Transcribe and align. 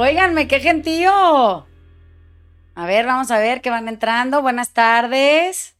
Óiganme, 0.00 0.46
qué 0.46 0.60
gentío. 0.60 1.10
A 1.10 2.86
ver, 2.86 3.04
vamos 3.04 3.32
a 3.32 3.38
ver 3.40 3.60
que 3.60 3.68
van 3.68 3.88
entrando. 3.88 4.42
Buenas 4.42 4.72
tardes. 4.72 5.76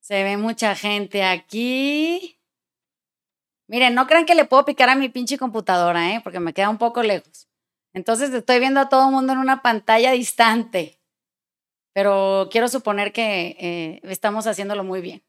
Se 0.00 0.22
ve 0.22 0.38
mucha 0.38 0.74
gente 0.74 1.22
aquí. 1.22 2.40
Miren, 3.66 3.94
no 3.94 4.06
crean 4.06 4.24
que 4.24 4.34
le 4.34 4.46
puedo 4.46 4.64
picar 4.64 4.88
a 4.88 4.94
mi 4.94 5.10
pinche 5.10 5.36
computadora, 5.36 6.14
¿eh? 6.14 6.22
Porque 6.24 6.40
me 6.40 6.54
queda 6.54 6.70
un 6.70 6.78
poco 6.78 7.02
lejos. 7.02 7.46
Entonces 7.92 8.32
estoy 8.32 8.58
viendo 8.58 8.80
a 8.80 8.88
todo 8.88 9.08
el 9.08 9.14
mundo 9.14 9.34
en 9.34 9.40
una 9.40 9.60
pantalla 9.60 10.12
distante. 10.12 10.98
Pero 11.92 12.48
quiero 12.50 12.68
suponer 12.68 13.12
que 13.12 13.54
eh, 13.60 14.00
estamos 14.04 14.46
haciéndolo 14.46 14.82
muy 14.82 15.02
bien. 15.02 15.22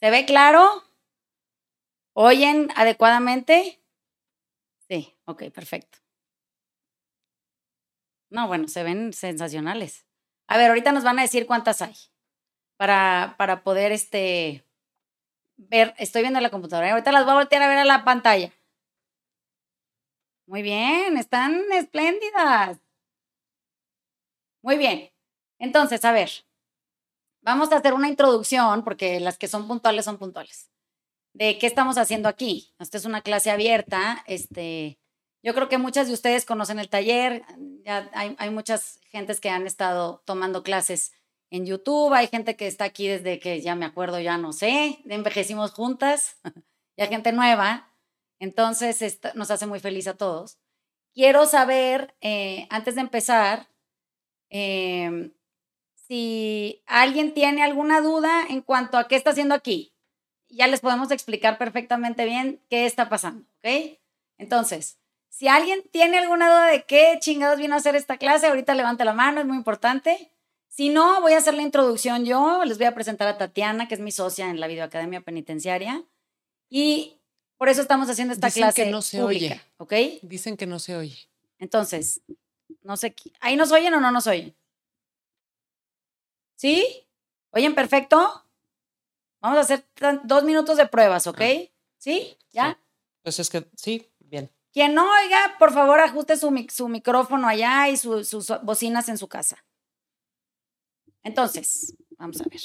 ¿Se 0.00 0.10
ve 0.10 0.24
claro? 0.24 0.68
¿Oyen 2.12 2.70
adecuadamente? 2.74 3.80
Sí, 4.88 5.14
ok, 5.26 5.44
perfecto. 5.52 6.01
No, 8.32 8.48
bueno, 8.48 8.66
se 8.66 8.82
ven 8.82 9.12
sensacionales. 9.12 10.06
A 10.48 10.56
ver, 10.56 10.70
ahorita 10.70 10.90
nos 10.90 11.04
van 11.04 11.18
a 11.18 11.22
decir 11.22 11.46
cuántas 11.46 11.82
hay 11.82 11.94
para, 12.78 13.34
para 13.36 13.62
poder 13.62 13.92
este, 13.92 14.66
ver. 15.56 15.94
Estoy 15.98 16.22
viendo 16.22 16.40
la 16.40 16.50
computadora. 16.50 16.90
Ahorita 16.92 17.12
las 17.12 17.24
voy 17.24 17.32
a 17.32 17.36
voltear 17.36 17.62
a 17.62 17.68
ver 17.68 17.78
a 17.78 17.84
la 17.84 18.04
pantalla. 18.04 18.50
Muy 20.46 20.62
bien, 20.62 21.18
están 21.18 21.62
espléndidas. 21.72 22.80
Muy 24.62 24.78
bien. 24.78 25.10
Entonces, 25.58 26.02
a 26.04 26.12
ver, 26.12 26.30
vamos 27.42 27.70
a 27.70 27.76
hacer 27.76 27.92
una 27.92 28.08
introducción, 28.08 28.82
porque 28.82 29.20
las 29.20 29.36
que 29.36 29.48
son 29.48 29.68
puntuales 29.68 30.06
son 30.06 30.18
puntuales, 30.18 30.70
de 31.34 31.58
qué 31.58 31.66
estamos 31.66 31.98
haciendo 31.98 32.28
aquí. 32.30 32.74
Esta 32.78 32.96
es 32.96 33.04
una 33.04 33.20
clase 33.20 33.50
abierta. 33.50 34.24
Este, 34.26 34.98
yo 35.42 35.54
creo 35.54 35.68
que 35.68 35.78
muchas 35.78 36.08
de 36.08 36.14
ustedes 36.14 36.44
conocen 36.44 36.78
el 36.78 36.88
taller, 36.88 37.42
ya 37.84 38.08
hay, 38.12 38.36
hay 38.38 38.50
muchas 38.50 39.00
gentes 39.10 39.40
que 39.40 39.50
han 39.50 39.66
estado 39.66 40.22
tomando 40.24 40.62
clases 40.62 41.12
en 41.50 41.66
YouTube, 41.66 42.14
hay 42.14 42.28
gente 42.28 42.56
que 42.56 42.66
está 42.66 42.84
aquí 42.84 43.08
desde 43.08 43.38
que 43.38 43.60
ya 43.60 43.74
me 43.74 43.84
acuerdo, 43.84 44.18
ya 44.20 44.38
no 44.38 44.52
sé, 44.52 45.00
envejecimos 45.04 45.72
juntas, 45.72 46.36
y 46.96 47.02
hay 47.02 47.08
gente 47.08 47.32
nueva, 47.32 47.92
entonces 48.38 49.20
nos 49.34 49.50
hace 49.50 49.66
muy 49.66 49.78
feliz 49.78 50.06
a 50.08 50.16
todos. 50.16 50.58
Quiero 51.14 51.44
saber, 51.44 52.14
eh, 52.22 52.66
antes 52.70 52.94
de 52.94 53.02
empezar, 53.02 53.68
em, 54.48 55.32
si 56.08 56.82
alguien 56.86 57.34
tiene 57.34 57.62
alguna 57.62 58.00
duda 58.00 58.46
en 58.48 58.62
cuanto 58.62 58.96
a 58.96 59.06
qué 59.06 59.16
está 59.16 59.30
haciendo 59.30 59.54
aquí. 59.54 59.92
Ya 60.48 60.66
les 60.66 60.80
podemos 60.80 61.10
explicar 61.10 61.58
perfectamente 61.58 62.24
bien 62.24 62.60
qué 62.70 62.86
está 62.86 63.08
pasando, 63.08 63.46
¿ok? 63.58 63.98
Entonces, 64.38 64.98
si 65.32 65.48
alguien 65.48 65.82
tiene 65.90 66.18
alguna 66.18 66.46
duda 66.46 66.66
de 66.66 66.84
qué 66.84 67.16
chingados 67.18 67.58
vino 67.58 67.74
a 67.74 67.78
hacer 67.78 67.96
esta 67.96 68.18
clase, 68.18 68.48
ahorita 68.48 68.74
levante 68.74 69.02
la 69.02 69.14
mano, 69.14 69.40
es 69.40 69.46
muy 69.46 69.56
importante. 69.56 70.30
Si 70.68 70.90
no, 70.90 71.22
voy 71.22 71.32
a 71.32 71.38
hacer 71.38 71.54
la 71.54 71.62
introducción 71.62 72.26
yo. 72.26 72.62
Les 72.66 72.76
voy 72.76 72.86
a 72.86 72.94
presentar 72.94 73.26
a 73.26 73.38
Tatiana, 73.38 73.88
que 73.88 73.94
es 73.94 74.00
mi 74.00 74.12
socia 74.12 74.50
en 74.50 74.60
la 74.60 74.66
Videoacademia 74.66 75.22
Penitenciaria. 75.22 76.04
Y 76.68 77.16
por 77.56 77.70
eso 77.70 77.80
estamos 77.80 78.10
haciendo 78.10 78.34
esta 78.34 78.50
clase 78.50 78.84
que 78.84 78.90
no 78.90 79.00
se 79.00 79.22
pública, 79.22 79.54
oye. 79.54 80.18
¿ok? 80.18 80.20
Dicen 80.22 80.58
que 80.58 80.66
no 80.66 80.78
se 80.78 80.96
oye. 80.96 81.16
Entonces, 81.58 82.20
no 82.82 82.98
sé, 82.98 83.14
¿ahí 83.40 83.56
nos 83.56 83.72
oyen 83.72 83.94
o 83.94 84.00
no 84.00 84.12
nos 84.12 84.26
oyen? 84.26 84.54
¿Sí? 86.56 87.06
¿Oyen 87.52 87.74
perfecto? 87.74 88.44
Vamos 89.40 89.56
a 89.56 89.60
hacer 89.62 89.86
dos 90.24 90.44
minutos 90.44 90.76
de 90.76 90.86
pruebas, 90.86 91.26
¿ok? 91.26 91.40
Ah. 91.40 91.70
¿Sí? 91.96 92.36
¿Ya? 92.52 92.78
Pues 93.22 93.38
es 93.38 93.48
que 93.48 93.66
sí, 93.76 94.06
bien. 94.18 94.50
Quien 94.72 94.94
no 94.94 95.06
oiga, 95.10 95.56
por 95.58 95.72
favor, 95.72 96.00
ajuste 96.00 96.36
su, 96.36 96.66
su 96.70 96.88
micrófono 96.88 97.46
allá 97.46 97.88
y 97.88 97.96
sus 97.96 98.52
bocinas 98.62 99.08
en 99.08 99.18
su 99.18 99.28
casa. 99.28 99.64
Entonces, 101.22 101.94
vamos 102.16 102.40
a 102.40 102.44
ver. 102.44 102.60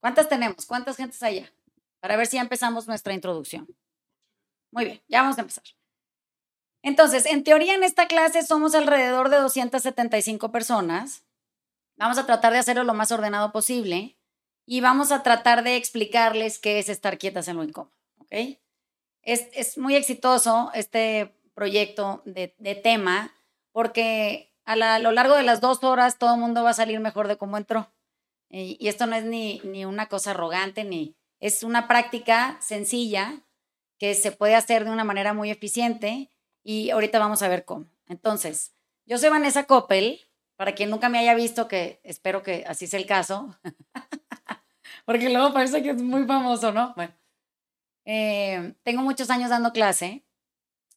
¿Cuántas 0.00 0.28
tenemos? 0.28 0.66
¿Cuántas 0.66 0.96
gentes 0.96 1.22
allá? 1.22 1.52
Para 2.00 2.16
ver 2.16 2.26
si 2.26 2.36
ya 2.36 2.42
empezamos 2.42 2.86
nuestra 2.86 3.12
introducción. 3.12 3.66
Muy 4.70 4.84
bien, 4.84 5.02
ya 5.08 5.22
vamos 5.22 5.38
a 5.38 5.40
empezar. 5.40 5.64
Entonces, 6.82 7.26
en 7.26 7.42
teoría 7.42 7.74
en 7.74 7.82
esta 7.82 8.06
clase 8.06 8.42
somos 8.42 8.74
alrededor 8.74 9.30
de 9.30 9.38
275 9.38 10.52
personas. 10.52 11.24
Vamos 11.96 12.18
a 12.18 12.26
tratar 12.26 12.52
de 12.52 12.58
hacerlo 12.58 12.84
lo 12.84 12.94
más 12.94 13.10
ordenado 13.10 13.52
posible 13.52 14.18
y 14.66 14.80
vamos 14.80 15.10
a 15.10 15.22
tratar 15.22 15.64
de 15.64 15.76
explicarles 15.76 16.58
qué 16.58 16.78
es 16.78 16.88
estar 16.88 17.18
quietas 17.18 17.48
en 17.48 17.56
lo 17.56 17.64
incómodo, 17.64 17.94
¿ok? 18.18 18.58
Es, 19.24 19.78
muy 19.78 19.96
exitoso 19.96 20.70
este 20.74 21.34
proyecto 21.54 22.22
de, 22.24 22.48
tema 22.82 23.32
porque 23.72 24.52
a, 24.64 24.98
lo 24.98 25.12
largo 25.12 25.34
de 25.34 25.42
las 25.42 25.60
dos 25.60 25.82
horas 25.82 26.18
todo 26.18 26.34
el 26.34 26.40
mundo 26.40 26.62
va 26.62 26.70
a 26.70 26.74
salir 26.74 27.00
mejor 27.00 27.28
de 27.28 27.36
cómo 27.36 27.56
entró. 27.56 27.90
Y, 28.50 28.86
esto 28.86 29.06
no 29.06 29.16
es 29.16 29.24
ni, 29.24 29.60
ni 29.64 29.84
una 29.84 30.06
cosa 30.06 30.32
arrogante, 30.32 30.84
ni 30.84 31.16
es 31.40 31.62
una 31.62 31.88
práctica 31.88 32.58
sencilla 32.60 33.42
que 33.98 34.14
se 34.14 34.32
puede 34.32 34.54
hacer 34.54 34.84
de 34.84 34.90
una 34.90 35.04
manera 35.04 35.32
muy 35.32 35.50
eficiente 35.50 36.30
y 36.62 36.90
ahorita 36.90 37.18
vamos 37.18 37.42
a 37.42 37.48
ver 37.48 37.64
cómo. 37.64 37.86
Entonces, 38.06 38.74
yo 39.06 39.18
soy 39.18 39.30
Vanessa 39.30 39.64
Coppel, 39.64 40.20
para 40.56 40.74
quien 40.74 40.90
nunca 40.90 41.08
me 41.08 41.18
haya 41.18 41.34
visto, 41.34 41.68
que 41.68 42.00
espero 42.04 42.42
que 42.42 42.64
así 42.66 42.86
sea 42.86 43.00
el 43.00 43.06
caso, 43.06 43.56
porque 45.04 45.30
luego 45.30 45.52
parece 45.52 45.82
que 45.82 45.90
es 45.90 46.02
muy 46.02 46.24
famoso, 46.24 46.72
¿no? 46.72 46.92
Bueno. 46.96 47.12
Eh, 48.04 48.74
tengo 48.82 49.02
muchos 49.02 49.30
años 49.30 49.50
dando 49.50 49.72
clase. 49.72 50.24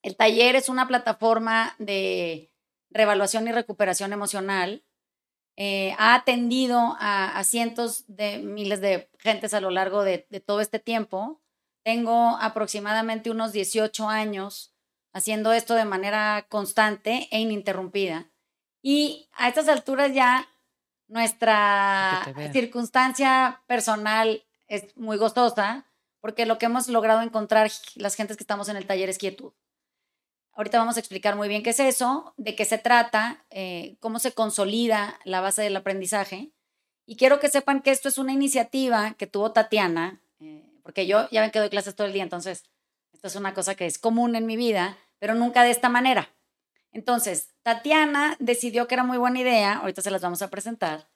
El 0.01 0.15
taller 0.15 0.55
es 0.55 0.69
una 0.69 0.87
plataforma 0.87 1.75
de 1.79 2.51
revaluación 2.89 3.47
y 3.47 3.51
recuperación 3.51 4.13
emocional. 4.13 4.83
Eh, 5.55 5.95
ha 5.97 6.13
atendido 6.13 6.95
a, 6.99 7.43
cientos 7.43 8.05
de 8.07 8.37
miles 8.37 8.79
de 8.79 9.09
gentes 9.17 9.53
a 9.53 9.61
lo 9.61 9.71
largo 9.71 10.03
de, 10.03 10.27
de, 10.29 10.39
todo 10.39 10.61
este 10.61 10.79
tiempo. 10.79 11.41
Tengo 11.83 12.37
aproximadamente 12.39 13.31
unos 13.31 13.53
18 13.53 14.07
años 14.07 14.75
haciendo 15.13 15.51
esto 15.51 15.73
de 15.73 15.85
manera 15.85 16.45
constante 16.49 17.27
e 17.31 17.39
ininterrumpida. 17.39 18.29
Y 18.83 19.29
a 19.33 19.47
estas 19.47 19.67
alturas 19.67 20.13
ya 20.13 20.47
nuestra 21.07 22.23
circunstancia 22.51 23.63
personal 23.65 24.43
es 24.67 24.95
muy 24.95 25.17
gozosa 25.17 25.87
porque 26.27 26.45
lo 26.45 26.57
que 26.57 26.65
hemos 26.65 26.89
logrado 26.89 27.21
encontrar 27.21 27.71
las 27.95 28.15
gentes 28.15 28.35
que 28.35 28.43
estamos 28.43 28.67
en 28.67 28.75
el 28.75 28.85
taller 28.85 29.07
es 29.07 29.17
quietud. 29.17 29.53
Ahorita 30.51 30.77
vamos 30.77 30.97
a 30.97 30.99
explicar 30.99 31.37
muy 31.37 31.47
bien 31.47 31.63
qué 31.63 31.69
es 31.69 31.79
eso, 31.79 32.33
de 32.35 32.53
qué 32.53 32.65
se 32.65 32.77
trata, 32.77 33.45
eh, 33.49 33.95
cómo 34.01 34.19
se 34.19 34.33
consolida 34.33 35.17
la 35.23 35.39
base 35.39 35.61
del 35.61 35.77
aprendizaje. 35.77 36.51
Y 37.05 37.15
quiero 37.15 37.39
que 37.39 37.47
sepan 37.47 37.81
que 37.81 37.91
esto 37.91 38.09
es 38.09 38.17
una 38.17 38.33
iniciativa 38.33 39.13
que 39.13 39.25
tuvo 39.25 39.53
Tatiana, 39.53 40.21
eh, 40.41 40.69
porque 40.83 41.07
yo 41.07 41.29
ya 41.29 41.39
ven 41.39 41.51
que 41.51 41.59
doy 41.59 41.69
clases 41.69 41.95
todo 41.95 42.07
el 42.07 42.11
día, 42.11 42.23
entonces 42.23 42.65
esto 43.13 43.29
es 43.29 43.37
una 43.37 43.53
cosa 43.53 43.75
que 43.75 43.85
es 43.85 43.97
común 43.97 44.35
en 44.35 44.45
mi 44.45 44.57
vida, 44.57 44.97
pero 45.19 45.33
nunca 45.33 45.63
de 45.63 45.71
esta 45.71 45.87
manera. 45.87 46.35
Entonces, 46.91 47.53
Tatiana 47.63 48.35
decidió 48.39 48.89
que 48.89 48.95
era 48.95 49.05
muy 49.05 49.17
buena 49.17 49.39
idea, 49.39 49.77
ahorita 49.77 50.01
se 50.01 50.11
las 50.11 50.21
vamos 50.23 50.41
a 50.41 50.49
presentar, 50.49 51.09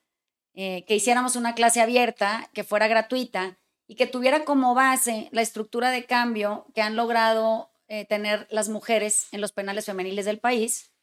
eh, 0.53 0.85
que 0.85 0.95
hiciéramos 0.95 1.35
una 1.35 1.53
clase 1.53 1.81
abierta, 1.81 2.49
que 2.53 2.63
fuera 2.63 2.87
gratuita 2.87 3.57
y 3.91 3.95
que 3.95 4.07
tuviera 4.07 4.45
como 4.45 4.73
base 4.73 5.27
la 5.33 5.41
estructura 5.41 5.91
de 5.91 6.05
cambio 6.05 6.65
que 6.73 6.81
han 6.81 6.95
logrado 6.95 7.73
eh, 7.89 8.05
tener 8.05 8.47
las 8.49 8.69
mujeres 8.69 9.27
en 9.33 9.41
los 9.41 9.51
penales 9.51 9.83
femeniles 9.83 10.23
del 10.23 10.39
país, 10.39 10.93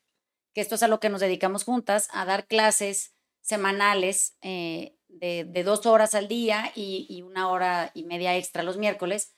que 0.55 0.63
esto 0.63 0.75
es 0.75 0.83
a 0.83 0.89
lo 0.89 0.99
que 0.99 1.11
nos 1.11 1.21
dedicamos 1.21 1.65
juntas, 1.65 2.09
a 2.13 2.25
dar 2.25 2.47
clases 2.47 3.15
semanales 3.43 4.39
eh, 4.41 4.97
de, 5.09 5.45
dos 5.65 5.85
horas 5.85 6.15
al 6.15 6.29
día 6.29 6.73
y, 6.75 7.23
una 7.27 7.51
hora 7.51 7.91
y 7.93 8.05
media 8.05 8.35
extra 8.39 8.63
los 8.63 8.79
miércoles, 8.79 9.37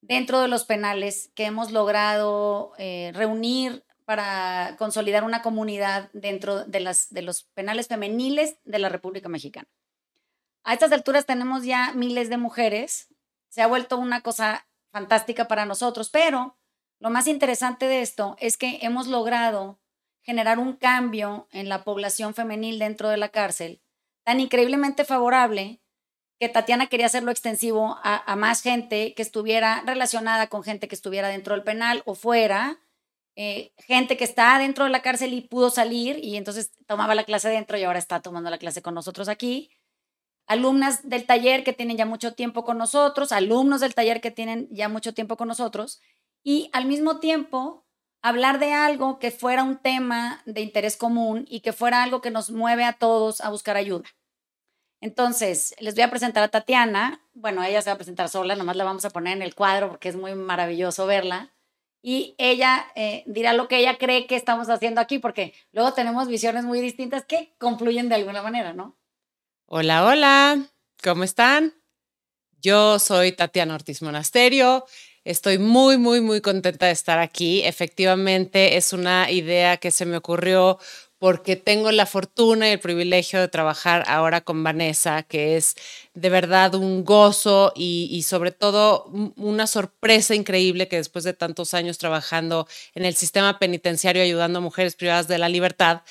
dentro 0.00 0.40
de 0.40 0.48
los 0.48 0.64
penales 0.64 1.32
que 1.34 1.44
hemos 1.44 1.70
logrado 1.70 2.72
eh, 2.78 3.12
reunir 3.12 3.84
para 4.06 4.76
consolidar 4.78 5.24
una 5.24 5.42
comunidad 5.42 6.08
dentro 6.14 6.64
de, 6.64 6.80
los 6.80 7.42
penales 7.52 7.88
femeniles 7.88 8.56
de 8.64 8.78
la 8.78 8.88
República 8.88 9.28
Mexicana. 9.28 9.68
A 10.64 10.72
estas 10.72 10.92
alturas 10.92 11.26
tenemos 11.26 11.64
ya 11.64 11.92
miles 11.92 12.30
de 12.30 12.38
mujeres, 12.38 13.14
se 13.50 13.60
ha 13.60 13.66
vuelto 13.66 13.98
una 13.98 14.22
cosa 14.22 14.66
fantástica 14.90 15.46
para 15.46 15.66
nosotros, 15.66 16.08
pero 16.08 16.56
lo 16.98 17.10
más 17.10 17.26
interesante 17.26 17.86
de 17.86 18.00
esto 18.00 18.34
es 18.40 18.56
que 18.56 18.78
hemos 18.80 19.06
logrado 19.06 19.78
generar 20.22 20.58
un 20.58 20.72
cambio 20.72 21.48
en 21.52 21.68
la 21.68 21.84
población 21.84 22.32
femenil 22.34 22.78
dentro 22.78 23.10
de 23.10 23.18
la 23.18 23.28
cárcel 23.28 23.82
tan 24.24 24.40
increíblemente 24.40 25.04
favorable 25.04 25.82
que 26.40 26.48
Tatiana 26.48 26.86
quería 26.86 27.06
hacerlo 27.06 27.30
extensivo 27.30 27.98
a, 28.02 28.34
más 28.36 28.62
gente 28.62 29.12
que 29.14 29.22
estuviera 29.22 29.82
relacionada 29.86 30.46
con 30.48 30.62
gente 30.62 30.88
que 30.88 30.94
estuviera 30.94 31.28
dentro 31.28 31.54
del 31.54 31.62
penal 31.62 32.02
o 32.06 32.14
fuera, 32.14 32.80
eh, 33.36 33.72
gente 33.76 34.16
que 34.16 34.24
está 34.24 34.58
dentro 34.58 34.84
de 34.84 34.90
la 34.90 35.02
cárcel 35.02 35.34
y 35.34 35.42
pudo 35.42 35.68
salir 35.68 36.18
y 36.24 36.36
entonces 36.36 36.72
tomaba 36.86 37.14
la 37.14 37.24
clase 37.24 37.50
dentro 37.50 37.76
y 37.76 37.84
ahora 37.84 37.98
está 37.98 38.20
tomando 38.20 38.48
la 38.48 38.58
clase 38.58 38.80
con 38.80 38.94
nosotros 38.94 39.28
aquí 39.28 39.70
alumnas 40.46 41.08
del 41.08 41.26
taller 41.26 41.64
que 41.64 41.72
tienen 41.72 41.96
ya 41.96 42.06
mucho 42.06 42.34
tiempo 42.34 42.64
con 42.64 42.78
nosotros, 42.78 43.32
alumnos 43.32 43.80
del 43.80 43.94
taller 43.94 44.20
que 44.20 44.30
tienen 44.30 44.68
ya 44.70 44.88
mucho 44.88 45.14
tiempo 45.14 45.36
con 45.36 45.48
nosotros, 45.48 46.00
y 46.42 46.70
al 46.72 46.86
mismo 46.86 47.18
tiempo 47.20 47.84
hablar 48.20 48.58
de 48.58 48.72
algo 48.72 49.18
que 49.18 49.30
fuera 49.30 49.62
un 49.62 49.76
tema 49.76 50.42
de 50.46 50.62
interés 50.62 50.96
común 50.96 51.46
y 51.48 51.60
que 51.60 51.72
fuera 51.72 52.02
algo 52.02 52.20
que 52.20 52.30
nos 52.30 52.50
mueve 52.50 52.84
a 52.84 52.94
todos 52.94 53.40
a 53.40 53.50
buscar 53.50 53.76
ayuda. 53.76 54.04
Entonces, 55.00 55.74
les 55.78 55.94
voy 55.94 56.04
a 56.04 56.10
presentar 56.10 56.42
a 56.42 56.48
Tatiana. 56.48 57.20
Bueno, 57.34 57.62
ella 57.62 57.82
se 57.82 57.90
va 57.90 57.94
a 57.94 57.98
presentar 57.98 58.30
sola, 58.30 58.56
nomás 58.56 58.76
la 58.76 58.84
vamos 58.84 59.04
a 59.04 59.10
poner 59.10 59.36
en 59.36 59.42
el 59.42 59.54
cuadro 59.54 59.90
porque 59.90 60.08
es 60.08 60.16
muy 60.16 60.34
maravilloso 60.34 61.06
verla. 61.06 61.52
Y 62.00 62.34
ella 62.38 62.86
eh, 62.94 63.22
dirá 63.26 63.52
lo 63.52 63.68
que 63.68 63.76
ella 63.76 63.98
cree 63.98 64.26
que 64.26 64.36
estamos 64.36 64.70
haciendo 64.70 65.02
aquí, 65.02 65.18
porque 65.18 65.52
luego 65.72 65.92
tenemos 65.92 66.28
visiones 66.28 66.64
muy 66.64 66.80
distintas 66.80 67.26
que 67.26 67.54
confluyen 67.58 68.08
de 68.08 68.14
alguna 68.14 68.40
manera, 68.40 68.72
¿no? 68.72 68.96
Hola, 69.76 70.06
hola, 70.06 70.68
¿cómo 71.02 71.24
están? 71.24 71.74
Yo 72.62 73.00
soy 73.00 73.32
Tatiana 73.32 73.74
Ortiz 73.74 74.02
Monasterio. 74.02 74.86
Estoy 75.24 75.58
muy, 75.58 75.98
muy, 75.98 76.20
muy 76.20 76.40
contenta 76.40 76.86
de 76.86 76.92
estar 76.92 77.18
aquí. 77.18 77.60
Efectivamente, 77.64 78.76
es 78.76 78.92
una 78.92 79.32
idea 79.32 79.78
que 79.78 79.90
se 79.90 80.06
me 80.06 80.16
ocurrió 80.16 80.78
porque 81.18 81.56
tengo 81.56 81.90
la 81.90 82.06
fortuna 82.06 82.68
y 82.68 82.72
el 82.72 82.78
privilegio 82.78 83.40
de 83.40 83.48
trabajar 83.48 84.04
ahora 84.06 84.42
con 84.42 84.62
Vanessa, 84.62 85.24
que 85.24 85.56
es 85.56 85.74
de 86.12 86.30
verdad 86.30 86.76
un 86.76 87.04
gozo 87.04 87.72
y, 87.74 88.22
sobre 88.22 88.52
todo 88.52 89.06
una 89.34 89.66
sorpresa 89.66 90.36
increíble 90.36 90.86
que 90.86 90.98
después 90.98 91.24
de 91.24 91.32
tantos 91.32 91.74
años 91.74 91.98
trabajando 91.98 92.68
en 92.94 93.06
el 93.06 93.16
sistema 93.16 93.58
penitenciario 93.58 94.22
ayudando 94.22 94.60
a 94.60 94.62
mujeres 94.62 94.94
privadas 94.94 95.26
de 95.26 95.38
la 95.38 95.48
libertad, 95.48 96.02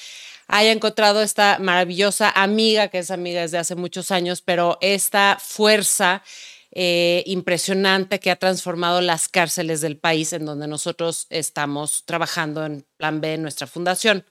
haya 0.48 0.72
encontrado 0.72 1.22
esta 1.22 1.58
maravillosa 1.60 2.30
amiga, 2.30 2.88
que 2.90 3.00
es 3.00 3.12
amiga 3.12 3.42
desde 3.42 3.58
hace 3.58 3.76
muchos 3.76 4.12
años, 4.12 4.42
pero 4.42 4.78
esta 4.82 5.38
fuerza 5.40 6.24
eh, 6.72 7.24
impresionante 7.28 8.20
que 8.20 8.32
ha 8.32 8.36
transformado 8.36 9.00
las 9.00 9.30
cárceles 9.30 9.82
del 9.82 9.98
país 9.98 10.34
en 10.34 10.46
donde 10.46 10.68
nosotros 10.68 11.28
estamos 11.30 12.04
trabajando 12.06 12.66
en 12.66 12.86
Plan 12.98 13.22
B, 13.22 13.36
en 13.36 13.44
nuestra 13.44 13.68
fundación. 13.68 14.26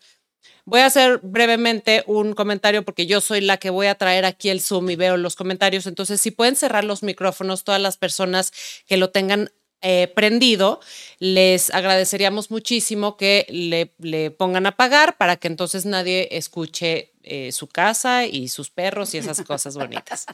Voy 0.64 0.80
a 0.80 0.86
hacer 0.86 1.20
brevemente 1.22 2.02
un 2.06 2.34
comentario 2.34 2.84
porque 2.84 3.06
yo 3.06 3.20
soy 3.20 3.40
la 3.40 3.58
que 3.58 3.70
voy 3.70 3.86
a 3.86 3.94
traer 3.94 4.24
aquí 4.24 4.48
el 4.48 4.60
Zoom 4.60 4.90
y 4.90 4.96
veo 4.96 5.16
los 5.16 5.36
comentarios. 5.36 5.86
Entonces, 5.86 6.20
si 6.20 6.30
pueden 6.32 6.56
cerrar 6.56 6.84
los 6.84 7.02
micrófonos, 7.02 7.64
todas 7.64 7.80
las 7.80 7.96
personas 7.96 8.52
que 8.86 8.96
lo 8.96 9.10
tengan 9.10 9.50
eh, 9.82 10.10
prendido, 10.14 10.80
les 11.18 11.70
agradeceríamos 11.70 12.50
muchísimo 12.50 13.16
que 13.16 13.46
le, 13.48 14.30
pongan 14.30 14.66
a 14.66 14.76
pagar 14.76 15.16
para 15.16 15.36
que 15.36 15.48
entonces 15.48 15.84
nadie 15.84 16.28
escuche 16.32 17.12
eh, 17.22 17.52
su 17.52 17.66
casa 17.66 18.26
y 18.26 18.48
sus 18.48 18.70
perros 18.70 19.14
y 19.14 19.18
esas 19.18 19.42
cosas 19.42 19.76
bonitas. 19.76 20.26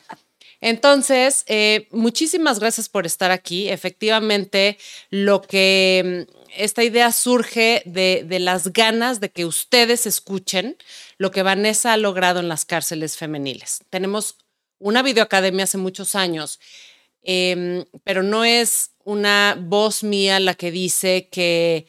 Entonces, 0.61 1.45
eh, 1.47 1.87
muchísimas 1.91 2.59
gracias 2.59 2.89
por 2.89 3.07
estar 3.07 3.31
aquí. 3.31 3.69
Efectivamente, 3.69 4.79
lo 5.11 5.43
que 5.43 6.27
mm, 6.29 6.51
esta 6.57 6.83
idea 6.83 7.13
surge 7.13 7.83
de, 7.85 8.27
las 8.41 8.73
ganas 8.73 9.21
de 9.21 9.31
que 9.31 9.45
ustedes 9.45 10.07
escuchen 10.07 10.77
lo 11.17 11.31
que 11.31 11.43
Vanessa 11.43 11.93
ha 11.93 11.97
logrado 11.97 12.41
en 12.41 12.49
las 12.49 12.65
cárceles 12.65 13.17
femeniles. 13.17 13.81
Tenemos 13.91 14.37
una 14.81 15.03
videoacademia 15.03 15.65
hace 15.65 15.79
muchos 15.79 16.15
años, 16.15 16.61
em, 17.31 17.85
pero 18.05 18.23
no 18.23 18.43
es 18.43 18.93
una 19.05 19.55
voz 19.61 20.03
mía 20.03 20.41
la 20.41 20.55
que 20.55 20.71
dice 20.71 21.29
que 21.31 21.87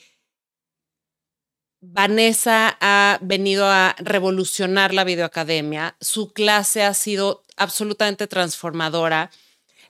Vanessa 1.80 2.78
ha 2.82 3.20
venido 3.22 3.66
a 3.66 3.96
revolucionar 4.00 4.94
la 4.94 5.06
videoacademia. 5.06 5.96
Su 6.02 6.34
clase 6.34 6.84
ha 6.84 6.94
sido 6.94 7.44
absolutamente 7.56 8.28
transformadora. 8.28 9.32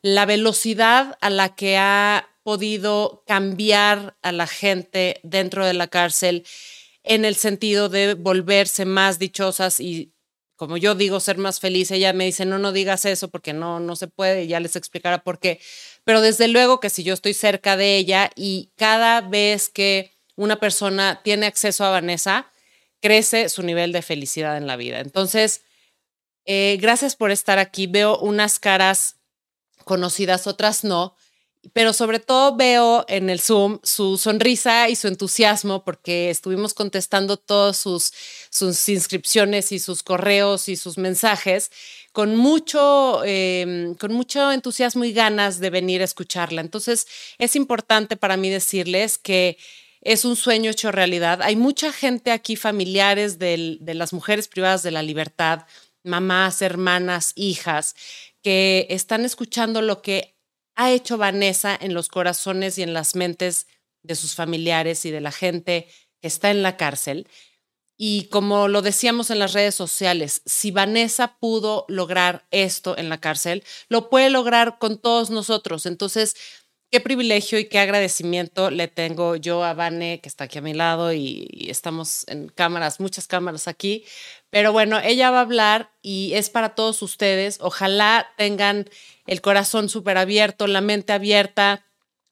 La 0.04 0.28
velocidad 0.28 1.18
a 1.19 1.31
la 1.31 1.56
que 1.56 1.78
ha 1.78 2.30
podido 2.44 3.24
cambiar 3.25 4.18
a 4.22 4.31
la 4.31 4.45
gente 4.45 5.19
dentro 5.24 5.66
de 5.66 5.74
la 5.74 5.88
cárcel 5.88 6.45
en 7.02 7.25
el 7.25 7.34
sentido 7.34 7.90
de 7.90 8.13
volverse 8.13 8.86
más 8.86 9.18
dichosas 9.18 9.80
y 9.80 10.13
como 10.60 10.76
yo 10.76 10.94
digo, 10.94 11.22
ser 11.22 11.38
más 11.38 11.62
feliz. 11.62 11.90
Ella 11.90 12.12
me 12.12 12.26
dice, 12.26 12.46
no, 12.46 12.60
no 12.60 12.74
digas 12.74 13.06
eso 13.06 13.30
porque 13.30 13.54
no, 13.54 13.80
no 13.80 13.96
se 13.96 14.10
puede, 14.10 14.46
ya 14.46 14.60
les 14.60 14.76
explicará 14.76 15.24
por 15.24 15.40
qué. 15.40 15.62
Pero 16.04 16.20
desde 16.20 16.50
luego 16.50 16.82
que 16.82 16.90
si 16.90 17.02
yo 17.04 17.14
estoy 17.14 17.34
cerca 17.34 17.78
de 17.78 17.96
ella 17.96 18.30
y 18.36 18.70
cada 18.76 19.22
vez 19.22 19.70
que 19.70 20.12
una 20.36 20.60
persona 20.60 21.22
tiene 21.24 21.46
acceso 21.46 21.86
a 21.86 21.92
Vanessa, 21.92 22.52
crece 23.00 23.48
su 23.48 23.64
nivel 23.64 23.94
de 23.94 24.02
felicidad 24.02 24.58
en 24.58 24.68
la 24.68 24.76
vida. 24.76 25.00
Entonces, 25.00 25.62
eh, 26.44 26.78
gracias 26.82 27.16
por 27.16 27.32
estar 27.32 27.58
aquí. 27.58 27.88
Veo 27.88 28.20
unas 28.20 28.60
caras 28.60 29.16
conocidas, 29.86 30.46
otras 30.46 30.84
no 30.84 31.16
pero 31.74 31.94
sobre 31.94 32.20
todo 32.20 32.56
veo 32.56 33.06
en 33.08 33.30
el 33.30 33.40
Zoom 33.40 33.80
su 33.84 34.18
sonrisa 34.18 34.88
y 34.90 34.96
su 34.96 35.08
entusiasmo 35.08 35.84
porque 35.84 36.30
estuvimos 36.30 36.74
contestando 36.74 37.38
todas 37.38 37.78
sus, 37.78 38.14
sus 38.50 38.88
inscripciones 38.90 39.72
y 39.72 39.80
sus 39.80 40.02
correos 40.02 40.70
y 40.70 40.78
sus 40.78 40.98
mensajes 40.98 41.72
con 42.12 42.36
mucho, 42.36 43.24
em, 43.26 43.94
con 43.96 44.14
mucho 44.14 44.52
entusiasmo 44.52 45.04
y 45.04 45.14
ganas 45.14 45.60
de 45.60 45.70
venir 45.70 46.02
a 46.02 46.06
escucharla. 46.06 46.62
Entonces 46.62 47.08
es 47.38 47.56
importante 47.56 48.16
para 48.16 48.38
mí 48.38 48.50
decirles 48.50 49.18
que 49.18 49.58
es 50.02 50.24
un 50.24 50.38
sueño 50.38 50.72
hecho 50.72 50.92
realidad. 50.92 51.42
Hay 51.42 51.58
mucha 51.58 51.92
gente 51.92 52.32
aquí, 52.32 52.56
familiares 52.56 53.38
de 53.38 53.78
las 53.94 54.14
mujeres 54.14 54.48
privadas 54.48 54.82
de 54.82 54.92
la 54.92 55.04
libertad, 55.04 55.66
mamás, 56.04 56.62
hermanas, 56.62 57.34
hijas, 57.36 57.96
que 58.42 58.88
están 58.90 59.26
escuchando 59.26 59.82
lo 59.82 60.02
que 60.02 60.39
ha 60.80 60.92
hecho 60.92 61.18
Vanessa 61.18 61.78
en 61.80 61.94
los 61.94 62.08
corazones 62.08 62.78
y 62.78 62.84
en 62.84 62.94
las 62.94 63.14
mentes 63.14 63.68
de 64.02 64.16
sus 64.16 64.34
familiares 64.34 65.04
y 65.04 65.12
de 65.12 65.20
la 65.20 65.34
gente 65.34 65.90
que 66.22 66.30
está 66.30 66.52
en 66.52 66.64
la 66.64 66.78
cárcel. 66.78 67.28
Y 67.98 68.30
como 68.30 68.70
lo 68.70 68.81
decíamos 68.81 69.30
en 69.30 69.40
las 69.40 69.52
redes 69.52 69.76
sociales, 69.76 70.42
si 70.46 70.72
Vanessa 70.72 71.38
pudo 71.38 71.84
lograr 71.90 72.48
esto 72.50 72.98
en 72.98 73.10
la 73.10 73.20
cárcel, 73.20 73.66
lo 73.90 74.10
puede 74.10 74.30
lograr 74.30 74.80
con 74.80 74.98
todos 74.98 75.30
nosotros. 75.31 75.86
Entonces, 75.86 76.38
qué 76.92 77.00
privilegio 77.00 77.60
y 77.60 77.66
qué 77.66 77.80
agradecimiento 77.80 78.72
le 78.72 78.88
tengo 78.88 79.36
yo 79.36 79.64
a 79.64 79.74
Vane, 79.74 80.20
que 80.22 80.30
está 80.30 80.46
aquí 80.46 80.58
a 80.58 80.62
mi 80.62 80.74
lado 80.74 81.14
y, 81.14 81.68
estamos 81.70 82.26
en 82.28 82.50
cámaras, 82.50 83.00
muchas 83.00 83.28
cámaras 83.28 83.68
aquí. 83.68 84.06
Pero 84.50 84.72
bueno, 84.74 85.00
ella 85.00 85.30
va 85.30 85.40
a 85.40 85.42
hablar 85.42 85.92
y 86.02 86.34
es 86.34 86.50
para 86.50 86.76
todos 86.76 87.02
ustedes. 87.02 87.60
Ojalá 87.62 88.30
tengan 88.38 88.90
el 89.28 89.42
corazón 89.42 89.90
súper 89.90 90.18
abierto, 90.18 90.66
la 90.66 90.81
mente 90.81 91.14
abierta, 91.14 91.86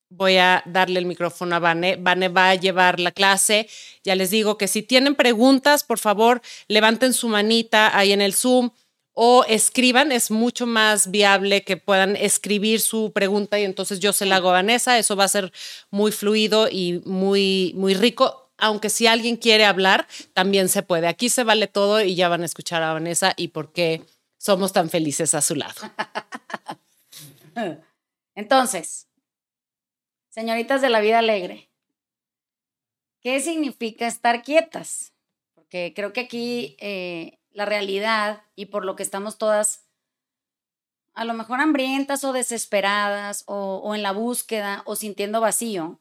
voy 0.09 0.37
a 0.37 0.63
darle 0.67 1.01
el 1.01 1.07
micrófono 1.07 1.57
a 1.57 1.59
Vane. 1.59 1.97
Vane 1.97 2.29
va 2.29 2.51
a 2.51 2.55
llevar 2.55 3.01
la 3.01 3.13
clase. 3.13 3.69
Ya 4.05 4.15
les 4.15 4.31
digo 4.31 4.59
que 4.59 4.69
si 4.69 4.83
tienen 4.83 5.15
preguntas, 5.15 5.85
por 5.85 5.99
favor, 5.99 6.43
levanten 6.69 7.13
su 7.13 7.29
manita 7.29 7.97
ahí 7.97 8.13
en 8.13 8.21
el 8.21 8.35
Zoom 8.35 8.71
o 9.19 9.45
escriban, 9.49 10.13
es 10.13 10.31
mucho 10.31 10.67
más 10.67 11.11
viable 11.11 11.65
que 11.65 11.79
puedan 11.79 12.17
escribir 12.17 12.83
su 12.83 13.13
pregunta 13.13 13.59
y 13.59 13.65
entonces 13.65 13.99
yo 13.99 14.13
se 14.13 14.27
la 14.27 14.37
hago 14.37 14.51
a 14.51 14.53
Vanessa, 14.53 14.99
eso 14.99 15.17
va 15.17 15.25
a 15.25 15.29
ser 15.29 15.53
muy 15.91 16.13
fluido 16.13 16.69
y 16.71 17.01
muy, 17.07 17.73
muy 17.77 17.95
rico. 17.95 18.46
Aunque 18.59 18.91
si 18.91 19.07
alguien 19.07 19.37
quiere 19.37 19.65
hablar, 19.65 20.07
también 20.33 20.69
se 20.69 20.83
puede. 20.83 21.09
Aquí 21.09 21.29
se 21.29 21.45
vale 21.45 21.67
todo 21.67 22.01
y 22.01 22.15
ya 22.15 22.29
van 22.29 22.43
a 22.43 22.47
escuchar 22.47 22.83
a 22.83 22.93
Vanessa 22.93 23.35
y 23.37 23.49
por 23.49 23.73
qué 23.73 24.03
somos 24.39 24.73
tan 24.73 24.91
felices 24.91 25.35
a 25.35 25.41
su 25.43 25.55
lado. 25.55 25.75
Entonces, 28.35 29.09
señoritas 30.29 30.81
de 30.83 30.91
la 30.91 31.01
vida 31.01 31.19
alegre, 31.19 31.71
¿qué 33.21 33.41
significa 33.41 34.07
estar 34.07 34.43
quietas? 34.43 35.13
Porque 35.55 35.93
creo 35.95 36.13
que 36.13 36.21
aquí 36.21 36.77
eh, 36.81 37.39
la 37.51 37.65
realidad 37.65 38.43
y 38.55 38.67
por 38.67 38.85
lo 38.85 38.97
que 38.97 39.03
estamos 39.03 39.39
todas 39.39 39.87
a 41.17 41.25
lo 41.25 41.33
mejor 41.33 41.61
hambrientas 41.61 42.23
o 42.25 42.33
desesperadas 42.35 43.43
o, 43.47 43.95
en 43.95 44.03
la 44.03 44.13
búsqueda 44.13 44.83
o 44.85 44.97
sintiendo 44.97 45.41
vacío, 45.41 45.99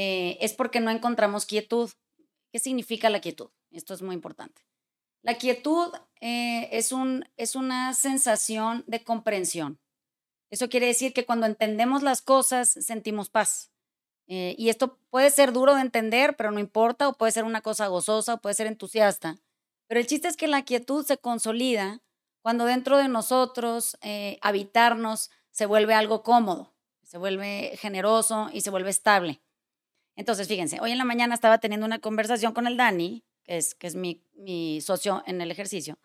eh, 0.00 0.38
es 0.40 0.52
porque 0.52 0.78
no 0.78 0.92
encontramos 0.92 1.44
quietud. 1.44 1.90
¿Qué 2.52 2.60
significa 2.60 3.10
la 3.10 3.20
quietud? 3.20 3.50
Esto 3.72 3.94
es 3.94 4.00
muy 4.00 4.14
importante. 4.14 4.62
La 5.22 5.38
quietud 5.38 5.92
eh, 6.20 6.68
es, 6.70 6.92
un, 6.92 7.24
es 7.36 7.56
una 7.56 7.92
sensación 7.94 8.84
de 8.86 9.02
comprensión. 9.02 9.80
Eso 10.50 10.68
quiere 10.68 10.86
decir 10.86 11.12
que 11.12 11.26
cuando 11.26 11.46
entendemos 11.46 12.04
las 12.04 12.22
cosas 12.22 12.68
sentimos 12.68 13.28
paz. 13.28 13.72
Eh, 14.28 14.54
y 14.56 14.68
esto 14.68 15.00
puede 15.10 15.30
ser 15.30 15.52
duro 15.52 15.74
de 15.74 15.80
entender, 15.80 16.36
pero 16.36 16.52
no 16.52 16.60
importa, 16.60 17.08
o 17.08 17.14
puede 17.14 17.32
ser 17.32 17.42
una 17.42 17.60
cosa 17.60 17.88
gozosa, 17.88 18.34
o 18.34 18.40
puede 18.40 18.54
ser 18.54 18.68
entusiasta. 18.68 19.40
Pero 19.88 19.98
el 19.98 20.06
chiste 20.06 20.28
es 20.28 20.36
que 20.36 20.46
la 20.46 20.62
quietud 20.62 21.04
se 21.04 21.18
consolida 21.18 22.02
cuando 22.40 22.66
dentro 22.66 22.98
de 22.98 23.08
nosotros 23.08 23.98
habitarnos 24.42 25.30
se 25.50 25.66
vuelve 25.66 25.94
algo 25.94 26.22
cómodo, 26.22 26.72
se 27.02 27.18
vuelve 27.18 27.72
generoso 27.78 28.48
y 28.52 28.60
se 28.60 28.70
vuelve 28.70 28.90
estable. 28.90 29.42
Entonces, 30.18 30.48
fíjense, 30.48 30.80
hoy 30.80 30.90
en 30.90 30.98
la 30.98 31.04
mañana 31.04 31.32
estaba 31.32 31.58
teniendo 31.58 31.86
una 31.86 32.00
conversación 32.00 32.52
con 32.52 32.66
el 32.66 32.76
Dani, 32.76 33.24
que 33.44 33.56
es, 33.56 33.76
que 33.76 33.86
es 33.86 33.94
mi, 33.94 34.80
socio 34.80 35.22
en 35.26 35.40
el 35.40 35.52
ejercicio, 35.52 35.96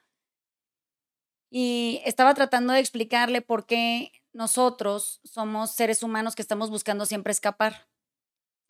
y 1.50 2.00
estaba 2.06 2.36
tratando 2.36 2.74
de 2.74 2.80
explicarle 2.80 3.42
por 3.42 3.66
qué 3.66 4.12
nosotros 4.32 5.20
somos 5.24 5.72
seres 5.72 6.04
humanos 6.04 6.36
que 6.36 6.44
estamos 6.44 6.70
buscando 6.70 7.08
siempre 7.08 7.32
escapar 7.32 7.88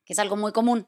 que 0.05 0.13
es 0.13 0.19
algo 0.19 0.37
muy 0.37 0.53
común. 0.53 0.87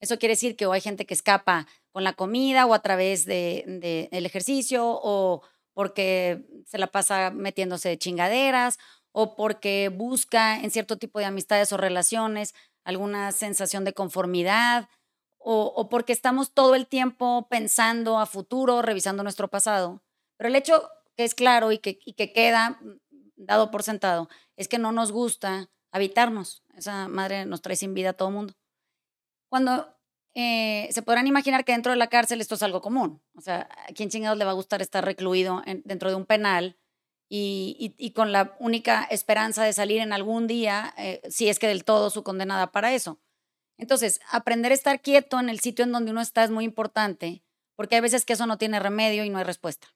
Eso 0.00 0.18
quiere 0.18 0.34
decir 0.34 0.56
que 0.56 0.66
o 0.66 0.72
hay 0.72 0.80
gente 0.80 1.06
que 1.06 1.14
escapa 1.14 1.66
con 1.90 2.04
la 2.04 2.12
comida 2.12 2.66
o 2.66 2.74
a 2.74 2.82
través 2.82 3.24
del 3.26 3.80
de, 3.80 4.08
ejercicio 4.12 4.84
o 4.86 5.42
porque 5.72 6.44
se 6.66 6.78
la 6.78 6.88
pasa 6.88 7.30
metiéndose 7.30 7.98
chingaderas 7.98 8.78
o 9.10 9.34
porque 9.34 9.88
busca 9.88 10.60
en 10.60 10.70
cierto 10.70 10.96
tipo 10.96 11.18
de 11.18 11.24
amistades 11.24 11.72
o 11.72 11.76
relaciones 11.76 12.54
alguna 12.86 13.32
sensación 13.32 13.84
de 13.84 13.92
conformidad 13.92 14.88
o, 15.38 15.72
o 15.76 15.88
porque 15.88 16.12
estamos 16.12 16.52
todo 16.54 16.74
el 16.74 16.86
tiempo 16.86 17.48
pensando 17.50 18.18
a 18.18 18.26
futuro, 18.26 18.80
revisando 18.80 19.22
nuestro 19.22 19.48
pasado. 19.48 20.02
Pero 20.38 20.48
el 20.48 20.56
hecho 20.56 20.88
que 21.16 21.24
es 21.24 21.34
claro 21.34 21.72
y 21.72 21.78
que, 21.78 21.98
y 22.04 22.14
que 22.14 22.32
queda 22.32 22.80
dado 23.36 23.70
por 23.70 23.82
sentado 23.82 24.28
es 24.56 24.68
que 24.68 24.78
no 24.78 24.92
nos 24.92 25.10
gusta 25.12 25.68
habitarnos. 25.90 26.62
Esa 26.74 27.08
madre 27.08 27.44
nos 27.44 27.60
trae 27.60 27.76
sin 27.76 27.92
vida 27.92 28.10
a 28.10 28.12
todo 28.12 28.30
mundo. 28.30 28.54
Cuando 29.48 29.96
eh, 30.34 30.88
se 30.92 31.02
podrán 31.02 31.26
imaginar 31.26 31.64
que 31.64 31.72
dentro 31.72 31.90
de 31.90 31.98
la 31.98 32.08
cárcel 32.08 32.40
esto 32.40 32.54
es 32.54 32.62
algo 32.62 32.80
común. 32.80 33.20
O 33.34 33.40
sea, 33.40 33.68
¿a 33.88 33.92
quién 33.94 34.10
chingados 34.10 34.38
le 34.38 34.44
va 34.44 34.52
a 34.52 34.54
gustar 34.54 34.80
estar 34.80 35.04
recluido 35.04 35.62
dentro 35.84 36.08
de 36.08 36.16
un 36.16 36.26
penal 36.26 36.78
y, 37.28 38.12
con 38.14 38.32
la 38.32 38.56
única 38.60 39.04
esperanza 39.10 39.64
de 39.64 39.72
salir 39.72 40.00
en 40.00 40.12
algún 40.12 40.46
día, 40.46 40.94
eh, 40.96 41.20
si 41.28 41.48
es 41.48 41.58
que 41.58 41.66
del 41.66 41.84
todo 41.84 42.10
su 42.10 42.22
condenada 42.22 42.70
para 42.72 42.94
eso? 42.94 43.20
Entonces, 43.78 44.20
aprender 44.30 44.72
a 44.72 44.74
estar 44.74 45.00
quieto 45.02 45.38
en 45.38 45.48
el 45.48 45.60
sitio 45.60 45.84
en 45.84 45.92
donde 45.92 46.12
uno 46.12 46.20
está 46.20 46.44
es 46.44 46.50
muy 46.50 46.64
importante, 46.64 47.42
porque 47.74 47.96
hay 47.96 48.00
veces 48.00 48.24
que 48.24 48.32
eso 48.32 48.46
no 48.46 48.58
tiene 48.58 48.80
remedio 48.80 49.24
y 49.24 49.30
no 49.30 49.38
hay 49.38 49.44
respuesta. 49.44 49.88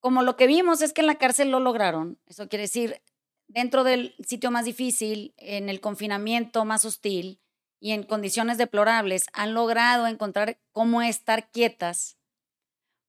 Como 0.00 0.22
lo 0.22 0.36
que 0.36 0.46
vimos 0.46 0.80
es 0.82 0.92
que 0.92 1.00
en 1.00 1.08
la 1.08 1.16
cárcel 1.16 1.50
lo 1.50 1.58
lograron, 1.58 2.18
eso 2.26 2.48
quiere 2.48 2.62
decir, 2.64 3.02
dentro 3.48 3.82
del 3.82 4.14
sitio 4.24 4.50
más 4.50 4.64
difícil, 4.64 5.34
en 5.38 5.68
el 5.68 5.80
confinamiento 5.80 6.64
más 6.64 6.84
hostil 6.84 7.40
y 7.80 7.92
en 7.92 8.04
condiciones 8.04 8.58
deplorables, 8.58 9.26
han 9.32 9.54
logrado 9.54 10.06
encontrar 10.06 10.60
cómo 10.72 11.02
estar 11.02 11.50
quietas. 11.50 12.17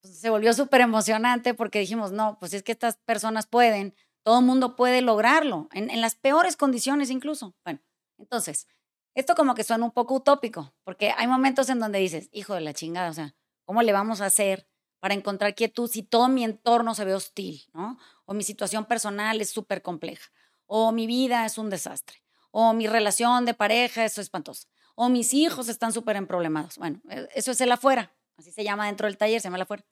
Pues, 0.01 0.19
se 0.19 0.29
volvió 0.29 0.53
súper 0.53 0.81
emocionante 0.81 1.53
porque 1.53 1.79
dijimos, 1.79 2.11
no, 2.11 2.37
pues 2.39 2.53
es 2.53 2.63
que 2.63 2.71
estas 2.71 2.97
personas 2.97 3.47
pueden, 3.47 3.95
todo 4.23 4.39
el 4.39 4.45
mundo 4.45 4.75
puede 4.75 5.01
lograrlo, 5.01 5.67
en, 5.73 5.89
en 5.89 6.01
las 6.01 6.15
peores 6.15 6.55
condiciones 6.55 7.09
incluso. 7.09 7.55
Bueno, 7.63 7.79
entonces, 8.17 8.67
esto 9.15 9.35
como 9.35 9.55
que 9.55 9.63
suena 9.63 9.85
un 9.85 9.91
poco 9.91 10.15
utópico, 10.15 10.73
porque 10.83 11.13
hay 11.17 11.27
momentos 11.27 11.69
en 11.69 11.79
donde 11.79 11.99
dices, 11.99 12.29
hijo 12.31 12.53
de 12.53 12.61
la 12.61 12.73
chingada, 12.73 13.09
o 13.09 13.13
sea, 13.13 13.35
¿cómo 13.65 13.81
le 13.81 13.91
vamos 13.91 14.21
a 14.21 14.27
hacer 14.27 14.67
para 14.99 15.13
encontrar 15.13 15.55
quietud 15.55 15.89
si 15.89 16.03
todo 16.03 16.27
mi 16.27 16.43
entorno 16.43 16.93
se 16.93 17.05
ve 17.05 17.13
hostil, 17.13 17.63
¿no? 17.73 17.97
O 18.25 18.33
mi 18.33 18.43
situación 18.43 18.85
personal 18.85 19.41
es 19.41 19.49
súper 19.49 19.81
compleja, 19.81 20.29
o 20.65 20.91
mi 20.91 21.07
vida 21.07 21.45
es 21.45 21.57
un 21.57 21.69
desastre, 21.69 22.23
o 22.51 22.73
mi 22.73 22.87
relación 22.87 23.45
de 23.45 23.53
pareja 23.53 24.05
es 24.05 24.17
espantosa, 24.17 24.67
o 24.95 25.09
mis 25.09 25.33
hijos 25.33 25.69
están 25.69 25.93
súper 25.93 26.15
emproblemados. 26.15 26.77
Bueno, 26.77 27.01
e, 27.09 27.27
eso 27.33 27.51
es 27.51 27.61
el 27.61 27.71
afuera, 27.71 28.13
así 28.39 28.51
se 28.51 28.63
llama 28.63 28.87
dentro 28.87 29.07
del 29.07 29.17
taller, 29.17 29.41
se 29.41 29.45
llama 29.45 29.57
el 29.57 29.63
afuera. 29.63 29.85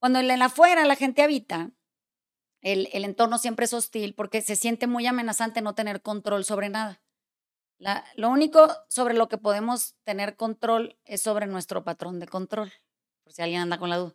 Cuando 0.00 0.18
en 0.18 0.30
el 0.30 0.42
afuera 0.42 0.84
la 0.84 0.96
gente 0.96 1.22
habita, 1.22 1.70
el, 2.60 2.88
el 2.92 3.04
entorno 3.04 3.38
siempre 3.38 3.64
es 3.64 3.72
hostil 3.72 4.14
porque 4.14 4.42
se 4.42 4.56
siente 4.56 4.86
muy 4.86 5.06
amenazante 5.06 5.62
no 5.62 5.74
tener 5.74 6.02
control 6.02 6.44
sobre 6.44 6.68
nada. 6.68 7.02
La, 7.78 8.04
lo 8.16 8.30
único 8.30 8.68
sobre 8.88 9.14
lo 9.14 9.28
que 9.28 9.38
podemos 9.38 9.96
tener 10.04 10.36
control 10.36 10.98
es 11.04 11.22
sobre 11.22 11.46
nuestro 11.46 11.82
patrón 11.84 12.20
de 12.20 12.28
control 12.28 12.72
por 13.24 13.32
si 13.32 13.42
alguien 13.42 13.62
anda 13.62 13.78
con 13.78 13.90
la 13.90 13.96
duda. 13.96 14.14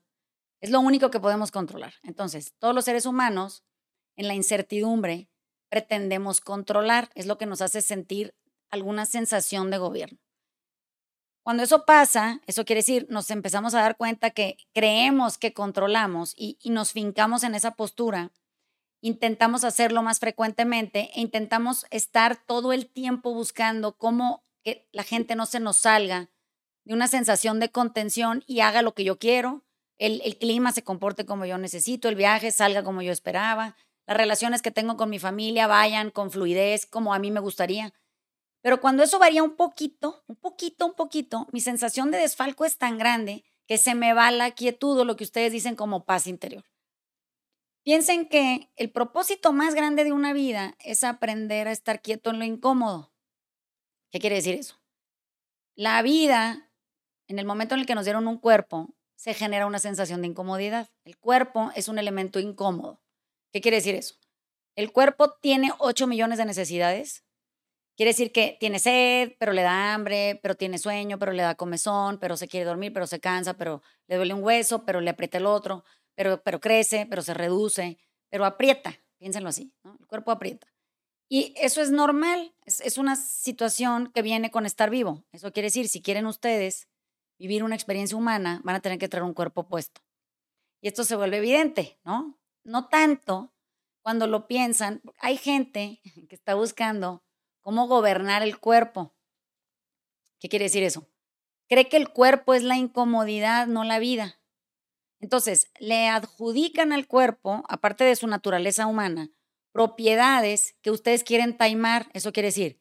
Es 0.62 0.70
lo 0.70 0.80
único 0.80 1.12
que 1.12 1.20
podemos 1.20 1.52
controlar. 1.52 1.94
Entonces, 2.04 2.54
todos 2.60 2.74
los 2.74 2.86
seres 2.86 3.06
humanos, 3.06 3.64
en 4.16 4.28
la 4.28 4.34
incertidumbre, 4.34 5.30
pretendemos 5.70 6.42
controlar. 6.42 7.10
Es 7.14 7.28
lo 7.28 7.38
que 7.38 7.46
nos 7.46 7.62
hace 7.62 7.82
sentir 7.82 8.36
alguna 8.70 9.06
sensación 9.06 9.70
de 9.70 9.78
gobierno. 9.78 10.20
Cuando 11.48 11.64
eso 11.64 11.86
pasa, 11.86 12.42
eso 12.46 12.66
quiere 12.66 12.80
decir, 12.80 13.08
nos 13.10 13.32
empezamos 13.32 13.74
a 13.74 13.80
dar 13.80 13.96
cuenta 13.96 14.32
que 14.32 14.58
creemos 14.74 15.38
que 15.38 15.54
controlamos 15.54 16.34
y, 16.36 16.58
nos 16.66 16.92
fincamos 16.92 17.46
en 17.46 17.56
esa 17.56 17.76
postura, 17.76 18.34
intentamos 19.00 19.64
hacerlo 19.64 20.04
más 20.04 20.20
frecuentemente 20.20 21.10
e 21.16 21.22
intentamos 21.22 21.86
estar 21.90 22.36
todo 22.36 22.74
el 22.74 22.92
tiempo 22.92 23.34
buscando 23.34 23.96
cómo 23.96 24.44
la 24.92 25.04
gente 25.04 25.38
no 25.38 25.46
se 25.46 25.62
nos 25.62 25.78
salga 25.78 26.30
de 26.84 26.94
una 26.94 27.08
sensación 27.08 27.62
de 27.62 27.72
contención 27.72 28.44
y 28.46 28.60
haga 28.60 28.82
lo 28.82 28.94
que 28.94 29.06
yo 29.06 29.18
quiero, 29.18 29.64
el, 29.98 30.38
clima 30.40 30.74
se 30.74 30.84
comporte 30.84 31.26
como 31.26 31.46
yo 31.46 31.58
necesito, 31.58 32.10
el 32.10 32.16
viaje 32.16 32.52
salga 32.52 32.84
como 32.84 33.02
yo 33.02 33.14
esperaba, 33.14 33.78
las 34.06 34.18
relaciones 34.18 34.62
que 34.62 34.72
tengo 34.72 34.98
con 34.98 35.10
mi 35.10 35.18
familia 35.18 35.66
vayan 35.66 36.12
con 36.12 36.30
fluidez 36.30 36.86
como 36.86 37.14
a 37.14 37.20
mí 37.20 37.32
me 37.32 37.40
gustaría. 37.40 37.94
Pero 38.68 38.82
cuando 38.82 39.02
eso 39.02 39.18
varía 39.18 39.44
un 39.44 39.56
poquito, 39.56 40.26
un 40.28 40.36
poquito, 40.36 40.86
un 40.86 40.94
poquito, 40.94 41.48
mi 41.54 41.62
sensación 41.62 42.12
de 42.12 42.18
desfalco 42.18 42.66
es 42.66 42.78
tan 42.78 42.98
grande 42.98 43.46
que 43.66 43.78
se 43.78 43.96
me 43.96 44.12
va 44.12 44.30
la 44.30 44.52
quietud 44.52 45.00
o 45.00 45.06
lo 45.06 45.16
que 45.16 45.24
ustedes 45.24 45.54
dicen 45.54 45.78
como 45.78 46.04
paz 46.04 46.28
interior. 46.28 46.66
Piensen 47.84 48.28
que 48.28 48.70
el 48.76 48.92
propósito 48.92 49.54
más 49.54 49.74
grande 49.74 50.04
de 50.04 50.12
una 50.12 50.34
vida 50.34 50.76
es 50.84 51.06
aprender 51.06 51.70
a 51.70 51.72
estar 51.72 52.02
quieto 52.02 52.30
en 52.30 52.40
lo 52.40 52.44
incómodo. 52.44 53.14
¿Qué 54.12 54.20
quiere 54.20 54.36
decir 54.36 54.56
eso? 54.56 54.76
La 55.76 56.02
vida 56.02 56.70
en 57.30 57.40
el 57.40 57.46
momento 57.46 57.74
en 57.74 57.80
el 57.80 57.88
que 57.88 57.96
nos 57.96 58.04
dieron 58.04 58.28
un 58.28 58.38
cuerpo, 58.38 58.94
se 59.16 59.34
genera 59.34 59.66
una 59.66 59.80
sensación 59.80 60.20
de 60.20 60.28
incomodidad. 60.28 60.90
El 61.06 61.18
cuerpo 61.18 61.72
es 61.74 61.88
un 61.88 62.00
elemento 62.00 62.38
incómodo. 62.38 63.02
¿Qué 63.54 63.62
quiere 63.62 63.78
decir 63.78 63.96
eso? 63.96 64.16
El 64.76 64.92
cuerpo 64.92 65.32
tiene 65.42 65.72
8 65.80 66.06
millones 66.06 66.38
de 66.38 66.44
necesidades. 66.44 67.24
Quiere 67.98 68.12
decir 68.12 68.32
que 68.32 68.58
tiene 68.60 68.78
sed, 68.78 69.34
pero 69.40 69.54
le 69.54 69.64
da 69.64 69.96
hambre, 69.96 70.40
pero 70.44 70.54
tiene 70.54 70.78
sueño, 70.78 71.18
pero 71.18 71.32
le 71.32 71.42
da 71.42 71.56
comezón, 71.56 72.20
pero 72.20 72.38
se 72.38 72.48
quiere 72.48 72.64
dormir, 72.64 72.94
pero 72.94 73.08
se 73.08 73.20
cansa, 73.20 73.56
pero 73.56 73.82
le 74.06 74.18
duele 74.18 74.36
un 74.36 74.44
hueso, 74.44 74.86
pero 74.86 75.02
le 75.02 75.10
aprieta 75.10 75.40
el 75.40 75.48
otro, 75.48 75.84
pero, 76.14 76.44
pero 76.44 76.60
crece, 76.60 77.08
pero 77.10 77.24
se 77.24 77.34
reduce, 77.34 77.98
pero 78.30 78.46
aprieta. 78.46 78.96
Piénsenlo 79.18 79.50
así, 79.50 79.74
¿no? 79.84 79.98
El 80.00 80.06
cuerpo 80.06 80.30
aprieta. 80.30 80.68
Y 81.28 81.56
eso 81.58 81.82
es 81.82 81.90
normal, 81.90 82.54
es, 82.66 82.82
es 82.82 83.00
una 83.00 83.16
situación 83.16 84.12
que 84.14 84.22
viene 84.22 84.52
con 84.52 84.68
estar 84.68 84.92
vivo. 84.92 85.26
Eso 85.32 85.52
quiere 85.52 85.66
decir, 85.66 85.90
si 85.90 86.04
quieren 86.04 86.28
ustedes 86.28 86.88
vivir 87.40 87.64
una 87.64 87.74
experiencia 87.74 88.16
humana, 88.16 88.62
van 88.64 88.76
a 88.76 88.80
tener 88.80 89.00
que 89.00 89.10
traer 89.10 89.24
un 89.24 89.34
cuerpo 89.34 89.68
puesto. 89.68 90.02
Y 90.82 90.88
esto 90.88 91.04
se 91.04 91.16
vuelve 91.16 91.38
evidente, 91.38 92.00
¿no? 92.06 92.40
No 92.64 92.90
tanto 92.90 93.56
cuando 94.04 94.28
lo 94.28 94.46
piensan. 94.46 95.02
Hay 95.20 95.38
gente 95.38 96.00
que 96.30 96.36
está 96.36 96.54
buscando 96.54 97.24
cómo 97.68 97.86
gobernar 97.86 98.44
el 98.44 98.60
cuerpo. 98.60 99.14
¿Qué 100.40 100.48
quiere 100.48 100.64
decir 100.64 100.84
eso? 100.84 101.10
Cree 101.68 101.90
que 101.90 101.98
el 101.98 102.08
cuerpo 102.08 102.54
es 102.54 102.64
la 102.64 102.78
incomodidad, 102.78 103.68
no 103.68 103.84
la 103.84 104.00
vida. 104.00 104.40
Entonces, 105.20 105.70
le 105.78 106.08
adjudican 106.08 106.94
al 106.94 107.08
cuerpo, 107.08 107.66
aparte 107.68 108.06
de 108.06 108.16
su 108.16 108.26
naturaleza 108.26 108.88
humana, 108.88 109.32
propiedades 109.74 110.78
que 110.82 110.92
ustedes 110.92 111.26
quieren 111.26 111.58
taimar. 111.58 112.10
Eso 112.14 112.32
quiere 112.32 112.48
decir, 112.48 112.80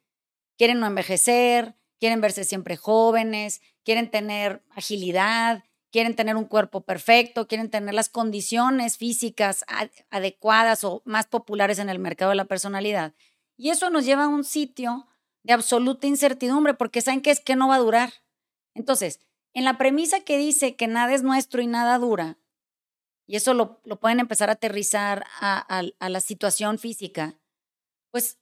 quieren 0.57 0.79
no 0.79 0.87
envejecer, 0.87 1.75
quieren 1.99 2.21
verse 2.21 2.45
siempre 2.45 2.77
jóvenes, 2.77 3.63
quieren 3.83 4.09
tener 4.09 4.63
agilidad, 4.71 5.65
quieren 5.91 6.15
tener 6.15 6.37
un 6.37 6.45
cuerpo 6.45 6.83
perfecto, 6.83 7.49
quieren 7.49 7.71
tener 7.71 7.93
las 7.93 8.09
condiciones 8.09 8.99
físicas 8.99 9.65
adecuadas 10.11 10.85
o 10.85 11.03
más 11.05 11.27
populares 11.27 11.81
en 11.81 11.89
el 11.89 11.99
mercado 11.99 12.31
de 12.31 12.37
la 12.37 12.45
personalidad. 12.45 13.15
Y 13.57 13.71
eso 13.71 13.91
nos 13.91 14.05
lleva 14.05 14.25
a 14.25 14.29
un 14.29 14.45
sitio 14.45 15.07
de 15.43 15.53
absoluta 15.53 16.07
incertidumbre 16.07 16.75
porque 16.75 17.01
saben 17.01 17.23
que 17.23 17.31
es 17.31 17.41
que 17.41 17.57
no 17.57 17.69
va 17.69 17.77
a 17.77 17.81
durar. 17.81 18.13
Entonces, 18.75 19.21
en 19.55 19.65
la 19.65 19.79
premisa 19.79 20.21
que 20.21 20.37
dice 20.37 20.77
que 20.77 20.87
nada 20.87 21.15
es 21.15 21.23
nuestro 21.23 21.63
y 21.63 21.67
nada 21.67 21.99
dura, 21.99 22.39
y 23.27 23.37
eso 23.37 23.55
lo, 23.55 23.81
pueden 23.99 24.21
empezar 24.21 24.51
a 24.51 24.55
aterrizar 24.55 25.25
a, 25.41 25.59
a 25.99 26.09
la 26.09 26.21
situación 26.21 26.79
física, 26.79 27.39
pues 28.11 28.39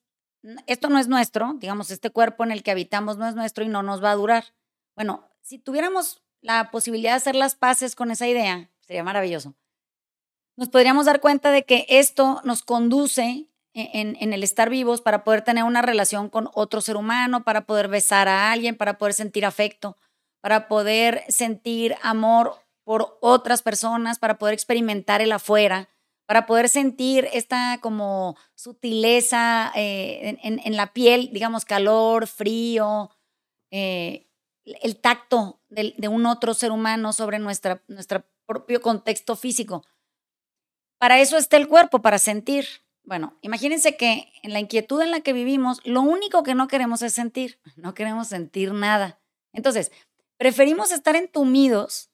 esto 0.66 0.90
no 0.90 0.98
es 0.98 1.08
nuestro, 1.08 1.54
digamos, 1.54 1.90
este 1.90 2.10
cuerpo 2.10 2.44
en 2.44 2.52
el 2.52 2.62
que 2.62 2.70
habitamos 2.70 3.16
no 3.16 3.26
es 3.26 3.34
nuestro 3.34 3.64
y 3.64 3.68
no 3.68 3.82
nos 3.82 4.02
va 4.02 4.10
a 4.10 4.16
durar. 4.16 4.54
Bueno, 4.94 5.30
si 5.40 5.58
tuviéramos 5.58 6.22
la 6.42 6.70
posibilidad 6.70 7.12
de 7.12 7.16
hacer 7.16 7.34
las 7.34 7.54
paces 7.54 7.96
con 7.96 8.10
esa 8.10 8.28
idea, 8.28 8.70
sería 8.80 9.02
maravilloso. 9.02 9.54
Nos 10.56 10.68
podríamos 10.68 11.06
dar 11.06 11.20
cuenta 11.20 11.50
de 11.50 11.64
que 11.64 11.86
esto 11.88 12.40
nos 12.44 12.62
conduce 12.62 13.48
en, 13.74 14.16
en, 14.20 14.32
el 14.32 14.42
estar 14.42 14.70
vivos 14.70 15.00
para 15.00 15.24
poder 15.24 15.42
tener 15.42 15.64
una 15.64 15.82
relación 15.82 16.30
con 16.30 16.48
otro 16.54 16.80
ser 16.80 16.96
humano, 16.96 17.44
para 17.44 17.66
poder 17.66 17.88
besar 17.88 18.28
a 18.28 18.52
alguien, 18.52 18.76
para 18.76 18.98
poder 18.98 19.14
sentir 19.14 19.44
afecto, 19.44 19.96
para 20.40 20.68
poder 20.68 21.24
sentir 21.28 21.96
amor 22.02 22.54
por 22.84 23.18
otras 23.20 23.62
personas, 23.62 24.18
para 24.18 24.38
poder 24.38 24.54
experimentar 24.54 25.20
el 25.20 25.32
afuera, 25.32 25.88
para 26.26 26.46
poder 26.46 26.68
sentir 26.68 27.28
esta 27.32 27.78
como 27.80 28.36
sutileza 28.54 29.72
eh, 29.74 30.38
en, 30.42 30.76
la 30.76 30.92
piel, 30.92 31.30
digamos, 31.32 31.64
calor, 31.64 32.26
frío, 32.26 33.10
eh, 33.70 34.26
el 34.64 34.96
tacto 35.00 35.60
de, 35.68 35.94
de, 35.98 36.08
un 36.08 36.26
otro 36.26 36.54
ser 36.54 36.70
humano 36.70 37.12
sobre 37.12 37.38
nuestra, 37.38 37.82
nuestro 37.88 38.24
propio 38.46 38.80
contexto 38.80 39.36
físico. 39.36 39.84
Para 40.98 41.20
eso 41.20 41.36
está 41.36 41.56
el 41.56 41.68
cuerpo, 41.68 42.00
para 42.00 42.18
sentir. 42.18 42.83
Bueno, 43.04 43.38
imagínense 43.42 43.96
que 43.96 44.32
en 44.42 44.52
la 44.52 44.60
inquietud 44.60 45.00
en 45.02 45.10
la 45.10 45.20
que 45.20 45.34
vivimos, 45.34 45.80
lo 45.84 46.00
único 46.00 46.42
que 46.42 46.54
no 46.54 46.68
queremos 46.68 47.02
es 47.02 47.12
sentir, 47.12 47.60
no 47.76 47.92
queremos 47.94 48.28
sentir 48.28 48.72
nada. 48.72 49.20
Entonces, 49.52 49.92
preferimos 50.38 50.90
estar 50.90 51.14
entumidos 51.14 52.10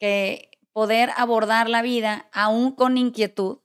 que 0.00 0.50
poder 0.72 1.10
abordar 1.16 1.68
la 1.68 1.82
vida 1.82 2.28
aún 2.32 2.72
con 2.72 2.98
inquietud 2.98 3.60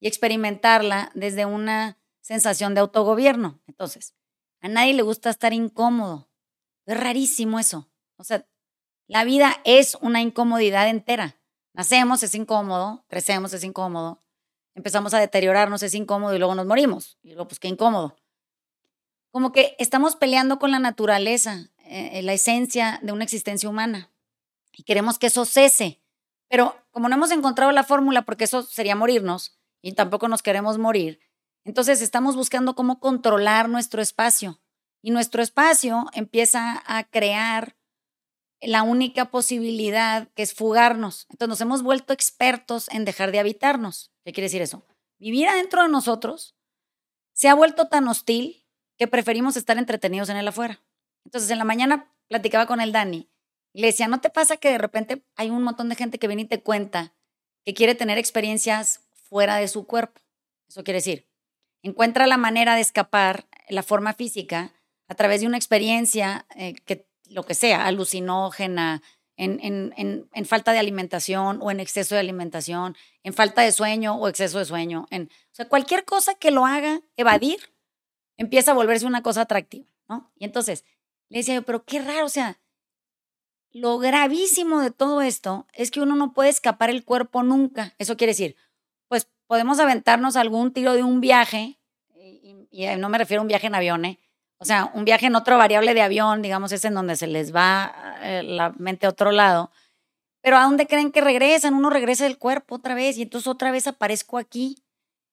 y 0.00 0.08
experimentarla 0.08 1.10
desde 1.14 1.44
una 1.44 1.98
sensación 2.22 2.74
de 2.74 2.80
autogobierno. 2.80 3.60
Entonces, 3.66 4.14
a 4.60 4.68
nadie 4.68 4.94
le 4.94 5.02
gusta 5.02 5.28
estar 5.28 5.52
incómodo. 5.52 6.30
Es 6.86 6.98
rarísimo 6.98 7.58
eso. 7.58 7.90
O 8.16 8.24
sea, 8.24 8.46
la 9.06 9.24
vida 9.24 9.60
es 9.64 9.96
una 10.00 10.22
incomodidad 10.22 10.88
entera. 10.88 11.38
Nacemos, 11.74 12.22
es 12.22 12.34
incómodo, 12.34 13.04
crecemos, 13.08 13.52
es 13.52 13.64
incómodo, 13.64 14.23
empezamos 14.74 15.14
a 15.14 15.18
deteriorarnos, 15.18 15.82
es 15.82 15.94
incómodo 15.94 16.34
y 16.34 16.38
luego 16.38 16.54
nos 16.54 16.66
morimos. 16.66 17.18
Y 17.22 17.28
luego, 17.28 17.48
pues 17.48 17.58
qué 17.58 17.68
incómodo. 17.68 18.16
Como 19.30 19.52
que 19.52 19.74
estamos 19.78 20.16
peleando 20.16 20.58
con 20.58 20.70
la 20.70 20.78
naturaleza, 20.78 21.70
eh, 21.84 22.22
la 22.22 22.32
esencia 22.32 23.00
de 23.02 23.12
una 23.12 23.24
existencia 23.24 23.68
humana. 23.68 24.10
Y 24.72 24.84
queremos 24.84 25.18
que 25.18 25.26
eso 25.28 25.44
cese. 25.44 26.00
Pero 26.48 26.76
como 26.90 27.08
no 27.08 27.16
hemos 27.16 27.30
encontrado 27.30 27.72
la 27.72 27.84
fórmula, 27.84 28.22
porque 28.22 28.44
eso 28.44 28.62
sería 28.62 28.96
morirnos, 28.96 29.58
y 29.82 29.92
tampoco 29.92 30.28
nos 30.28 30.42
queremos 30.42 30.78
morir, 30.78 31.20
entonces 31.64 32.00
estamos 32.00 32.36
buscando 32.36 32.74
cómo 32.74 33.00
controlar 33.00 33.68
nuestro 33.68 34.02
espacio. 34.02 34.60
Y 35.02 35.10
nuestro 35.10 35.42
espacio 35.42 36.06
empieza 36.12 36.82
a 36.86 37.04
crear 37.04 37.76
la 38.66 38.82
única 38.82 39.30
posibilidad 39.30 40.28
que 40.34 40.42
es 40.42 40.54
fugarnos. 40.54 41.26
Entonces 41.30 41.48
nos 41.48 41.60
hemos 41.60 41.82
vuelto 41.82 42.12
expertos 42.12 42.88
en 42.90 43.04
dejar 43.04 43.32
de 43.32 43.38
habitarnos. 43.38 44.12
¿Qué 44.24 44.32
quiere 44.32 44.46
decir 44.46 44.62
eso? 44.62 44.86
Vivir 45.18 45.48
adentro 45.48 45.82
de 45.82 45.88
nosotros 45.88 46.56
se 47.32 47.48
ha 47.48 47.54
vuelto 47.54 47.88
tan 47.88 48.08
hostil 48.08 48.66
que 48.96 49.08
preferimos 49.08 49.56
estar 49.56 49.76
entretenidos 49.78 50.28
en 50.28 50.36
el 50.36 50.48
afuera. 50.48 50.82
Entonces 51.24 51.50
en 51.50 51.58
la 51.58 51.64
mañana 51.64 52.12
platicaba 52.28 52.66
con 52.66 52.80
el 52.80 52.92
Dani 52.92 53.30
y 53.72 53.80
le 53.80 53.88
decía, 53.88 54.08
¿no 54.08 54.20
te 54.20 54.30
pasa 54.30 54.56
que 54.56 54.70
de 54.70 54.78
repente 54.78 55.24
hay 55.36 55.50
un 55.50 55.62
montón 55.62 55.88
de 55.88 55.96
gente 55.96 56.18
que 56.18 56.28
viene 56.28 56.42
y 56.42 56.48
te 56.48 56.62
cuenta 56.62 57.14
que 57.64 57.74
quiere 57.74 57.94
tener 57.94 58.18
experiencias 58.18 59.00
fuera 59.12 59.56
de 59.56 59.68
su 59.68 59.86
cuerpo? 59.86 60.20
Eso 60.68 60.84
quiere 60.84 60.98
decir, 60.98 61.28
encuentra 61.82 62.26
la 62.26 62.36
manera 62.36 62.74
de 62.76 62.80
escapar 62.80 63.46
la 63.68 63.82
forma 63.82 64.14
física 64.14 64.72
a 65.08 65.14
través 65.14 65.40
de 65.40 65.46
una 65.46 65.56
experiencia 65.56 66.46
eh, 66.56 66.74
que 66.84 67.08
lo 67.30 67.44
que 67.44 67.54
sea, 67.54 67.86
alucinógena, 67.86 69.02
en, 69.36 69.58
en, 69.62 70.28
en, 70.32 70.46
falta 70.46 70.72
de 70.72 70.78
alimentación 70.78 71.58
o 71.60 71.70
en 71.70 71.80
exceso 71.80 72.14
de 72.14 72.20
alimentación, 72.20 72.96
en 73.22 73.34
falta 73.34 73.62
de 73.62 73.72
sueño 73.72 74.16
o 74.16 74.28
exceso 74.28 74.58
de 74.58 74.64
sueño. 74.64 75.06
En, 75.10 75.24
o 75.24 75.54
sea, 75.54 75.68
cualquier 75.68 76.04
cosa 76.04 76.34
que 76.34 76.50
lo 76.50 76.66
haga 76.66 77.00
evadir 77.16 77.58
empieza 78.36 78.70
a 78.70 78.74
volverse 78.74 79.06
una 79.06 79.22
cosa 79.22 79.42
atractiva, 79.42 79.86
¿no? 80.08 80.32
Y 80.36 80.44
entonces 80.44 80.84
le 81.28 81.38
decía 81.38 81.56
yo, 81.56 81.62
pero 81.62 81.84
qué 81.84 82.00
raro, 82.00 82.26
o 82.26 82.28
sea, 82.30 82.60
lo 83.72 83.98
gravísimo 83.98 84.80
de 84.80 84.92
todo 84.92 85.20
esto 85.20 85.66
es 85.72 85.90
que 85.90 86.00
uno 86.00 86.14
no 86.14 86.32
puede 86.32 86.50
escapar 86.50 86.90
el 86.90 87.04
cuerpo 87.04 87.42
nunca. 87.42 87.94
Eso 87.98 88.16
quiere 88.16 88.30
decir, 88.30 88.56
pues 89.08 89.28
podemos 89.48 89.80
aventarnos 89.80 90.36
algún 90.36 90.72
tiro 90.72 90.94
de 90.94 91.02
un 91.02 91.20
viaje, 91.20 91.80
y, 92.14 92.68
y 92.70 92.96
no 92.96 93.08
me 93.08 93.18
refiero 93.18 93.40
a 93.40 93.42
un 93.42 93.48
viaje 93.48 93.66
en 93.66 93.74
avión, 93.74 94.04
¿eh? 94.04 94.20
O 94.64 94.66
sea, 94.66 94.90
un 94.94 95.04
viaje 95.04 95.26
en 95.26 95.36
otro 95.36 95.58
variable 95.58 95.92
de 95.92 96.00
avión, 96.00 96.40
digamos, 96.40 96.72
es 96.72 96.86
en 96.86 96.94
donde 96.94 97.16
se 97.16 97.26
les 97.26 97.54
va 97.54 97.94
eh, 98.22 98.42
la 98.42 98.70
mente 98.78 99.04
a 99.04 99.10
otro 99.10 99.30
lado. 99.30 99.70
Pero 100.40 100.56
¿a 100.56 100.62
dónde 100.62 100.86
creen 100.86 101.12
que 101.12 101.20
regresan? 101.20 101.74
Uno 101.74 101.90
regresa 101.90 102.24
del 102.24 102.38
cuerpo 102.38 102.76
otra 102.76 102.94
vez 102.94 103.18
y 103.18 103.22
entonces 103.22 103.46
otra 103.46 103.70
vez 103.72 103.86
aparezco 103.86 104.38
aquí. 104.38 104.82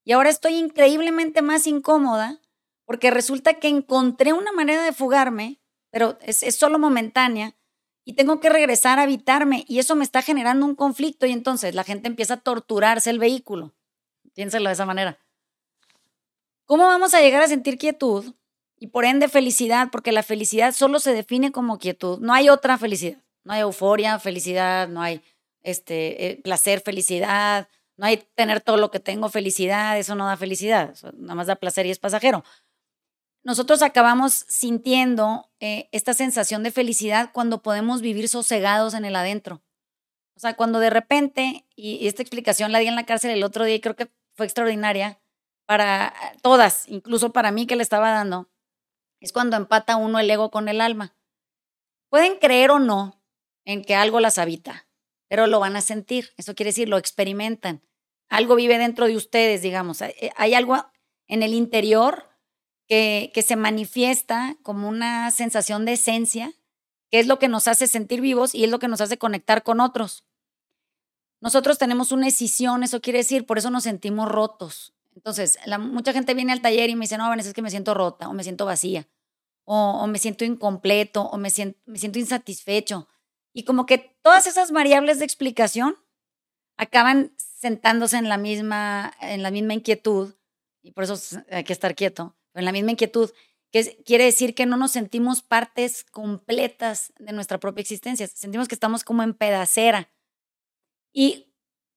Y 0.03 0.11
ahora 0.11 0.29
estoy 0.29 0.55
increíblemente 0.55 1.41
más 1.41 1.65
incómoda 1.65 2.41
porque 2.83 3.09
resulta 3.09 3.53
que 3.53 3.69
encontré 3.69 4.33
una 4.33 4.51
manera 4.51 4.83
de 4.83 4.91
fugarme, 4.91 5.61
pero 5.91 6.17
es, 6.19 6.43
es 6.43 6.57
solo 6.57 6.77
momentánea 6.77 7.55
y 8.03 8.15
tengo 8.15 8.41
que 8.41 8.49
regresar 8.49 8.99
a 8.99 9.03
habitarme 9.03 9.63
y 9.65 9.79
eso 9.79 9.95
me 9.95 10.03
está 10.03 10.21
generando 10.21 10.65
un 10.65 10.75
conflicto 10.75 11.25
y 11.25 11.31
entonces 11.31 11.73
la 11.73 11.85
gente 11.85 12.09
empieza 12.09 12.33
a 12.33 12.41
torturarse 12.41 13.11
el 13.11 13.19
vehículo. 13.19 13.73
Piénselo 14.33 14.67
de 14.67 14.73
esa 14.73 14.85
manera. 14.85 15.19
¿Cómo 16.65 16.85
vamos 16.85 17.13
a 17.13 17.21
llegar 17.21 17.41
a 17.41 17.47
sentir 17.47 17.77
quietud 17.77 18.35
y 18.81 18.87
por 18.87 19.05
ende 19.05 19.29
felicidad, 19.29 19.89
porque 19.91 20.11
la 20.11 20.23
felicidad 20.23 20.73
solo 20.73 20.99
se 20.99 21.13
define 21.13 21.51
como 21.51 21.77
quietud. 21.77 22.17
No 22.19 22.33
hay 22.33 22.49
otra 22.49 22.79
felicidad. 22.79 23.19
No 23.43 23.53
hay 23.53 23.61
euforia, 23.61 24.17
felicidad, 24.17 24.87
no 24.87 25.03
hay 25.03 25.21
este, 25.61 26.31
eh, 26.31 26.41
placer, 26.43 26.81
felicidad, 26.81 27.69
no 27.95 28.07
hay 28.07 28.17
tener 28.33 28.59
todo 28.59 28.77
lo 28.77 28.89
que 28.89 28.99
tengo, 28.99 29.29
felicidad, 29.29 29.99
eso 29.99 30.15
no 30.15 30.25
da 30.25 30.35
felicidad, 30.35 30.95
nada 31.13 31.35
más 31.35 31.45
da 31.45 31.57
placer 31.57 31.85
y 31.85 31.91
es 31.91 31.99
pasajero. 31.99 32.43
Nosotros 33.43 33.83
acabamos 33.83 34.45
sintiendo 34.47 35.51
eh, 35.59 35.87
esta 35.91 36.15
sensación 36.15 36.63
de 36.63 36.71
felicidad 36.71 37.29
cuando 37.33 37.61
podemos 37.61 38.01
vivir 38.01 38.29
sosegados 38.29 38.95
en 38.95 39.05
el 39.05 39.15
adentro. 39.15 39.61
O 40.35 40.39
sea, 40.39 40.55
cuando 40.55 40.79
de 40.79 40.89
repente, 40.89 41.67
y, 41.75 41.97
y 41.97 42.07
esta 42.07 42.23
explicación 42.23 42.71
la 42.71 42.79
di 42.79 42.87
en 42.87 42.95
la 42.95 43.05
cárcel 43.05 43.29
el 43.29 43.43
otro 43.43 43.63
día 43.63 43.75
y 43.75 43.81
creo 43.81 43.95
que 43.95 44.11
fue 44.33 44.47
extraordinaria 44.47 45.19
para 45.67 46.13
todas, 46.41 46.87
incluso 46.87 47.31
para 47.31 47.51
mí 47.51 47.67
que 47.67 47.75
le 47.75 47.83
estaba 47.83 48.09
dando, 48.09 48.50
es 49.21 49.31
cuando 49.31 49.55
empata 49.55 49.95
uno 49.95 50.19
el 50.19 50.29
ego 50.29 50.51
con 50.51 50.67
el 50.67 50.81
alma. 50.81 51.15
Pueden 52.09 52.37
creer 52.39 52.71
o 52.71 52.79
no 52.79 53.23
en 53.63 53.85
que 53.85 53.95
algo 53.95 54.19
las 54.19 54.37
habita, 54.37 54.87
pero 55.29 55.47
lo 55.47 55.59
van 55.61 55.77
a 55.77 55.81
sentir. 55.81 56.33
Eso 56.35 56.55
quiere 56.55 56.69
decir, 56.69 56.89
lo 56.89 56.97
experimentan. 56.97 57.81
Algo 58.27 58.55
vive 58.55 58.77
dentro 58.77 59.07
de 59.07 59.15
ustedes, 59.15 59.61
digamos. 59.61 59.99
Hay 60.35 60.53
algo 60.53 60.91
en 61.27 61.43
el 61.43 61.53
interior 61.53 62.29
que, 62.87 63.31
que 63.33 63.43
se 63.43 63.55
manifiesta 63.55 64.57
como 64.63 64.89
una 64.89 65.31
sensación 65.31 65.85
de 65.85 65.93
esencia, 65.93 66.53
que 67.09 67.19
es 67.19 67.27
lo 67.27 67.39
que 67.39 67.47
nos 67.47 67.67
hace 67.67 67.87
sentir 67.87 68.19
vivos 68.19 68.55
y 68.55 68.63
es 68.63 68.69
lo 68.69 68.79
que 68.79 68.87
nos 68.87 68.99
hace 68.99 69.17
conectar 69.17 69.63
con 69.63 69.79
otros. 69.79 70.25
Nosotros 71.41 71.77
tenemos 71.77 72.11
una 72.11 72.27
escisión, 72.27 72.83
eso 72.83 73.01
quiere 73.01 73.19
decir, 73.19 73.45
por 73.45 73.57
eso 73.57 73.69
nos 73.69 73.83
sentimos 73.83 74.29
rotos. 74.29 74.93
Entonces, 75.15 75.57
la, 75.65 75.77
mucha 75.77 76.13
gente 76.13 76.33
viene 76.33 76.51
al 76.51 76.61
taller 76.61 76.89
y 76.89 76.95
me 76.95 77.03
dice, 77.03 77.17
no, 77.17 77.27
Vanessa, 77.29 77.49
es 77.49 77.55
que 77.55 77.61
me 77.61 77.69
siento 77.69 77.93
rota 77.93 78.29
o 78.29 78.33
me 78.33 78.43
siento 78.43 78.65
vacía 78.65 79.07
o, 79.65 80.07
me 80.07 80.19
siento 80.19 80.43
incompleto 80.43 81.23
o 81.23 81.37
me 81.37 81.49
siento, 81.49 82.19
insatisfecho. 82.19 83.07
Y 83.53 83.63
como 83.63 83.85
que 83.85 84.17
todas 84.21 84.47
esas 84.47 84.71
variables 84.71 85.19
de 85.19 85.25
explicación 85.25 85.95
acaban 86.77 87.33
sentándose 87.37 88.17
en 88.17 88.29
la 88.29 88.37
misma, 88.37 89.13
en 89.21 89.43
la 89.43 89.51
misma 89.51 89.73
inquietud, 89.73 90.35
y 90.81 90.91
por 90.91 91.03
eso 91.03 91.41
hay 91.49 91.63
que 91.63 91.73
estar 91.73 91.95
quieto, 91.95 92.35
en 92.53 92.65
la 92.65 92.71
misma 92.71 92.91
inquietud, 92.91 93.31
que 93.71 94.03
quiere 94.03 94.25
decir 94.25 94.55
que 94.55 94.65
no 94.65 94.77
nos 94.77 94.91
sentimos 94.91 95.41
partes 95.41 96.03
completas 96.03 97.13
de 97.19 97.31
nuestra 97.31 97.59
propia 97.59 97.81
existencia, 97.81 98.27
sentimos 98.27 98.67
que 98.67 98.75
estamos 98.75 99.03
como 99.03 99.23
en 99.23 99.33
pedacera. 99.33 100.11
Y 101.13 101.50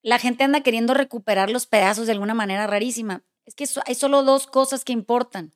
la 0.05 0.19
gente 0.19 0.45
anda 0.45 0.61
queriendo 0.61 0.93
recuperar 0.93 1.51
los 1.51 1.67
pedazos 1.67 2.07
de 2.07 2.13
alguna 2.13 2.35
manera 2.35 2.67
rarísima. 2.67 3.25
Es 3.47 3.55
que 3.55 3.67
hay 3.87 3.95
solo 3.95 4.23
dos 4.23 4.47
cosas 4.47 4.85
que 4.85 4.93
importan. 4.93 5.55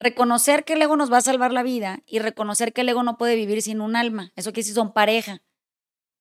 Reconocer 0.00 0.64
que 0.64 0.72
el 0.72 0.82
ego 0.82 0.96
nos 0.96 1.12
va 1.12 1.18
a 1.18 1.22
salvar 1.22 1.52
la 1.52 1.62
vida 1.62 2.02
y 2.04 2.18
reconocer 2.18 2.72
que 2.72 2.80
el 2.80 2.88
ego 2.88 3.04
no 3.04 3.16
puede 3.16 3.36
vivir 3.36 3.62
sin 3.62 3.80
un 3.80 3.94
alma. 3.94 4.32
Eso 4.34 4.52
que 4.52 4.64
sí 4.64 4.72
son 4.72 4.92
pareja. 4.92 5.42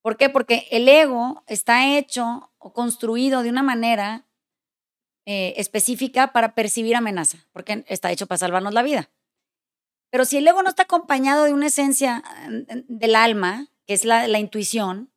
¿Por 0.03 0.17
qué? 0.17 0.29
Porque 0.29 0.67
el 0.69 0.87
ego 0.87 1.43
está 1.47 1.97
hecho 1.97 2.51
o 2.59 2.73
construido 2.73 3.41
de 3.41 3.49
una 3.49 3.63
manera 3.63 4.27
eh, 5.25 5.55
específica 5.57 6.33
para 6.33 6.53
percibir 6.53 6.95
amenaza, 6.95 7.47
porque 7.53 7.85
está 7.87 8.11
hecho 8.11 8.27
para 8.27 8.37
salvarnos 8.37 8.75
la 8.75 8.83
vida. 8.83 9.09
Pero 10.11 10.25
si 10.25 10.37
el 10.37 10.47
ego 10.47 10.61
no 10.61 10.69
está 10.69 10.83
acompañado 10.83 11.45
de 11.45 11.53
una 11.53 11.67
esencia 11.67 12.23
mm, 12.47 12.81
del 12.87 13.15
alma, 13.15 13.67
que 13.87 13.95
es 13.95 14.05
la 14.05 14.39
intuición, 14.39 15.10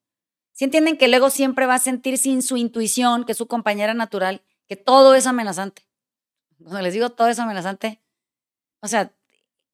si 0.55 0.65
entienden 0.65 0.97
que 0.97 1.07
el 1.07 1.15
ego 1.15 1.31
siempre 1.31 1.67
va 1.67 1.75
a 1.75 1.81
sentir 1.81 2.17
sin 2.17 2.41
su 2.41 2.57
intuición, 2.57 3.25
que 3.25 3.33
es 3.33 3.39
su 3.39 3.49
compañera 3.49 3.93
natural, 3.93 4.43
que 4.69 4.77
todo 4.77 5.15
es 5.15 5.27
amenazante. 5.27 5.83
Cuando 6.59 6.81
les 6.81 6.95
digo 6.95 7.11
todo 7.11 7.29
eso 7.29 7.43
amenazante, 7.43 8.01
o 8.81 8.89
sea, 8.89 9.13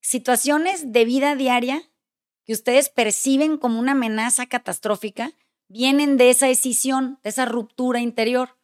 situaciones 0.01 0.91
de 0.91 1.05
vida 1.05 1.35
diaria 1.35 1.83
que 2.45 2.53
ustedes 2.53 2.89
perciben 2.89 3.57
como 3.57 3.79
una 3.79 3.91
amenaza 3.91 4.47
catastrófica 4.47 5.31
vienen 5.67 6.17
de 6.17 6.31
esa 6.31 6.47
decisión, 6.47 7.19
de 7.23 7.29
esa 7.29 7.45
ruptura 7.45 7.99
interior. 7.99 8.57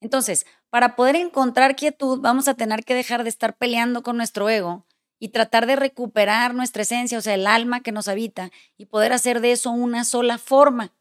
Entonces, 0.00 0.46
para 0.70 0.96
poder 0.96 1.16
encontrar 1.16 1.76
quietud, 1.76 2.20
vamos 2.20 2.48
a 2.48 2.54
tener 2.54 2.84
que 2.84 2.94
dejar 2.94 3.22
de 3.22 3.28
estar 3.28 3.56
peleando 3.56 4.02
con 4.02 4.16
nuestro 4.16 4.48
ego 4.48 4.86
y 5.18 5.28
tratar 5.28 5.66
de 5.66 5.76
recuperar 5.76 6.54
nuestra 6.54 6.82
esencia, 6.82 7.18
o 7.18 7.20
sea, 7.20 7.34
el 7.34 7.46
alma 7.46 7.80
que 7.80 7.92
nos 7.92 8.08
habita, 8.08 8.50
y 8.76 8.86
poder 8.86 9.12
hacer 9.12 9.40
de 9.40 9.52
eso 9.52 9.70
una 9.70 10.04
sola 10.04 10.38
forma. 10.38 10.92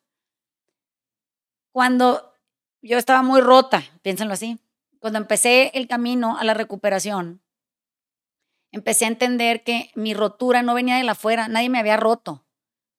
Cuando 1.78 2.34
yo 2.82 2.98
estaba 2.98 3.22
muy 3.22 3.40
rota, 3.40 3.84
piénsenlo 4.02 4.34
así, 4.34 4.60
cuando 4.98 5.20
empecé 5.20 5.70
el 5.76 5.88
camino 5.88 6.36
a 6.40 6.44
la 6.44 6.56
recuperación, 6.56 7.44
empecé 8.72 9.06
a 9.06 9.10
entender 9.10 9.64
que 9.64 9.92
mi 9.94 10.16
rotura 10.16 10.64
no 10.64 10.74
venía 10.74 10.96
de 10.98 11.04
la 11.04 11.12
afuera, 11.12 11.48
nadie 11.48 11.70
me 11.70 11.78
había 11.78 11.96
roto. 11.96 12.48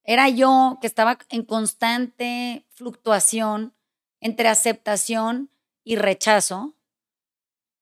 Era 0.04 0.28
yo 0.28 0.78
que 0.80 0.86
estaba 0.86 1.18
en 1.28 1.44
constante 1.44 2.68
fluctuación 2.70 3.74
entre 4.20 4.46
aceptación 4.46 5.50
y 5.82 5.96
rechazo 5.96 6.76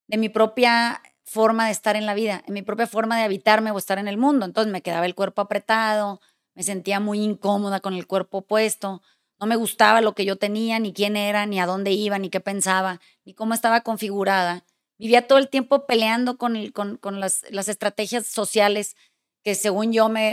de 0.07 0.17
mi 0.17 0.31
propia 0.31 1.03
forma 1.25 1.67
de 1.67 1.73
estar 1.73 1.97
en 1.97 2.07
la 2.07 2.15
vida, 2.15 2.43
en 2.47 2.55
mi 2.55 2.63
propia 2.63 2.87
forma 2.87 3.19
de 3.19 3.25
habitarme 3.25 3.71
o 3.71 3.77
estar 3.77 3.99
en 3.99 4.09
el 4.09 4.17
mundo. 4.17 4.47
Entonces 4.47 4.73
me 4.73 4.81
quedaba 4.81 5.05
el 5.05 5.15
cuerpo 5.15 5.43
apretado, 5.43 6.23
me 6.55 6.63
sentía 6.63 7.01
muy 7.01 7.21
incómoda 7.21 7.81
con 7.81 7.93
el 7.93 8.07
cuerpo 8.07 8.41
puesto, 8.41 9.03
no 9.39 9.47
me 9.47 9.57
gustaba 9.57 10.01
lo 10.01 10.15
que 10.15 10.25
yo 10.25 10.37
tenía, 10.37 10.79
ni 10.79 10.93
quién 10.93 11.17
era, 11.17 11.47
ni 11.47 11.61
a 11.61 11.67
dónde 11.67 11.93
iba, 11.93 12.19
ni 12.19 12.31
qué 12.31 12.41
pensaba, 12.41 13.01
ni 13.25 13.35
cómo 13.35 13.55
estaba 13.55 13.83
configurada. 13.83 14.65
Vivía 14.99 15.27
todo 15.27 15.39
el 15.39 15.49
tiempo 15.49 15.87
peleando 15.87 16.39
con, 16.39 16.71
con, 16.71 17.21
las, 17.21 17.45
estrategias 17.69 18.27
sociales 18.27 18.97
que 19.43 19.55
según 19.55 19.93
yo 19.93 20.09
me, 20.09 20.31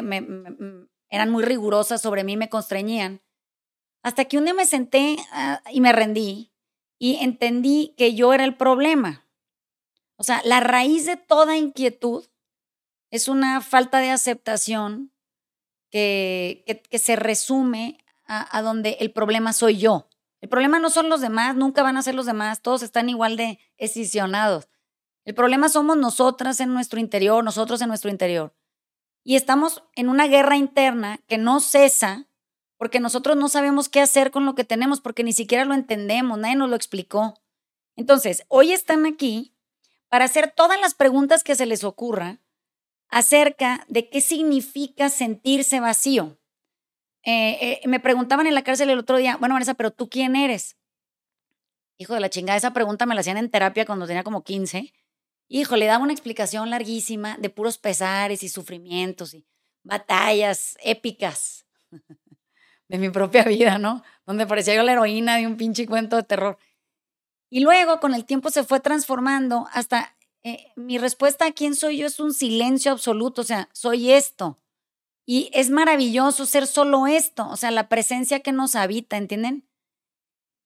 eran 1.09 1.29
muy 1.29 1.43
rigurosas 1.43 2.01
sobre 2.01 2.23
mí, 2.23 2.37
me 2.37 2.49
constreñían. 2.49 3.21
Hasta 4.03 4.25
que 4.25 4.37
un 4.37 4.45
día 4.45 4.53
me 4.53 4.65
senté 4.65 5.17
ah, 5.31 5.61
y 5.71 5.81
me 5.81 5.91
rendí 5.93 6.53
y 6.97 7.17
entendí 7.17 7.93
que 7.97 8.15
yo 8.15 8.33
era 8.33 8.45
el 8.45 8.55
problema. 8.55 9.27
O 10.17 10.23
sea, 10.23 10.41
la 10.45 10.61
raíz 10.61 11.05
de 11.05 11.17
toda 11.17 11.57
inquietud 11.57 12.25
es 13.11 13.27
una 13.27 13.61
falta 13.61 13.99
de 13.99 14.09
aceptación 14.09 15.11
que, 15.91 16.63
que, 16.89 16.97
se 16.97 17.15
resume 17.15 18.02
a, 18.25 18.61
donde 18.61 18.97
el 18.99 19.11
problema 19.11 19.53
soy 19.53 19.77
yo. 19.77 20.09
El 20.41 20.49
problema 20.49 20.79
no 20.79 20.89
son 20.89 21.09
los 21.09 21.21
demás, 21.21 21.55
nunca 21.55 21.83
van 21.83 21.97
a 21.97 22.01
ser 22.01 22.15
los 22.15 22.25
demás, 22.25 22.61
todos 22.61 22.83
están 22.83 23.09
igual 23.09 23.37
de 23.37 23.59
escisionados. 23.77 24.67
El 25.25 25.35
problema 25.35 25.69
somos 25.69 25.95
nosotras 25.97 26.59
en 26.59 26.73
nuestro 26.73 26.99
interior, 26.99 27.43
nosotros 27.43 27.81
en 27.81 27.87
nuestro 27.87 28.09
interior. 28.09 28.53
Y 29.23 29.35
estamos 29.35 29.83
en 29.95 30.09
una 30.09 30.27
guerra 30.27 30.57
interna 30.57 31.19
que 31.27 31.37
no 31.37 31.59
cesa 31.61 32.27
porque 32.77 32.99
nosotros 32.99 33.37
no 33.37 33.47
sabemos 33.47 33.87
qué 33.87 34.01
hacer 34.01 34.31
con 34.31 34.45
lo 34.45 34.55
que 34.55 34.65
tenemos, 34.65 34.99
porque 34.99 35.23
ni 35.23 35.31
siquiera 35.31 35.63
lo 35.63 35.73
entendemos, 35.73 36.37
nadie 36.37 36.57
nos 36.57 36.69
lo 36.69 36.75
explicó. 36.75 37.35
Entonces, 37.95 38.43
hoy 38.49 38.73
están 38.73 39.05
aquí 39.05 39.55
para 40.09 40.25
hacer 40.25 40.53
todas 40.53 40.79
las 40.81 40.93
preguntas 40.93 41.45
que 41.45 41.55
se 41.55 41.65
les 41.65 41.85
ocurra 41.85 42.41
acerca 43.07 43.85
de 43.87 44.09
qué 44.09 44.19
significa 44.19 45.09
sentirse 45.09 45.79
vacío. 45.79 46.37
Eh, 47.23 47.79
eh, 47.83 47.87
me 47.87 47.99
preguntaban 47.99 48.47
en 48.47 48.55
la 48.55 48.63
cárcel 48.63 48.89
el 48.89 48.99
otro 48.99 49.17
día, 49.17 49.37
bueno, 49.37 49.55
Vanessa, 49.55 49.73
pero 49.73 49.91
tú 49.91 50.09
quién 50.09 50.35
eres? 50.35 50.77
Hijo 51.97 52.13
de 52.13 52.19
la 52.19 52.29
chingada, 52.29 52.57
esa 52.57 52.73
pregunta 52.73 53.05
me 53.05 53.15
la 53.15 53.21
hacían 53.21 53.37
en 53.37 53.49
terapia 53.49 53.85
cuando 53.85 54.07
tenía 54.07 54.23
como 54.23 54.43
15. 54.43 54.93
Hijo, 55.47 55.75
le 55.75 55.85
daba 55.85 56.03
una 56.03 56.13
explicación 56.13 56.69
larguísima 56.69 57.37
de 57.37 57.49
puros 57.49 57.77
pesares 57.77 58.43
y 58.43 58.49
sufrimientos 58.49 59.33
y 59.33 59.45
batallas 59.83 60.77
épicas 60.83 61.65
de 62.87 62.97
mi 62.97 63.09
propia 63.09 63.43
vida, 63.43 63.77
¿no? 63.77 64.03
Donde 64.25 64.47
parecía 64.47 64.75
yo 64.75 64.83
la 64.83 64.93
heroína 64.93 65.37
de 65.37 65.47
un 65.47 65.57
pinche 65.57 65.85
cuento 65.85 66.15
de 66.15 66.23
terror. 66.23 66.57
Y 67.49 67.59
luego, 67.59 67.99
con 67.99 68.15
el 68.15 68.25
tiempo, 68.25 68.49
se 68.49 68.63
fue 68.63 68.79
transformando 68.79 69.67
hasta 69.71 70.17
eh, 70.43 70.71
mi 70.75 70.97
respuesta 70.97 71.45
a 71.45 71.51
quién 71.51 71.75
soy 71.75 71.99
yo 71.99 72.07
es 72.07 72.19
un 72.19 72.33
silencio 72.33 72.91
absoluto, 72.91 73.41
o 73.41 73.45
sea, 73.45 73.69
soy 73.73 74.11
esto. 74.11 74.59
Y 75.25 75.49
es 75.53 75.69
maravilloso 75.69 76.45
ser 76.45 76.67
solo 76.67 77.07
esto, 77.07 77.47
o 77.49 77.55
sea, 77.55 77.71
la 77.71 77.87
presencia 77.87 78.41
que 78.41 78.51
nos 78.51 78.75
habita, 78.75 79.17
¿entienden? 79.17 79.67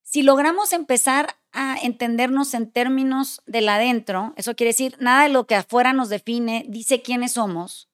Si 0.04 0.24
logramos 0.24 0.72
empezar 0.74 1.38
a 1.52 1.78
entendernos 1.78 2.54
en 2.54 2.72
términos 2.72 3.42
del 3.46 3.70
adentro, 3.70 4.34
eso 4.38 4.56
quiere 4.56 4.70
decir, 4.70 4.96
nada 5.00 5.24
de 5.24 5.30
lo 5.30 5.46
que 5.48 5.56
afuera 5.56 5.94
nos 5.94 6.10
define 6.10 6.66
dice 6.70 7.02
quiénes 7.02 7.34
somos, 7.34 7.90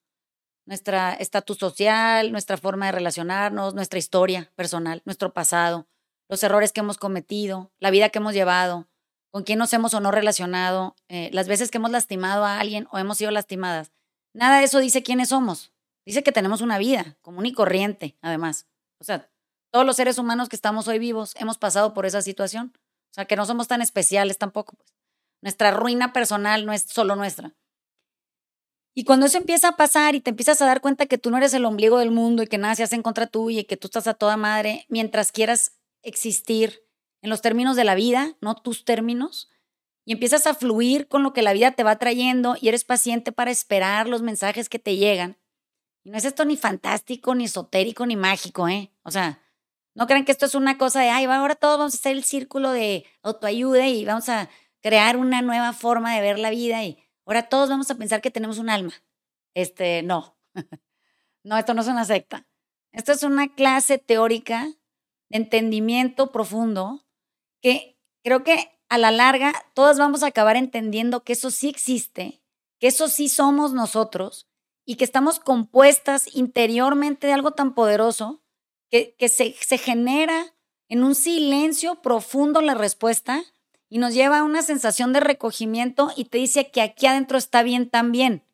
nuestra 0.64 1.12
estatus 1.12 1.58
social, 1.58 2.32
nuestra 2.32 2.56
forma 2.56 2.86
de 2.86 2.92
relacionarnos, 2.92 3.74
nuestra 3.74 3.98
historia 3.98 4.52
personal, 4.54 5.02
nuestro 5.04 5.34
pasado, 5.34 5.88
los 6.28 6.42
errores 6.42 6.72
que 6.72 6.80
hemos 6.80 6.98
cometido, 6.98 7.72
la 7.78 7.90
vida 7.90 8.08
que 8.08 8.20
hemos 8.20 8.32
llevado, 8.32 8.88
con 9.30 9.42
quién 9.42 9.58
nos 9.58 9.72
hemos 9.72 9.92
o 9.92 10.00
no 10.00 10.12
relacionado, 10.12 10.94
eh, 11.08 11.28
las 11.32 11.48
veces 11.48 11.70
que 11.70 11.78
hemos 11.78 11.90
lastimado 11.90 12.44
a 12.44 12.60
alguien 12.60 12.86
o 12.92 12.98
hemos 12.98 13.18
sido 13.18 13.32
lastimadas. 13.32 13.92
Nada 14.32 14.58
de 14.58 14.64
eso 14.64 14.78
dice 14.78 15.02
quiénes 15.02 15.30
somos. 15.30 15.73
Dice 16.04 16.22
que 16.22 16.32
tenemos 16.32 16.60
una 16.60 16.78
vida 16.78 17.16
común 17.22 17.46
y 17.46 17.52
corriente, 17.52 18.16
además. 18.20 18.66
O 18.98 19.04
sea, 19.04 19.30
todos 19.70 19.86
los 19.86 19.96
seres 19.96 20.18
humanos 20.18 20.48
que 20.48 20.56
estamos 20.56 20.86
hoy 20.88 20.98
vivos 20.98 21.34
hemos 21.38 21.58
pasado 21.58 21.94
por 21.94 22.06
esa 22.06 22.22
situación. 22.22 22.72
O 23.10 23.14
sea, 23.14 23.24
que 23.24 23.36
no 23.36 23.46
somos 23.46 23.68
tan 23.68 23.80
especiales 23.80 24.38
tampoco. 24.38 24.76
Pues. 24.76 24.94
Nuestra 25.40 25.70
ruina 25.70 26.12
personal 26.12 26.66
no 26.66 26.72
es 26.72 26.82
solo 26.82 27.16
nuestra. 27.16 27.54
Y 28.94 29.04
cuando 29.04 29.26
eso 29.26 29.38
empieza 29.38 29.68
a 29.68 29.76
pasar 29.76 30.14
y 30.14 30.20
te 30.20 30.30
empiezas 30.30 30.62
a 30.62 30.66
dar 30.66 30.80
cuenta 30.80 31.06
que 31.06 31.18
tú 31.18 31.30
no 31.30 31.36
eres 31.36 31.52
el 31.54 31.64
ombligo 31.64 31.98
del 31.98 32.12
mundo 32.12 32.42
y 32.42 32.46
que 32.46 32.58
nada 32.58 32.76
se 32.76 32.84
hace 32.84 32.94
en 32.94 33.02
contra 33.02 33.26
tuya 33.26 33.60
y 33.60 33.64
que 33.64 33.76
tú 33.76 33.88
estás 33.88 34.06
a 34.06 34.14
toda 34.14 34.36
madre 34.36 34.86
mientras 34.88 35.32
quieras 35.32 35.72
existir 36.02 36.84
en 37.20 37.30
los 37.30 37.42
términos 37.42 37.74
de 37.74 37.84
la 37.84 37.94
vida, 37.94 38.36
no 38.40 38.54
tus 38.54 38.84
términos, 38.84 39.50
y 40.04 40.12
empiezas 40.12 40.46
a 40.46 40.54
fluir 40.54 41.08
con 41.08 41.22
lo 41.22 41.32
que 41.32 41.42
la 41.42 41.52
vida 41.52 41.72
te 41.72 41.82
va 41.82 41.98
trayendo 41.98 42.56
y 42.60 42.68
eres 42.68 42.84
paciente 42.84 43.32
para 43.32 43.50
esperar 43.50 44.08
los 44.08 44.22
mensajes 44.22 44.68
que 44.68 44.78
te 44.78 44.96
llegan, 44.96 45.38
y 46.04 46.10
no 46.10 46.18
es 46.18 46.24
esto 46.26 46.44
ni 46.44 46.56
fantástico, 46.56 47.34
ni 47.34 47.44
esotérico, 47.44 48.04
ni 48.06 48.14
mágico, 48.14 48.68
¿eh? 48.68 48.92
O 49.02 49.10
sea, 49.10 49.40
no 49.94 50.06
crean 50.06 50.24
que 50.26 50.32
esto 50.32 50.44
es 50.44 50.54
una 50.54 50.76
cosa 50.76 51.00
de, 51.00 51.08
ay, 51.08 51.24
ahora 51.24 51.54
todos 51.54 51.78
vamos 51.78 51.94
a 51.94 51.96
hacer 51.96 52.12
el 52.12 52.24
círculo 52.24 52.70
de 52.70 53.06
autoayuda 53.22 53.88
y 53.88 54.04
vamos 54.04 54.28
a 54.28 54.50
crear 54.82 55.16
una 55.16 55.40
nueva 55.40 55.72
forma 55.72 56.14
de 56.14 56.20
ver 56.20 56.38
la 56.38 56.50
vida 56.50 56.84
y 56.84 57.02
ahora 57.24 57.48
todos 57.48 57.70
vamos 57.70 57.90
a 57.90 57.94
pensar 57.94 58.20
que 58.20 58.30
tenemos 58.30 58.58
un 58.58 58.68
alma. 58.68 58.92
Este, 59.54 60.02
no. 60.02 60.36
no, 61.42 61.56
esto 61.56 61.72
no 61.72 61.80
es 61.80 61.88
una 61.88 62.04
secta. 62.04 62.46
Esto 62.92 63.12
es 63.12 63.22
una 63.22 63.54
clase 63.54 63.96
teórica 63.96 64.66
de 65.30 65.38
entendimiento 65.38 66.32
profundo 66.32 67.06
que 67.62 67.98
creo 68.22 68.44
que 68.44 68.78
a 68.90 68.98
la 68.98 69.10
larga 69.10 69.54
todas 69.72 69.98
vamos 69.98 70.22
a 70.22 70.26
acabar 70.26 70.56
entendiendo 70.56 71.24
que 71.24 71.32
eso 71.32 71.50
sí 71.50 71.70
existe, 71.70 72.42
que 72.78 72.88
eso 72.88 73.08
sí 73.08 73.30
somos 73.30 73.72
nosotros 73.72 74.48
y 74.84 74.96
que 74.96 75.04
estamos 75.04 75.40
compuestas 75.40 76.34
interiormente 76.34 77.26
de 77.26 77.32
algo 77.32 77.52
tan 77.52 77.74
poderoso 77.74 78.42
que, 78.90 79.14
que 79.18 79.28
se, 79.28 79.54
se 79.60 79.78
genera 79.78 80.54
en 80.88 81.02
un 81.02 81.14
silencio 81.14 82.02
profundo 82.02 82.60
la 82.60 82.74
respuesta 82.74 83.42
y 83.88 83.98
nos 83.98 84.14
lleva 84.14 84.38
a 84.38 84.44
una 84.44 84.62
sensación 84.62 85.12
de 85.12 85.20
recogimiento 85.20 86.10
y 86.16 86.26
te 86.26 86.38
dice 86.38 86.70
que 86.70 86.82
aquí 86.82 87.06
adentro 87.06 87.38
está 87.38 87.62
bien 87.62 87.88
también. 87.88 88.44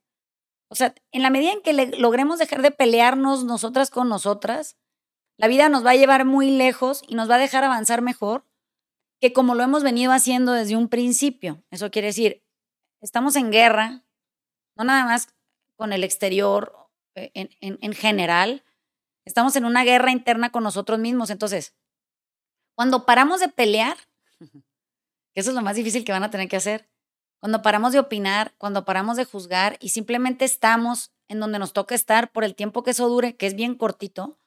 O 0.69 0.75
sea, 0.75 0.95
en 1.11 1.23
la 1.23 1.31
medida 1.31 1.53
en 1.53 1.63
que 1.63 1.73
logremos 1.99 2.39
dejar 2.39 2.63
de 2.63 2.71
pelearnos 2.71 3.45
nosotras 3.45 3.91
con 3.91 4.09
nosotras, 4.09 4.77
la 5.37 5.49
vida 5.49 5.69
nos 5.69 5.85
va 5.85 5.91
a 5.91 5.97
llevar 5.97 6.25
muy 6.25 6.51
lejos 6.51 7.03
y 7.09 7.15
nos 7.15 7.29
va 7.29 7.37
a 7.37 7.39
dejar 7.39 7.65
avanzar 7.65 8.03
mejor 8.03 8.45
que 9.21 9.33
como 9.33 9.55
lo 9.55 9.63
hemos 9.63 9.83
venido 9.83 10.13
haciendo 10.13 10.53
desde 10.53 10.77
un 10.77 10.89
principio. 10.89 11.63
Eso 11.71 11.91
quiere 11.91 12.09
decir, 12.09 12.45
estamos 13.01 13.37
en 13.37 13.51
guerra, 13.51 14.05
no 14.77 14.85
nada 14.85 15.05
más 15.05 15.29
con 15.81 15.95
el 15.95 16.05
exterior 16.05 16.77
eh, 17.15 17.33
en, 17.33 17.93
general. 17.95 18.63
Estamos 19.25 19.57
en 19.57 19.65
una 19.65 19.83
guerra 19.83 20.13
interna 20.13 20.53
con 20.53 20.63
nosotros 20.63 20.99
mismos. 20.99 21.31
Entonces, 21.31 21.75
cuando 22.75 23.07
paramos 23.07 23.41
de 23.41 23.49
pelear, 23.49 23.97
que 25.33 25.41
eso 25.41 25.49
es 25.49 25.57
lo 25.57 25.63
más 25.63 25.77
difícil 25.77 26.05
que 26.05 26.13
van 26.13 26.23
a 26.23 26.31
tener 26.31 26.49
que 26.49 26.57
hacer, 26.57 26.91
cuando 27.41 27.63
paramos 27.63 27.93
de 27.93 27.99
opinar, 27.99 28.53
cuando 28.59 28.85
paramos 28.85 29.17
de 29.17 29.25
juzgar 29.25 29.79
y 29.81 29.89
simplemente 29.89 30.45
estamos 30.45 31.13
en 31.29 31.41
donde 31.41 31.59
nos 31.59 31.73
toca 31.73 31.95
estar 31.95 32.31
por 32.31 32.45
el 32.45 32.55
tiempo 32.55 32.83
que 32.83 32.91
eso 32.91 33.09
dure, 33.09 33.37
que 33.37 33.47
es 33.47 33.55
bien 33.55 33.75
cortito, 33.75 34.39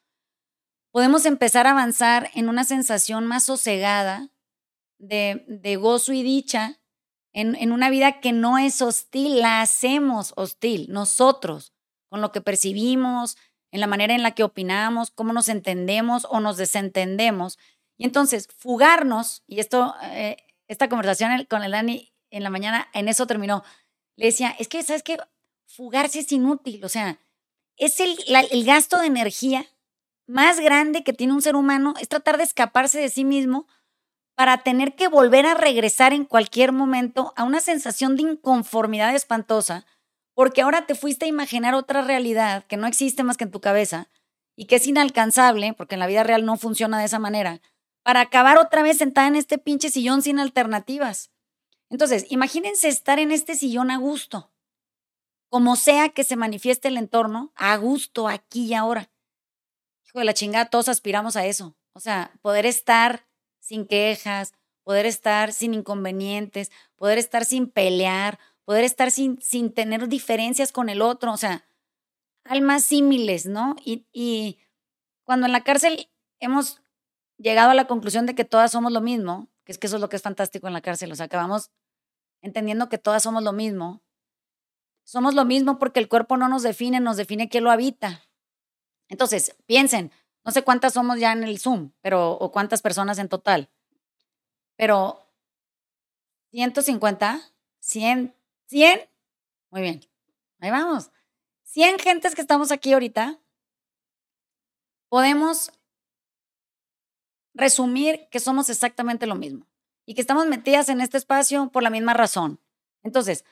podemos 0.92 1.26
empezar 1.26 1.66
a 1.66 1.72
avanzar 1.72 2.30
en 2.34 2.48
una 2.48 2.62
sensación 2.62 3.26
más 3.26 3.42
sosegada 3.42 4.30
de, 4.98 5.44
de 5.48 5.74
gozo 5.74 6.12
y 6.12 6.22
dicha 6.22 6.78
en, 7.34 7.72
una 7.72 7.90
vida 7.90 8.20
que 8.20 8.32
no 8.32 8.58
es 8.58 8.80
hostil, 8.80 9.40
la 9.40 9.60
hacemos 9.60 10.32
hostil 10.36 10.86
nosotros, 10.88 11.72
con 12.08 12.20
lo 12.20 12.30
que 12.30 12.40
percibimos, 12.40 13.36
en 13.72 13.80
la 13.80 13.88
manera 13.88 14.14
en 14.14 14.22
la 14.22 14.30
que 14.30 14.44
opinamos, 14.44 15.10
cómo 15.10 15.32
nos 15.32 15.48
entendemos 15.48 16.28
o 16.30 16.38
nos 16.38 16.56
desentendemos. 16.56 17.58
Y 17.98 18.04
entonces, 18.04 18.48
fugarnos, 18.56 19.42
y 19.48 19.58
esto, 19.58 19.96
eh, 20.04 20.36
esta 20.68 20.88
conversación 20.88 21.44
con 21.46 21.64
el 21.64 21.72
Dani 21.72 22.12
en 22.30 22.44
la 22.44 22.50
mañana, 22.50 22.88
en 22.94 23.08
eso 23.08 23.26
terminó. 23.26 23.64
le 24.14 24.26
decía, 24.26 24.54
es 24.60 24.68
que, 24.68 24.82
¿sabes 24.84 25.02
qué? 25.02 25.18
Fugarse 25.66 26.20
es 26.20 26.30
inútil, 26.30 26.84
o 26.84 26.88
sea, 26.88 27.18
es 27.76 27.98
el, 27.98 28.16
el 28.28 28.64
gasto 28.64 28.98
de 29.00 29.08
energía 29.08 29.66
más 30.26 30.60
grande 30.60 31.02
que 31.02 31.12
tiene 31.12 31.32
un 31.32 31.42
ser 31.42 31.56
humano, 31.56 31.94
es 32.00 32.08
tratar 32.08 32.36
de 32.36 32.44
escaparse 32.44 33.00
de 33.00 33.08
sí 33.08 33.24
mismo 33.24 33.66
para 34.34 34.58
tener 34.58 34.94
que 34.94 35.08
volver 35.08 35.46
a 35.46 35.54
regresar 35.54 36.12
en 36.12 36.24
cualquier 36.24 36.72
momento 36.72 37.32
a 37.36 37.44
una 37.44 37.60
sensación 37.60 38.16
de 38.16 38.22
inconformidad 38.22 39.14
espantosa, 39.14 39.86
porque 40.34 40.62
ahora 40.62 40.86
te 40.86 40.94
fuiste 40.94 41.26
a 41.26 41.28
imaginar 41.28 41.74
otra 41.74 42.02
realidad 42.02 42.64
que 42.64 42.76
no 42.76 42.86
existe 42.86 43.22
más 43.22 43.36
que 43.36 43.44
en 43.44 43.52
tu 43.52 43.60
cabeza 43.60 44.08
y 44.56 44.66
que 44.66 44.76
es 44.76 44.86
inalcanzable, 44.86 45.72
porque 45.74 45.94
en 45.94 46.00
la 46.00 46.06
vida 46.06 46.24
real 46.24 46.44
no 46.44 46.56
funciona 46.56 46.98
de 46.98 47.04
esa 47.04 47.18
manera, 47.18 47.60
para 48.02 48.20
acabar 48.20 48.58
otra 48.58 48.82
vez 48.82 48.98
sentada 48.98 49.28
en 49.28 49.36
este 49.36 49.58
pinche 49.58 49.90
sillón 49.90 50.22
sin 50.22 50.38
alternativas. 50.38 51.30
Entonces, 51.90 52.26
imagínense 52.28 52.88
estar 52.88 53.18
en 53.18 53.30
este 53.30 53.54
sillón 53.54 53.90
a 53.90 53.98
gusto, 53.98 54.52
como 55.48 55.76
sea 55.76 56.08
que 56.08 56.24
se 56.24 56.36
manifieste 56.36 56.88
el 56.88 56.96
entorno, 56.96 57.52
a 57.54 57.76
gusto, 57.76 58.28
aquí 58.28 58.66
y 58.66 58.74
ahora. 58.74 59.10
Hijo 60.04 60.18
de 60.18 60.24
la 60.24 60.34
chingada, 60.34 60.66
todos 60.66 60.88
aspiramos 60.88 61.36
a 61.36 61.46
eso. 61.46 61.76
O 61.94 62.00
sea, 62.00 62.32
poder 62.42 62.66
estar 62.66 63.28
sin 63.64 63.86
quejas, 63.86 64.52
poder 64.82 65.06
estar 65.06 65.54
sin 65.54 65.72
inconvenientes, 65.72 66.70
poder 66.96 67.16
estar 67.16 67.46
sin 67.46 67.70
pelear, 67.70 68.38
poder 68.66 68.84
estar 68.84 69.10
sin, 69.10 69.40
sin 69.40 69.72
tener 69.72 70.06
diferencias 70.08 70.70
con 70.70 70.90
el 70.90 71.00
otro, 71.00 71.32
o 71.32 71.38
sea, 71.38 71.64
almas 72.44 72.84
símiles, 72.84 73.46
¿no? 73.46 73.74
Y, 73.82 74.06
y 74.12 74.58
cuando 75.24 75.46
en 75.46 75.52
la 75.52 75.64
cárcel 75.64 76.10
hemos 76.40 76.82
llegado 77.38 77.70
a 77.70 77.74
la 77.74 77.86
conclusión 77.86 78.26
de 78.26 78.34
que 78.34 78.44
todas 78.44 78.70
somos 78.70 78.92
lo 78.92 79.00
mismo, 79.00 79.48
que 79.64 79.72
es 79.72 79.78
que 79.78 79.86
eso 79.86 79.96
es 79.96 80.02
lo 80.02 80.10
que 80.10 80.16
es 80.16 80.22
fantástico 80.22 80.66
en 80.66 80.74
la 80.74 80.82
cárcel, 80.82 81.10
o 81.10 81.16
sea, 81.16 81.26
acabamos 81.26 81.70
entendiendo 82.42 82.90
que 82.90 82.98
todas 82.98 83.22
somos 83.22 83.42
lo 83.42 83.54
mismo. 83.54 84.02
Somos 85.04 85.34
lo 85.34 85.46
mismo 85.46 85.78
porque 85.78 86.00
el 86.00 86.08
cuerpo 86.08 86.36
no 86.36 86.48
nos 86.48 86.62
define, 86.62 87.00
nos 87.00 87.16
define 87.16 87.48
quién 87.48 87.64
lo 87.64 87.70
habita. 87.70 88.28
Entonces, 89.08 89.56
piensen, 89.66 90.12
no 90.44 90.52
sé 90.52 90.62
cuántas 90.62 90.92
somos 90.92 91.18
ya 91.18 91.32
en 91.32 91.42
el 91.42 91.58
Zoom, 91.58 91.92
pero 92.00 92.32
o 92.32 92.52
cuántas 92.52 92.82
personas 92.82 93.18
en 93.18 93.28
total. 93.28 93.70
Pero 94.76 95.26
150, 96.50 97.40
100, 97.80 98.34
100. 98.66 99.10
Muy 99.70 99.80
bien. 99.80 100.00
Ahí 100.60 100.70
vamos. 100.70 101.10
100 101.64 101.98
gentes 101.98 102.34
que 102.34 102.42
estamos 102.42 102.70
aquí 102.70 102.92
ahorita. 102.92 103.40
Podemos 105.08 105.72
resumir 107.54 108.28
que 108.30 108.40
somos 108.40 108.68
exactamente 108.68 109.26
lo 109.26 109.36
mismo 109.36 109.66
y 110.06 110.14
que 110.14 110.20
estamos 110.20 110.46
metidas 110.46 110.88
en 110.88 111.00
este 111.00 111.16
espacio 111.16 111.70
por 111.70 111.82
la 111.82 111.90
misma 111.90 112.12
razón. 112.14 112.60
Entonces, 113.02 113.44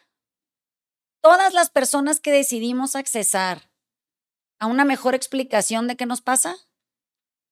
todas 1.21 1.55
las 1.55 1.71
personas 1.71 2.21
que 2.21 2.33
decidimos 2.33 2.97
accesar 2.97 3.71
a 4.59 4.67
una 4.67 4.85
mejor 4.85 5.15
explicación 5.15 5.87
de 5.87 5.97
qué 5.97 6.07
nos 6.07 6.21
pasa, 6.21 6.57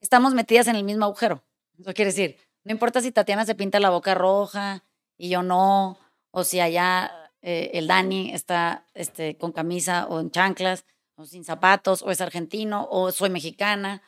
estamos 0.00 0.34
metidas 0.34 0.66
en 0.66 0.76
el 0.76 0.84
mismo 0.84 1.04
agujero. 1.04 1.42
Eso 1.78 1.94
quiere 1.94 2.10
decir, 2.10 2.36
no 2.64 2.72
importa 2.72 3.00
si 3.00 3.12
Tatiana 3.12 3.44
se 3.44 3.54
pinta 3.54 3.80
la 3.80 3.90
boca 3.90 4.14
roja 4.14 4.84
y 5.16 5.28
yo 5.28 5.42
no, 5.42 5.98
o 6.30 6.44
si 6.44 6.60
allá 6.60 7.10
eh, 7.42 7.70
el 7.74 7.86
Dani 7.86 8.32
está 8.32 8.86
este, 8.94 9.36
con 9.38 9.52
camisa 9.52 10.06
o 10.08 10.20
en 10.20 10.30
chanclas, 10.30 10.84
o 11.16 11.24
sin 11.24 11.44
zapatos, 11.44 12.02
o 12.02 12.10
es 12.10 12.20
argentino, 12.20 12.88
o 12.90 13.12
soy 13.12 13.30
mexicana, 13.30 14.02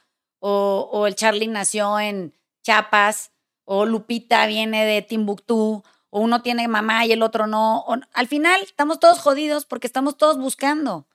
o, 0.45 1.07
el 1.07 1.15
Charlie 1.15 1.47
nació 1.47 2.01
en 2.01 2.35
Chiapas, 2.63 3.31
o 3.65 3.87
Lupita 3.87 4.47
viene 4.47 4.85
de 4.85 5.01
Timbuktu, 5.01 5.85
o 6.11 6.21
uno 6.21 6.43
tiene 6.43 6.67
mamá 6.67 7.07
y 7.07 7.13
el 7.13 7.23
otro 7.23 7.47
no. 7.47 7.85
al 8.13 8.27
final 8.27 8.61
estamos 8.63 8.99
todos 8.99 9.21
jodidos 9.21 9.67
porque 9.67 9.87
estamos 9.87 10.17
todos 10.17 10.39
buscando. 10.39 11.07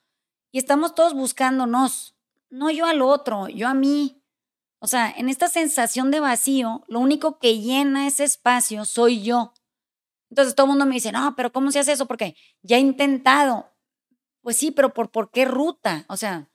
Y 0.50 0.58
estamos 0.58 0.94
todos 0.94 1.12
buscándonos. 1.12 2.14
No 2.48 2.70
yo 2.70 2.86
al 2.86 3.02
otro, 3.02 3.48
yo 3.48 3.68
a 3.68 3.74
mí. 3.74 4.17
O 4.80 4.86
sea, 4.86 5.12
en 5.16 5.28
esta 5.28 5.48
sensación 5.48 6.10
de 6.10 6.20
vacío, 6.20 6.84
lo 6.86 7.00
único 7.00 7.38
que 7.38 7.58
llena 7.60 8.06
ese 8.06 8.24
espacio 8.24 8.84
soy 8.84 9.22
yo. 9.22 9.52
Entonces 10.30 10.54
todo 10.54 10.66
el 10.66 10.70
mundo 10.70 10.86
me 10.86 10.94
dice, 10.94 11.10
no, 11.10 11.34
pero 11.36 11.52
¿cómo 11.52 11.72
se 11.72 11.80
hace 11.80 11.92
eso? 11.92 12.06
Porque 12.06 12.36
ya 12.62 12.76
he 12.76 12.80
intentado. 12.80 13.74
Pues 14.42 14.56
sí, 14.56 14.70
pero 14.70 14.94
¿por, 14.94 15.10
por 15.10 15.30
qué 15.30 15.44
ruta? 15.44 16.04
O 16.08 16.16
sea, 16.16 16.50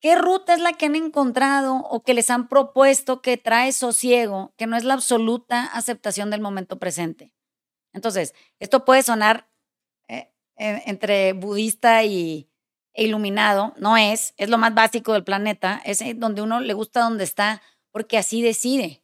¿qué 0.00 0.14
ruta 0.14 0.54
es 0.54 0.60
la 0.60 0.74
que 0.74 0.86
han 0.86 0.94
encontrado 0.94 1.76
o 1.76 2.02
que 2.04 2.14
les 2.14 2.30
han 2.30 2.48
propuesto 2.48 3.22
que 3.22 3.36
trae 3.38 3.72
sosiego, 3.72 4.54
que 4.56 4.66
no 4.66 4.76
es 4.76 4.84
la 4.84 4.94
absoluta 4.94 5.64
aceptación 5.64 6.30
del 6.30 6.40
momento 6.40 6.78
presente? 6.78 7.34
Entonces, 7.92 8.34
esto 8.60 8.84
puede 8.84 9.02
sonar 9.02 9.50
eh, 10.08 10.32
eh, 10.58 10.82
entre 10.86 11.32
budista 11.32 12.04
y, 12.04 12.51
e 12.94 13.04
iluminado, 13.04 13.74
no 13.76 13.96
es, 13.96 14.34
es 14.36 14.50
lo 14.50 14.58
más 14.58 14.74
básico 14.74 15.12
del 15.12 15.24
planeta, 15.24 15.80
es 15.84 16.02
donde 16.16 16.42
uno 16.42 16.60
le 16.60 16.74
gusta 16.74 17.00
donde 17.00 17.24
está 17.24 17.62
porque 17.90 18.18
así 18.18 18.42
decide. 18.42 19.02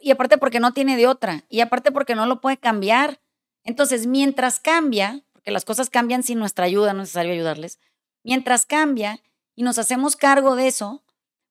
Y 0.00 0.10
aparte 0.10 0.38
porque 0.38 0.60
no 0.60 0.72
tiene 0.72 0.96
de 0.96 1.06
otra, 1.06 1.44
y 1.48 1.60
aparte 1.60 1.90
porque 1.90 2.14
no 2.14 2.26
lo 2.26 2.40
puede 2.40 2.58
cambiar. 2.58 3.20
Entonces, 3.64 4.06
mientras 4.06 4.60
cambia, 4.60 5.24
porque 5.32 5.50
las 5.50 5.64
cosas 5.64 5.90
cambian 5.90 6.22
sin 6.22 6.38
nuestra 6.38 6.66
ayuda, 6.66 6.92
no 6.92 7.02
es 7.02 7.08
necesario 7.08 7.32
ayudarles, 7.32 7.80
mientras 8.22 8.66
cambia 8.66 9.20
y 9.54 9.62
nos 9.62 9.78
hacemos 9.78 10.14
cargo 10.14 10.54
de 10.54 10.68
eso, 10.68 11.02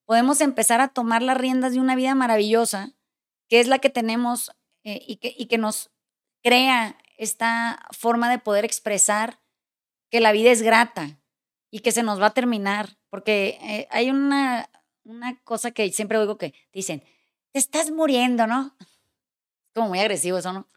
podemos 0.06 0.40
empezar 0.40 0.80
a 0.80 0.88
tomar 0.88 1.22
las 1.22 1.36
riendas 1.36 1.72
de 1.72 1.80
una 1.80 1.94
vida 1.94 2.14
maravillosa, 2.14 2.92
que 3.48 3.60
es 3.60 3.68
la 3.68 3.78
que 3.78 3.90
tenemos 3.90 4.52
eh, 4.84 5.02
y, 5.06 5.16
que, 5.16 5.34
y 5.36 5.46
que 5.46 5.58
nos 5.58 5.90
crea 6.42 6.96
esta 7.18 7.86
forma 7.90 8.30
de 8.30 8.38
poder 8.38 8.64
expresar 8.64 9.40
que 10.10 10.20
la 10.20 10.32
vida 10.32 10.50
es 10.50 10.62
grata, 10.62 11.17
y 11.70 11.80
que 11.80 11.92
se 11.92 12.02
nos 12.02 12.20
va 12.20 12.26
a 12.26 12.34
terminar, 12.34 12.96
porque 13.10 13.58
eh, 13.62 13.88
hay 13.90 14.10
una, 14.10 14.70
una 15.04 15.38
cosa 15.42 15.70
que 15.70 15.90
siempre 15.92 16.18
oigo 16.18 16.38
que 16.38 16.54
dicen, 16.72 17.02
te 17.52 17.58
estás 17.58 17.90
muriendo, 17.90 18.46
¿no? 18.46 18.76
Como 19.74 19.88
muy 19.88 20.00
agresivo 20.00 20.38
eso, 20.38 20.52
¿no? 20.52 20.68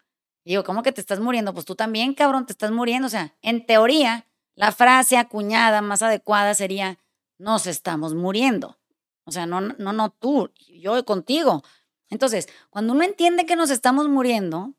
Y 0.43 0.51
digo, 0.51 0.63
¿cómo 0.63 0.84
que 0.84 0.91
te 0.91 1.01
estás 1.01 1.19
muriendo? 1.19 1.54
Pues 1.54 1.65
tú 1.65 1.75
también, 1.75 2.13
cabrón, 2.13 2.45
te 2.45 2.54
estás 2.54 2.71
muriendo. 2.71 3.06
O 3.06 3.10
sea, 3.10 3.36
en 3.41 3.65
teoría, 3.65 4.27
la 4.56 4.71
frase 4.71 5.17
acuñada 5.17 5.82
más 5.82 6.01
adecuada 6.01 6.54
sería, 6.56 6.97
nos 7.38 7.67
estamos 7.67 8.15
muriendo. 8.15 8.80
O 9.25 9.32
sea, 9.32 9.45
no, 9.45 9.62
no, 9.62 9.93
no 9.93 10.10
tú, 10.10 10.51
yo 10.67 11.06
contigo. 11.06 11.63
Entonces, 12.10 12.49
cuando 12.69 12.93
uno 12.93 13.04
entiende 13.04 13.45
que 13.45 13.56
nos 13.56 13.69
estamos 13.69 14.10
muriendo 14.10 14.73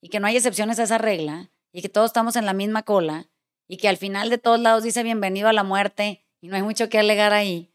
y 0.00 0.08
que 0.08 0.20
no 0.20 0.26
hay 0.26 0.36
excepciones 0.36 0.78
a 0.78 0.82
esa 0.84 0.98
regla 0.98 1.50
y 1.72 1.82
que 1.82 1.88
todos 1.88 2.06
estamos 2.06 2.36
en 2.36 2.46
la 2.46 2.52
misma 2.52 2.82
cola 2.82 3.28
y 3.70 3.76
que 3.76 3.88
al 3.88 3.96
final 3.96 4.30
de 4.30 4.38
todos 4.38 4.58
lados 4.58 4.82
dice 4.82 5.04
bienvenido 5.04 5.48
a 5.48 5.52
la 5.52 5.62
muerte 5.62 6.26
y 6.40 6.48
no 6.48 6.56
hay 6.56 6.62
mucho 6.62 6.88
que 6.88 6.98
alegar 6.98 7.32
ahí, 7.32 7.72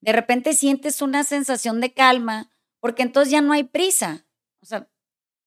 de 0.00 0.12
repente 0.12 0.52
sientes 0.52 1.02
una 1.02 1.24
sensación 1.24 1.80
de 1.80 1.92
calma 1.92 2.52
porque 2.78 3.02
entonces 3.02 3.32
ya 3.32 3.40
no 3.40 3.52
hay 3.52 3.64
prisa. 3.64 4.24
O 4.62 4.66
sea, 4.66 4.88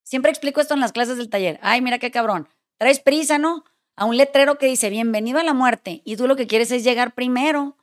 siempre 0.04 0.30
explico 0.30 0.60
esto 0.60 0.74
en 0.74 0.82
las 0.82 0.92
clases 0.92 1.16
del 1.16 1.30
taller. 1.30 1.58
Ay, 1.62 1.80
mira 1.80 2.00
qué 2.00 2.12
cabrón. 2.12 2.50
Traes 2.78 3.00
prisa, 3.00 3.38
¿no? 3.38 3.64
A 3.96 4.04
un 4.04 4.18
letrero 4.18 4.58
que 4.58 4.66
dice 4.66 4.90
bienvenido 4.90 5.40
a 5.40 5.44
la 5.44 5.54
muerte 5.54 6.02
y 6.04 6.18
tú 6.18 6.28
lo 6.28 6.36
que 6.36 6.48
quieres 6.48 6.70
es 6.72 6.84
llegar 6.84 7.16
primero. 7.16 7.78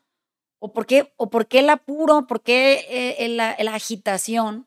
¿O 0.58 0.74
por 0.74 0.84
qué, 0.84 1.14
o 1.16 1.30
por 1.30 1.46
qué 1.46 1.60
el 1.60 1.70
apuro? 1.70 2.26
¿Por 2.26 2.42
qué 2.42 3.16
eh, 3.18 3.28
la, 3.30 3.56
la 3.58 3.74
agitación? 3.74 4.66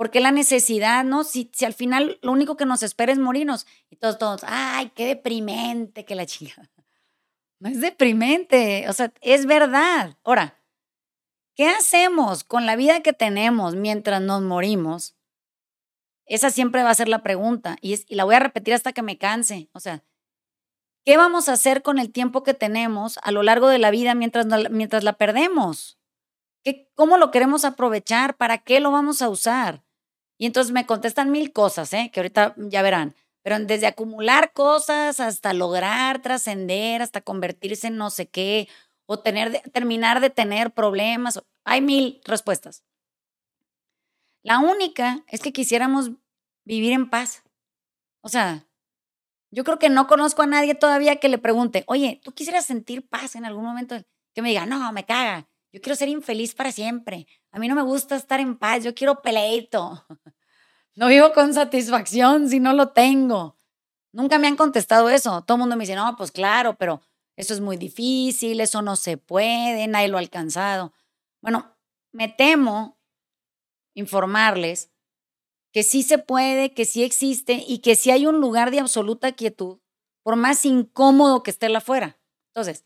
¿Por 0.00 0.10
qué 0.10 0.20
la 0.20 0.32
necesidad, 0.32 1.04
no? 1.04 1.24
Si, 1.24 1.50
si 1.52 1.66
al 1.66 1.74
final 1.74 2.18
lo 2.22 2.32
único 2.32 2.56
que 2.56 2.64
nos 2.64 2.82
espera 2.82 3.12
es 3.12 3.18
morirnos. 3.18 3.66
Y 3.90 3.96
todos, 3.96 4.16
todos, 4.16 4.40
ay, 4.46 4.90
qué 4.94 5.04
deprimente 5.04 6.06
que 6.06 6.14
la 6.14 6.24
chica. 6.24 6.70
No 7.60 7.68
es 7.68 7.82
deprimente, 7.82 8.88
o 8.88 8.94
sea, 8.94 9.12
es 9.20 9.44
verdad. 9.44 10.16
Ahora, 10.24 10.58
¿qué 11.54 11.68
hacemos 11.68 12.44
con 12.44 12.64
la 12.64 12.76
vida 12.76 13.02
que 13.02 13.12
tenemos 13.12 13.76
mientras 13.76 14.22
nos 14.22 14.40
morimos? 14.40 15.18
Esa 16.24 16.48
siempre 16.48 16.82
va 16.82 16.88
a 16.88 16.94
ser 16.94 17.08
la 17.08 17.22
pregunta 17.22 17.76
y, 17.82 18.02
la 18.14 18.24
voy 18.24 18.36
a 18.36 18.40
repetir 18.40 18.72
hasta 18.72 18.94
que 18.94 19.02
me 19.02 19.18
canse. 19.18 19.68
O 19.74 19.80
sea, 19.80 20.02
¿qué 21.04 21.18
vamos 21.18 21.50
a 21.50 21.52
hacer 21.52 21.82
con 21.82 21.98
el 21.98 22.10
tiempo 22.10 22.42
que 22.42 22.54
tenemos 22.54 23.18
a 23.22 23.32
lo 23.32 23.42
largo 23.42 23.68
de 23.68 23.78
la 23.78 23.90
vida 23.90 24.14
mientras, 24.14 24.46
mientras 24.70 25.04
la 25.04 25.18
perdemos? 25.18 26.00
¿Qué, 26.64 26.90
¿Cómo 26.94 27.18
lo 27.18 27.30
queremos 27.30 27.66
aprovechar? 27.66 28.38
¿Para 28.38 28.56
qué 28.56 28.80
lo 28.80 28.90
vamos 28.92 29.20
a 29.20 29.28
usar? 29.28 29.84
Y 30.40 30.46
entonces 30.46 30.72
me 30.72 30.86
contestan 30.86 31.30
mil 31.30 31.52
cosas, 31.52 31.92
¿eh? 31.92 32.10
que 32.10 32.20
ahorita 32.20 32.54
ya 32.56 32.80
verán. 32.80 33.14
Pero 33.42 33.58
desde 33.58 33.86
acumular 33.86 34.54
cosas 34.54 35.20
hasta 35.20 35.52
lograr 35.52 36.22
trascender, 36.22 37.02
hasta 37.02 37.20
convertirse 37.20 37.88
en 37.88 37.98
no 37.98 38.08
sé 38.08 38.26
qué, 38.26 38.66
o 39.04 39.18
tener, 39.18 39.60
terminar 39.72 40.22
de 40.22 40.30
tener 40.30 40.72
problemas. 40.72 41.42
Hay 41.64 41.82
mil 41.82 42.22
respuestas. 42.24 42.84
La 44.42 44.60
única 44.60 45.22
es 45.28 45.42
que 45.42 45.52
quisiéramos 45.52 46.12
vivir 46.64 46.92
en 46.92 47.10
paz. 47.10 47.42
O 48.22 48.30
sea, 48.30 48.66
yo 49.50 49.62
creo 49.62 49.78
que 49.78 49.90
no 49.90 50.06
conozco 50.06 50.40
a 50.40 50.46
nadie 50.46 50.74
todavía 50.74 51.16
que 51.16 51.28
le 51.28 51.36
pregunte, 51.36 51.84
oye, 51.86 52.18
¿tú 52.24 52.32
quisieras 52.32 52.64
sentir 52.64 53.06
paz 53.06 53.36
en 53.36 53.44
algún 53.44 53.66
momento? 53.66 53.94
Que 54.34 54.40
me 54.40 54.48
diga, 54.48 54.64
no, 54.64 54.90
me 54.94 55.04
caga. 55.04 55.50
Yo 55.70 55.82
quiero 55.82 55.96
ser 55.96 56.08
infeliz 56.08 56.54
para 56.54 56.72
siempre. 56.72 57.26
A 57.52 57.58
mí 57.58 57.68
no 57.68 57.74
me 57.74 57.82
gusta 57.82 58.16
estar 58.16 58.40
en 58.40 58.56
paz. 58.56 58.84
Yo 58.84 58.94
quiero 58.94 59.22
peleito. 59.22 60.04
No 60.96 61.06
vivo 61.06 61.32
con 61.32 61.54
satisfacción 61.54 62.50
si 62.50 62.60
no 62.60 62.74
lo 62.74 62.90
tengo. 62.90 63.56
Nunca 64.12 64.38
me 64.38 64.48
han 64.48 64.56
contestado 64.56 65.08
eso. 65.08 65.42
Todo 65.42 65.54
el 65.54 65.60
mundo 65.60 65.76
me 65.76 65.84
dice, 65.84 65.94
no, 65.94 66.14
pues 66.16 66.32
claro, 66.32 66.76
pero 66.76 67.00
eso 67.36 67.54
es 67.54 67.60
muy 67.60 67.76
difícil, 67.76 68.60
eso 68.60 68.82
no 68.82 68.96
se 68.96 69.16
puede, 69.16 69.86
nadie 69.86 70.08
lo 70.08 70.18
ha 70.18 70.20
alcanzado. 70.20 70.92
Bueno, 71.40 71.74
me 72.12 72.28
temo 72.28 72.98
informarles 73.94 74.90
que 75.72 75.82
sí 75.84 76.02
se 76.02 76.18
puede, 76.18 76.74
que 76.74 76.84
sí 76.84 77.02
existe 77.02 77.64
y 77.66 77.78
que 77.78 77.94
sí 77.94 78.10
hay 78.10 78.26
un 78.26 78.40
lugar 78.40 78.70
de 78.70 78.80
absoluta 78.80 79.32
quietud, 79.32 79.78
por 80.22 80.36
más 80.36 80.64
incómodo 80.64 81.42
que 81.42 81.50
esté 81.50 81.68
la 81.68 81.78
afuera. 81.78 82.18
Entonces, 82.48 82.84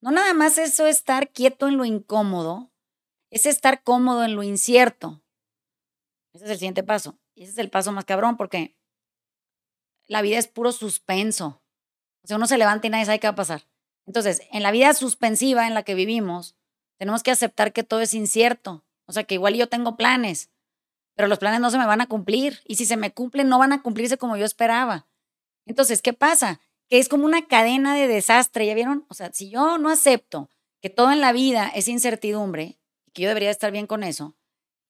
no 0.00 0.12
nada 0.12 0.32
más 0.32 0.56
eso 0.56 0.86
estar 0.86 1.32
quieto 1.32 1.66
en 1.68 1.76
lo 1.76 1.84
incómodo, 1.84 2.69
es 3.30 3.46
estar 3.46 3.82
cómodo 3.82 4.24
en 4.24 4.34
lo 4.34 4.42
incierto. 4.42 5.22
Ese 6.32 6.44
es 6.44 6.50
el 6.50 6.58
siguiente 6.58 6.82
paso. 6.82 7.18
Y 7.34 7.44
ese 7.44 7.52
es 7.52 7.58
el 7.58 7.70
paso 7.70 7.92
más 7.92 8.04
cabrón 8.04 8.36
porque 8.36 8.76
la 10.06 10.22
vida 10.22 10.38
es 10.38 10.48
puro 10.48 10.72
suspenso. 10.72 11.62
O 12.22 12.26
sea, 12.26 12.36
uno 12.36 12.46
se 12.46 12.58
levanta 12.58 12.86
y 12.86 12.90
nadie 12.90 13.06
sabe 13.06 13.20
qué 13.20 13.28
va 13.28 13.32
a 13.32 13.36
pasar. 13.36 13.66
Entonces, 14.06 14.42
en 14.50 14.62
la 14.62 14.72
vida 14.72 14.92
suspensiva 14.92 15.66
en 15.66 15.74
la 15.74 15.84
que 15.84 15.94
vivimos, 15.94 16.56
tenemos 16.98 17.22
que 17.22 17.30
aceptar 17.30 17.72
que 17.72 17.84
todo 17.84 18.00
es 18.00 18.12
incierto. 18.12 18.84
O 19.06 19.12
sea, 19.12 19.24
que 19.24 19.34
igual 19.34 19.54
yo 19.54 19.68
tengo 19.68 19.96
planes, 19.96 20.50
pero 21.14 21.28
los 21.28 21.38
planes 21.38 21.60
no 21.60 21.70
se 21.70 21.78
me 21.78 21.86
van 21.86 22.00
a 22.00 22.08
cumplir. 22.08 22.60
Y 22.66 22.74
si 22.74 22.86
se 22.86 22.96
me 22.96 23.12
cumplen, 23.12 23.48
no 23.48 23.58
van 23.58 23.72
a 23.72 23.82
cumplirse 23.82 24.18
como 24.18 24.36
yo 24.36 24.44
esperaba. 24.44 25.06
Entonces, 25.66 26.02
¿qué 26.02 26.12
pasa? 26.12 26.60
Que 26.88 26.98
es 26.98 27.08
como 27.08 27.24
una 27.24 27.46
cadena 27.46 27.94
de 27.94 28.08
desastre, 28.08 28.66
¿ya 28.66 28.74
vieron? 28.74 29.06
O 29.08 29.14
sea, 29.14 29.32
si 29.32 29.48
yo 29.48 29.78
no 29.78 29.90
acepto 29.90 30.50
que 30.80 30.90
todo 30.90 31.12
en 31.12 31.20
la 31.20 31.32
vida 31.32 31.68
es 31.68 31.86
incertidumbre, 31.86 32.79
que 33.12 33.22
yo 33.22 33.28
debería 33.28 33.50
estar 33.50 33.72
bien 33.72 33.86
con 33.86 34.02
eso, 34.02 34.36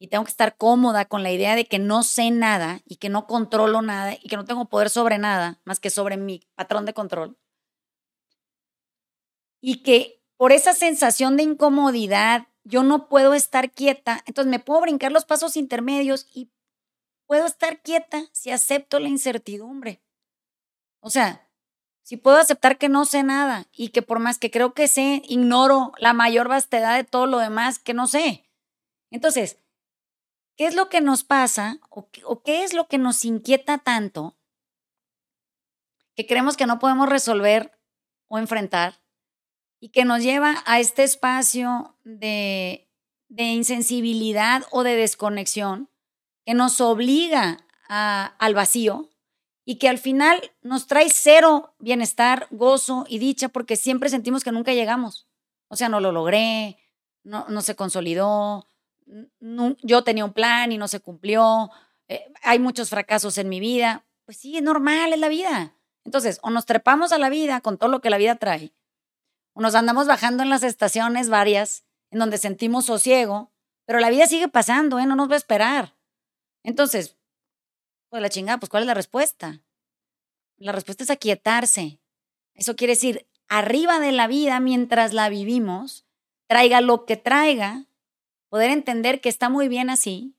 y 0.00 0.09
tengo 0.09 0.24
que 0.24 0.30
estar 0.30 0.56
cómoda 0.56 1.04
con 1.04 1.22
la 1.22 1.30
idea 1.30 1.54
de 1.54 1.66
que 1.66 1.78
no 1.78 2.02
sé 2.02 2.30
nada 2.30 2.80
y 2.87 2.96
que 2.96 3.11
no 3.11 3.26
controlo 3.26 3.83
nada 3.83 4.14
y 4.14 4.28
que 4.28 4.37
no 4.37 4.46
tengo 4.46 4.64
poder 4.64 4.88
sobre 4.88 5.18
nada 5.18 5.61
más 5.64 5.78
que 5.78 5.90
sobre 5.90 6.16
mi 6.16 6.40
patrón 6.54 6.87
de 6.87 6.94
control. 6.94 7.37
Y 9.61 9.83
que 9.83 10.22
por 10.38 10.52
esa 10.52 10.72
sensación 10.72 11.37
de 11.37 11.42
incomodidad 11.42 12.48
yo 12.64 12.83
no 12.83 13.11
puedo 13.11 13.35
estar 13.35 13.72
quieta, 13.72 14.22
entonces 14.24 14.50
me 14.50 14.59
puedo 14.59 14.80
brincar 14.80 15.12
los 15.12 15.26
pasos 15.26 15.56
intermedios 15.56 16.26
y 16.33 16.50
puedo 17.26 17.44
estar 17.44 17.83
quieta 17.83 18.24
si 18.33 18.50
acepto 18.50 19.00
la 19.00 19.09
incertidumbre. 19.09 20.02
O 21.00 21.11
sea, 21.11 21.50
si 22.11 22.16
puedo 22.16 22.38
aceptar 22.38 22.77
que 22.77 22.88
no 22.88 23.05
sé 23.05 23.23
nada 23.23 23.68
y 23.73 23.90
que 23.90 24.03
por 24.03 24.18
más 24.18 24.38
que 24.38 24.51
creo 24.51 24.75
que 24.75 24.88
sé, 24.88 25.23
ignoro 25.29 25.92
la 25.99 26.12
mayor 26.12 26.49
vastedad 26.49 26.96
de 26.96 27.05
todo 27.05 27.27
lo 27.27 27.38
demás 27.38 27.79
que 27.79 27.94
no 27.94 28.09
sé. 28.09 28.44
Entonces, 29.12 29.59
¿Qué 30.57 30.66
es 30.66 30.75
lo 30.75 30.90
que 30.90 31.01
nos 31.01 31.25
pasa 31.25 31.79
o, 31.88 32.11
qué 32.42 32.64
es 32.64 32.75
lo 32.75 32.87
que 32.87 32.99
nos 32.99 33.25
inquieta 33.25 33.79
tanto 33.79 34.37
que 36.14 36.27
creemos 36.27 36.57
que 36.59 36.66
no 36.66 36.79
podemos 36.79 37.09
resolver 37.09 37.79
o 38.29 38.38
enfrentar 38.38 39.01
y 39.79 39.88
que 39.88 40.05
nos 40.05 40.23
lleva 40.23 40.62
a 40.66 40.81
este 40.81 41.03
espacio 41.03 41.96
de, 42.05 42.90
insensibilidad 43.29 44.64
o 44.70 44.83
de 44.83 44.96
desconexión 44.96 45.88
que 46.44 46.53
nos 46.53 46.81
obliga 46.83 47.64
al 47.88 48.55
vacío 48.55 49.10
y 49.70 49.76
que 49.76 49.88
al 49.88 49.98
final 49.98 50.50
nos 50.62 50.88
trae 50.88 51.09
cero 51.11 51.76
bienestar, 51.78 52.48
gozo 52.50 53.04
y 53.09 53.20
dicha 53.20 53.48
porque 53.48 53.76
siempre 53.76 54.09
sentimos 54.09 54.42
que 54.42 54.50
nunca 54.50 54.72
llegamos. 54.72 55.28
O 55.68 55.76
sea, 55.76 55.88
no 55.88 56.00
lo 56.00 56.11
logré, 56.11 56.76
no, 57.22 57.62
se 57.62 57.76
consolidó, 57.76 58.66
yo 59.38 60.02
tenía 60.02 60.24
un 60.24 60.33
plan 60.33 60.72
y 60.72 60.76
no 60.76 60.88
se 60.88 60.98
cumplió, 60.98 61.70
eh, 62.09 62.33
hay 62.42 62.59
muchos 62.59 62.90
fracasos 62.90 63.38
en 63.38 63.48
mi 63.48 63.61
vida. 63.61 64.04
Pues 64.24 64.38
sí, 64.38 64.56
es 64.56 64.62
normal, 64.64 65.12
es 65.12 65.20
la 65.20 65.28
vida. 65.28 65.76
Entonces, 66.04 66.40
o 66.42 66.50
nos 66.50 66.66
trepamos 66.66 67.12
a 67.12 67.18
la 67.18 67.28
vida 67.28 67.61
con 67.61 67.78
todo 67.78 67.90
lo 67.90 68.00
que 68.00 68.11
la 68.11 68.18
vida 68.18 68.35
trae, 68.35 68.74
o 69.52 69.61
nos 69.61 69.76
andamos 69.76 70.09
bajando 70.09 70.42
en 70.42 70.50
las 70.50 70.64
estaciones 70.64 71.28
varias 71.28 71.85
en 72.11 72.18
donde 72.18 72.38
sentimos 72.38 72.87
sosiego, 72.87 73.52
pero 73.85 74.00
la 74.00 74.11
vida 74.11 74.26
sigue 74.26 74.48
pasando, 74.48 74.98
¿eh? 74.98 75.06
no 75.06 75.14
nos 75.14 75.30
va 75.30 75.35
a 75.35 75.38
esperar. 75.38 75.94
Entonces, 76.64 77.19
pues 78.11 78.20
la 78.20 78.29
chingada, 78.29 78.59
pues 78.59 78.68
¿cuál 78.68 78.83
es 78.83 78.87
la 78.88 78.94
respuesta? 78.94 79.62
La 80.57 80.73
respuesta 80.73 81.05
es 81.05 81.11
aquietarse. 81.11 82.01
Eso 82.55 82.77
quiere 82.77 82.92
decir, 82.92 83.27
arriba 83.49 84.01
de 84.01 84.12
la 84.12 84.27
vida, 84.27 84.61
mientras 84.61 85.14
la 85.14 85.29
vivimos, 85.29 86.07
traiga 86.46 86.81
lo 86.81 87.07
que 87.07 87.16
traiga, 87.16 87.87
poder 88.49 88.70
entender 88.70 89.20
que 89.20 89.29
está 89.29 89.49
muy 89.49 89.68
bien 89.68 89.88
así, 89.88 90.35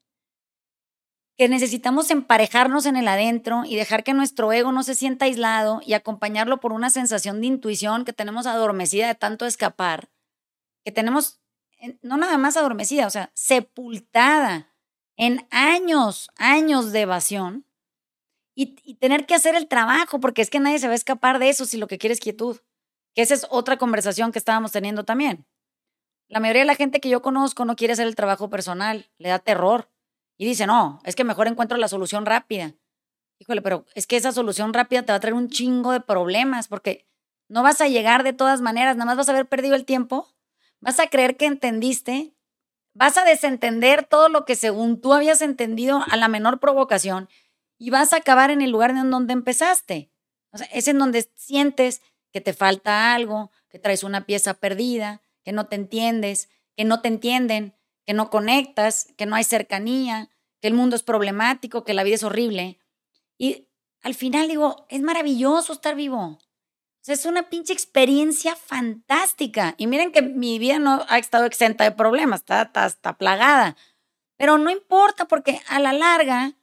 que 1.38 1.49
necesitamos 1.49 2.12
emparejarnos 2.12 2.86
en 2.86 2.97
el 2.97 3.07
adentro 3.07 3.63
y 3.65 3.75
dejar 3.75 4.03
que 4.03 4.13
nuestro 4.13 4.51
ego 4.51 4.71
no 4.71 4.84
se 4.84 4.93
sienta 4.93 5.25
aislado 5.25 5.81
y 5.84 5.93
acompañarlo 5.93 6.60
por 6.60 6.73
una 6.73 6.89
sensación 6.89 7.41
de 7.41 7.47
intuición 7.47 8.05
que 8.05 8.13
tenemos 8.13 8.45
adormecida 8.45 9.07
de 9.07 9.15
tanto 9.15 9.45
escapar, 9.45 10.12
que 10.84 10.91
tenemos 10.91 11.41
no 12.01 12.17
nada 12.17 12.38
más 12.38 12.57
adormecida, 12.57 13.07
o 13.07 13.10
sea, 13.10 13.31
sepultada 13.34 14.70
en 15.21 15.47
años, 15.51 16.31
años 16.36 16.91
de 16.91 17.01
evasión 17.01 17.67
y, 18.55 18.95
tener 18.95 19.27
que 19.27 19.36
hacer 19.36 19.53
el 19.53 19.67
trabajo, 19.67 20.19
porque 20.19 20.41
es 20.41 20.49
que 20.49 20.60
nadie 20.60 20.79
se 20.79 20.88
va 20.88 20.93
a 20.93 20.95
escapar 20.95 21.38
de 21.38 21.49
eso 21.49 21.65
si 21.65 21.77
lo 21.77 21.86
que 21.86 21.99
quiere 21.99 22.15
es 22.15 22.19
quietud, 22.19 22.57
que 23.13 23.21
esa 23.21 23.36
es 23.36 23.45
otra 23.51 23.77
conversación 23.77 24.31
que 24.31 24.39
estábamos 24.39 24.71
teniendo 24.71 25.05
también. 25.05 25.45
La 26.27 26.39
mayoría 26.39 26.63
de 26.63 26.65
la 26.65 26.75
gente 26.75 26.99
que 26.99 27.10
yo 27.10 27.21
conozco 27.21 27.65
no 27.65 27.75
quiere 27.75 27.93
hacer 27.93 28.07
el 28.07 28.15
trabajo 28.15 28.49
personal, 28.49 29.12
le 29.19 29.29
da 29.29 29.38
terror 29.38 29.91
y 30.38 30.45
dice, 30.47 30.65
no, 30.65 30.99
es 31.05 31.15
que 31.15 31.23
mejor 31.23 31.47
encuentro 31.47 31.77
la 31.77 31.88
solución 31.88 32.25
rápida. 32.25 32.73
Híjole, 33.38 33.62
pero 33.62 33.86
es 33.93 34.07
que 34.07 34.17
esa 34.17 34.31
solución 34.31 34.73
rápida 34.73 35.03
te 35.03 35.12
va 35.12 35.17
a 35.17 35.19
traer 35.19 35.36
un 35.36 35.49
chingo 35.49 35.91
de 35.91 36.01
problemas 36.01 36.67
porque 36.67 37.07
no 37.47 37.62
vas 37.62 37.79
a 37.79 37.88
llegar 37.88 38.23
de 38.23 38.34
todas 38.34 38.60
maneras, 38.60 38.95
nada 38.95 39.05
más 39.05 39.17
vas 39.17 39.29
a 39.29 39.34
haber 39.34 39.47
perdido 39.47 39.75
el 39.75 39.86
tiempo, 39.86 40.34
vas 40.79 40.99
a 40.99 41.07
creer 41.07 41.38
que 41.38 41.45
entendiste, 41.45 42.34
vas 42.93 43.17
a 43.17 43.25
desentender 43.25 44.06
todo 44.06 44.30
lo 44.30 44.45
que 44.45 44.56
según 44.56 45.01
tú 45.01 45.13
habías 45.13 45.41
entendido 45.41 46.04
a 46.10 46.17
la 46.17 46.27
menor 46.27 46.60
provocación 46.60 47.30
y 47.77 47.89
vas 47.89 48.13
a 48.13 48.17
acabar 48.17 48.51
en 48.51 48.62
el 48.62 48.71
lugar 48.71 48.91
en 48.91 49.10
donde 49.10 49.34
empezaste. 49.34 50.12
O 50.51 50.58
es 50.71 50.88
en 50.88 50.99
donde 50.99 51.30
sientes 51.36 52.01
que 52.32 52.41
te 52.41 52.54
falta 52.54 53.13
algo, 53.13 53.51
que 53.69 53.80
traes 53.80 54.04
una 54.04 54.25
pieza 54.25 54.54
perdida, 54.54 55.21
que 55.43 55.51
no 55.51 55.67
te 55.67 55.75
entiendes, 55.75 56.49
que 56.75 56.84
no 56.84 57.01
te 57.01 57.08
entienden, 57.08 57.75
que 58.06 58.13
no 58.13 58.30
conectas, 58.30 59.08
que 59.17 59.25
no 59.25 59.36
hay 59.36 59.43
cercanía, 59.43 60.30
que 60.60 60.67
el 60.67 60.73
mundo 60.73 60.95
es 60.95 61.04
problemático, 61.04 61.84
que 61.84 61.93
la 61.93 62.04
vida 62.04 62.15
es 62.15 62.23
horrible. 62.23 62.80
Y 63.38 63.67
al 64.01 64.13
final 64.13 64.47
digo, 64.47 64.86
es 64.89 65.01
maravilloso 65.01 65.73
estar 65.73 65.95
vivo. 65.95 66.39
O 67.01 67.03
sea, 67.03 67.15
es 67.15 67.25
una 67.25 67.49
pinche 67.49 67.73
experiencia 67.73 68.55
fantástica. 68.55 69.73
Y 69.77 69.87
miren 69.87 70.11
que 70.11 70.21
mi 70.21 70.59
vida 70.59 70.77
no 70.77 71.03
ha 71.09 71.17
estado 71.17 71.45
exenta 71.45 71.83
de 71.83 71.91
problemas, 71.91 72.41
está, 72.41 72.69
está, 72.85 73.17
plagada. 73.17 73.75
Pero 74.37 74.59
no 74.59 74.69
importa 74.69 75.27
porque 75.27 75.61
a 75.67 75.79
la 75.79 75.93
larga, 75.93 76.53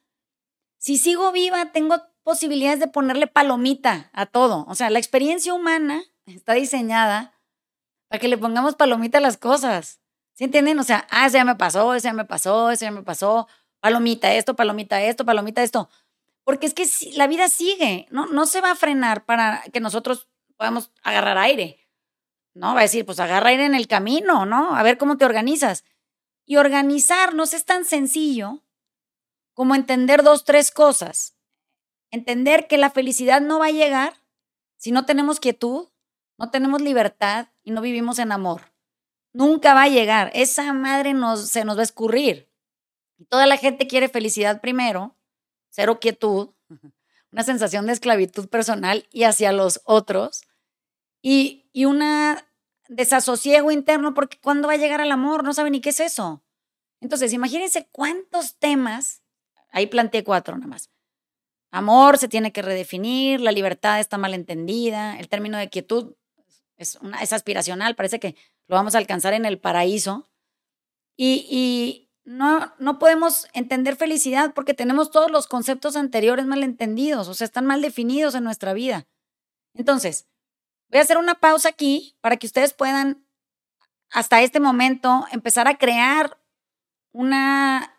si 0.79 0.97
sigo 0.97 1.33
viva, 1.33 1.73
tengo 1.73 2.01
posibilidades 2.23 2.79
de 2.79 2.87
ponerle 2.87 3.27
palomita 3.27 4.11
a 4.13 4.27
todo. 4.27 4.65
O 4.69 4.77
sea, 4.77 4.91
la 4.91 5.01
experiencia 5.01 5.53
humana 5.53 6.05
está 6.27 6.53
diseñada 6.53 7.35
para 8.07 8.21
que 8.21 8.29
le 8.29 8.39
pongamos 8.39 8.77
palomita 8.77 9.19
a 9.19 9.23
las 9.23 9.39
cosas. 9.39 10.01
¿Sí 10.35 10.45
entienden? 10.45 10.79
O 10.79 10.85
sea, 10.85 11.05
ah, 11.11 11.27
ese 11.27 11.39
ya 11.39 11.45
me 11.45 11.57
pasó, 11.57 11.95
ese 11.95 12.07
ya 12.07 12.13
me 12.13 12.25
pasó, 12.25 12.71
ese 12.71 12.85
ya 12.85 12.93
me 12.93 13.03
pasó, 13.03 13.49
palomita 13.81 14.33
esto, 14.35 14.55
palomita 14.55 15.03
esto, 15.03 15.25
palomita 15.25 15.65
esto. 15.65 15.89
Porque 16.49 16.65
es 16.65 16.73
que 16.73 16.89
la 17.15 17.27
vida 17.27 17.47
sigue, 17.49 18.07
no, 18.11 18.25
no 18.25 18.47
se 18.47 18.63
va 18.63 18.71
a 18.71 18.75
frenar 18.75 19.27
para 19.27 19.63
que 19.71 19.81
nosotros 19.81 20.31
podamos 20.57 20.91
agarrar 21.03 21.37
aire. 21.37 21.91
No, 22.55 22.73
va 22.73 22.81
a 22.81 22.85
decir, 22.85 23.05
pues 23.05 23.21
agarra 23.21 23.51
aire 23.51 23.67
en 23.67 23.75
el 23.75 23.87
camino, 23.87 24.47
¿no? 24.47 24.75
A 24.75 24.83
ver 24.83 24.97
cómo 24.97 25.19
te 25.19 25.27
organizas. 25.27 25.85
Y 26.47 26.57
organizarnos 26.57 27.53
es 27.53 27.67
tan 27.67 27.85
sencillo 27.85 28.65
como 29.53 29.75
entender 29.75 30.23
dos, 30.23 30.45
tres 30.45 30.71
cosas. 30.71 31.37
Entender 32.11 32.67
que 32.67 32.79
la 32.79 32.89
felicidad 32.89 33.43
no 33.43 33.59
va 33.59 33.67
a 33.67 33.73
llegar 33.73 34.15
si 34.79 34.91
no 34.91 35.05
tenemos 35.05 35.41
quietud, 35.41 35.89
no 36.39 36.51
tenemos 36.51 36.81
libertad 36.81 37.49
y 37.63 37.73
no 37.73 37.83
vivimos 37.83 38.19
en 38.19 38.33
amor. 38.33 38.73
Nunca 39.35 39.75
va 39.75 39.83
a 39.83 39.89
llegar. 39.89 40.31
Esa 40.33 40.73
madre 40.73 41.13
nos, 41.13 41.51
se 41.51 41.67
nos 41.67 41.77
va 41.77 41.81
a 41.81 41.85
escurrir. 41.85 42.51
Toda 43.29 43.45
la 43.45 43.59
gente 43.59 43.87
quiere 43.87 44.09
felicidad 44.09 44.63
primero, 44.63 45.18
cero 45.71 46.01
quietud, 46.01 46.51
una 47.33 47.43
sensación 47.43 47.87
de 47.87 47.93
esclavitud 47.93 48.49
personal 48.49 49.07
y 49.13 49.25
hacia 49.25 49.53
los 49.53 49.81
otros, 49.85 50.43
y, 51.23 51.69
y 51.73 51.85
una 51.85 52.49
desasosiego 52.89 53.71
interno 53.71 54.15
porque 54.15 54.39
cuando 54.41 54.69
va 54.69 54.75
a 54.75 54.79
llegar 54.79 55.01
al 55.01 55.13
amor 55.13 55.45
no 55.45 55.53
sabe 55.53 55.71
ni 55.71 55.81
qué 55.81 55.91
es 55.91 56.01
eso. 56.01 56.43
Entonces, 57.01 57.33
imagínense 57.33 57.89
cuántos 57.93 58.59
temas, 58.59 59.23
ahí 59.71 59.87
planteé 59.87 60.25
cuatro 60.25 60.57
nada 60.57 60.67
más. 60.67 60.91
Amor 61.71 62.17
se 62.19 62.29
tiene 62.29 62.53
que 62.53 62.63
redefinir, 62.63 63.41
la 63.41 63.53
libertad 63.53 64.01
está 64.01 64.17
mal 64.17 64.35
entendida, 64.35 65.19
el 65.19 65.29
término 65.29 65.59
de 65.59 65.69
quietud 65.69 66.15
es, 66.77 66.97
una, 66.97 67.21
es 67.23 67.33
aspiracional, 67.33 67.95
parece 67.95 68.19
que 68.19 68.35
lo 68.67 68.77
vamos 68.77 68.95
a 68.95 68.99
alcanzar 68.99 69.35
en 69.35 69.45
el 69.45 69.59
paraíso. 69.59 70.31
Y, 71.17 71.47
y 71.51 72.08
no, 72.29 72.75
no 72.79 72.99
podemos 72.99 73.49
entender 73.55 73.97
felicidad 73.97 74.53
porque 74.53 74.75
tenemos 74.75 75.11
todos 75.11 75.31
los 75.31 75.47
conceptos 75.47 75.97
anteriores 75.97 76.45
mal 76.45 76.63
entendidos, 76.63 77.27
o 77.27 77.33
sea, 77.33 77.47
están 77.47 77.65
mal 77.65 77.81
definidos 77.81 78.35
en 78.35 78.45
nuestra 78.45 78.75
vida. 78.75 79.07
Entonces, 79.73 80.29
voy 80.91 80.99
a 80.99 81.03
hacer 81.05 81.17
una 81.17 81.37
pausa 81.37 81.71
aquí 81.71 82.19
para 82.21 82.37
que 82.37 82.47
ustedes 82.47 82.75
puedan, 82.75 83.27
hasta 84.11 84.43
este 84.43 84.61
momento, 84.61 85.25
empezar 85.33 85.69
a 85.69 85.79
crear 85.79 86.39
una 87.13 87.99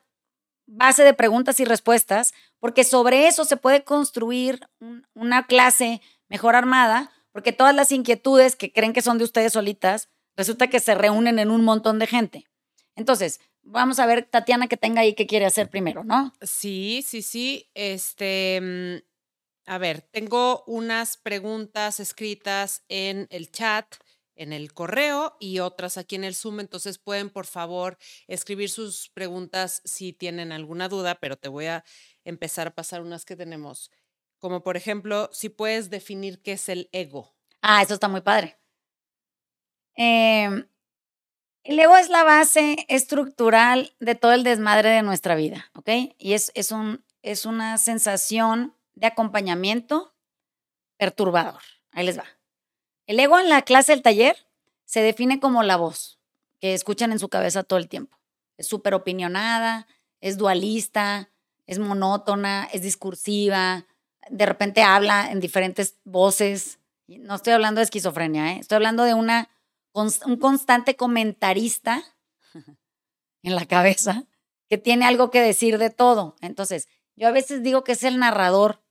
base 0.68 1.04
de 1.04 1.16
preguntas 1.16 1.60
y 1.60 1.66
respuestas, 1.66 2.36
porque 2.60 2.84
sobre 2.84 3.28
eso 3.28 3.46
se 3.46 3.58
puede 3.58 3.84
construir 3.84 4.70
una 5.16 5.48
clase 5.48 6.02
mejor 6.28 6.56
armada, 6.56 7.12
porque 7.32 7.52
todas 7.52 7.74
las 7.74 7.92
inquietudes 7.92 8.56
que 8.56 8.72
creen 8.72 8.94
que 8.94 9.02
son 9.02 9.18
de 9.18 9.24
ustedes 9.24 9.54
solitas, 9.54 10.08
resulta 10.38 10.68
que 10.68 10.80
se 10.80 10.94
reúnen 10.94 11.40
en 11.40 11.50
un 11.50 11.64
montón 11.66 11.98
de 11.98 12.06
gente. 12.06 12.46
Entonces, 12.96 13.40
vamos 13.64 14.00
a 14.00 14.06
ver, 14.06 14.24
Tatiana, 14.24 14.68
que 14.68 14.78
tenga 14.78 15.02
ahí 15.02 15.14
qué 15.14 15.28
quiere 15.28 15.46
hacer 15.46 15.70
primero, 15.70 16.04
¿no? 16.04 16.34
Sí, 16.42 17.04
sí, 17.06 17.22
sí. 17.22 17.70
Este, 17.74 18.60
mm, 18.62 19.10
a 19.70 19.78
ver, 19.78 20.02
tengo 20.02 20.64
unas 20.68 21.18
preguntas 21.18 22.00
escritas 22.00 22.84
en 22.90 23.28
el 23.30 23.52
chat, 23.52 23.96
en 24.36 24.54
el 24.54 24.74
correo 24.74 25.36
y 25.40 25.60
otras 25.60 25.98
aquí 25.98 26.16
en 26.16 26.24
el 26.24 26.36
Zoom. 26.36 26.60
Entonces 26.60 26.98
pueden, 26.98 27.30
por 27.30 27.46
favor, 27.46 27.98
escribir 28.28 28.70
sus 28.70 29.10
preguntas 29.10 29.82
si 29.86 30.14
tienen 30.14 30.52
alguna 30.52 30.88
duda, 30.90 31.20
pero 31.20 31.38
te 31.38 31.50
voy 31.50 31.66
a 31.68 31.84
empezar 32.24 32.68
a 32.68 32.76
pasar 32.76 33.02
unas 33.02 33.26
que 33.26 33.36
tenemos. 33.36 33.92
Como 34.40 34.64
por 34.64 34.78
ejemplo, 34.78 35.30
si 35.34 35.50
puedes 35.50 35.90
definir 35.90 36.42
qué 36.42 36.54
es 36.54 36.70
el 36.70 36.90
ego. 36.94 37.36
Ah, 37.62 37.82
eso 37.84 37.94
está 37.94 38.08
muy 38.08 38.22
padre. 38.22 38.58
Eh, 39.98 40.66
el 41.64 41.80
ego 41.80 41.98
es 41.98 42.10
la 42.10 42.24
base 42.24 42.86
estructural 42.88 43.94
de 44.00 44.16
todo 44.16 44.34
el 44.34 44.44
desmadre 44.44 44.90
de 44.90 45.02
nuestra 45.02 45.36
vida, 45.36 45.70
¿ok? 45.76 45.90
Y 46.18 46.34
es, 46.34 46.52
es, 46.56 46.72
un, 46.72 47.04
es 47.22 47.46
una 47.46 47.78
sensación 47.78 48.74
de 48.96 49.08
acompañamiento 49.08 50.14
perturbador. 50.98 51.62
Ahí 51.92 52.06
les 52.06 52.18
va. 52.18 52.26
El 53.08 53.20
ego 53.20 53.40
en 53.40 53.50
la 53.50 53.64
clase 53.64 53.92
del 53.92 54.02
taller 54.02 54.38
se 54.86 55.02
define 55.02 55.40
como 55.40 55.64
la 55.64 55.78
voz 55.78 56.20
que 56.60 56.74
escuchan 56.74 57.12
en 57.12 57.20
su 57.20 57.30
cabeza 57.30 57.64
todo 57.64 57.80
el 57.80 57.90
tiempo. 57.90 58.18
Es 58.58 58.68
súper 58.68 58.94
opinionada, 58.94 59.88
es 60.22 60.38
dualista, 60.38 61.30
es 61.66 61.80
monótona, 61.80 62.68
es 62.74 62.82
discursiva, 62.82 63.86
de 64.30 64.46
repente 64.46 64.82
habla 64.82 65.32
en 65.32 65.40
diferentes 65.40 65.96
voces. 66.04 66.80
No 67.08 67.36
estoy 67.36 67.54
hablando 67.54 67.80
de 67.80 67.86
esquizofrenia, 67.86 68.54
¿eh? 68.54 68.60
estoy 68.60 68.76
hablando 68.78 69.04
de 69.04 69.14
una 69.14 69.50
un 70.00 70.38
constante 70.38 70.96
comentarista 70.96 72.04
en 73.44 73.56
la 73.56 73.66
cabeza 73.66 74.26
que 74.68 74.78
tiene 74.78 75.06
algo 75.06 75.32
que 75.32 75.42
decir 75.42 75.78
de 75.78 75.90
todo. 75.90 76.36
Entonces, 76.42 76.88
yo 77.16 77.28
a 77.28 77.32
veces 77.32 77.64
digo 77.64 77.84
que 77.84 77.94
es 77.94 78.04
el 78.04 78.20
narrador. 78.20 78.82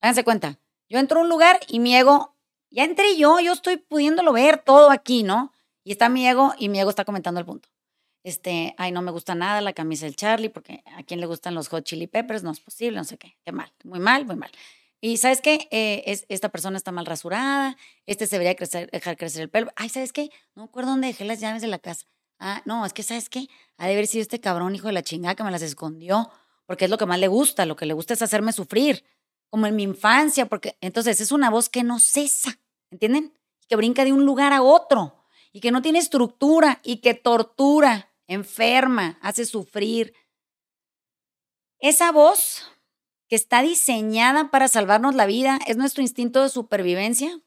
Háganse 0.00 0.24
cuenta, 0.24 0.58
yo 0.88 0.98
entro 0.98 1.20
a 1.20 1.22
un 1.22 1.28
lugar 1.28 1.60
y 1.68 1.80
mi 1.80 1.94
ego, 1.96 2.36
ya 2.70 2.84
entré 2.84 3.16
yo, 3.16 3.40
yo 3.40 3.52
estoy 3.52 3.76
pudiéndolo 3.76 4.32
ver 4.32 4.58
todo 4.58 4.90
aquí, 4.90 5.22
¿no? 5.22 5.52
Y 5.82 5.92
está 5.92 6.08
mi 6.08 6.26
ego 6.26 6.54
y 6.58 6.68
mi 6.68 6.80
ego 6.80 6.90
está 6.90 7.04
comentando 7.04 7.40
el 7.40 7.46
punto. 7.46 7.68
Este, 8.22 8.74
ay, 8.78 8.90
no 8.90 9.02
me 9.02 9.10
gusta 9.10 9.34
nada 9.34 9.60
la 9.60 9.74
camisa 9.74 10.06
del 10.06 10.16
Charlie 10.16 10.48
porque 10.48 10.82
a 10.96 11.02
quien 11.02 11.20
le 11.20 11.26
gustan 11.26 11.54
los 11.54 11.68
hot 11.68 11.84
chili 11.84 12.06
peppers, 12.06 12.42
no 12.42 12.50
es 12.50 12.60
posible, 12.60 12.96
no 12.96 13.04
sé 13.04 13.18
qué, 13.18 13.36
qué 13.44 13.52
mal, 13.52 13.70
muy 13.82 14.00
mal, 14.00 14.24
muy 14.24 14.36
mal. 14.36 14.50
Y 15.06 15.18
¿sabes 15.18 15.42
qué? 15.42 15.68
Eh, 15.70 16.02
es, 16.06 16.24
esta 16.30 16.48
persona 16.48 16.78
está 16.78 16.90
mal 16.90 17.04
rasurada, 17.04 17.76
este 18.06 18.26
se 18.26 18.38
debería 18.38 18.56
dejar 18.90 19.18
crecer 19.18 19.42
el 19.42 19.50
pelo. 19.50 19.70
Ay, 19.76 19.90
¿sabes 19.90 20.14
qué? 20.14 20.30
No 20.54 20.62
me 20.62 20.64
acuerdo 20.64 20.92
dónde 20.92 21.08
dejé 21.08 21.26
las 21.26 21.40
llaves 21.40 21.60
de 21.60 21.68
la 21.68 21.78
casa. 21.78 22.06
Ah, 22.38 22.62
no, 22.64 22.86
es 22.86 22.94
que 22.94 23.02
¿sabes 23.02 23.28
qué? 23.28 23.48
Ha 23.76 23.86
de 23.86 23.92
haber 23.92 24.06
sido 24.06 24.22
este 24.22 24.40
cabrón 24.40 24.74
hijo 24.74 24.86
de 24.86 24.94
la 24.94 25.02
chingada 25.02 25.34
que 25.34 25.44
me 25.44 25.50
las 25.50 25.60
escondió, 25.60 26.30
porque 26.64 26.86
es 26.86 26.90
lo 26.90 26.96
que 26.96 27.04
más 27.04 27.18
le 27.18 27.28
gusta, 27.28 27.66
lo 27.66 27.76
que 27.76 27.84
le 27.84 27.92
gusta 27.92 28.14
es 28.14 28.22
hacerme 28.22 28.54
sufrir, 28.54 29.04
como 29.50 29.66
en 29.66 29.76
mi 29.76 29.82
infancia, 29.82 30.46
porque 30.46 30.78
entonces 30.80 31.20
es 31.20 31.32
una 31.32 31.50
voz 31.50 31.68
que 31.68 31.82
no 31.82 31.98
cesa, 31.98 32.58
¿entienden? 32.90 33.38
Que 33.68 33.76
brinca 33.76 34.06
de 34.06 34.12
un 34.14 34.24
lugar 34.24 34.54
a 34.54 34.62
otro 34.62 35.26
y 35.52 35.60
que 35.60 35.70
no 35.70 35.82
tiene 35.82 35.98
estructura 35.98 36.80
y 36.82 37.02
que 37.02 37.12
tortura, 37.12 38.10
enferma, 38.26 39.18
hace 39.20 39.44
sufrir. 39.44 40.14
Esa 41.78 42.10
voz 42.10 42.73
que 43.34 43.38
está 43.38 43.62
diseñada 43.62 44.52
para 44.52 44.68
salvarnos 44.68 45.16
la 45.16 45.26
vida, 45.26 45.58
es 45.66 45.76
nuestro 45.76 46.02
instinto 46.02 46.44
de 46.44 46.48
supervivencia, 46.48 47.40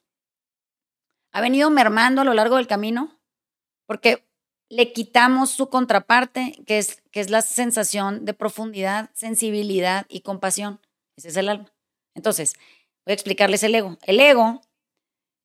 ha 1.31 1.39
venido 1.39 1.69
mermando 1.69 2.19
a 2.19 2.23
lo 2.25 2.33
largo 2.33 2.57
del 2.57 2.67
camino 2.67 3.17
porque 3.85 4.27
le 4.67 4.91
quitamos 4.91 5.49
su 5.49 5.69
contraparte, 5.69 6.61
que 6.67 6.77
es, 6.77 7.01
que 7.11 7.21
es 7.21 7.29
la 7.29 7.41
sensación 7.41 8.25
de 8.25 8.33
profundidad, 8.33 9.11
sensibilidad 9.13 10.05
y 10.09 10.23
compasión. 10.23 10.81
Ese 11.15 11.29
es 11.29 11.37
el 11.37 11.47
alma. 11.47 11.73
Entonces, 12.15 12.55
voy 13.05 13.11
a 13.11 13.13
explicarles 13.13 13.63
el 13.63 13.73
ego. 13.73 13.97
El 14.01 14.19
ego 14.19 14.59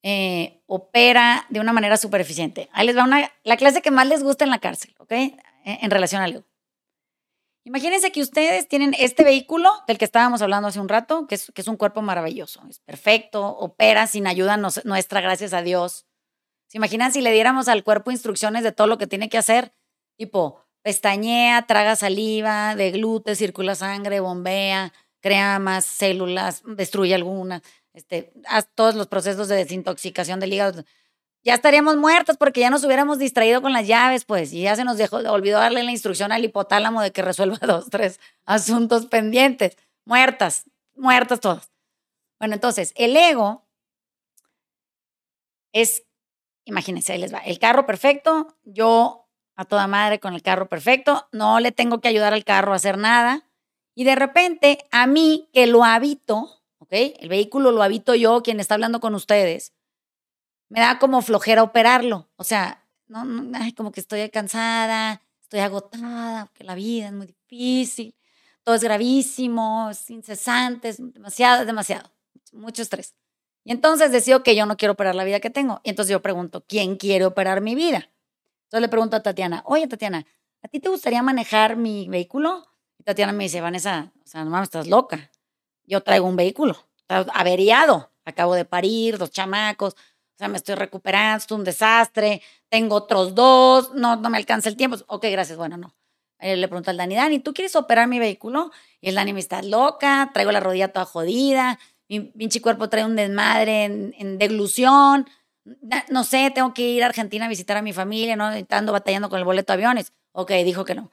eh, 0.02 0.60
opera 0.66 1.46
de 1.50 1.60
una 1.60 1.72
manera 1.72 1.96
súper 1.98 2.20
eficiente. 2.20 2.68
Ahí 2.72 2.84
les 2.84 2.96
va 2.96 3.04
una, 3.04 3.30
la 3.44 3.56
clase 3.56 3.80
que 3.80 3.92
más 3.92 4.08
les 4.08 4.24
gusta 4.24 4.42
en 4.42 4.50
la 4.50 4.58
cárcel, 4.58 4.92
¿ok? 4.98 5.12
en 5.64 5.90
relación 5.92 6.20
al 6.20 6.32
ego. 6.32 6.44
Imagínense 7.64 8.10
que 8.10 8.20
ustedes 8.20 8.66
tienen 8.66 8.92
este 8.98 9.22
vehículo 9.22 9.70
del 9.86 9.96
que 9.96 10.04
estábamos 10.04 10.42
hablando 10.42 10.66
hace 10.66 10.80
un 10.80 10.88
rato, 10.88 11.28
que 11.28 11.36
es, 11.36 11.52
que 11.54 11.60
es 11.60 11.68
un 11.68 11.76
cuerpo 11.76 12.02
maravilloso, 12.02 12.60
es 12.68 12.80
perfecto, 12.80 13.46
opera 13.46 14.08
sin 14.08 14.26
ayuda 14.26 14.56
nuestra, 14.56 15.20
gracias 15.20 15.52
a 15.52 15.62
Dios. 15.62 16.06
¿Se 16.66 16.78
imaginan 16.78 17.12
si 17.12 17.20
le 17.20 17.30
diéramos 17.30 17.68
al 17.68 17.84
cuerpo 17.84 18.10
instrucciones 18.10 18.64
de 18.64 18.72
todo 18.72 18.88
lo 18.88 18.98
que 18.98 19.06
tiene 19.06 19.28
que 19.28 19.38
hacer? 19.38 19.72
Tipo, 20.16 20.64
pestañea, 20.82 21.66
traga 21.66 21.94
saliva, 21.94 22.74
deglute, 22.74 23.36
circula 23.36 23.76
sangre, 23.76 24.18
bombea, 24.18 24.92
crea 25.20 25.60
más 25.60 25.84
células, 25.84 26.62
destruye 26.66 27.14
algunas, 27.14 27.62
este, 27.92 28.32
haz 28.48 28.68
todos 28.74 28.96
los 28.96 29.06
procesos 29.06 29.46
de 29.46 29.56
desintoxicación 29.56 30.40
del 30.40 30.52
hígado 30.52 30.84
ya 31.44 31.54
estaríamos 31.54 31.96
muertos 31.96 32.36
porque 32.36 32.60
ya 32.60 32.70
nos 32.70 32.84
hubiéramos 32.84 33.18
distraído 33.18 33.62
con 33.62 33.72
las 33.72 33.86
llaves, 33.86 34.24
pues, 34.24 34.52
y 34.52 34.62
ya 34.62 34.76
se 34.76 34.84
nos 34.84 34.96
dejó, 34.96 35.16
olvidó 35.16 35.58
darle 35.58 35.82
la 35.82 35.90
instrucción 35.90 36.32
al 36.32 36.44
hipotálamo 36.44 37.02
de 37.02 37.12
que 37.12 37.22
resuelva 37.22 37.58
dos, 37.66 37.90
tres 37.90 38.20
asuntos 38.44 39.06
pendientes. 39.06 39.76
Muertas, 40.04 40.64
muertas 40.94 41.40
todas. 41.40 41.70
Bueno, 42.38 42.54
entonces, 42.54 42.92
el 42.96 43.16
ego 43.16 43.64
es, 45.72 46.04
imagínense, 46.64 47.12
ahí 47.12 47.18
les 47.18 47.32
va, 47.32 47.38
el 47.38 47.58
carro 47.58 47.86
perfecto, 47.86 48.56
yo 48.64 49.28
a 49.54 49.64
toda 49.64 49.86
madre 49.86 50.18
con 50.18 50.34
el 50.34 50.42
carro 50.42 50.68
perfecto, 50.68 51.28
no 51.32 51.60
le 51.60 51.72
tengo 51.72 52.00
que 52.00 52.08
ayudar 52.08 52.34
al 52.34 52.44
carro 52.44 52.72
a 52.72 52.76
hacer 52.76 52.98
nada, 52.98 53.44
y 53.94 54.04
de 54.04 54.14
repente 54.14 54.78
a 54.90 55.06
mí 55.06 55.48
que 55.52 55.66
lo 55.66 55.84
habito, 55.84 56.62
¿ok? 56.78 56.92
El 56.92 57.28
vehículo 57.28 57.70
lo 57.70 57.82
habito 57.82 58.14
yo, 58.14 58.42
quien 58.42 58.60
está 58.60 58.74
hablando 58.74 59.00
con 59.00 59.14
ustedes, 59.14 59.72
me 60.72 60.80
da 60.80 60.98
como 60.98 61.20
flojera 61.20 61.62
operarlo. 61.62 62.30
O 62.36 62.44
sea, 62.44 62.82
no, 63.06 63.26
como 63.76 63.92
que 63.92 64.00
estoy 64.00 64.30
cansada, 64.30 65.20
estoy 65.42 65.60
agotada, 65.60 66.46
porque 66.46 66.64
la 66.64 66.74
vida 66.74 67.08
es 67.08 67.12
muy 67.12 67.26
difícil, 67.26 68.16
todo 68.62 68.74
es 68.74 68.82
gravísimo, 68.82 69.90
es 69.90 70.08
incesante, 70.08 70.88
es 70.88 71.12
demasiado, 71.12 71.60
es 71.60 71.66
demasiado, 71.66 72.10
mucho 72.52 72.80
estrés. 72.80 73.14
Y 73.64 73.72
entonces 73.72 74.12
decido 74.12 74.42
que 74.42 74.56
yo 74.56 74.64
no 74.64 74.78
quiero 74.78 74.92
operar 74.92 75.14
la 75.14 75.24
vida 75.24 75.40
que 75.40 75.50
tengo. 75.50 75.82
Y 75.84 75.90
entonces 75.90 76.10
yo 76.10 76.22
pregunto, 76.22 76.64
¿quién 76.66 76.96
quiere 76.96 77.26
operar 77.26 77.60
mi 77.60 77.74
vida? 77.74 78.08
Entonces 78.64 78.80
le 78.80 78.88
pregunto 78.88 79.16
a 79.16 79.22
Tatiana, 79.22 79.62
oye 79.66 79.86
Tatiana, 79.86 80.24
¿a 80.62 80.68
ti 80.68 80.80
te 80.80 80.88
gustaría 80.88 81.22
manejar 81.22 81.76
mi 81.76 82.08
vehículo? 82.08 82.66
Y 82.98 83.02
Tatiana 83.04 83.32
me 83.32 83.44
dice, 83.44 83.60
Vanessa, 83.60 84.10
o 84.24 84.26
sea, 84.26 84.46
no 84.46 84.62
estás 84.62 84.86
loca. 84.86 85.30
Yo 85.84 86.00
traigo 86.02 86.26
un 86.26 86.36
vehículo, 86.36 86.78
está 86.96 87.26
averiado, 87.34 88.10
acabo 88.24 88.54
de 88.54 88.64
parir, 88.64 89.18
dos 89.18 89.30
chamacos, 89.30 89.96
o 90.34 90.38
sea, 90.38 90.48
me 90.48 90.56
estoy 90.56 90.74
recuperando, 90.74 91.44
es 91.44 91.50
un 91.50 91.64
desastre, 91.64 92.42
tengo 92.68 92.96
otros 92.96 93.34
dos, 93.34 93.94
no, 93.94 94.16
no 94.16 94.30
me 94.30 94.38
alcanza 94.38 94.68
el 94.68 94.76
tiempo. 94.76 94.96
Ok, 95.06 95.26
gracias, 95.30 95.58
bueno, 95.58 95.76
no. 95.76 95.94
Eh, 96.38 96.56
le 96.56 96.66
pregunto 96.68 96.90
al 96.90 96.96
Dani, 96.96 97.14
Dani, 97.14 97.38
¿tú 97.38 97.54
quieres 97.54 97.76
operar 97.76 98.08
mi 98.08 98.18
vehículo? 98.18 98.72
Y 99.00 99.10
el 99.10 99.14
Dani 99.14 99.32
me 99.32 99.40
está 99.40 99.62
loca, 99.62 100.30
traigo 100.34 100.50
la 100.50 100.60
rodilla 100.60 100.88
toda 100.88 101.04
jodida, 101.04 101.78
mi 102.08 102.20
pinche 102.20 102.60
cuerpo 102.60 102.88
trae 102.88 103.04
un 103.04 103.14
desmadre 103.16 103.84
en, 103.84 104.38
deglución, 104.38 105.26
no 106.10 106.24
sé, 106.24 106.50
tengo 106.52 106.74
que 106.74 106.82
ir 106.82 107.04
a 107.04 107.06
Argentina 107.06 107.46
a 107.46 107.48
visitar 107.48 107.76
a 107.76 107.82
mi 107.82 107.92
familia, 107.92 108.34
¿no? 108.36 108.50
Estando 108.50 108.92
batallando 108.92 109.28
con 109.28 109.38
el 109.38 109.44
boleto 109.44 109.72
de 109.72 109.74
aviones. 109.74 110.12
Ok, 110.32 110.50
dijo 110.64 110.84
que 110.84 110.94
no. 110.94 111.12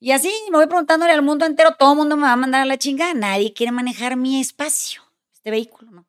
Y 0.00 0.10
así 0.10 0.30
me 0.50 0.58
voy 0.58 0.66
preguntándole 0.66 1.12
al 1.12 1.22
mundo 1.22 1.46
entero, 1.46 1.76
todo 1.78 1.92
el 1.92 1.98
mundo 1.98 2.16
me 2.16 2.24
va 2.24 2.32
a 2.32 2.36
mandar 2.36 2.62
a 2.62 2.64
la 2.66 2.76
chingada, 2.76 3.14
nadie 3.14 3.52
quiere 3.54 3.72
manejar 3.72 4.16
mi 4.16 4.40
espacio, 4.40 5.02
este 5.32 5.50
vehículo, 5.50 5.90
¿no? 5.90 6.06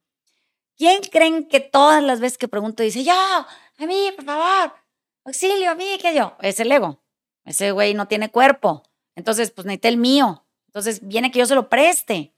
¿Quién 0.78 1.02
creen 1.02 1.48
que 1.48 1.60
todas 1.60 2.04
las 2.04 2.20
veces 2.20 2.38
que 2.38 2.48
pregunto 2.48 2.84
dice, 2.84 3.04
yo, 3.04 3.14
a 3.14 3.86
mí, 3.86 4.12
por 4.16 4.26
favor, 4.26 4.74
auxilio, 5.26 5.72
a 5.72 5.76
mí, 5.76 5.98
que 6.00 6.14
yo? 6.16 6.36
Es 6.40 6.60
el 6.60 6.72
ego. 6.72 7.02
Ese 7.46 7.72
güey 7.72 7.94
no 7.96 8.08
tiene 8.08 8.30
cuerpo. 8.30 8.84
Entonces, 9.16 9.50
pues 9.50 9.66
necesita 9.66 9.88
el 9.88 9.98
mío. 9.98 10.46
Entonces, 10.68 11.00
viene 11.08 11.32
que 11.32 11.40
yo 11.40 11.46
se 11.48 11.56
lo 11.56 11.70
preste. 11.70 12.36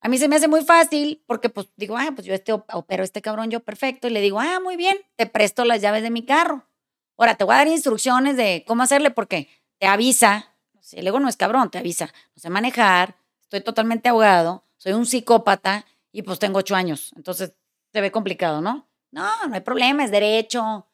A 0.00 0.08
mí 0.08 0.18
se 0.18 0.28
me 0.28 0.36
hace 0.36 0.46
muy 0.46 0.64
fácil 0.64 1.22
porque, 1.26 1.48
pues, 1.48 1.68
digo, 1.76 1.96
ah, 1.98 2.10
pues 2.14 2.26
yo 2.26 2.34
este 2.34 2.52
opero 2.52 3.02
este 3.02 3.22
cabrón 3.22 3.50
yo 3.50 3.60
perfecto. 3.60 4.06
Y 4.06 4.10
le 4.10 4.20
digo, 4.20 4.38
ah, 4.38 4.60
muy 4.60 4.76
bien, 4.76 4.96
te 5.16 5.26
presto 5.26 5.64
las 5.64 5.80
llaves 5.80 6.02
de 6.04 6.10
mi 6.10 6.24
carro. 6.24 6.68
Ahora, 7.16 7.34
te 7.36 7.44
voy 7.44 7.54
a 7.54 7.58
dar 7.58 7.68
instrucciones 7.68 8.36
de 8.36 8.64
cómo 8.66 8.84
hacerle 8.84 9.10
porque 9.10 9.48
te 9.78 9.86
avisa, 9.86 10.54
El 10.92 11.06
ego 11.06 11.18
no 11.18 11.28
es 11.28 11.36
cabrón, 11.36 11.70
te 11.70 11.78
avisa. 11.78 12.06
No 12.36 12.40
sé 12.40 12.50
manejar, 12.50 13.16
estoy 13.42 13.62
totalmente 13.62 14.08
ahogado, 14.08 14.64
soy 14.76 14.92
un 14.92 15.06
psicópata 15.06 15.86
y 16.12 16.22
pues 16.22 16.38
tengo 16.38 16.58
ocho 16.58 16.74
años. 16.74 17.12
Entonces 17.16 17.54
se 17.92 18.00
ve 18.00 18.12
complicado, 18.12 18.60
¿no? 18.60 18.88
No, 19.10 19.46
no 19.48 19.54
hay 19.54 19.60
problema, 19.60 20.04
es 20.04 20.10
derecho, 20.10 20.88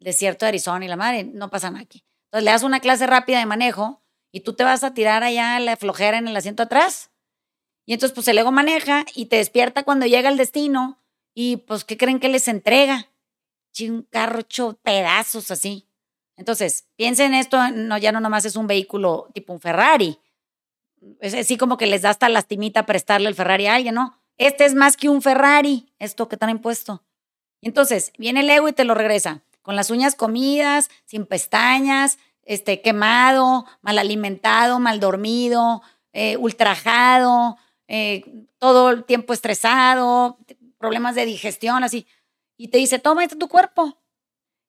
desierto 0.00 0.44
de 0.44 0.50
Arizona 0.50 0.84
y 0.84 0.88
la 0.88 0.96
madre, 0.96 1.24
no 1.24 1.50
pasa 1.50 1.70
nada 1.70 1.84
aquí. 1.84 2.04
Entonces 2.26 2.44
le 2.44 2.50
das 2.50 2.62
una 2.62 2.80
clase 2.80 3.06
rápida 3.06 3.38
de 3.38 3.46
manejo 3.46 4.02
y 4.30 4.40
tú 4.40 4.54
te 4.54 4.64
vas 4.64 4.84
a 4.84 4.94
tirar 4.94 5.22
allá 5.22 5.58
la 5.60 5.76
flojera 5.76 6.18
en 6.18 6.28
el 6.28 6.36
asiento 6.36 6.62
atrás. 6.62 7.10
Y 7.86 7.94
entonces 7.94 8.14
pues 8.14 8.28
el 8.28 8.38
ego 8.38 8.52
maneja 8.52 9.04
y 9.14 9.26
te 9.26 9.36
despierta 9.36 9.84
cuando 9.84 10.06
llega 10.06 10.28
el 10.28 10.36
destino 10.36 11.02
y 11.34 11.58
pues 11.58 11.84
¿qué 11.84 11.96
creen 11.96 12.20
que 12.20 12.28
les 12.28 12.48
entrega? 12.48 13.08
Un 13.80 14.02
carro 14.02 14.40
hecho 14.40 14.78
pedazos 14.82 15.50
así. 15.50 15.88
Entonces, 16.36 16.88
piensen 16.96 17.34
esto, 17.34 17.70
no, 17.70 17.98
ya 17.98 18.12
no 18.12 18.20
nomás 18.20 18.44
es 18.44 18.56
un 18.56 18.66
vehículo 18.66 19.28
tipo 19.34 19.52
un 19.52 19.60
Ferrari. 19.60 20.18
Es 21.20 21.34
así 21.34 21.56
como 21.56 21.76
que 21.76 21.86
les 21.86 22.02
da 22.02 22.10
hasta 22.10 22.28
lastimita 22.28 22.86
prestarle 22.86 23.28
el 23.28 23.34
Ferrari 23.34 23.66
a 23.66 23.74
alguien, 23.74 23.94
¿no? 23.94 24.21
Este 24.38 24.64
es 24.64 24.74
más 24.74 24.96
que 24.96 25.08
un 25.08 25.22
Ferrari, 25.22 25.92
esto 25.98 26.28
que 26.28 26.36
están 26.36 26.50
impuesto. 26.50 27.04
Y 27.60 27.68
entonces, 27.68 28.12
viene 28.18 28.40
el 28.40 28.50
ego 28.50 28.68
y 28.68 28.72
te 28.72 28.84
lo 28.84 28.94
regresa, 28.94 29.42
con 29.62 29.76
las 29.76 29.90
uñas 29.90 30.14
comidas, 30.14 30.90
sin 31.04 31.26
pestañas, 31.26 32.18
este, 32.44 32.82
quemado, 32.82 33.66
mal 33.82 33.98
alimentado, 33.98 34.80
mal 34.80 34.98
dormido, 34.98 35.82
eh, 36.12 36.36
ultrajado, 36.36 37.56
eh, 37.86 38.24
todo 38.58 38.90
el 38.90 39.04
tiempo 39.04 39.32
estresado, 39.32 40.38
problemas 40.78 41.14
de 41.14 41.24
digestión, 41.24 41.84
así. 41.84 42.06
Y 42.56 42.68
te 42.68 42.78
dice, 42.78 42.98
toma 42.98 43.22
este 43.22 43.36
tu 43.36 43.48
cuerpo. 43.48 43.98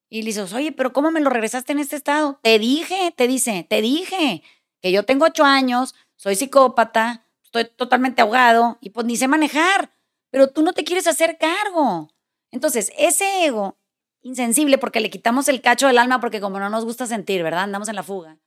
Y 0.10 0.22
le 0.22 0.28
dices, 0.28 0.54
oye, 0.54 0.72
pero 0.72 0.94
¿cómo 0.94 1.10
me 1.10 1.20
lo 1.20 1.32
regresaste 1.32 1.72
en 1.72 1.80
este 1.80 1.96
estado? 1.96 2.40
Te 2.44 2.60
dije, 2.60 3.14
te 3.18 3.28
dice, 3.28 3.66
te 3.68 3.82
dije 3.82 4.44
que 4.80 4.92
yo 4.92 5.04
tengo 5.04 5.26
ocho 5.26 5.44
años, 5.44 5.96
soy 6.16 6.36
psicópata, 6.36 7.26
estoy 7.54 7.76
totalmente 7.76 8.22
ahogado 8.22 8.78
y 8.82 8.90
pues 8.90 9.06
ni 9.06 9.16
sé 9.16 9.28
manejar, 9.28 9.92
pero 10.32 10.50
tú 10.50 10.64
no 10.64 10.74
te 10.74 10.84
quieres 10.84 11.06
hacer 11.06 11.38
cargo. 11.38 12.10
Entonces, 12.52 12.92
ese 12.98 13.46
ego 13.46 13.78
insensible, 14.22 14.78
porque 14.78 15.02
le 15.02 15.10
quitamos 15.10 15.48
el 15.50 15.62
cacho 15.62 15.88
del 15.88 16.00
alma, 16.00 16.20
porque 16.20 16.42
como 16.42 16.60
no 16.60 16.70
nos 16.70 16.86
gusta 16.86 17.06
sentir, 17.06 17.44
¿verdad? 17.44 17.64
Andamos 17.64 17.90
en 17.90 17.96
la 17.96 18.04
fuga. 18.04 18.40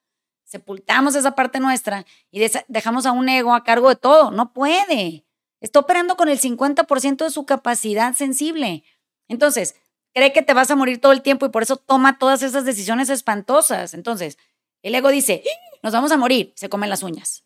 Sepultamos 0.44 1.14
esa 1.14 1.32
parte 1.32 1.60
nuestra 1.60 2.04
y 2.30 2.44
dejamos 2.68 3.06
a 3.06 3.12
un 3.12 3.28
ego 3.28 3.54
a 3.54 3.62
cargo 3.62 3.88
de 3.90 3.96
todo. 3.96 4.30
No 4.30 4.52
puede. 4.52 5.24
Está 5.60 5.80
operando 5.80 6.16
con 6.16 6.28
el 6.28 6.40
50% 6.40 7.24
de 7.24 7.30
su 7.30 7.46
capacidad 7.46 8.14
sensible. 8.14 8.84
Entonces, 9.28 9.76
cree 10.14 10.32
que 10.32 10.42
te 10.42 10.54
vas 10.54 10.70
a 10.70 10.76
morir 10.76 11.00
todo 11.00 11.12
el 11.12 11.22
tiempo 11.22 11.46
y 11.46 11.50
por 11.50 11.62
eso 11.62 11.76
toma 11.76 12.18
todas 12.18 12.42
esas 12.42 12.64
decisiones 12.64 13.10
espantosas. 13.10 13.92
Entonces, 13.94 14.38
el 14.82 14.94
ego 14.94 15.10
dice, 15.10 15.42
nos 15.82 15.92
vamos 15.92 16.10
a 16.10 16.16
morir, 16.16 16.52
se 16.56 16.68
comen 16.68 16.90
las 16.90 17.02
uñas. 17.02 17.44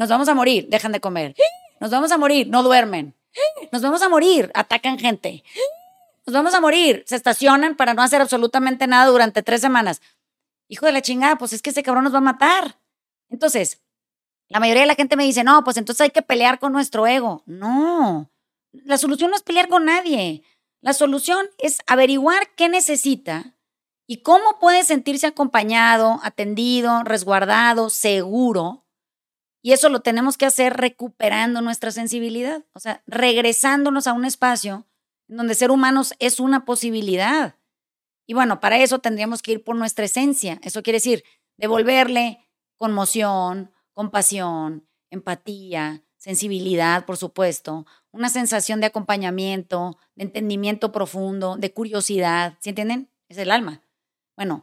Nos 0.00 0.08
vamos 0.08 0.30
a 0.30 0.34
morir, 0.34 0.66
dejan 0.70 0.92
de 0.92 1.00
comer. 1.00 1.34
Nos 1.78 1.90
vamos 1.90 2.10
a 2.10 2.16
morir, 2.16 2.48
no 2.48 2.62
duermen. 2.62 3.14
Nos 3.70 3.82
vamos 3.82 4.00
a 4.00 4.08
morir, 4.08 4.50
atacan 4.54 4.98
gente. 4.98 5.44
Nos 6.26 6.32
vamos 6.32 6.54
a 6.54 6.60
morir, 6.62 7.04
se 7.06 7.16
estacionan 7.16 7.76
para 7.76 7.92
no 7.92 8.00
hacer 8.00 8.22
absolutamente 8.22 8.86
nada 8.86 9.10
durante 9.10 9.42
tres 9.42 9.60
semanas. 9.60 10.00
Hijo 10.68 10.86
de 10.86 10.92
la 10.92 11.02
chingada, 11.02 11.36
pues 11.36 11.52
es 11.52 11.60
que 11.60 11.68
ese 11.68 11.82
cabrón 11.82 12.04
nos 12.04 12.14
va 12.14 12.18
a 12.18 12.22
matar. 12.22 12.78
Entonces, 13.28 13.82
la 14.48 14.58
mayoría 14.58 14.84
de 14.84 14.86
la 14.86 14.94
gente 14.94 15.16
me 15.16 15.24
dice, 15.24 15.44
no, 15.44 15.64
pues 15.64 15.76
entonces 15.76 16.00
hay 16.00 16.10
que 16.10 16.22
pelear 16.22 16.58
con 16.58 16.72
nuestro 16.72 17.06
ego. 17.06 17.42
No, 17.44 18.30
la 18.72 18.96
solución 18.96 19.28
no 19.28 19.36
es 19.36 19.42
pelear 19.42 19.68
con 19.68 19.84
nadie. 19.84 20.44
La 20.80 20.94
solución 20.94 21.46
es 21.58 21.80
averiguar 21.86 22.54
qué 22.56 22.70
necesita 22.70 23.54
y 24.06 24.22
cómo 24.22 24.58
puede 24.60 24.82
sentirse 24.82 25.26
acompañado, 25.26 26.20
atendido, 26.22 27.02
resguardado, 27.04 27.90
seguro. 27.90 28.86
Y 29.62 29.72
eso 29.72 29.88
lo 29.88 30.00
tenemos 30.00 30.38
que 30.38 30.46
hacer 30.46 30.74
recuperando 30.74 31.60
nuestra 31.60 31.90
sensibilidad, 31.90 32.64
o 32.72 32.80
sea, 32.80 33.02
regresándonos 33.06 34.06
a 34.06 34.12
un 34.12 34.24
espacio 34.24 34.86
donde 35.28 35.54
ser 35.54 35.70
humanos 35.70 36.14
es 36.18 36.40
una 36.40 36.64
posibilidad. 36.64 37.56
Y 38.26 38.34
bueno, 38.34 38.60
para 38.60 38.78
eso 38.78 39.00
tendríamos 39.00 39.42
que 39.42 39.52
ir 39.52 39.64
por 39.64 39.76
nuestra 39.76 40.04
esencia. 40.04 40.60
Eso 40.62 40.82
quiere 40.82 40.96
decir 40.96 41.24
devolverle 41.56 42.48
conmoción, 42.76 43.70
compasión, 43.92 44.88
empatía, 45.10 46.02
sensibilidad, 46.16 47.04
por 47.06 47.16
supuesto, 47.16 47.86
una 48.12 48.28
sensación 48.28 48.80
de 48.80 48.86
acompañamiento, 48.86 49.98
de 50.14 50.24
entendimiento 50.24 50.92
profundo, 50.92 51.56
de 51.56 51.72
curiosidad, 51.72 52.56
¿sí 52.60 52.70
entienden? 52.70 53.10
Es 53.28 53.38
el 53.38 53.50
alma. 53.50 53.82
Bueno, 54.36 54.62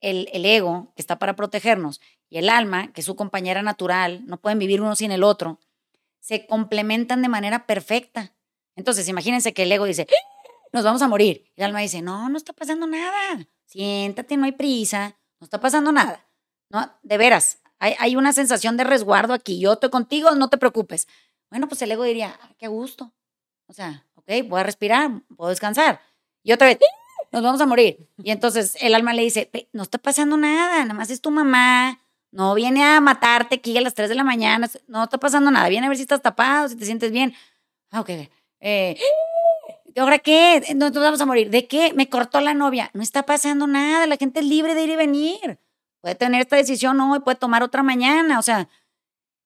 el, 0.00 0.28
el, 0.32 0.44
ego, 0.44 0.92
que 0.94 1.02
está 1.02 1.18
para 1.18 1.36
protegernos, 1.36 2.00
y 2.30 2.38
el 2.38 2.48
alma, 2.50 2.92
que 2.92 3.00
es 3.00 3.06
su 3.06 3.16
compañera 3.16 3.62
natural, 3.62 4.24
no 4.26 4.38
pueden 4.38 4.58
vivir 4.58 4.80
uno 4.80 4.94
sin 4.96 5.12
el 5.12 5.24
otro, 5.24 5.58
se 6.20 6.46
complementan 6.46 7.22
de 7.22 7.28
manera 7.28 7.66
perfecta. 7.66 8.34
Entonces, 8.76 9.08
imagínense 9.08 9.54
que 9.54 9.62
el 9.62 9.72
ego 9.72 9.86
dice, 9.86 10.06
nos 10.72 10.84
vamos 10.84 11.02
a 11.02 11.08
morir. 11.08 11.50
Y 11.56 11.60
el 11.60 11.66
alma 11.66 11.80
dice, 11.80 12.02
no, 12.02 12.28
no 12.28 12.36
está 12.36 12.52
pasando 12.52 12.86
nada. 12.86 13.46
Siéntate, 13.64 14.36
no 14.36 14.44
hay 14.44 14.52
prisa, 14.52 15.16
no 15.40 15.44
está 15.44 15.60
pasando 15.60 15.90
nada. 15.92 16.26
No, 16.70 16.92
de 17.02 17.18
veras, 17.18 17.60
hay, 17.78 17.94
hay 17.98 18.16
una 18.16 18.32
sensación 18.32 18.76
de 18.76 18.84
resguardo 18.84 19.32
aquí. 19.32 19.58
Yo 19.58 19.74
estoy 19.74 19.90
contigo, 19.90 20.32
no 20.32 20.48
te 20.48 20.58
preocupes. 20.58 21.08
Bueno, 21.50 21.66
pues 21.66 21.80
el 21.82 21.92
ego 21.92 22.04
diría, 22.04 22.38
ah, 22.42 22.50
qué 22.58 22.68
gusto. 22.68 23.12
O 23.66 23.72
sea, 23.72 24.06
ok, 24.14 24.30
voy 24.46 24.60
a 24.60 24.64
respirar, 24.64 25.10
puedo 25.36 25.50
descansar. 25.50 26.00
Y 26.42 26.52
otra 26.52 26.66
vez, 26.66 26.78
nos 27.32 27.42
vamos 27.42 27.60
a 27.60 27.66
morir. 27.66 28.08
Y 28.22 28.30
entonces 28.30 28.76
el 28.80 28.94
alma 28.94 29.14
le 29.14 29.22
dice, 29.22 29.50
no 29.72 29.82
está 29.82 29.98
pasando 29.98 30.36
nada, 30.36 30.82
nada 30.82 30.94
más 30.94 31.10
es 31.10 31.20
tu 31.20 31.30
mamá, 31.30 32.00
no 32.30 32.54
viene 32.54 32.84
a 32.84 33.00
matarte 33.00 33.56
aquí 33.56 33.76
a 33.76 33.80
las 33.80 33.94
3 33.94 34.08
de 34.08 34.14
la 34.14 34.24
mañana, 34.24 34.68
no 34.86 35.04
está 35.04 35.18
pasando 35.18 35.50
nada, 35.50 35.68
viene 35.68 35.86
a 35.86 35.88
ver 35.88 35.96
si 35.96 36.02
estás 36.02 36.22
tapado, 36.22 36.68
si 36.68 36.76
te 36.76 36.84
sientes 36.84 37.10
bien. 37.10 37.34
Ah, 37.90 38.00
ok. 38.00 38.10
Eh, 38.60 38.98
¿Ahora 39.96 40.18
qué? 40.18 40.62
Nos 40.76 40.92
vamos 40.92 41.20
a 41.20 41.26
morir. 41.26 41.50
¿De 41.50 41.66
qué? 41.66 41.92
Me 41.94 42.08
cortó 42.08 42.40
la 42.40 42.54
novia. 42.54 42.90
No 42.94 43.02
está 43.02 43.24
pasando 43.24 43.66
nada, 43.66 44.06
la 44.06 44.16
gente 44.16 44.40
es 44.40 44.46
libre 44.46 44.74
de 44.74 44.84
ir 44.84 44.90
y 44.90 44.96
venir. 44.96 45.58
Puede 46.00 46.14
tener 46.14 46.40
esta 46.40 46.56
decisión 46.56 47.00
hoy, 47.00 47.20
puede 47.20 47.36
tomar 47.36 47.62
otra 47.62 47.82
mañana. 47.82 48.38
O 48.38 48.42
sea, 48.42 48.68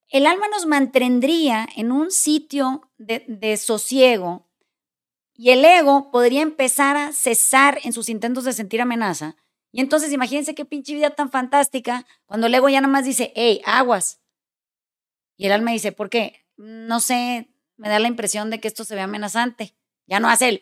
el 0.08 0.26
alma 0.26 0.46
nos 0.48 0.66
mantendría 0.66 1.66
en 1.76 1.90
un 1.90 2.10
sitio 2.10 2.90
de, 2.98 3.56
sosiego 3.56 4.46
y 5.34 5.50
el 5.50 5.64
ego 5.64 6.10
podría 6.10 6.42
empezar 6.42 6.96
a 6.96 7.12
cesar 7.12 7.78
en 7.82 7.92
sus 7.92 8.08
intentos 8.08 8.44
de 8.44 8.52
sentir 8.52 8.82
amenaza. 8.82 9.36
Y 9.72 9.80
entonces 9.80 10.12
imagínense 10.12 10.54
qué 10.54 10.64
pinche 10.64 10.94
vida 10.94 11.10
tan 11.10 11.30
fantástica 11.30 12.06
cuando 12.26 12.46
el 12.46 12.54
ego 12.54 12.68
ya 12.68 12.80
nada 12.80 12.92
más 12.92 13.04
dice, 13.04 13.32
hey, 13.34 13.62
aguas. 13.64 14.20
Y 15.36 15.46
el 15.46 15.52
alma 15.52 15.72
dice, 15.72 15.92
¿por 15.92 16.10
qué? 16.10 16.44
No 16.56 17.00
sé, 17.00 17.48
me 17.76 17.88
da 17.88 17.98
la 17.98 18.08
impresión 18.08 18.50
de 18.50 18.60
que 18.60 18.68
esto 18.68 18.84
se 18.84 18.94
ve 18.94 19.00
amenazante. 19.00 19.74
Ya 20.06 20.20
no 20.20 20.28
hace 20.28 20.50
el, 20.50 20.60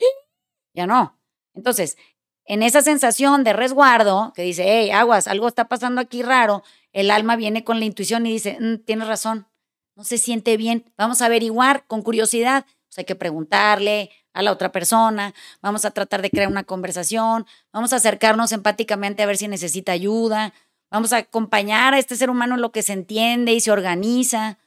ya 0.72 0.86
no. 0.86 1.18
Entonces, 1.54 1.98
en 2.44 2.62
esa 2.62 2.82
sensación 2.82 3.44
de 3.44 3.52
resguardo, 3.52 4.32
que 4.34 4.42
dice, 4.42 4.64
hey, 4.66 4.90
aguas, 4.90 5.26
algo 5.28 5.48
está 5.48 5.68
pasando 5.68 6.00
aquí 6.00 6.22
raro, 6.22 6.62
el 6.92 7.10
alma 7.10 7.36
viene 7.36 7.64
con 7.64 7.78
la 7.78 7.84
intuición 7.84 8.26
y 8.26 8.32
dice, 8.32 8.58
mm, 8.60 8.84
tienes 8.84 9.08
razón, 9.08 9.48
no 9.96 10.04
se 10.04 10.18
siente 10.18 10.56
bien, 10.56 10.92
vamos 10.96 11.20
a 11.20 11.26
averiguar 11.26 11.86
con 11.86 12.02
curiosidad, 12.02 12.64
pues 12.88 12.98
hay 12.98 13.04
que 13.04 13.14
preguntarle 13.14 14.10
a 14.32 14.42
la 14.42 14.52
otra 14.52 14.72
persona, 14.72 15.34
vamos 15.60 15.84
a 15.84 15.90
tratar 15.90 16.22
de 16.22 16.30
crear 16.30 16.48
una 16.48 16.64
conversación, 16.64 17.46
vamos 17.72 17.92
a 17.92 17.96
acercarnos 17.96 18.52
empáticamente 18.52 19.22
a 19.22 19.26
ver 19.26 19.36
si 19.36 19.48
necesita 19.48 19.92
ayuda, 19.92 20.52
vamos 20.90 21.12
a 21.12 21.18
acompañar 21.18 21.94
a 21.94 21.98
este 21.98 22.16
ser 22.16 22.30
humano 22.30 22.54
en 22.54 22.60
lo 22.60 22.72
que 22.72 22.82
se 22.82 22.92
entiende 22.92 23.52
y 23.52 23.60
se 23.60 23.70
organiza. 23.70 24.58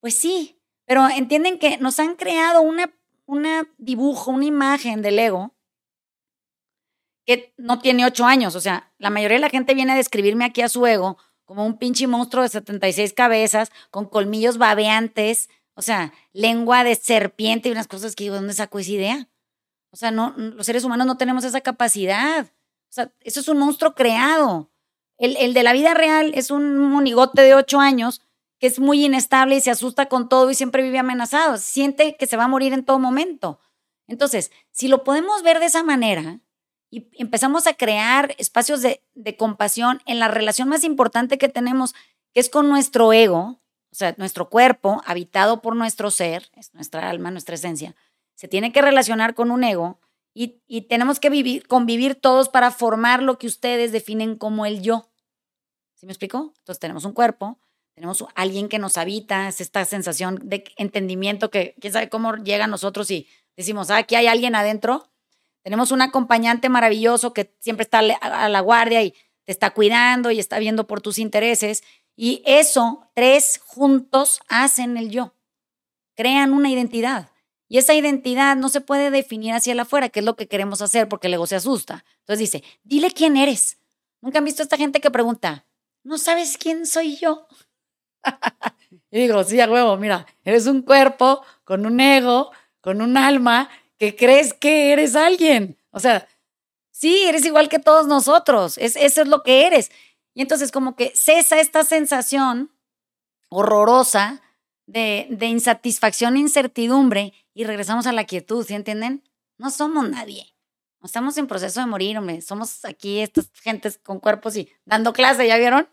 Pues 0.00 0.18
sí, 0.18 0.60
pero 0.86 1.08
entienden 1.08 1.58
que 1.58 1.78
nos 1.78 1.98
han 2.00 2.16
creado 2.16 2.62
una, 2.62 2.92
una 3.26 3.68
dibujo, 3.78 4.30
una 4.30 4.44
imagen 4.44 5.02
del 5.02 5.18
ego 5.18 5.52
que 7.26 7.52
no 7.56 7.80
tiene 7.80 8.06
ocho 8.06 8.24
años. 8.24 8.54
O 8.54 8.60
sea, 8.60 8.92
la 8.98 9.10
mayoría 9.10 9.36
de 9.36 9.42
la 9.42 9.50
gente 9.50 9.74
viene 9.74 9.92
a 9.92 9.96
describirme 9.96 10.44
aquí 10.44 10.62
a 10.62 10.68
su 10.68 10.86
ego 10.86 11.18
como 11.46 11.64
un 11.64 11.78
pinche 11.78 12.06
monstruo 12.06 12.42
de 12.42 12.48
76 12.48 13.12
cabezas, 13.12 13.70
con 13.90 14.06
colmillos 14.06 14.58
babeantes, 14.58 15.48
o 15.76 15.82
sea, 15.82 16.12
lengua 16.32 16.82
de 16.82 16.96
serpiente 16.96 17.68
y 17.68 17.72
unas 17.72 17.86
cosas 17.86 18.16
que 18.16 18.24
digo, 18.24 18.34
¿dónde 18.34 18.54
sacó 18.54 18.80
esa 18.80 18.90
idea? 18.90 19.28
O 19.90 19.96
sea, 19.96 20.10
no, 20.10 20.34
los 20.36 20.66
seres 20.66 20.82
humanos 20.82 21.06
no 21.06 21.16
tenemos 21.16 21.44
esa 21.44 21.60
capacidad. 21.60 22.46
O 22.46 22.92
sea, 22.92 23.12
eso 23.20 23.38
es 23.38 23.48
un 23.48 23.58
monstruo 23.58 23.94
creado. 23.94 24.70
El, 25.18 25.36
el 25.36 25.54
de 25.54 25.62
la 25.62 25.72
vida 25.72 25.94
real 25.94 26.32
es 26.34 26.50
un 26.50 26.78
monigote 26.78 27.42
de 27.42 27.54
ocho 27.54 27.78
años 27.78 28.22
que 28.58 28.66
es 28.66 28.80
muy 28.80 29.04
inestable 29.04 29.56
y 29.56 29.60
se 29.60 29.70
asusta 29.70 30.06
con 30.06 30.28
todo 30.28 30.50
y 30.50 30.54
siempre 30.54 30.82
vive 30.82 30.98
amenazado. 30.98 31.58
Siente 31.58 32.16
que 32.16 32.26
se 32.26 32.36
va 32.36 32.44
a 32.44 32.48
morir 32.48 32.72
en 32.72 32.84
todo 32.84 32.98
momento. 32.98 33.60
Entonces, 34.08 34.50
si 34.70 34.88
lo 34.88 35.04
podemos 35.04 35.42
ver 35.42 35.60
de 35.60 35.66
esa 35.66 35.82
manera, 35.82 36.40
y 36.90 37.08
empezamos 37.18 37.66
a 37.66 37.74
crear 37.74 38.34
espacios 38.38 38.80
de, 38.82 39.00
compasión 39.36 40.00
en 40.06 40.18
la 40.18 40.28
relación 40.28 40.68
más 40.68 40.84
importante 40.84 41.38
que 41.38 41.48
tenemos, 41.48 41.94
que 42.32 42.40
es 42.40 42.48
con 42.48 42.68
nuestro 42.68 43.12
ego, 43.12 43.60
o 43.96 43.98
sea, 43.98 44.14
nuestro 44.18 44.50
cuerpo, 44.50 45.00
habitado 45.06 45.62
por 45.62 45.74
nuestro 45.74 46.10
ser, 46.10 46.50
es 46.54 46.74
nuestra 46.74 47.08
alma, 47.08 47.30
nuestra 47.30 47.54
esencia, 47.54 47.96
se 48.34 48.46
tiene 48.46 48.70
que 48.70 48.82
relacionar 48.82 49.34
con 49.34 49.50
un 49.50 49.64
ego 49.64 49.98
y, 50.34 50.60
tenemos 50.82 51.18
que 51.18 51.30
vivir, 51.30 51.66
convivir 51.66 52.14
todos 52.14 52.50
para 52.50 52.70
formar 52.70 53.22
lo 53.22 53.38
que 53.38 53.46
ustedes 53.46 53.92
definen 53.92 54.36
como 54.36 54.66
el 54.66 54.82
yo. 54.82 55.08
¿Sí 55.94 56.04
me 56.04 56.12
explico? 56.12 56.52
Entonces 56.58 56.78
tenemos 56.78 57.06
un 57.06 57.14
cuerpo, 57.14 57.58
tenemos 57.94 58.22
alguien 58.34 58.68
que 58.68 58.78
nos 58.78 58.98
habita, 58.98 59.48
es 59.48 59.62
esta 59.62 59.82
sensación 59.86 60.40
de 60.42 60.64
entendimiento 60.76 61.50
que 61.50 61.74
quién 61.80 61.94
sabe 61.94 62.10
cómo 62.10 62.36
llega 62.36 62.64
a 62.64 62.68
nosotros 62.68 63.10
y 63.10 63.26
decimos, 63.56 63.88
ah, 63.88 63.96
aquí 63.96 64.14
hay 64.14 64.26
alguien 64.26 64.54
adentro. 64.56 65.10
Tenemos 65.62 65.90
un 65.90 66.02
acompañante 66.02 66.68
maravilloso 66.68 67.32
que 67.32 67.56
siempre 67.60 67.84
está 67.84 68.00
a 68.00 68.48
la 68.50 68.60
guardia 68.60 69.02
y 69.02 69.14
te 69.44 69.52
está 69.52 69.70
cuidando 69.70 70.30
y 70.30 70.38
está 70.38 70.58
viendo 70.58 70.86
por 70.86 71.00
tus 71.00 71.18
intereses. 71.18 71.82
Y 72.16 72.42
eso, 72.46 73.08
tres 73.14 73.60
juntos 73.64 74.40
hacen 74.48 74.96
el 74.96 75.10
yo. 75.10 75.34
Crean 76.14 76.54
una 76.54 76.70
identidad. 76.70 77.30
Y 77.68 77.78
esa 77.78 77.94
identidad 77.94 78.56
no 78.56 78.68
se 78.68 78.80
puede 78.80 79.10
definir 79.10 79.52
hacia 79.52 79.72
el 79.72 79.80
afuera, 79.80 80.08
que 80.08 80.20
es 80.20 80.26
lo 80.26 80.36
que 80.36 80.48
queremos 80.48 80.80
hacer 80.80 81.08
porque 81.08 81.26
el 81.26 81.34
ego 81.34 81.46
se 81.46 81.56
asusta. 81.56 82.04
Entonces 82.20 82.38
dice, 82.50 82.64
dile 82.84 83.10
quién 83.10 83.36
eres. 83.36 83.78
Nunca 84.20 84.38
han 84.38 84.44
visto 84.44 84.62
a 84.62 84.64
esta 84.64 84.76
gente 84.76 85.00
que 85.00 85.10
pregunta, 85.10 85.66
¿no 86.02 86.16
sabes 86.16 86.56
quién 86.56 86.86
soy 86.86 87.16
yo? 87.16 87.46
y 89.10 89.18
digo, 89.18 89.44
sí, 89.44 89.60
a 89.60 89.70
huevo, 89.70 89.96
mira, 89.96 90.26
eres 90.44 90.66
un 90.66 90.82
cuerpo 90.82 91.42
con 91.64 91.84
un 91.86 92.00
ego, 92.00 92.50
con 92.80 93.02
un 93.02 93.16
alma, 93.16 93.68
que 93.98 94.16
crees 94.16 94.54
que 94.54 94.92
eres 94.92 95.16
alguien. 95.16 95.76
O 95.90 96.00
sea, 96.00 96.28
sí, 96.90 97.24
eres 97.24 97.44
igual 97.44 97.68
que 97.68 97.78
todos 97.78 98.06
nosotros. 98.06 98.78
Es, 98.78 98.96
eso 98.96 99.22
es 99.22 99.28
lo 99.28 99.42
que 99.42 99.66
eres. 99.66 99.90
Y 100.36 100.42
entonces 100.42 100.70
como 100.70 100.96
que 100.96 101.12
cesa 101.14 101.58
esta 101.60 101.82
sensación 101.82 102.70
horrorosa 103.48 104.42
de, 104.84 105.26
insatisfacción 105.40 106.36
e 106.36 106.40
incertidumbre 106.40 107.32
y 107.54 107.64
regresamos 107.64 108.06
a 108.06 108.12
la 108.12 108.24
quietud, 108.24 108.62
¿sí 108.62 108.74
entienden? 108.74 109.24
No 109.56 109.70
somos 109.70 110.06
nadie. 110.10 110.54
No 111.00 111.06
estamos 111.06 111.38
en 111.38 111.46
proceso 111.46 111.80
de 111.80 111.86
morir, 111.86 112.18
hombre. 112.18 112.42
Somos 112.42 112.84
aquí 112.84 113.20
estas 113.20 113.50
gentes 113.62 113.96
con 113.96 114.20
cuerpos 114.20 114.58
y 114.58 114.68
dando 114.84 115.14
clase, 115.14 115.48
¿ya 115.48 115.56
vieron? 115.56 115.88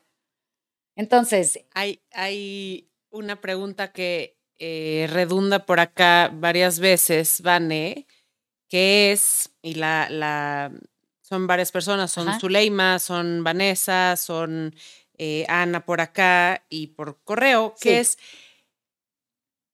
Entonces. 0.98 1.64
Hay, 1.74 2.04
hay 2.12 2.92
una 3.12 3.40
pregunta 3.40 3.94
que 3.94 4.38
eh, 4.60 5.08
redunda 5.10 5.66
por 5.66 5.80
acá 5.80 6.30
varias 6.34 6.80
veces, 6.80 7.42
Vane, 7.42 8.08
que 8.68 9.14
es, 9.14 9.54
y 9.62 9.76
la, 9.76 10.10
la 10.10 10.70
son 11.34 11.48
varias 11.48 11.72
personas, 11.72 12.12
son 12.12 12.40
Zuleima, 12.40 13.00
son 13.00 13.44
Vanessa, 13.44 14.16
son 14.18 14.76
eh, 15.18 15.46
Ana 15.50 15.84
por 15.84 16.00
acá 16.00 16.64
y 16.70 16.88
por 16.88 17.24
correo, 17.24 17.74
que 17.82 18.00
es 18.00 18.20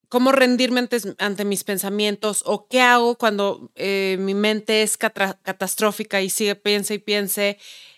cómo 0.07 0.32
rendirme 0.32 0.88
ante, 1.18 1.43
mis 1.43 1.66
pensamientos 1.66 2.43
o 2.45 2.70
qué 2.70 2.80
hago 2.80 3.18
cuando 3.18 3.72
eh, 3.76 4.16
mi 4.22 4.36
mente 4.36 4.84
es 4.84 4.95
catastrófica 4.95 6.22
y 6.22 6.30
sigue, 6.30 6.55
piense 6.55 6.93
y 6.93 6.99
piense. 6.99 7.57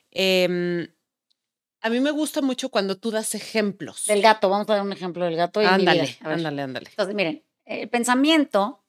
Em, 0.09 0.88
a 1.82 1.89
mí 1.91 1.99
me 1.99 2.09
gusta 2.09 2.41
mucho 2.41 2.70
cuando 2.70 2.97
tú 2.97 3.12
das 3.12 3.36
ejemplos. 3.36 4.07
Del 4.07 4.24
gato, 4.24 4.49
vamos 4.49 4.68
a 4.70 4.74
dar 4.74 4.82
un 4.82 4.91
ejemplo 4.91 5.24
del 5.24 5.36
gato. 5.36 5.59
ándale, 5.59 6.18
ándale, 6.22 6.64
ándale. 6.64 6.89
Entonces, 6.89 7.14
miren, 7.14 7.43
el 7.66 7.89
pensamiento, 7.89 8.80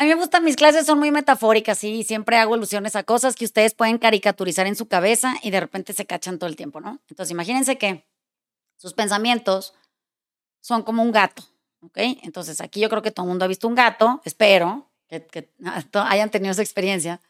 a 0.00 0.04
mí 0.04 0.08
me 0.08 0.14
gustan, 0.14 0.42
mis 0.42 0.56
clases 0.56 0.86
son 0.86 0.98
muy 0.98 1.10
metafóricas 1.10 1.84
y 1.84 2.04
siempre 2.04 2.38
hago 2.38 2.54
alusiones 2.54 2.96
a 2.96 3.02
cosas 3.02 3.36
que 3.36 3.44
ustedes 3.44 3.74
pueden 3.74 3.98
caricaturizar 3.98 4.66
en 4.66 4.74
su 4.74 4.88
cabeza 4.88 5.34
y 5.42 5.50
de 5.50 5.60
repente 5.60 5.92
se 5.92 6.06
cachan 6.06 6.38
todo 6.38 6.48
el 6.48 6.56
tiempo, 6.56 6.80
¿no? 6.80 7.00
Entonces, 7.10 7.30
imagínense 7.30 7.76
que 7.76 8.06
sus 8.78 8.94
pensamientos 8.94 9.74
son 10.62 10.84
como 10.84 11.02
un 11.02 11.12
gato, 11.12 11.42
¿ok? 11.82 11.98
Entonces, 12.22 12.62
aquí 12.62 12.80
yo 12.80 12.88
creo 12.88 13.02
que 13.02 13.10
todo 13.10 13.26
el 13.26 13.28
mundo 13.28 13.44
ha 13.44 13.48
visto 13.48 13.68
un 13.68 13.74
gato, 13.74 14.22
espero 14.24 14.90
que, 15.06 15.26
que 15.26 15.50
hayan 15.92 16.30
tenido 16.30 16.52
esa 16.52 16.62
experiencia. 16.62 17.20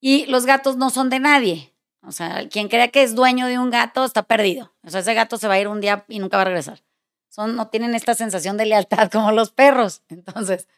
Y 0.00 0.26
los 0.26 0.46
gatos 0.46 0.76
no 0.76 0.90
son 0.90 1.10
de 1.10 1.18
nadie, 1.18 1.74
o 2.06 2.12
sea, 2.12 2.48
quien 2.48 2.68
crea 2.68 2.92
que 2.92 3.02
es 3.02 3.16
dueño 3.16 3.48
de 3.48 3.58
un 3.58 3.70
gato 3.70 4.04
está 4.04 4.22
perdido. 4.22 4.72
O 4.84 4.90
sea, 4.90 5.00
ese 5.00 5.14
gato 5.14 5.36
se 5.36 5.48
va 5.48 5.54
a 5.54 5.58
ir 5.58 5.66
un 5.66 5.80
día 5.80 6.04
y 6.06 6.20
nunca 6.20 6.36
va 6.36 6.42
a 6.42 6.46
regresar. 6.46 6.80
Son, 7.28 7.56
no 7.56 7.66
tienen 7.70 7.96
esta 7.96 8.14
sensación 8.14 8.56
de 8.56 8.66
lealtad 8.66 9.10
como 9.12 9.32
los 9.32 9.50
perros. 9.50 10.02
Entonces, 10.08 10.68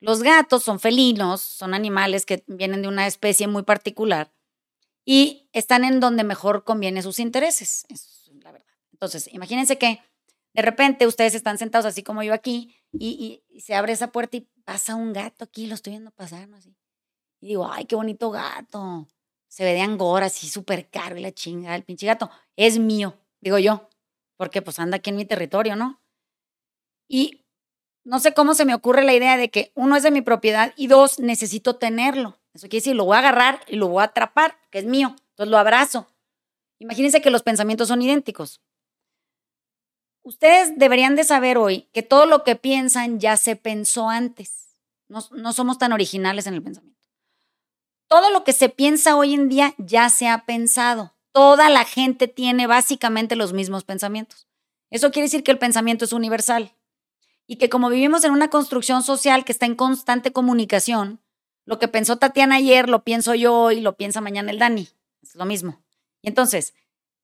los 0.00 0.22
gatos 0.22 0.62
son 0.62 0.80
felinos, 0.80 1.40
son 1.40 1.74
animales 1.74 2.26
que 2.26 2.44
vienen 2.46 2.82
de 2.82 2.88
una 2.88 3.06
especie 3.06 3.48
muy 3.48 3.62
particular 3.62 4.32
y 5.04 5.48
están 5.52 5.84
en 5.84 6.00
donde 6.00 6.24
mejor 6.24 6.64
conviene 6.64 7.02
sus 7.02 7.18
intereses. 7.18 7.84
Es 7.88 8.30
la 8.42 8.52
verdad. 8.52 8.66
Entonces, 8.92 9.28
imagínense 9.32 9.78
que 9.78 10.00
de 10.54 10.62
repente 10.62 11.06
ustedes 11.06 11.34
están 11.34 11.58
sentados 11.58 11.86
así 11.86 12.02
como 12.02 12.22
yo 12.22 12.34
aquí 12.34 12.74
y, 12.92 13.42
se 13.60 13.74
abre 13.74 13.92
esa 13.92 14.12
puerta 14.12 14.36
y 14.36 14.48
pasa 14.64 14.94
un 14.94 15.12
gato 15.12 15.44
aquí, 15.44 15.66
lo 15.66 15.74
estoy 15.74 15.92
viendo 15.92 16.10
pasar, 16.12 16.48
¿no? 16.48 16.56
Así. 16.56 16.76
Y 17.40 17.48
digo, 17.48 17.70
ay, 17.70 17.84
qué 17.86 17.96
bonito 17.96 18.30
gato 18.30 19.08
se 19.48 19.64
ve 19.64 19.72
de 19.72 19.80
angora, 19.80 20.26
así 20.26 20.48
súper 20.48 20.88
caro 20.88 21.16
y 21.16 21.20
la 21.20 21.32
chinga, 21.32 21.74
el 21.74 21.82
pinche 21.82 22.06
gato, 22.06 22.30
es 22.54 22.78
mío, 22.78 23.18
digo 23.40 23.58
yo, 23.58 23.88
porque 24.36 24.62
pues 24.62 24.78
anda 24.78 24.98
aquí 24.98 25.10
en 25.10 25.16
mi 25.16 25.24
territorio, 25.24 25.74
¿no? 25.74 26.00
Y 27.08 27.46
no 28.08 28.20
sé 28.20 28.32
cómo 28.32 28.54
se 28.54 28.64
me 28.64 28.74
ocurre 28.74 29.04
la 29.04 29.12
idea 29.12 29.36
de 29.36 29.50
que 29.50 29.70
uno 29.74 29.94
es 29.94 30.02
de 30.02 30.10
mi 30.10 30.22
propiedad 30.22 30.72
y 30.76 30.86
dos, 30.86 31.18
necesito 31.18 31.76
tenerlo. 31.76 32.38
Eso 32.54 32.66
quiere 32.66 32.78
decir, 32.78 32.96
lo 32.96 33.04
voy 33.04 33.16
a 33.16 33.18
agarrar 33.18 33.60
y 33.68 33.76
lo 33.76 33.88
voy 33.88 34.00
a 34.00 34.06
atrapar, 34.06 34.56
que 34.70 34.78
es 34.78 34.86
mío, 34.86 35.14
entonces 35.32 35.50
lo 35.50 35.58
abrazo. 35.58 36.08
Imagínense 36.78 37.20
que 37.20 37.28
los 37.28 37.42
pensamientos 37.42 37.88
son 37.88 38.00
idénticos. 38.00 38.62
Ustedes 40.22 40.78
deberían 40.78 41.16
de 41.16 41.24
saber 41.24 41.58
hoy 41.58 41.82
que 41.92 42.02
todo 42.02 42.24
lo 42.24 42.44
que 42.44 42.56
piensan 42.56 43.20
ya 43.20 43.36
se 43.36 43.56
pensó 43.56 44.08
antes. 44.08 44.70
No, 45.08 45.20
no 45.32 45.52
somos 45.52 45.76
tan 45.76 45.92
originales 45.92 46.46
en 46.46 46.54
el 46.54 46.62
pensamiento. 46.62 46.98
Todo 48.08 48.30
lo 48.30 48.42
que 48.42 48.54
se 48.54 48.70
piensa 48.70 49.16
hoy 49.16 49.34
en 49.34 49.50
día 49.50 49.74
ya 49.76 50.08
se 50.08 50.28
ha 50.28 50.46
pensado. 50.46 51.14
Toda 51.32 51.68
la 51.68 51.84
gente 51.84 52.26
tiene 52.26 52.66
básicamente 52.66 53.36
los 53.36 53.52
mismos 53.52 53.84
pensamientos. 53.84 54.48
Eso 54.88 55.10
quiere 55.10 55.26
decir 55.26 55.44
que 55.44 55.50
el 55.50 55.58
pensamiento 55.58 56.06
es 56.06 56.14
universal 56.14 56.72
y 57.48 57.56
que 57.56 57.68
como 57.68 57.88
vivimos 57.88 58.22
en 58.22 58.30
una 58.30 58.48
construcción 58.48 59.02
social 59.02 59.44
que 59.44 59.50
está 59.50 59.66
en 59.66 59.74
constante 59.74 60.32
comunicación, 60.32 61.20
lo 61.64 61.80
que 61.80 61.88
pensó 61.88 62.18
Tatiana 62.18 62.56
ayer 62.56 62.88
lo 62.88 63.02
pienso 63.02 63.34
yo 63.34 63.54
hoy, 63.54 63.80
lo 63.80 63.96
piensa 63.96 64.20
mañana 64.20 64.52
el 64.52 64.58
Dani. 64.60 64.88
Es 65.22 65.34
lo 65.34 65.46
mismo. 65.46 65.82
Y 66.22 66.28
entonces, 66.28 66.74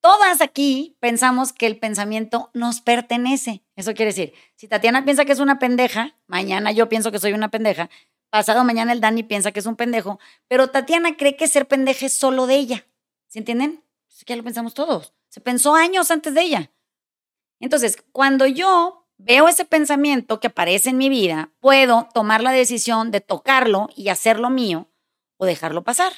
todas 0.00 0.40
aquí 0.40 0.96
pensamos 0.98 1.52
que 1.52 1.66
el 1.66 1.78
pensamiento 1.78 2.50
nos 2.54 2.80
pertenece. 2.80 3.62
Eso 3.76 3.94
quiere 3.94 4.10
decir, 4.10 4.32
si 4.56 4.66
Tatiana 4.66 5.04
piensa 5.04 5.24
que 5.24 5.32
es 5.32 5.40
una 5.40 5.58
pendeja, 5.58 6.16
mañana 6.26 6.72
yo 6.72 6.88
pienso 6.88 7.12
que 7.12 7.20
soy 7.20 7.34
una 7.34 7.50
pendeja, 7.50 7.90
Pasado 8.34 8.64
mañana 8.64 8.90
el 8.90 9.00
Dani 9.00 9.22
piensa 9.22 9.52
que 9.52 9.60
es 9.60 9.66
un 9.66 9.76
pendejo, 9.76 10.18
pero 10.48 10.68
Tatiana 10.68 11.16
cree 11.16 11.36
que 11.36 11.46
ser 11.46 11.68
pendeja 11.68 12.06
es 12.06 12.14
solo 12.14 12.48
de 12.48 12.56
ella. 12.56 12.84
¿Se 13.28 13.38
entienden? 13.38 13.84
Es 14.08 14.24
que 14.24 14.32
ya 14.32 14.36
lo 14.36 14.42
pensamos 14.42 14.74
todos. 14.74 15.12
Se 15.28 15.40
pensó 15.40 15.76
años 15.76 16.10
antes 16.10 16.34
de 16.34 16.40
ella. 16.42 16.72
Entonces, 17.60 17.96
cuando 18.10 18.44
yo 18.46 19.03
veo 19.18 19.48
ese 19.48 19.64
pensamiento 19.64 20.40
que 20.40 20.48
aparece 20.48 20.90
en 20.90 20.98
mi 20.98 21.08
vida, 21.08 21.52
puedo 21.60 22.08
tomar 22.14 22.42
la 22.42 22.52
decisión 22.52 23.10
de 23.10 23.20
tocarlo 23.20 23.88
y 23.94 24.08
hacerlo 24.08 24.50
mío 24.50 24.88
o 25.36 25.46
dejarlo 25.46 25.84
pasar. 25.84 26.12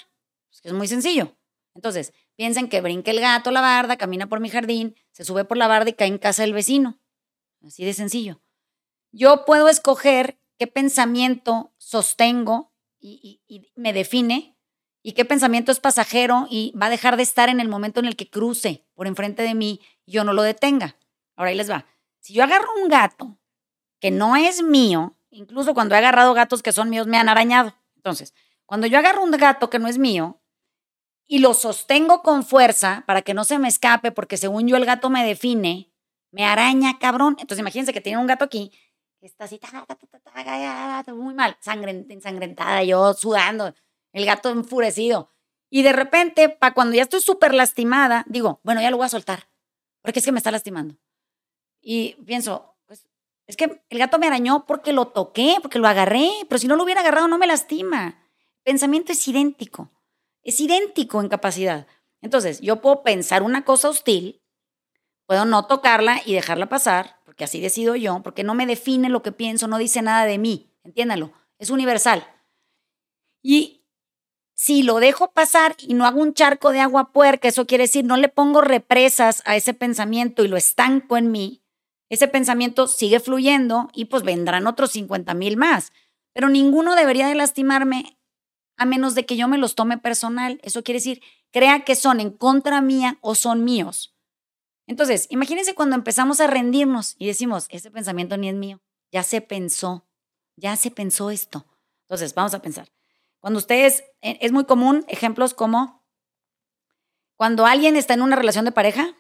Es 0.63 0.73
muy 0.73 0.89
sencillo. 0.89 1.37
Entonces, 1.75 2.13
piensen 2.35 2.69
que 2.69 2.81
brinca 2.81 3.11
el 3.11 3.21
gato 3.21 3.51
la 3.51 3.61
barda, 3.61 3.97
camina 3.97 4.29
por 4.29 4.41
mi 4.41 4.49
jardín, 4.49 4.97
se 5.13 5.25
sube 5.25 5.45
por 5.45 5.57
la 5.57 5.69
barda 5.69 5.91
y 5.91 5.93
cae 5.93 6.09
en 6.09 6.19
casa 6.19 6.43
del 6.43 6.55
vecino. 6.55 6.99
Así 7.63 7.85
de 7.85 7.93
sencillo. 7.93 8.41
Yo 9.13 9.45
puedo 9.45 9.69
escoger 9.69 10.41
qué 10.59 10.67
pensamiento 10.67 11.73
sostengo 11.79 12.73
y, 12.99 13.41
me 13.77 13.93
define 13.93 14.57
y 15.03 15.13
qué 15.13 15.25
pensamiento 15.25 15.71
es 15.71 15.79
pasajero 15.79 16.49
y 16.51 16.73
va 16.73 16.87
a 16.87 16.91
dejar 16.91 17.17
de 17.17 17.23
estar 17.23 17.49
en 17.49 17.61
el 17.61 17.69
momento 17.69 18.01
en 18.01 18.07
el 18.07 18.17
que 18.17 18.29
cruce 18.29 18.85
por 18.95 19.07
enfrente 19.07 19.43
de 19.43 19.55
mí 19.55 19.81
y 20.05 20.13
yo 20.13 20.25
no 20.25 20.33
lo 20.33 20.43
detenga. 20.43 20.97
Ahora 21.37 21.51
ahí 21.51 21.57
les 21.57 21.71
va. 21.71 21.87
Si 22.27 22.35
yo 22.35 22.43
agarro 22.43 22.67
un 22.83 22.89
gato 22.89 23.39
que 24.01 24.11
no 24.11 24.35
es 24.35 24.61
mío, 24.61 25.17
incluso 25.31 25.75
cuando 25.75 25.95
he 25.95 25.99
agarrado 25.99 26.35
gatos 26.35 26.61
que 26.61 26.73
son 26.73 26.91
míos 26.91 27.07
me 27.07 27.19
han 27.19 27.29
arañado. 27.29 27.73
Entonces, 27.95 28.35
cuando 28.65 28.89
yo 28.89 28.99
agarro 28.99 29.23
un 29.23 29.31
gato 29.31 29.71
que 29.71 29.79
no 29.79 29.87
es 29.87 29.97
mío 29.97 30.43
y 31.29 31.39
lo 31.39 31.55
sostengo 31.55 32.23
con 32.23 32.43
fuerza 32.43 33.05
para 33.07 33.23
que 33.23 33.33
no 33.33 33.45
se 33.45 33.61
me 33.61 33.69
escape, 33.69 34.11
porque 34.11 34.39
según 34.39 34.67
yo 34.67 34.77
el 34.77 34.85
gato 34.85 35.09
me 35.09 35.25
define, 35.25 35.93
me 36.33 36.45
araña, 36.45 36.99
cabrón. 36.99 37.37
Entonces 37.39 37.61
imagínense 37.61 37.93
que 37.93 38.01
tiene 38.01 38.19
un 38.19 38.27
gato 38.27 38.45
aquí 38.45 38.73
está 39.21 39.45
así, 39.45 39.61
muy 41.15 41.35
mal, 41.35 41.57
sangre, 41.61 42.05
ensangrentada, 42.09 42.83
yo 42.83 43.15
sudando, 43.15 43.73
el 44.13 44.27
gato 44.27 44.51
enfurecido. 44.51 45.33
Y 45.71 45.85
de 45.85 45.93
repente, 45.93 46.49
para 46.49 46.75
cuando 46.75 46.97
ya 46.97 47.03
estoy 47.03 47.21
súper 47.21 47.55
lastimada, 47.55 48.25
digo, 48.29 48.61
bueno, 48.65 48.81
ya 48.81 48.91
lo 48.91 48.97
voy 48.97 49.07
a 49.07 49.11
soltar, 49.11 49.49
porque 50.03 50.19
es 50.19 50.25
que 50.25 50.33
me 50.33 50.39
está 50.39 50.51
lastimando. 50.51 50.97
Y 51.89 52.15
pienso, 52.25 52.75
pues, 52.85 53.07
es 53.47 53.57
que 53.57 53.81
el 53.91 53.99
gato 54.01 54.19
me 54.19 54.27
arañó 54.27 54.67
porque 54.67 54.93
lo 54.93 55.07
toqué, 55.07 55.59
porque 55.63 55.79
lo 55.79 55.87
agarré, 55.87 56.29
pero 56.49 56.59
si 56.59 56.67
no 56.67 56.75
lo 56.75 56.83
hubiera 56.83 57.01
agarrado 57.01 57.29
no 57.29 57.39
me 57.39 57.47
lastima. 57.47 58.19
Pensamiento 58.65 59.13
es 59.13 59.29
idéntico, 59.29 59.93
es 60.43 60.59
idéntico 60.59 61.21
en 61.21 61.29
capacidad. 61.29 61.87
Entonces, 62.21 62.61
yo 62.61 62.81
puedo 62.81 63.05
pensar 63.05 63.45
una 63.45 63.65
cosa 63.65 63.89
hostil, 63.89 64.43
puedo 65.27 65.45
no 65.45 65.67
tocarla 65.69 66.21
y 66.27 66.35
dejarla 66.35 66.69
pasar, 66.69 67.21
porque 67.25 67.45
así 67.45 67.61
decido 67.61 67.95
yo, 67.95 68.21
porque 68.25 68.43
no 68.43 68.57
me 68.57 68.67
define 68.67 69.09
lo 69.09 69.23
que 69.23 69.31
pienso, 69.31 69.69
no 69.69 69.79
dice 69.79 70.03
nada 70.03 70.27
de 70.27 70.39
mí, 70.39 70.73
entiéndalo, 70.83 71.31
es 71.61 71.71
universal. 71.71 72.27
Y 73.43 73.85
si 74.55 74.83
lo 74.83 74.99
dejo 74.99 75.31
pasar 75.31 75.77
y 75.79 75.95
no 75.95 76.05
hago 76.05 76.21
un 76.21 76.35
charco 76.35 76.73
de 76.73 76.81
agua 76.81 77.13
puerca, 77.13 77.47
eso 77.47 77.65
quiere 77.65 77.85
decir 77.85 78.05
no 78.05 78.17
le 78.17 78.29
pongo 78.29 78.61
represas 78.61 79.41
a 79.45 79.55
ese 79.55 79.73
pensamiento 79.73 80.43
y 80.43 80.49
lo 80.49 80.57
estanco 80.57 81.17
en 81.17 81.31
mí, 81.31 81.63
ese 82.09 82.29
pensamiento 82.29 82.87
sigue 82.87 83.21
fluyendo 83.21 83.89
y 83.93 84.07
pues 84.07 84.23
vendrán 84.23 84.67
otros 84.67 84.93
50 84.93 85.35
mil 85.35 85.57
más. 85.57 85.93
Pero 86.33 86.49
ninguno 86.49 86.95
debería 86.95 87.29
de 87.29 87.35
lastimarme 87.35 88.19
a 88.77 88.85
menos 88.85 89.15
de 89.15 89.27
que 89.27 89.37
yo 89.37 89.49
me 89.49 89.59
los 89.59 89.75
tome 89.75 89.99
personal. 89.99 90.61
Eso 90.63 90.83
quiere 90.83 90.99
decir, 90.99 91.23
crea 91.51 91.85
que 91.85 91.95
son 91.95 92.21
en 92.21 92.31
contra 92.31 92.81
mía 92.81 93.19
o 93.23 93.35
son 93.35 93.65
míos. 93.65 94.15
Entonces, 94.87 95.27
imagínense 95.31 95.75
cuando 95.75 95.97
empezamos 95.97 96.41
a 96.41 96.47
rendirnos 96.47 97.17
y 97.19 97.27
decimos, 97.27 97.67
ese 97.71 97.91
pensamiento 97.91 98.37
ni 98.37 98.49
es 98.49 98.55
mío, 98.55 98.81
ya 99.11 99.25
se 99.25 99.41
pensó, 99.41 100.07
ya 100.57 100.77
se 100.77 100.93
pensó 100.93 101.31
esto. 101.31 101.67
Entonces, 102.03 102.35
vamos 102.35 102.55
a 102.55 102.63
pensar. 102.63 102.89
Cuando 103.41 103.59
ustedes, 103.59 104.05
eh, 104.21 104.39
es 104.41 104.53
muy 104.53 104.65
común 104.65 105.05
ejemplos 105.09 105.55
como 105.55 106.05
cuando 107.37 107.67
alguien 107.67 107.97
está 107.97 108.15
en 108.15 108.23
una 108.23 108.37
relación 108.37 108.65
de 108.65 108.73
pareja 108.73 109.17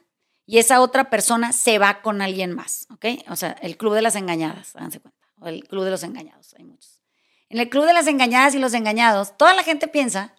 y 0.47 0.59
esa 0.59 0.81
otra 0.81 1.11
persona 1.11 1.53
se 1.53 1.79
va 1.79 2.01
con 2.03 2.23
alguien 2.23 2.55
más, 2.55 2.87
¿ok? 2.91 3.07
O 3.29 3.37
sea, 3.37 3.51
el 3.61 3.77
club 3.77 3.95
de 3.95 4.03
las 4.03 4.15
engañadas, 4.15 4.77
háganse 4.77 5.01
cuenta, 5.01 5.29
o 5.41 5.49
el 5.49 5.67
club 5.67 5.85
de 5.85 5.91
los 5.91 6.05
engañados, 6.05 6.55
hay 6.55 6.65
muchos. 6.65 7.03
En 7.49 7.59
el 7.59 7.69
club 7.69 7.85
de 7.85 7.93
las 7.93 8.07
engañadas 8.07 8.55
y 8.55 8.59
los 8.59 8.73
engañados, 8.73 9.37
toda 9.37 9.55
la 9.55 9.65
gente 9.65 9.89
piensa 9.89 10.35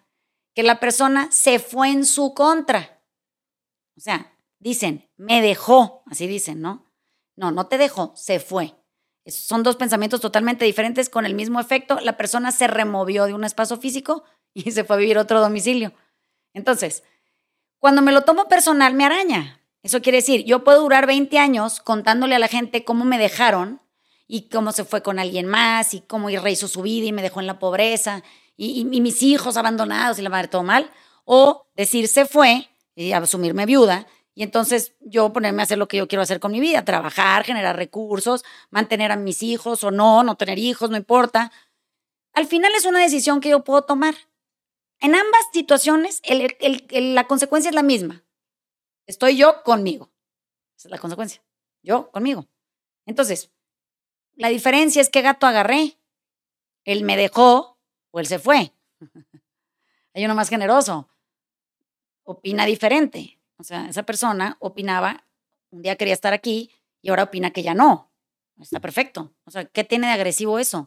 que 0.54 0.62
la 0.62 0.80
persona 0.80 1.28
se 1.30 1.58
fue 1.58 1.90
en 1.90 2.04
su 2.04 2.34
contra. 2.34 3.00
O 3.96 4.00
sea, 4.00 4.32
dicen, 4.58 5.08
me 5.16 5.40
dejó, 5.42 6.02
así 6.06 6.26
dicen, 6.26 6.60
¿no? 6.60 6.90
No, 7.36 7.52
no 7.52 7.66
te 7.66 7.78
dejó, 7.78 8.12
se 8.16 8.40
fue. 8.40 8.74
Son 9.26 9.62
dos 9.62 9.76
pensamientos 9.76 10.20
totalmente 10.20 10.64
diferentes 10.64 11.10
con 11.10 11.26
el 11.26 11.34
mismo 11.34 11.60
efecto. 11.60 12.00
La 12.00 12.16
persona 12.16 12.50
se 12.50 12.66
removió 12.66 13.26
de 13.26 13.34
un 13.34 13.44
espacio 13.44 13.76
físico 13.76 14.24
y 14.54 14.70
se 14.72 14.84
fue 14.84 14.96
a 14.96 14.98
vivir 14.98 15.18
a 15.18 15.22
otro 15.22 15.40
domicilio. 15.40 15.92
Entonces, 16.54 17.04
cuando 17.78 18.02
me 18.02 18.12
lo 18.12 18.22
tomo 18.22 18.48
personal, 18.48 18.94
me 18.94 19.04
araña. 19.04 19.57
Eso 19.82 20.02
quiere 20.02 20.18
decir, 20.18 20.44
yo 20.44 20.64
puedo 20.64 20.82
durar 20.82 21.06
20 21.06 21.38
años 21.38 21.80
contándole 21.80 22.34
a 22.34 22.38
la 22.38 22.48
gente 22.48 22.84
cómo 22.84 23.04
me 23.04 23.18
dejaron 23.18 23.80
y 24.26 24.48
cómo 24.48 24.72
se 24.72 24.84
fue 24.84 25.02
con 25.02 25.18
alguien 25.18 25.46
más 25.46 25.94
y 25.94 26.00
cómo 26.00 26.28
rehizo 26.28 26.68
su 26.68 26.82
vida 26.82 27.06
y 27.06 27.12
me 27.12 27.22
dejó 27.22 27.40
en 27.40 27.46
la 27.46 27.58
pobreza 27.58 28.22
y, 28.56 28.80
y 28.80 29.00
mis 29.00 29.22
hijos 29.22 29.56
abandonados 29.56 30.18
y 30.18 30.22
la 30.22 30.30
madre 30.30 30.48
todo 30.48 30.62
mal. 30.62 30.90
O 31.24 31.66
decir 31.76 32.08
se 32.08 32.26
fue 32.26 32.68
y 32.94 33.12
asumirme 33.12 33.66
viuda 33.66 34.06
y 34.38 34.44
entonces 34.44 34.94
yo 35.00 35.32
ponerme 35.32 35.62
a 35.62 35.64
hacer 35.64 35.78
lo 35.78 35.88
que 35.88 35.96
yo 35.96 36.06
quiero 36.06 36.22
hacer 36.22 36.38
con 36.38 36.52
mi 36.52 36.60
vida, 36.60 36.84
trabajar, 36.84 37.42
generar 37.42 37.74
recursos, 37.74 38.44
mantener 38.70 39.10
a 39.10 39.16
mis 39.16 39.42
hijos 39.42 39.82
o 39.82 39.90
no, 39.90 40.22
no 40.22 40.36
tener 40.36 40.60
hijos, 40.60 40.90
no 40.90 40.96
importa. 40.96 41.50
Al 42.34 42.46
final 42.46 42.70
es 42.76 42.84
una 42.84 43.00
decisión 43.00 43.40
que 43.40 43.48
yo 43.48 43.64
puedo 43.64 43.82
tomar. 43.82 44.14
En 45.00 45.16
ambas 45.16 45.40
situaciones 45.52 46.22
la 46.90 47.26
consecuencia 47.26 47.68
es 47.68 47.74
la 47.74 47.82
misma. 47.82 48.22
Estoy 49.08 49.36
yo 49.38 49.62
conmigo. 49.64 50.12
Esa 50.76 50.88
es 50.88 50.90
la 50.92 50.98
consecuencia. 50.98 51.42
Yo 51.82 52.10
conmigo. 52.12 52.46
Entonces, 53.06 53.50
la 54.34 54.48
diferencia 54.48 55.00
es 55.00 55.08
qué 55.08 55.22
gato 55.22 55.46
agarré. 55.46 55.98
Él 56.84 57.02
me 57.04 57.16
dejó 57.16 57.78
o 58.10 58.20
él 58.20 58.26
se 58.26 58.38
fue. 58.38 58.72
Hay 60.14 60.24
uno 60.24 60.34
más 60.34 60.50
generoso. 60.50 61.08
Opina 62.22 62.66
diferente. 62.66 63.40
O 63.56 63.64
sea, 63.64 63.88
esa 63.88 64.02
persona 64.02 64.58
opinaba, 64.60 65.26
un 65.70 65.82
día 65.82 65.96
quería 65.96 66.14
estar 66.14 66.34
aquí 66.34 66.70
y 67.00 67.08
ahora 67.08 67.24
opina 67.24 67.50
que 67.50 67.62
ya 67.62 67.72
no. 67.72 68.12
Está 68.60 68.78
perfecto. 68.78 69.34
O 69.44 69.50
sea, 69.50 69.64
¿qué 69.64 69.84
tiene 69.84 70.08
de 70.08 70.12
agresivo 70.12 70.58
eso? 70.58 70.86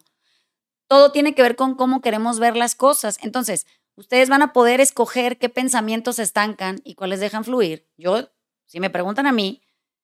Todo 0.88 1.12
tiene 1.12 1.34
que 1.34 1.42
ver 1.42 1.56
con 1.56 1.74
cómo 1.74 2.02
queremos 2.02 2.40
ver 2.40 2.56
las 2.56 2.76
cosas. 2.76 3.18
Entonces, 3.24 3.66
ustedes 4.02 4.30
van 4.30 4.42
a 4.42 4.52
poder 4.52 4.82
escoger 4.82 5.38
qué 5.38 5.48
pensamientos 5.48 6.20
estancan 6.20 6.82
y 6.84 6.96
cuáles 6.96 7.20
dejan 7.20 7.44
fluir. 7.44 7.88
Yo, 7.98 8.30
si 8.66 8.80
me 8.80 8.90
preguntan 8.90 9.28
a 9.28 9.32
mí, 9.32 9.62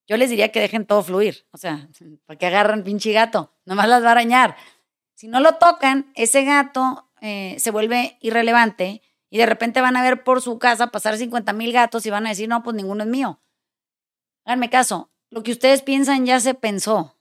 yo 0.07 0.17
les 0.17 0.29
diría 0.29 0.51
que 0.51 0.61
dejen 0.61 0.85
todo 0.85 1.03
fluir. 1.03 1.47
O 1.51 1.57
sea, 1.57 1.89
para 2.25 2.37
que 2.37 2.45
agarran 2.45 2.83
pinche 2.83 3.11
gato, 3.11 3.53
nomás 3.65 3.89
las 3.89 4.03
va 4.03 4.09
a 4.09 4.11
arañar. 4.11 4.55
Si 5.15 5.27
no 5.27 5.39
lo 5.39 5.55
tocan, 5.55 6.11
ese 6.15 6.43
gato 6.45 7.09
eh, 7.21 7.55
se 7.59 7.71
vuelve 7.71 8.17
irrelevante 8.21 9.01
y 9.29 9.39
de 9.39 9.45
repente 9.47 9.81
van 9.81 9.97
a 9.97 10.03
ver 10.03 10.23
por 10.23 10.41
su 10.41 10.59
casa 10.59 10.87
pasar 10.87 11.17
50 11.17 11.51
mil 11.53 11.73
gatos 11.73 12.05
y 12.05 12.11
van 12.11 12.25
a 12.27 12.29
decir, 12.29 12.47
no, 12.47 12.63
pues 12.63 12.75
ninguno 12.75 13.03
es 13.03 13.09
mío. 13.09 13.41
Háganme 14.45 14.69
caso, 14.69 15.11
lo 15.29 15.43
que 15.43 15.51
ustedes 15.51 15.81
piensan 15.81 16.25
ya 16.25 16.39
se 16.39 16.53
pensó, 16.53 17.17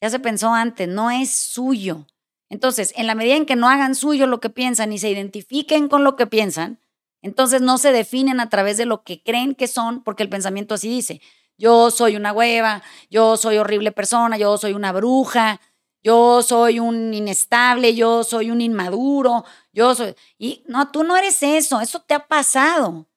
ya 0.00 0.08
se 0.08 0.20
pensó 0.20 0.54
antes, 0.54 0.88
no 0.88 1.10
es 1.10 1.30
suyo. 1.30 2.06
Entonces, 2.48 2.92
en 2.96 3.06
la 3.06 3.14
medida 3.14 3.36
en 3.36 3.46
que 3.46 3.56
no 3.56 3.68
hagan 3.68 3.94
suyo 3.94 4.26
lo 4.26 4.40
que 4.40 4.50
piensan 4.50 4.92
y 4.92 4.98
se 4.98 5.10
identifiquen 5.10 5.88
con 5.88 6.04
lo 6.04 6.16
que 6.16 6.26
piensan, 6.26 6.80
entonces 7.22 7.60
no 7.60 7.78
se 7.78 7.92
definen 7.92 8.40
a 8.40 8.48
través 8.48 8.76
de 8.76 8.86
lo 8.86 9.02
que 9.02 9.22
creen 9.22 9.54
que 9.54 9.66
son, 9.66 10.02
porque 10.02 10.22
el 10.22 10.28
pensamiento 10.28 10.74
así 10.74 10.88
dice, 10.88 11.20
yo 11.58 11.90
soy 11.90 12.16
una 12.16 12.32
hueva, 12.32 12.82
yo 13.10 13.36
soy 13.36 13.58
horrible 13.58 13.90
persona, 13.90 14.36
yo 14.36 14.56
soy 14.58 14.74
una 14.74 14.92
bruja, 14.92 15.60
yo 16.02 16.42
soy 16.42 16.78
un 16.78 17.12
inestable, 17.12 17.94
yo 17.96 18.22
soy 18.22 18.50
un 18.50 18.60
inmaduro, 18.60 19.44
yo 19.72 19.94
soy... 19.94 20.14
Y 20.38 20.62
no, 20.68 20.92
tú 20.92 21.02
no 21.02 21.16
eres 21.16 21.42
eso, 21.42 21.80
eso 21.80 22.00
te 22.00 22.14
ha 22.14 22.28
pasado, 22.28 23.08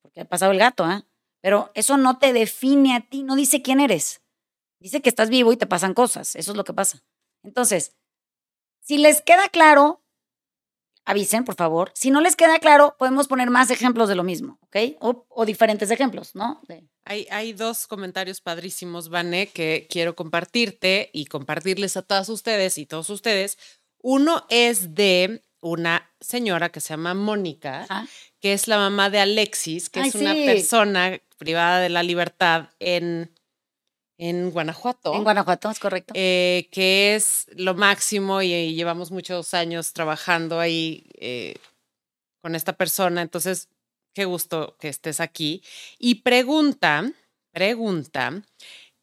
porque 0.00 0.22
ha 0.22 0.24
pasado 0.24 0.52
el 0.52 0.58
gato, 0.58 0.84
¿ah? 0.84 1.04
Pero 1.42 1.70
eso 1.74 1.98
no 1.98 2.18
te 2.18 2.32
define 2.32 2.96
a 2.96 3.00
ti, 3.00 3.22
no 3.22 3.36
dice 3.36 3.60
quién 3.60 3.80
eres. 3.80 4.22
Dice 4.80 5.02
que 5.02 5.08
estás 5.08 5.28
vivo 5.28 5.52
y 5.52 5.56
te 5.56 5.66
pasan 5.66 5.92
cosas, 5.92 6.36
eso 6.36 6.52
es 6.52 6.56
lo 6.56 6.64
que 6.64 6.72
pasa. 6.72 7.02
Entonces, 7.42 7.96
si 8.88 8.96
les 8.96 9.20
queda 9.20 9.50
claro, 9.50 10.02
avisen, 11.04 11.44
por 11.44 11.56
favor. 11.56 11.92
Si 11.94 12.10
no 12.10 12.22
les 12.22 12.36
queda 12.36 12.58
claro, 12.58 12.96
podemos 12.98 13.28
poner 13.28 13.50
más 13.50 13.70
ejemplos 13.70 14.08
de 14.08 14.14
lo 14.14 14.24
mismo, 14.24 14.58
¿ok? 14.62 14.76
O, 15.28 15.44
diferentes 15.44 15.90
ejemplos, 15.90 16.34
¿no? 16.34 16.62
Hay, 17.04 17.26
hay, 17.30 17.52
dos 17.52 17.86
comentarios 17.86 18.40
padrísimos, 18.40 19.10
Vane, 19.10 19.48
que 19.48 19.86
quiero 19.90 20.16
compartirte 20.16 21.10
y 21.12 21.26
compartirles 21.26 21.98
a 21.98 22.02
todas 22.02 22.30
ustedes 22.30 22.78
y 22.78 22.86
todos 22.86 23.10
ustedes. 23.10 23.58
Uno 24.00 24.46
es 24.48 24.94
de 24.94 25.44
una 25.60 26.10
señora 26.20 26.70
que 26.70 26.80
se 26.80 26.94
llama 26.94 27.12
Mónica, 27.12 27.86
que 28.40 28.54
es 28.54 28.68
la 28.68 28.78
mamá 28.78 29.10
de 29.10 29.20
Alexis, 29.20 29.90
que 29.90 30.00
es 30.00 30.14
una 30.14 30.32
persona 30.32 31.20
privada 31.36 31.80
de 31.80 31.90
la 31.90 32.02
libertad 32.02 32.70
en 32.78 33.37
en 34.18 34.50
Guanajuato. 34.50 35.14
En 35.14 35.22
Guanajuato, 35.22 35.70
es 35.70 35.78
correcto. 35.78 36.12
Eh, 36.16 36.68
que 36.72 37.14
es 37.14 37.46
lo 37.56 37.74
máximo 37.74 38.42
y, 38.42 38.74
llevamos 38.74 39.10
muchos 39.10 39.54
años 39.54 39.92
trabajando 39.92 40.60
ahí 40.60 41.06
eh, 41.14 41.54
con 42.42 42.54
esta 42.54 42.72
persona. 42.74 43.22
Entonces, 43.22 43.68
qué 44.14 44.24
gusto 44.24 44.76
que 44.78 44.88
estés 44.88 45.20
aquí. 45.20 45.62
Y 45.98 46.16
pregunta, 46.16 47.10
pregunta, 47.52 48.42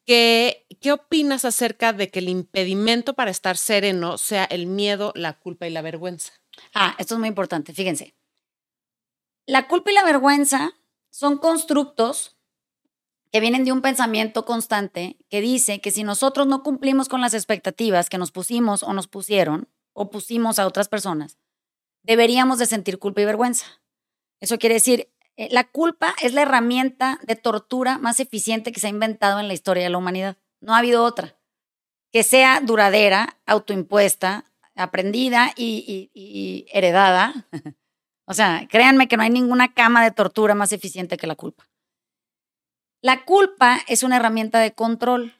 que, 0.04 0.66
¿qué 0.80 0.92
opinas 0.92 1.44
acerca 1.44 1.92
de 1.92 2.10
que 2.10 2.20
el 2.20 2.28
impedimento 2.28 3.14
para 3.14 3.30
estar 3.30 3.56
sereno 3.56 4.18
sea 4.18 4.44
el 4.44 4.66
miedo, 4.66 5.12
la 5.16 5.38
culpa 5.38 5.66
y 5.66 5.70
la 5.70 5.82
vergüenza? 5.82 6.32
Ah, 6.74 6.94
esto 6.98 7.14
es 7.14 7.20
muy 7.20 7.28
importante, 7.28 7.72
fíjense. 7.72 8.14
La 9.46 9.66
culpa 9.68 9.90
y 9.90 9.94
la 9.94 10.04
vergüenza 10.04 10.72
son 11.10 11.38
constructos 11.38 12.35
que 13.32 13.40
vienen 13.40 13.64
de 13.64 13.72
un 13.72 13.82
pensamiento 13.82 14.44
constante 14.44 15.16
que 15.28 15.40
dice 15.40 15.80
que 15.80 15.90
si 15.90 16.04
nosotros 16.04 16.46
no 16.46 16.62
cumplimos 16.62 17.08
con 17.08 17.20
las 17.20 17.34
expectativas 17.34 18.08
que 18.08 18.18
nos 18.18 18.32
pusimos 18.32 18.82
o 18.82 18.92
nos 18.92 19.08
pusieron 19.08 19.68
o 19.92 20.10
pusimos 20.10 20.58
a 20.58 20.66
otras 20.66 20.88
personas, 20.88 21.38
deberíamos 22.02 22.58
de 22.58 22.66
sentir 22.66 22.98
culpa 22.98 23.20
y 23.20 23.24
vergüenza. 23.24 23.66
Eso 24.40 24.58
quiere 24.58 24.74
decir, 24.74 25.10
eh, 25.36 25.48
la 25.50 25.64
culpa 25.64 26.14
es 26.22 26.32
la 26.34 26.42
herramienta 26.42 27.18
de 27.22 27.36
tortura 27.36 27.98
más 27.98 28.20
eficiente 28.20 28.72
que 28.72 28.80
se 28.80 28.86
ha 28.86 28.90
inventado 28.90 29.40
en 29.40 29.48
la 29.48 29.54
historia 29.54 29.82
de 29.82 29.90
la 29.90 29.98
humanidad. 29.98 30.36
No 30.60 30.74
ha 30.74 30.78
habido 30.78 31.04
otra. 31.04 31.36
Que 32.12 32.22
sea 32.22 32.60
duradera, 32.60 33.38
autoimpuesta, 33.46 34.44
aprendida 34.74 35.52
y, 35.56 36.10
y 36.14 36.66
heredada. 36.70 37.48
o 38.26 38.34
sea, 38.34 38.66
créanme 38.70 39.08
que 39.08 39.16
no 39.16 39.22
hay 39.22 39.30
ninguna 39.30 39.74
cama 39.74 40.04
de 40.04 40.10
tortura 40.10 40.54
más 40.54 40.72
eficiente 40.72 41.16
que 41.16 41.26
la 41.26 41.34
culpa. 41.34 41.68
La 43.06 43.24
culpa 43.24 43.78
es 43.86 44.02
una 44.02 44.16
herramienta 44.16 44.58
de 44.58 44.72
control. 44.72 45.32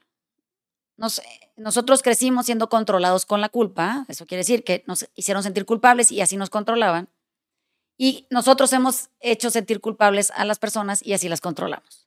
nosotros 1.56 2.00
crecimos 2.00 2.46
siendo 2.46 2.68
controlados 2.68 3.26
con 3.26 3.40
la 3.40 3.48
culpa, 3.48 4.04
eso 4.06 4.24
quiere 4.24 4.42
decir 4.42 4.62
que 4.62 4.84
nos 4.86 5.08
hicieron 5.16 5.42
sentir 5.42 5.66
culpables 5.66 6.12
y 6.12 6.20
así 6.20 6.36
nos 6.36 6.48
controlaban. 6.48 7.08
Y 7.98 8.28
nosotros 8.30 8.72
hemos 8.72 9.08
hecho 9.18 9.50
sentir 9.50 9.80
culpables 9.80 10.30
a 10.36 10.44
las 10.44 10.60
personas 10.60 11.04
y 11.04 11.12
así 11.12 11.28
las 11.28 11.40
controlamos. 11.40 12.06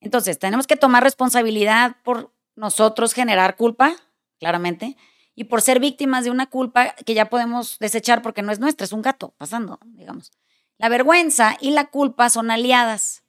Entonces, 0.00 0.38
tenemos 0.38 0.66
que 0.66 0.76
tomar 0.76 1.02
responsabilidad 1.02 1.96
por 2.02 2.32
nosotros 2.56 3.12
generar 3.12 3.56
culpa, 3.56 3.94
claramente, 4.38 4.96
y 5.34 5.44
por 5.44 5.60
ser 5.60 5.80
víctimas 5.80 6.24
de 6.24 6.30
una 6.30 6.46
culpa 6.46 6.94
que 7.04 7.12
ya 7.12 7.28
podemos 7.28 7.78
desechar 7.78 8.22
porque 8.22 8.40
no 8.40 8.52
es 8.52 8.58
nuestra, 8.58 8.86
es 8.86 8.92
un 8.92 9.02
gato 9.02 9.34
pasando, 9.36 9.78
digamos. 9.84 10.32
La 10.78 10.88
vergüenza 10.88 11.58
y 11.60 11.72
la 11.72 11.90
culpa 11.90 12.30
son 12.30 12.50
aliadas. 12.50 13.22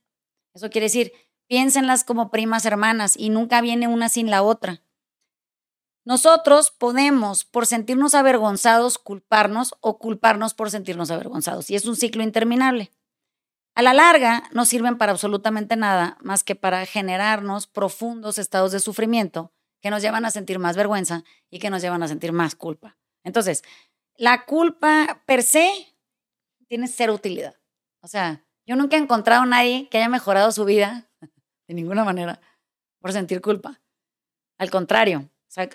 Eso 0.54 0.70
quiere 0.70 0.86
decir, 0.86 1.12
Piénsenlas 1.48 2.04
como 2.04 2.32
primas 2.32 2.66
hermanas 2.66 3.16
y 3.18 3.30
nunca 3.30 3.62
viene 3.62 3.88
una 3.88 4.10
sin 4.10 4.30
la 4.30 4.42
otra. 4.42 4.82
Nosotros 6.06 6.72
podemos, 6.72 7.46
por 7.46 7.66
sentirnos 7.66 8.14
avergonzados, 8.14 8.98
culparnos 8.98 9.74
o 9.82 9.98
culparnos 9.98 10.54
por 10.54 10.70
sentirnos 10.70 11.10
avergonzados. 11.10 11.70
Y 11.70 11.76
es 11.76 11.86
un 11.86 11.96
ciclo 11.96 12.24
interminable. 12.24 12.92
A 13.74 13.82
la 13.82 13.94
larga, 13.94 14.44
no 14.52 14.66
sirven 14.66 14.98
para 14.98 15.12
absolutamente 15.12 15.76
nada 15.76 16.18
más 16.22 16.44
que 16.44 16.56
para 16.56 16.86
generarnos 16.86 17.68
profundos 17.68 18.38
estados 18.38 18.72
de 18.72 18.80
sufrimiento 18.80 19.52
que 19.82 19.90
nos 19.90 20.02
llevan 20.02 20.26
a 20.26 20.32
sentir 20.32 20.60
más 20.60 20.76
vergüenza 20.76 21.24
y 21.50 21.60
que 21.60 21.70
nos 21.70 21.82
llevan 21.82 22.02
a 22.02 22.08
sentir 22.08 22.32
más 22.32 22.56
culpa. 22.56 22.98
Entonces, 23.24 23.64
la 24.16 24.46
culpa 24.46 25.24
per 25.26 25.44
se 25.44 25.70
tiene 26.68 26.88
cero 26.88 27.14
utilidad. 27.14 27.56
O 28.02 28.08
sea, 28.08 28.46
yo 28.66 28.76
nunca 28.76 28.96
he 28.96 29.00
encontrado 29.00 29.44
a 29.44 29.48
nadie 29.48 29.90
que 29.90 29.98
haya 29.98 30.10
mejorado 30.10 30.52
su 30.52 30.66
vida 30.66 31.10
de 31.68 31.74
ninguna 31.74 32.04
manera 32.04 32.40
por 33.00 33.12
sentir 33.14 33.42
culpa. 33.42 33.82
Al 34.58 34.70
contrario, 34.72 35.30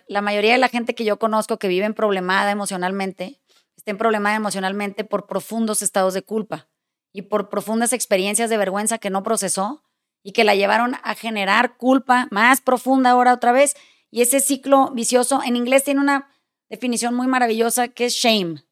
la 0.09 0.21
mayoría 0.21 0.53
de 0.53 0.59
la 0.59 0.69
gente 0.69 0.95
que 0.95 1.05
yo 1.05 1.19
conozco 1.19 1.59
que 1.59 1.69
vive 1.69 1.87
en 1.87 1.95
problemada 1.95 2.51
emocionalmente, 2.51 3.41
está 3.77 3.91
en 3.91 3.99
problemada 3.99 4.37
emocionalmente 4.37 5.05
por 5.05 5.27
profundos 5.27 5.83
estados 5.83 6.15
de 6.15 6.23
culpa 6.23 6.69
y 7.13 7.23
por 7.23 7.49
profundas 7.49 7.93
experiencias 7.93 8.51
de 8.51 8.59
vergüenza 8.59 8.99
que 8.99 9.11
no 9.11 9.23
procesó 9.23 9.83
y 10.23 10.33
que 10.33 10.45
la 10.45 10.55
llevaron 10.55 10.97
a 11.03 11.15
generar 11.15 11.77
culpa 11.77 12.29
más 12.31 12.61
profunda 12.61 13.11
ahora 13.11 13.33
otra 13.33 13.53
vez. 13.53 13.75
Y 14.11 14.23
ese 14.23 14.41
ciclo 14.41 14.91
vicioso 14.93 15.41
en 15.45 15.57
inglés 15.57 15.85
tiene 15.85 16.01
una 16.01 16.29
definición 16.69 17.15
muy 17.15 17.27
maravillosa 17.27 17.89
que 17.89 18.07
es 18.07 18.15
shame. 18.15 18.63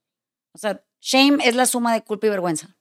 O 0.52 0.58
sea, 0.58 0.84
shame 1.00 1.38
es 1.44 1.54
la 1.54 1.66
suma 1.66 1.94
de 1.94 2.02
culpa 2.02 2.26
y 2.26 2.30
vergüenza. 2.30 2.77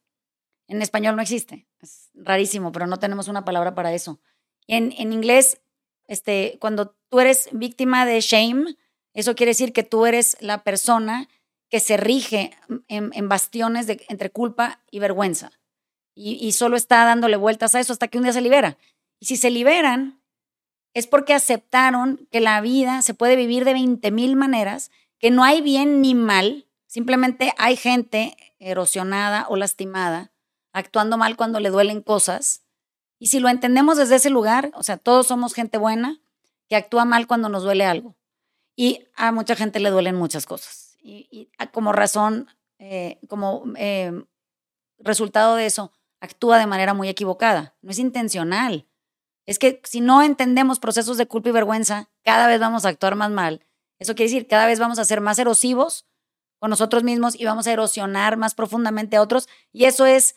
En 0.67 0.81
español 0.81 1.15
no 1.15 1.21
existe. 1.21 1.67
Es 1.81 2.09
rarísimo, 2.13 2.71
pero 2.71 2.87
no 2.87 2.97
tenemos 2.97 3.27
una 3.27 3.45
palabra 3.45 3.75
para 3.75 3.93
eso. 3.93 4.19
En, 4.67 4.93
en 4.97 5.13
inglés, 5.13 5.61
este, 6.07 6.57
cuando 6.59 6.95
tú 7.09 7.19
eres 7.19 7.49
víctima 7.51 8.05
de 8.05 8.19
shame, 8.21 8.75
eso 9.13 9.35
quiere 9.35 9.51
decir 9.51 9.73
que 9.73 9.83
tú 9.83 10.05
eres 10.05 10.37
la 10.41 10.63
persona 10.63 11.27
que 11.69 11.79
se 11.79 11.97
rige 11.97 12.51
en, 12.87 13.29
bastiones 13.29 13.87
de, 13.87 14.05
entre 14.09 14.29
culpa 14.29 14.81
y 14.91 14.99
vergüenza. 14.99 15.51
Y, 16.15 16.33
y, 16.33 16.53
solo 16.53 16.77
está 16.77 17.03
dándole 17.05 17.35
vueltas 17.35 17.75
a 17.75 17.79
eso 17.79 17.93
hasta 17.93 18.07
que 18.07 18.17
un 18.17 18.23
día 18.23 18.33
se 18.33 18.41
libera. 18.41 18.77
Y 19.19 19.25
si 19.25 19.37
se 19.37 19.49
liberan, 19.49 20.19
es 20.93 21.07
porque 21.07 21.33
aceptaron 21.33 22.27
que 22.31 22.41
la 22.41 22.59
vida 22.61 23.01
se 23.01 23.13
puede 23.13 23.35
vivir 23.35 23.65
de 23.65 23.73
20 23.73 24.09
mil 24.11 24.35
maneras, 24.35 24.91
que 25.19 25.29
no 25.29 25.43
hay 25.43 25.61
bien 25.61 26.01
ni 26.01 26.15
mal, 26.15 26.65
simplemente 26.87 27.53
hay 27.57 27.75
gente 27.75 28.35
erosionada 28.59 29.45
o 29.49 29.57
lastimada, 29.57 30.31
actuando 30.77 31.17
mal 31.17 31.35
cuando 31.35 31.59
le 31.59 31.69
duelen 31.69 32.01
cosas. 32.01 32.63
Y 33.19 33.27
si 33.27 33.39
lo 33.39 33.49
entendemos 33.49 33.97
desde 33.97 34.15
ese 34.15 34.29
lugar, 34.29 34.71
o 34.75 34.83
sea, 34.83 34.97
todos 34.97 35.27
somos 35.27 35.53
gente 35.53 35.77
buena, 35.77 36.21
que 36.69 36.75
actúa 36.75 37.05
mal 37.05 37.27
cuando 37.27 37.49
nos 37.49 37.63
duele 37.63 37.85
algo. 37.85 38.15
Y 38.75 39.07
a 39.15 39.31
mucha 39.31 39.55
gente 39.55 39.79
le 39.79 39.89
duelen 39.89 40.15
muchas 40.15 40.45
cosas. 40.45 40.97
Y, 41.01 41.49
como 41.71 41.93
razón, 41.93 42.47
eh, 42.79 43.19
como 43.27 43.63
eh, 43.77 44.11
resultado 44.99 45.55
de 45.55 45.65
eso, 45.65 45.91
actúa 46.19 46.59
de 46.59 46.67
manera 46.67 46.93
muy 46.93 47.09
equivocada. 47.09 47.75
No 47.81 47.91
es 47.91 47.99
intencional. 47.99 48.87
Es 49.45 49.57
que 49.57 49.81
si 49.83 50.01
no 50.01 50.21
entendemos 50.21 50.79
procesos 50.79 51.17
de 51.17 51.27
culpa 51.27 51.49
y 51.49 51.53
vergüenza, 51.53 52.09
cada 52.23 52.47
vez 52.47 52.59
vamos 52.59 52.85
a 52.85 52.89
actuar 52.89 53.15
más 53.15 53.31
mal. 53.31 53.65
Eso 53.97 54.13
quiere 54.13 54.29
decir, 54.29 54.47
cada 54.47 54.67
vez 54.67 54.79
vamos 54.79 54.99
a 54.99 55.05
ser 55.05 55.21
más 55.21 55.39
erosivos 55.39 56.05
con 56.59 56.69
nosotros 56.69 57.03
mismos 57.03 57.39
y 57.39 57.45
vamos 57.45 57.65
a 57.65 57.71
erosionar 57.71 58.37
más 58.37 58.53
profundamente 58.53 59.15
a 59.15 59.21
otros. 59.21 59.47
Y 59.71 59.85
eso 59.85 60.05
es 60.05 60.35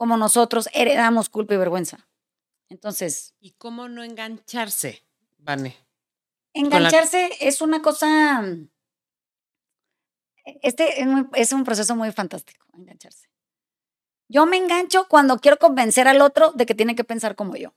como 0.00 0.16
nosotros 0.16 0.70
heredamos 0.72 1.28
culpa 1.28 1.52
y 1.52 1.58
vergüenza. 1.58 2.08
Entonces. 2.70 3.34
¿Y 3.38 3.50
cómo 3.50 3.86
no 3.86 4.02
engancharse? 4.02 5.04
Vane. 5.36 5.76
Engancharse 6.54 7.28
es 7.38 7.60
una 7.60 7.82
cosa. 7.82 8.42
Este 10.62 11.04
es 11.34 11.52
un 11.52 11.64
proceso 11.64 11.94
muy 11.96 12.10
fantástico, 12.12 12.64
engancharse. 12.72 13.28
Yo 14.26 14.46
me 14.46 14.56
engancho 14.56 15.06
cuando 15.06 15.38
quiero 15.38 15.58
convencer 15.58 16.08
al 16.08 16.22
otro 16.22 16.52
de 16.52 16.64
que 16.64 16.74
tiene 16.74 16.94
que 16.94 17.04
pensar 17.04 17.36
como 17.36 17.56
yo. 17.56 17.74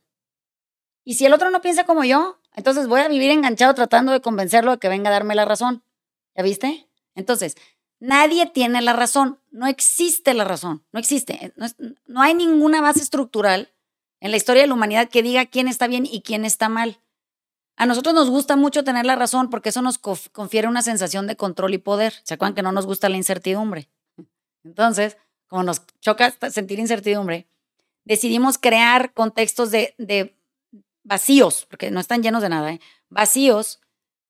Y 1.04 1.16
si 1.16 1.26
el 1.26 1.34
otro 1.34 1.52
no 1.52 1.60
piensa 1.60 1.84
como 1.84 2.06
yo, 2.06 2.40
entonces 2.54 2.88
voy 2.88 3.02
a 3.02 3.10
vivir 3.10 3.32
enganchado 3.32 3.74
tratando 3.76 4.14
de 4.14 4.22
convencerlo 4.22 4.72
de 4.72 4.78
que 4.78 4.88
venga 4.88 5.10
a 5.10 5.14
darme 5.14 5.36
la 5.36 5.44
razón. 5.44 5.84
¿Ya 6.38 6.44
viste? 6.44 6.90
Entonces, 7.16 7.58
nadie 8.04 8.46
tiene 8.48 8.82
la 8.82 8.94
razón. 8.94 9.40
No 9.50 9.66
existe 9.66 10.34
la 10.34 10.44
razón. 10.44 10.84
No 10.92 11.00
existe. 11.00 11.54
No, 11.56 11.68
no 12.06 12.22
hay 12.22 12.34
ninguna 12.34 12.82
base 12.82 13.00
estructural 13.00 13.72
en 14.20 14.32
la 14.32 14.38
historia 14.38 14.62
de 14.62 14.68
la 14.68 14.74
humanidad 14.74 15.10
que 15.10 15.24
diga 15.24 15.46
quién 15.46 15.68
está 15.68 15.88
bien 15.88 16.06
y 16.06 16.22
quién 16.22 16.44
está 16.44 16.68
mal. 16.68 17.00
A 17.76 17.86
nosotros 17.86 18.14
nos 18.14 18.30
gusta 18.30 18.56
mucho 18.56 18.84
tener 18.84 19.06
la 19.06 19.16
razón 19.16 19.50
porque 19.50 19.70
eso 19.70 19.82
nos 19.82 19.98
confiere 19.98 20.68
una 20.68 20.82
sensación 20.82 21.28
de 21.28 21.38
control 21.38 21.74
y 21.74 21.78
poder. 21.78 22.14
¿Se 22.24 22.34
acuerdan 22.34 22.56
que 22.56 22.62
no 22.62 22.72
nos 22.72 22.86
gusta 22.86 23.10
la 23.10 23.18
incertidumbre? 23.18 23.90
Entonces, 24.64 25.18
como 25.48 25.64
nos 25.64 25.82
choca 26.02 26.32
sentir 26.52 26.80
incertidumbre, 26.80 27.48
decidimos 28.04 28.58
crear 28.58 29.14
contextos 29.14 29.72
de, 29.72 30.36
vacíos, 31.04 31.66
porque 31.70 31.90
no 31.90 32.00
están 32.00 32.22
llenos 32.22 32.42
de 32.42 32.50
nada, 32.50 32.74
¿eh? 32.74 32.80
vacíos 33.10 33.82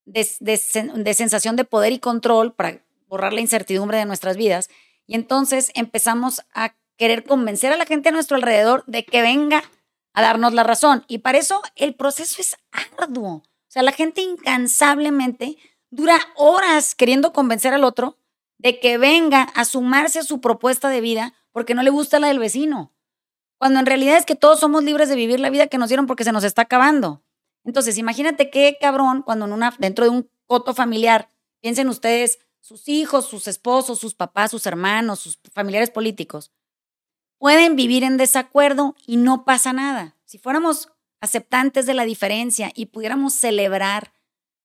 de, 0.05 0.27
de 0.39 1.13
sensación 1.13 1.55
de 1.55 1.65
poder 1.65 1.93
y 1.93 1.99
control 1.99 2.53
para 2.53 2.81
borrar 3.13 3.31
la 3.31 3.41
incertidumbre 3.41 3.99
de 3.99 4.05
nuestras 4.05 4.37
vidas. 4.37 4.71
Y 5.05 5.13
entonces 5.13 5.71
empezamos 5.75 6.41
a 6.51 6.75
querer 6.97 7.23
convencer 7.23 7.71
a 7.71 7.77
la 7.77 7.85
gente 7.85 8.09
a 8.09 8.11
nuestro 8.11 8.37
alrededor 8.37 8.83
de 8.87 9.05
que 9.05 9.21
venga 9.21 9.63
a 10.13 10.23
darnos 10.23 10.55
la 10.55 10.63
razón. 10.63 11.05
Y 11.07 11.19
para 11.19 11.37
eso 11.37 11.61
el 11.75 11.93
proceso 11.93 12.41
es 12.41 12.57
arduo. 12.97 13.35
O 13.35 13.43
sea, 13.67 13.83
la 13.83 13.91
gente 13.91 14.21
incansablemente 14.21 15.57
dura 15.91 16.17
horas 16.35 16.95
queriendo 16.95 17.33
convencer 17.33 17.71
al 17.75 17.83
otro 17.83 18.17
de 18.57 18.79
que 18.79 18.97
venga 18.97 19.43
a 19.43 19.63
sumarse 19.63 20.17
a 20.17 20.23
su 20.23 20.41
propuesta 20.41 20.89
de 20.89 21.01
vida 21.01 21.35
porque 21.51 21.75
no 21.75 21.83
le 21.83 21.91
gusta 21.91 22.19
la 22.19 22.29
del 22.29 22.39
vecino. 22.39 22.95
Cuando 23.59 23.79
en 23.79 23.85
realidad 23.85 24.17
es 24.17 24.25
que 24.25 24.35
todos 24.35 24.59
somos 24.59 24.83
libres 24.83 25.07
de 25.07 25.15
vivir 25.15 25.39
la 25.39 25.51
vida 25.51 25.67
que 25.67 25.77
nos 25.77 25.89
dieron 25.89 26.07
porque 26.07 26.23
se 26.23 26.31
nos 26.31 26.43
está 26.43 26.63
acabando. 26.63 27.23
Entonces, 27.63 27.99
imagínate 27.99 28.49
qué 28.49 28.75
cabrón 28.81 29.21
cuando 29.21 29.45
en 29.45 29.53
una, 29.53 29.75
dentro 29.77 30.03
de 30.03 30.09
un 30.09 30.31
coto 30.47 30.73
familiar, 30.73 31.29
piensen 31.61 31.89
ustedes, 31.89 32.39
sus 32.63 32.87
hijos, 32.87 33.27
sus 33.27 33.49
esposos, 33.49 33.99
sus 33.99 34.15
papás, 34.15 34.51
sus 34.51 34.65
hermanos, 34.65 35.19
sus 35.19 35.37
familiares 35.51 35.91
políticos, 35.91 36.53
pueden 37.37 37.75
vivir 37.75 38.05
en 38.05 38.15
desacuerdo 38.15 38.95
y 39.05 39.17
no 39.17 39.43
pasa 39.43 39.73
nada. 39.73 40.15
Si 40.23 40.37
fuéramos 40.37 40.89
aceptantes 41.19 41.85
de 41.85 41.93
la 41.93 42.05
diferencia 42.05 42.71
y 42.73 42.85
pudiéramos 42.85 43.33
celebrar 43.33 44.13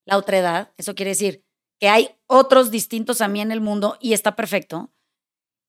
la 0.05 0.17
otredad, 0.17 0.73
eso 0.77 0.95
quiere 0.95 1.11
decir 1.11 1.45
que 1.81 1.89
hay 1.89 2.11
otros 2.29 2.71
distintos 2.71 3.21
a 3.21 3.27
mí 3.27 3.41
en 3.41 3.51
el 3.51 3.61
mundo 3.61 3.99
y 4.01 4.13
está 4.13 4.37
perfecto. 4.37 4.93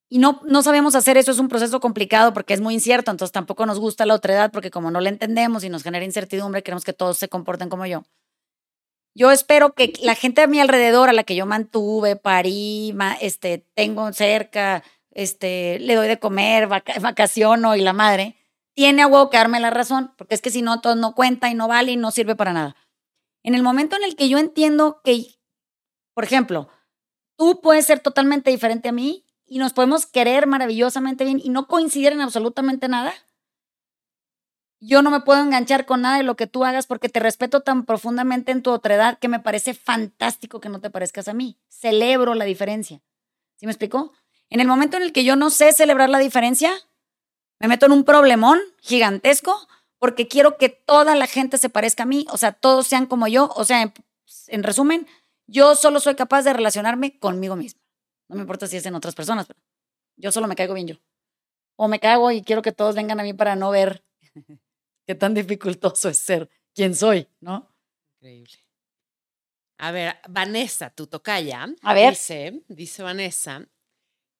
Y 0.08 0.20
no, 0.20 0.40
no 0.46 0.62
sabemos 0.62 0.94
hacer 0.94 1.18
eso, 1.18 1.32
es 1.32 1.40
un 1.40 1.50
proceso 1.50 1.80
complicado 1.80 2.32
porque 2.32 2.54
es 2.54 2.62
muy 2.62 2.76
incierto, 2.76 3.10
entonces 3.10 3.32
tampoco 3.32 3.66
nos 3.66 3.80
gusta 3.80 4.06
la 4.06 4.14
otredad 4.14 4.52
porque 4.52 4.70
como 4.70 4.92
no 4.92 5.02
la 5.02 5.10
entendemos 5.10 5.64
y 5.64 5.70
nos 5.70 5.82
genera 5.82 6.06
incertidumbre, 6.06 6.62
queremos 6.62 6.84
que 6.84 6.94
todos 6.94 7.18
se 7.18 7.28
comporten 7.28 7.70
como 7.70 7.88
yo. 7.88 8.04
Yo 9.20 9.32
espero 9.32 9.74
que 9.74 9.92
la 10.02 10.16
gente 10.16 10.42
a 10.42 10.48
mi 10.48 10.62
alrededor, 10.62 11.10
a 11.10 11.14
la 11.14 11.26
que 11.26 11.36
yo 11.36 11.46
mantuve, 11.46 12.16
parí, 12.16 12.96
este, 13.20 13.66
tengo 13.76 14.14
cerca, 14.14 14.82
este, 15.12 15.78
le 15.80 15.96
doy 15.96 16.08
de 16.08 16.20
comer, 16.20 16.68
vacaciono 16.68 17.76
y 17.76 17.82
la 17.82 17.92
madre, 17.92 18.38
tiene 18.74 19.02
a 19.02 19.08
huevo 19.08 19.30
que 19.30 19.36
darme 19.36 19.60
la 19.60 19.72
razón, 19.72 20.14
porque 20.18 20.36
es 20.36 20.42
que 20.42 20.52
si 20.52 20.62
no, 20.62 20.80
todo 20.80 20.96
no 20.96 21.16
cuenta 21.16 21.50
y 21.50 21.54
no 21.54 21.68
vale 21.68 21.92
y 21.92 21.98
no 21.98 22.12
sirve 22.12 22.38
para 22.38 22.54
nada. 22.54 22.78
En 23.44 23.56
el 23.56 23.62
momento 23.62 23.98
en 23.98 24.06
el 24.06 24.16
que 24.16 24.30
yo 24.30 24.38
entiendo 24.38 25.02
que, 25.04 25.26
por 26.14 26.24
ejemplo, 26.24 26.70
tú 27.36 27.60
puedes 27.62 27.86
ser 27.86 28.00
totalmente 28.00 28.52
diferente 28.52 28.88
a 28.88 28.94
mí 28.94 29.26
y 29.46 29.58
nos 29.58 29.74
podemos 29.74 30.06
querer 30.06 30.48
maravillosamente 30.48 31.26
bien 31.26 31.42
y 31.44 31.50
no 31.50 31.68
coincidir 31.68 32.14
en 32.14 32.22
absolutamente 32.22 32.88
nada, 32.88 33.14
yo 34.80 35.02
no 35.02 35.12
me 35.12 35.22
puedo 35.22 35.42
enganchar 35.42 35.86
con 35.86 36.02
nada 36.02 36.18
de 36.18 36.24
lo 36.24 36.36
que 36.36 36.48
tú 36.48 36.64
hagas 36.64 36.88
porque 36.88 37.10
te 37.10 37.20
respeto 37.20 37.62
tan 37.62 37.86
profundamente 37.86 38.52
en 38.52 38.64
tu 38.64 38.72
otredad 38.72 39.20
que 39.20 39.28
me 39.28 39.40
parece 39.40 39.74
fantástico 39.74 40.62
que 40.62 40.70
no 40.70 40.80
te 40.80 40.90
parezcas 40.90 41.28
a 41.28 41.34
mí. 41.34 41.58
Celebro 41.68 42.34
la 42.34 42.46
diferencia. 42.46 43.02
¿Sí 43.58 43.66
me 43.66 43.72
explicó? 43.72 44.14
En 44.50 44.62
el 44.62 44.68
momento 44.68 44.98
en 44.98 45.04
el 45.04 45.12
que 45.12 45.26
yo 45.26 45.36
no 45.36 45.50
sé 45.50 45.74
celebrar 45.74 46.10
la 46.10 46.20
diferencia, 46.20 46.72
me 47.60 47.68
meto 47.68 47.86
en 47.86 47.92
un 47.92 48.06
problemón 48.06 48.60
gigantesco 48.80 49.68
porque 50.00 50.28
quiero 50.30 50.58
que 50.58 50.70
toda 50.70 51.14
la 51.16 51.28
gente 51.28 51.58
se 51.58 51.70
parezca 51.70 52.04
a 52.04 52.06
mí, 52.06 52.26
o 52.32 52.38
sea, 52.38 52.54
todos 52.54 52.88
sean 52.88 53.06
como 53.06 53.28
yo, 53.28 53.50
o 53.56 53.66
sea, 53.66 53.94
en, 54.48 54.64
resumen, 54.64 55.08
yo 55.46 55.76
solo 55.76 56.00
soy 56.00 56.16
capaz 56.16 56.44
de 56.44 56.54
relacionarme 56.54 57.20
conmigo 57.20 57.58
misma. 57.58 57.82
No 58.30 58.36
me 58.36 58.42
importa 58.42 58.66
si 58.66 58.78
es 58.78 58.86
en 58.86 58.96
otras 58.96 59.14
personas, 59.14 59.46
pero 59.46 59.60
yo 60.16 60.32
solo 60.32 60.48
me 60.48 60.56
caigo 60.56 60.74
bien 60.74 60.88
yo. 60.88 60.96
O 61.76 61.90
me 61.90 62.00
cago 62.00 62.32
y 62.32 62.44
quiero 62.44 62.62
que 62.62 62.72
todos 62.72 62.96
vengan 62.96 63.20
a 63.20 63.24
mí 63.24 63.34
para 63.34 63.58
no 63.58 63.72
ver 63.72 64.06
qué 65.10 65.16
tan 65.16 65.34
dificultoso 65.34 66.08
es 66.08 66.20
ser 66.20 66.48
quien 66.76 66.96
soy, 66.96 67.28
¿no? 67.42 67.68
Increíble. 68.22 68.54
A 69.80 69.90
ver, 69.92 70.18
Vanessa, 70.30 70.92
tu 70.92 71.08
tocaya, 71.08 71.66
a 71.82 71.94
ver. 71.96 72.12
dice, 72.12 72.62
dice 72.68 73.02
Vanessa, 73.02 73.66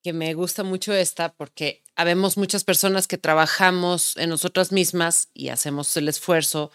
que 0.00 0.12
me 0.12 0.32
gusta 0.34 0.62
mucho 0.62 0.92
esta 0.92 1.32
porque 1.34 1.82
habemos 1.96 2.36
muchas 2.36 2.62
personas 2.62 3.08
que 3.08 3.18
trabajamos 3.18 4.16
en 4.16 4.28
nosotras 4.30 4.70
mismas 4.70 5.28
y 5.34 5.48
hacemos 5.48 5.96
el 5.96 6.08
esfuerzo 6.08 6.70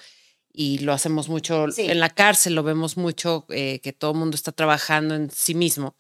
y 0.52 0.80
lo 0.80 0.92
hacemos 0.92 1.30
mucho 1.30 1.72
Sí. 1.72 1.84
en 1.90 2.02
la 2.02 2.10
cárcel, 2.10 2.54
lo 2.54 2.64
vemos 2.64 2.98
mucho 2.98 3.46
eh, 3.48 3.80
que 3.80 3.94
todo 3.94 4.12
el 4.12 4.18
mundo 4.18 4.36
está 4.36 4.52
trabajando 4.52 5.16
en 5.16 5.32
sí 5.32 5.56
mismo. 5.56 5.96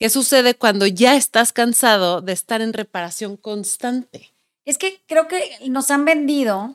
¿Qué 0.00 0.10
sucede 0.10 0.56
cuando 0.56 0.88
ya 0.88 1.14
estás 1.14 1.52
cansado 1.52 2.20
de 2.20 2.32
estar 2.32 2.62
en 2.62 2.72
reparación 2.72 3.36
constante? 3.36 4.32
Es 4.64 4.76
que 4.76 5.00
creo 5.06 5.28
que 5.28 5.40
nos 5.68 5.92
han 5.92 6.04
vendido, 6.04 6.74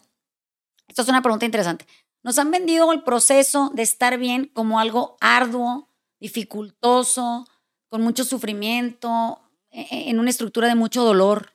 esto 0.94 1.02
es 1.02 1.10
una 1.10 1.24
pregunta 1.24 1.46
interesante, 1.48 1.88
nos 2.24 2.38
han 2.38 2.52
vendido 2.52 2.92
el 2.92 3.02
proceso 3.02 3.72
de 3.74 3.82
estar 3.82 4.20
bien 4.20 4.46
como 4.54 4.80
algo 4.80 5.18
arduo, 5.22 5.90
dificultoso, 6.22 7.48
con 7.90 8.02
mucho 8.04 8.24
sufrimiento, 8.24 9.42
e- 9.72 9.88
e- 9.90 10.10
en 10.12 10.20
una 10.20 10.30
estructura 10.30 10.68
de 10.68 10.76
mucho 10.76 11.04
dolor. 11.04 11.54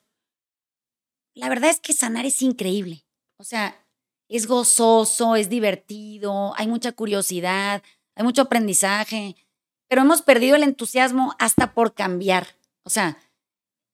La 1.36 1.48
verdad 1.48 1.70
es 1.70 1.78
que 1.78 1.92
sanar 1.92 2.26
es 2.26 2.42
increíble. 2.42 3.06
O 3.38 3.44
sea, 3.44 3.80
es 4.28 4.48
gozoso, 4.48 5.36
es 5.36 5.48
divertido, 5.48 6.52
hay 6.56 6.66
mucha 6.66 6.90
curiosidad, 6.90 7.80
hay 8.16 8.24
mucho 8.24 8.42
aprendizaje, 8.42 9.36
pero 9.88 10.02
hemos 10.02 10.22
perdido 10.22 10.56
el 10.56 10.64
entusiasmo 10.64 11.36
hasta 11.38 11.74
por 11.74 11.94
cambiar. 11.94 12.56
O 12.84 12.90
sea, 12.90 13.18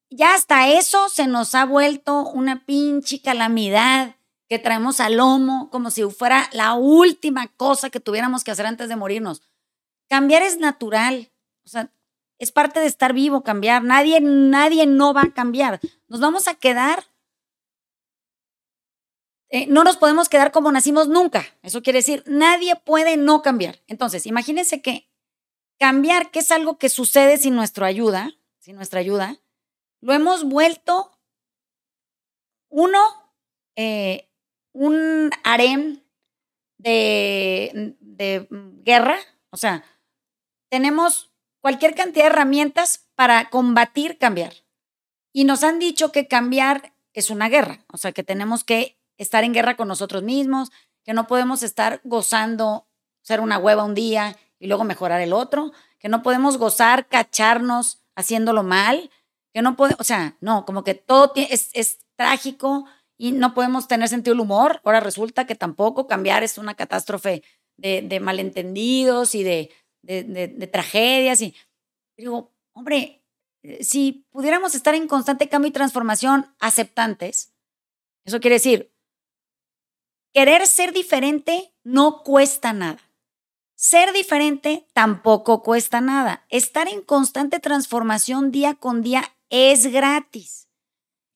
ya 0.09 0.33
hasta 0.33 0.69
eso 0.69 1.07
se 1.09 1.27
nos 1.27 1.53
ha 1.53 1.65
vuelto 1.65 2.23
una 2.31 2.65
pinche 2.65 3.21
calamidad 3.21 4.15
que 4.47 4.59
traemos 4.59 4.99
al 4.99 5.17
lomo 5.17 5.69
como 5.71 5.91
si 5.91 6.03
fuera 6.09 6.49
la 6.53 6.73
última 6.73 7.47
cosa 7.47 7.89
que 7.89 7.99
tuviéramos 7.99 8.43
que 8.43 8.51
hacer 8.51 8.65
antes 8.65 8.89
de 8.89 8.95
morirnos. 8.95 9.41
Cambiar 10.07 10.43
es 10.43 10.59
natural, 10.59 11.31
o 11.65 11.69
sea, 11.69 11.91
es 12.37 12.51
parte 12.51 12.79
de 12.79 12.85
estar 12.85 13.13
vivo 13.13 13.43
cambiar. 13.43 13.83
Nadie, 13.83 14.21
nadie 14.21 14.85
no 14.85 15.13
va 15.13 15.23
a 15.23 15.33
cambiar. 15.33 15.79
Nos 16.07 16.19
vamos 16.19 16.47
a 16.47 16.55
quedar, 16.55 17.05
eh, 19.49 19.67
no 19.67 19.83
nos 19.83 19.97
podemos 19.97 20.29
quedar 20.29 20.51
como 20.51 20.71
nacimos 20.71 21.07
nunca. 21.07 21.45
Eso 21.61 21.81
quiere 21.81 21.99
decir, 21.99 22.23
nadie 22.27 22.75
puede 22.75 23.17
no 23.17 23.41
cambiar. 23.41 23.81
Entonces, 23.87 24.25
imagínense 24.25 24.81
que 24.81 25.09
cambiar, 25.79 26.31
que 26.31 26.39
es 26.39 26.51
algo 26.51 26.77
que 26.77 26.89
sucede 26.89 27.37
sin 27.37 27.55
nuestra 27.55 27.87
ayuda, 27.87 28.31
sin 28.59 28.75
nuestra 28.75 28.99
ayuda, 28.99 29.39
lo 30.01 30.13
hemos 30.13 30.43
vuelto 30.43 31.11
uno, 32.69 32.99
eh, 33.75 34.29
un 34.75 35.31
harem 35.43 36.03
de, 36.77 37.95
de 37.99 38.47
guerra. 38.83 39.17
O 39.49 39.57
sea, 39.57 39.83
tenemos 40.69 41.31
cualquier 41.61 41.95
cantidad 41.95 42.25
de 42.25 42.31
herramientas 42.31 43.07
para 43.15 43.49
combatir 43.49 44.17
cambiar. 44.17 44.53
Y 45.33 45.45
nos 45.45 45.63
han 45.63 45.79
dicho 45.79 46.11
que 46.11 46.27
cambiar 46.27 46.93
es 47.13 47.29
una 47.29 47.49
guerra. 47.49 47.85
O 47.91 47.97
sea, 47.97 48.11
que 48.11 48.23
tenemos 48.23 48.63
que 48.63 48.99
estar 49.17 49.43
en 49.43 49.53
guerra 49.53 49.77
con 49.77 49.87
nosotros 49.87 50.23
mismos, 50.23 50.71
que 51.03 51.13
no 51.13 51.25
podemos 51.27 51.63
estar 51.63 52.01
gozando 52.03 52.87
ser 53.21 53.39
una 53.39 53.57
hueva 53.57 53.83
un 53.83 53.95
día 53.95 54.35
y 54.59 54.67
luego 54.67 54.83
mejorar 54.83 55.21
el 55.21 55.33
otro, 55.33 55.71
que 55.99 56.09
no 56.09 56.21
podemos 56.21 56.57
gozar, 56.57 57.07
cacharnos 57.07 58.03
haciéndolo 58.15 58.63
mal, 58.63 59.09
que 59.53 59.61
no 59.61 59.75
podemos, 59.75 60.01
o 60.01 60.03
sea, 60.03 60.37
no, 60.41 60.65
como 60.65 60.83
que 60.83 60.93
todo 60.93 61.31
es, 61.35 61.69
es 61.73 61.99
trágico 62.15 62.85
y 63.17 63.31
no 63.31 63.53
podemos 63.53 63.87
tener 63.87 64.09
sentido 64.09 64.33
del 64.33 64.41
humor. 64.41 64.81
Ahora 64.83 64.99
resulta 64.99 65.45
que 65.45 65.55
tampoco 65.55 66.07
cambiar 66.07 66.43
es 66.43 66.57
una 66.57 66.75
catástrofe 66.75 67.43
de, 67.77 68.19
malentendidos 68.19 69.35
y 69.35 69.43
de, 69.43 69.71
de, 70.01 70.23
de- 70.23 70.47
de 70.47 70.67
tragedias. 70.67 71.41
Y 71.41 71.55
digo, 72.17 72.53
hombre, 72.73 73.23
eh, 73.63 73.83
si 73.83 74.25
pudiéramos 74.31 74.75
estar 74.75 74.95
en 74.95 75.07
constante 75.07 75.49
cambio 75.49 75.69
y 75.69 75.73
transformación 75.73 76.53
aceptantes, 76.59 77.53
eso 78.25 78.39
quiere 78.39 78.55
decir, 78.55 78.91
querer 80.33 80.67
ser 80.67 80.93
diferente 80.93 81.73
no 81.83 82.23
cuesta 82.23 82.73
nada. 82.73 83.01
Ser 83.77 84.13
diferente 84.13 84.87
tampoco 84.93 85.61
cuesta 85.61 85.99
nada. 86.01 86.45
Estar 86.49 86.87
en 86.87 87.01
constante 87.01 87.59
transformación 87.59 88.51
día 88.51 88.75
con 88.75 89.01
día 89.01 89.23
es 89.49 89.87
gratis. 89.87 90.69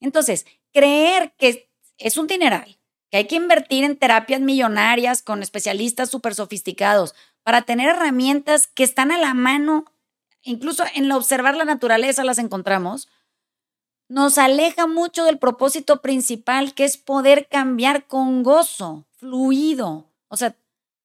Entonces, 0.02 0.46
creer 0.74 1.34
que 1.38 1.69
es 2.00 2.18
un 2.18 2.28
dineral, 2.28 2.80
que 3.12 3.18
hay 3.18 3.28
que 3.28 3.36
invertir 3.36 3.84
en 3.84 3.98
terapias 3.98 4.42
millonarias 4.42 5.22
con 5.22 5.42
especialistas 5.42 6.10
súper 6.10 6.36
sofisticados 6.36 7.16
para 7.44 7.64
tener 7.64 7.90
herramientas 7.90 8.68
que 8.68 8.84
están 8.84 9.12
a 9.12 9.18
la 9.18 9.34
mano, 9.34 9.86
incluso 10.42 10.84
en 10.96 11.12
observar 11.12 11.56
la 11.56 11.66
naturaleza 11.66 12.24
las 12.24 12.40
encontramos, 12.40 13.10
nos 14.08 14.38
aleja 14.38 14.88
mucho 14.88 15.24
del 15.24 15.38
propósito 15.38 16.02
principal, 16.02 16.74
que 16.74 16.84
es 16.84 16.98
poder 16.98 17.48
cambiar 17.48 18.08
con 18.08 18.42
gozo, 18.42 19.06
fluido. 19.12 20.10
O 20.28 20.38
sea, 20.38 20.56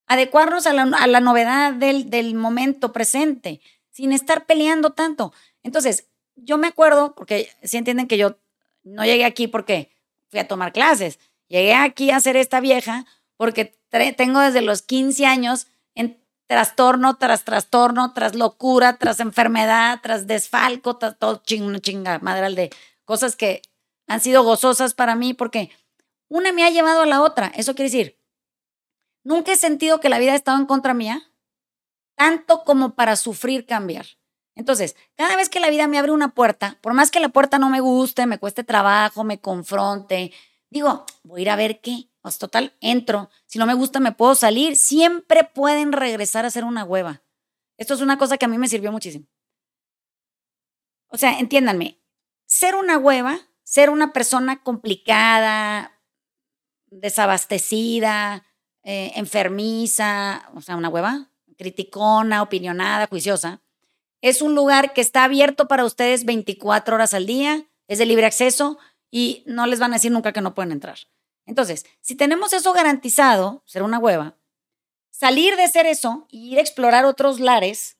adecuarnos 0.07 0.67
a 0.67 0.73
la, 0.73 0.83
a 0.83 1.07
la 1.07 1.21
novedad 1.21 1.75
del, 1.75 2.09
del 2.09 2.35
momento 2.35 2.93
presente, 2.93 3.61
sin 3.91 4.13
estar 4.13 4.47
peleando 4.47 4.91
tanto. 4.91 5.33
Entonces, 5.63 6.09
yo 6.35 6.57
me 6.57 6.67
acuerdo, 6.67 7.15
porque 7.15 7.51
si 7.63 7.77
entienden 7.77 8.09
que 8.09 8.17
yo 8.17 8.39
no 8.83 9.05
llegué 9.05 9.25
aquí 9.25 9.49
porque 9.49 9.94
fui 10.35 10.41
a 10.41 10.49
tomar 10.49 10.73
clases, 10.73 11.21
llegué 11.47 11.75
aquí 11.75 12.11
a 12.11 12.19
ser 12.19 12.37
esta 12.37 12.59
vieja 12.59 13.07
porque 13.37 13.79
tengo 14.17 14.41
desde 14.41 14.63
los 14.63 14.83
15 14.83 15.27
años 15.27 15.69
en 15.95 16.21
trastorno 16.49 17.17
tras 17.19 17.45
trastorno, 17.45 18.13
tras 18.13 18.35
locura, 18.35 18.97
tras 18.97 19.21
enfermedad, 19.21 20.01
tras 20.03 20.27
desfalco, 20.27 20.97
tras 20.97 21.17
todo 21.19 21.43
ching, 21.45 21.81
chinga 21.81 22.19
madral 22.19 22.57
de 22.57 22.71
cosas 23.05 23.37
que 23.37 23.63
han 24.09 24.21
sido 24.21 24.43
gozosas 24.43 24.95
para 24.95 25.15
mí 25.15 25.35
porque 25.35 25.71
una 26.29 26.53
me 26.53 26.65
ha 26.65 26.71
llevado 26.71 27.03
a 27.03 27.07
la 27.07 27.23
otra. 27.23 27.53
Eso 27.55 27.77
quiere 27.77 27.91
decir, 27.91 28.19
Nunca 29.25 29.53
he 29.53 29.57
sentido 29.57 30.01
que 30.01 30.11
la 30.11 30.19
vida 30.19 30.33
ha 30.33 30.37
estado 30.37 30.59
en 30.59 30.67
contra 30.67 30.93
mía, 30.93 31.23
tanto 32.15 32.63
como 32.63 32.95
para 32.95 33.17
sufrir 33.17 33.65
cambiar. 33.65 34.05
Entonces, 34.57 34.97
cada 35.17 35.37
vez 35.37 35.49
que 35.49 35.61
la 35.61 35.71
vida 35.71 35.89
me 35.89 35.99
abre 35.99 36.13
una 36.13 36.35
puerta, 36.35 36.79
por 36.81 36.95
más 36.95 37.11
que 37.11 37.21
la 37.21 37.31
puerta 37.31 37.59
no 37.59 37.71
me 37.71 37.81
guste, 37.81 38.27
me 38.27 38.39
cueste 38.39 38.63
trabajo, 38.65 39.25
me 39.25 39.41
confronte, 39.41 40.33
digo, 40.71 41.05
voy 41.23 41.41
a 41.41 41.43
ir 41.43 41.51
a 41.51 41.57
ver 41.57 41.81
qué. 41.81 42.09
Pues 42.21 42.39
total, 42.39 42.75
entro. 42.81 43.29
Si 43.45 43.59
no 43.59 43.67
me 43.67 43.75
gusta, 43.75 44.01
me 44.01 44.13
puedo 44.13 44.35
salir. 44.35 44.77
Siempre 44.77 45.45
pueden 45.45 45.93
regresar 45.93 46.47
a 46.47 46.51
ser 46.51 46.65
una 46.65 46.83
hueva. 46.83 47.23
Esto 47.77 47.93
es 47.93 48.01
una 48.01 48.17
cosa 48.17 48.39
que 48.39 48.47
a 48.47 48.49
mí 48.49 48.57
me 48.57 48.69
sirvió 48.69 48.91
muchísimo. 48.93 49.27
O 51.09 51.19
sea, 51.19 51.39
entiéndanme, 51.39 52.01
ser 52.47 52.77
una 52.77 52.97
hueva, 52.97 53.39
ser 53.63 53.91
una 53.91 54.13
persona 54.13 54.63
complicada, 54.63 56.01
desabastecida, 56.87 58.47
eh, 58.83 59.13
enfermiza, 59.17 60.49
o 60.55 60.61
sea, 60.61 60.77
una 60.77 60.89
hueva, 60.89 61.31
criticona, 61.57 62.43
opinionada, 62.43 63.07
juiciosa, 63.07 63.63
es 64.25 64.41
un 64.41 64.55
lugar 64.55 64.95
que 64.95 65.03
está 65.03 65.25
abierto 65.25 65.69
para 65.69 65.85
ustedes 65.85 66.25
24 66.25 66.95
horas 66.95 67.13
al 67.13 67.27
día, 67.27 67.69
es 67.89 67.99
de 67.99 68.07
libre 68.07 68.25
acceso 68.25 68.79
y 69.11 69.43
no 69.45 69.67
les 69.67 69.81
van 69.81 69.93
a 69.93 69.97
decir 69.97 70.13
nunca 70.13 70.33
que 70.33 70.41
no 70.41 70.55
pueden 70.55 70.73
entrar. 70.73 70.97
Entonces, 71.45 71.85
si 72.01 72.15
tenemos 72.15 72.55
eso 72.55 72.73
garantizado, 72.73 73.63
ser 73.67 73.83
una 73.83 73.99
hueva, 73.99 74.39
salir 75.11 75.57
de 75.57 75.69
ser 75.69 75.85
eso 75.85 76.27
y 76.31 76.53
ir 76.53 76.59
a 76.59 76.63
explorar 76.63 77.05
otros 77.05 77.39
lares 77.39 77.99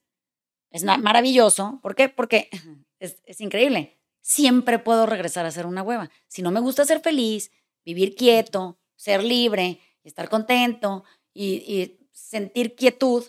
es 0.71 0.83
maravilloso. 0.83 1.79
¿Por 1.83 1.95
qué? 1.95 2.09
Porque 2.09 2.49
es, 3.01 3.41
increíble. 3.43 4.01
Siempre 4.23 4.79
puedo 4.79 5.05
regresar 5.05 5.45
a 5.45 5.51
ser 5.51 5.67
una 5.67 5.83
hueva. 5.83 6.09
Si 6.27 6.41
no 6.41 6.51
me 6.51 6.61
gusta 6.61 6.87
ser 6.87 7.01
feliz, 7.01 7.51
vivir 7.85 8.15
quieto, 8.15 8.79
ser 8.97 9.23
libre, 9.23 9.79
estar 10.05 10.31
contento 10.31 11.05
y 11.35 11.99
sentir 12.13 12.77
quietud, 12.77 13.25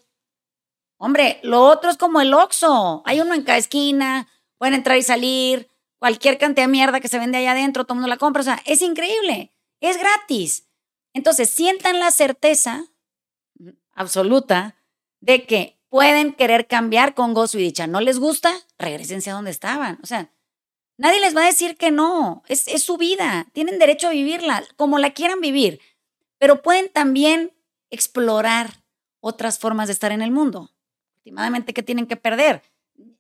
hombre, 0.98 1.40
lo 1.44 1.62
otro 1.62 1.90
es 1.90 1.98
como 1.98 2.22
el 2.22 2.34
Oxxo. 2.34 3.04
Hay 3.06 3.20
uno 3.22 3.34
en 3.34 3.44
cada 3.44 3.58
esquina, 3.58 4.28
pueden 4.58 4.76
entrar 4.76 4.98
y 4.98 5.04
salir, 5.04 5.70
cualquier 6.00 6.38
cantidad 6.38 6.66
de 6.66 6.72
mierda 6.72 7.00
que 7.00 7.08
se 7.08 7.20
vende 7.20 7.38
allá 7.38 7.52
adentro, 7.52 7.86
todo 7.86 7.94
el 7.94 8.02
mundo 8.02 8.10
la 8.10 8.18
compra. 8.18 8.42
O 8.42 8.46
sea, 8.46 8.62
es 8.66 8.82
increíble, 8.82 9.54
es 9.80 9.98
gratis. 9.98 10.68
Entonces, 11.14 11.50
sientan 11.50 12.00
la 12.00 12.12
certeza 12.12 12.86
absoluta 13.94 14.76
de 15.22 15.46
que 15.46 15.80
pueden 15.90 16.34
querer 16.34 16.68
cambiar 16.68 17.16
con 17.16 17.34
gozo 17.34 17.58
y 17.58 17.64
dicha. 17.64 17.88
¿No 17.88 18.02
les 18.02 18.20
gusta? 18.20 18.54
Regrésense 18.78 19.30
a 19.32 19.34
donde 19.34 19.52
estaban. 19.52 19.98
O 20.04 20.06
sea, 20.06 20.30
nadie 20.98 21.22
les 21.22 21.36
va 21.36 21.44
a 21.44 21.48
decir 21.48 21.78
que 21.78 21.90
no. 21.90 22.44
Es, 22.48 22.68
es 22.68 22.84
su 22.84 22.98
vida. 22.98 23.48
Tienen 23.54 23.80
derecho 23.80 24.10
a 24.10 24.12
vivirla 24.12 24.64
como 24.76 25.00
la 25.00 25.14
quieran 25.14 25.40
vivir. 25.40 25.80
Pero 26.38 26.62
pueden 26.62 26.90
también 26.90 27.54
explorar 27.90 28.84
otras 29.22 29.58
formas 29.58 29.88
de 29.88 29.94
estar 29.94 30.12
en 30.12 30.22
el 30.22 30.32
mundo. 30.32 30.75
Últimamente, 31.26 31.74
¿qué 31.74 31.82
tienen 31.82 32.06
que 32.06 32.16
perder? 32.18 32.62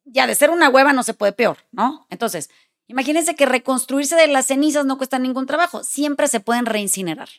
Ya 0.04 0.28
de 0.28 0.36
ser 0.36 0.52
una 0.52 0.70
hueva 0.70 0.94
no 0.94 1.02
se 1.02 1.16
puede 1.16 1.34
peor, 1.34 1.58
¿no? 1.72 2.06
Entonces, 2.12 2.52
imagínense 2.88 3.36
que 3.36 3.48
reconstruirse 3.48 4.16
de 4.16 4.28
las 4.28 4.46
cenizas 4.46 4.86
no 4.86 4.98
cuesta 5.00 5.18
ningún 5.18 5.48
trabajo. 5.48 5.84
Siempre 5.84 6.28
se 6.28 6.40
pueden 6.40 6.68
reincinerar. 6.68 7.30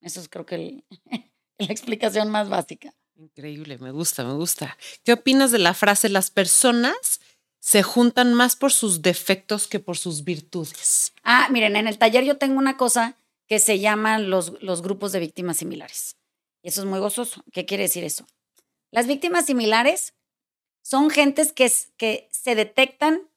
Eso 0.00 0.18
es 0.20 0.28
creo 0.28 0.44
que 0.44 0.56
el- 0.56 0.84
la 1.58 1.66
explicación 1.66 2.28
más 2.28 2.48
básica. 2.48 2.92
Increíble, 3.14 3.78
me 3.78 3.92
gusta, 3.92 4.24
me 4.24 4.32
gusta. 4.34 4.76
¿Qué 5.04 5.12
opinas 5.12 5.52
de 5.52 5.60
la 5.60 5.74
frase 5.74 6.08
las 6.08 6.32
personas 6.32 7.20
se 7.60 7.84
juntan 7.84 8.34
más 8.34 8.56
por 8.56 8.72
sus 8.72 9.02
defectos 9.02 9.68
que 9.68 9.78
por 9.78 9.96
sus 9.96 10.24
virtudes? 10.24 11.12
Ah, 11.22 11.46
miren, 11.52 11.76
en 11.76 11.86
el 11.86 11.98
taller 11.98 12.24
yo 12.24 12.36
tengo 12.36 12.58
una 12.58 12.76
cosa 12.76 13.16
que 13.46 13.60
se 13.60 13.78
llaman 13.78 14.28
los, 14.28 14.60
los 14.60 14.82
grupos 14.82 15.12
de 15.12 15.20
víctimas 15.20 15.58
similares. 15.58 16.16
eso 16.64 16.80
es 16.80 16.86
muy 16.88 16.98
gozoso. 16.98 17.44
¿Qué 17.52 17.64
quiere 17.64 17.84
decir 17.84 18.02
eso? 18.02 18.26
Las 18.96 19.06
víctimas 19.06 19.44
similares 19.44 20.14
son 20.80 21.10
gentes 21.10 21.52
que, 21.52 21.68
se 21.68 22.54
detectan 22.54 23.28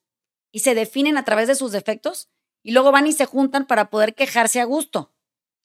y 0.50 0.60
se 0.60 0.74
definen 0.74 1.18
a 1.18 1.24
través 1.26 1.48
de 1.48 1.54
sus 1.54 1.70
defectos 1.70 2.30
y 2.62 2.72
luego 2.72 2.92
van 2.92 3.06
y 3.06 3.12
se 3.12 3.26
juntan 3.26 3.66
para 3.66 3.90
poder 3.90 4.14
quejarse 4.14 4.62
a 4.62 4.64
gusto. 4.64 5.12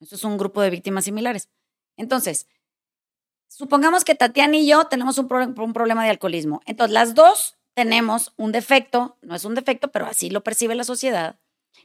Eso 0.01 0.15
es 0.15 0.25
un 0.25 0.37
grupo 0.37 0.61
de 0.61 0.69
víctimas 0.69 1.05
similares. 1.05 1.47
Entonces, 1.95 2.49
supongamos 3.47 4.03
que 4.03 4.15
Tatiana 4.15 4.57
y 4.57 4.67
yo 4.67 4.83
tenemos 4.87 5.17
un, 5.17 5.31
un, 5.31 5.71
problema 5.73 6.03
de 6.03 6.09
alcoholismo. 6.09 6.61
Entonces, 6.65 6.93
las 6.93 7.15
dos 7.15 7.55
tenemos 7.73 8.33
un 8.35 8.51
defecto, 8.51 9.15
no 9.21 9.33
es 9.33 9.45
un 9.45 9.55
defecto, 9.55 9.91
pero 9.93 10.07
así 10.07 10.29
lo 10.29 10.43
percibe 10.43 10.75
la 10.75 10.83
sociedad. 10.83 11.39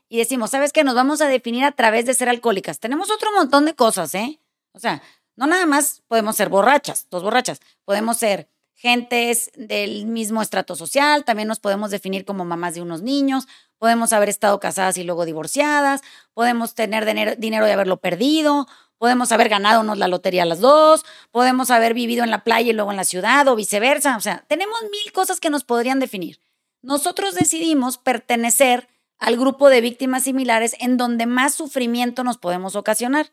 Y 0.09 0.19
decimos, 0.19 0.51
¿sabes 0.51 0.73
qué? 0.73 0.83
Nos 0.83 0.97
vamos 0.97 1.21
a 1.21 1.29
definir 1.29 1.63
a 1.63 1.73
través 1.73 2.07
de 2.07 2.15
ser 2.15 2.29
alcohólicas. 2.29 2.81
Tenemos 2.81 3.09
otro 3.09 3.31
montón 3.31 3.67
de 3.67 3.75
cosas, 3.75 4.13
¿eh? 4.17 4.41
O 4.73 4.81
sea, 4.81 5.01
no 5.37 5.47
nada 5.47 5.67
más 5.67 6.03
podemos 6.09 6.37
ser 6.37 6.49
borrachas, 6.49 7.07
dos 7.11 7.23
borrachas. 7.23 7.61
Podemos 7.85 8.17
ser 8.19 8.49
gentes 8.75 9.51
del 9.57 10.07
mismo 10.07 10.41
estrato 10.41 10.75
social, 10.75 11.25
también 11.25 11.49
nos 11.49 11.61
podemos 11.61 11.91
definir 11.91 12.25
como 12.25 12.47
mamás 12.47 12.75
de 12.75 12.81
unos 12.81 13.03
niños, 13.03 13.47
podemos 13.77 14.15
haber 14.15 14.31
estado 14.31 14.59
casadas 14.59 14.97
y 14.97 15.05
luego 15.05 15.27
divorciadas, 15.27 16.01
podemos 16.33 16.75
tener 16.75 17.05
dinero, 17.05 17.69
y 17.69 17.71
haberlo 17.71 17.99
perdido, 17.99 18.67
podemos 18.97 19.33
haber 19.33 19.51
ganado 19.51 19.83
la 19.95 20.09
lotería 20.09 20.47
las 20.47 20.61
dos, 20.61 21.05
podemos 21.31 21.71
haber 21.71 21.93
vivido 21.93 22.25
en 22.25 22.31
la 22.31 22.43
playa 22.43 22.71
y 22.71 22.73
luego 22.73 22.91
en 22.91 22.97
la 22.97 23.05
ciudad 23.05 23.47
o 23.49 23.57
viceversa. 23.57 24.17
O 24.17 24.21
sea, 24.21 24.45
tenemos 24.49 24.81
mil 24.83 25.13
cosas 25.13 25.41
que 25.41 25.51
nos 25.51 25.65
podrían 25.65 26.01
definir. 26.01 26.41
Nosotros 26.81 27.35
decidimos 27.35 27.99
pertenecer 27.99 28.89
al 29.19 29.37
grupo 29.37 29.69
de 29.69 29.83
víctimas 29.83 30.23
similares 30.25 30.75
en 30.81 30.97
donde 30.97 31.27
más 31.27 31.55
sufrimiento 31.55 32.25
nos 32.25 32.39
podemos 32.39 32.77
ocasionar. 32.77 33.33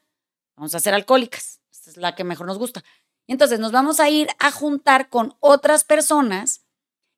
Vamos 0.57 0.75
a 0.75 0.79
ser 0.81 0.93
alcohólicas, 0.93 1.56
es 1.87 1.97
la 1.97 2.15
que 2.15 2.23
mejor 2.23 2.47
nos 2.47 2.57
gusta. 2.57 2.83
Entonces 3.27 3.59
nos 3.59 3.71
vamos 3.71 3.99
a 3.99 4.09
ir 4.09 4.29
a 4.39 4.51
juntar 4.51 5.09
con 5.09 5.35
otras 5.39 5.83
personas 5.83 6.63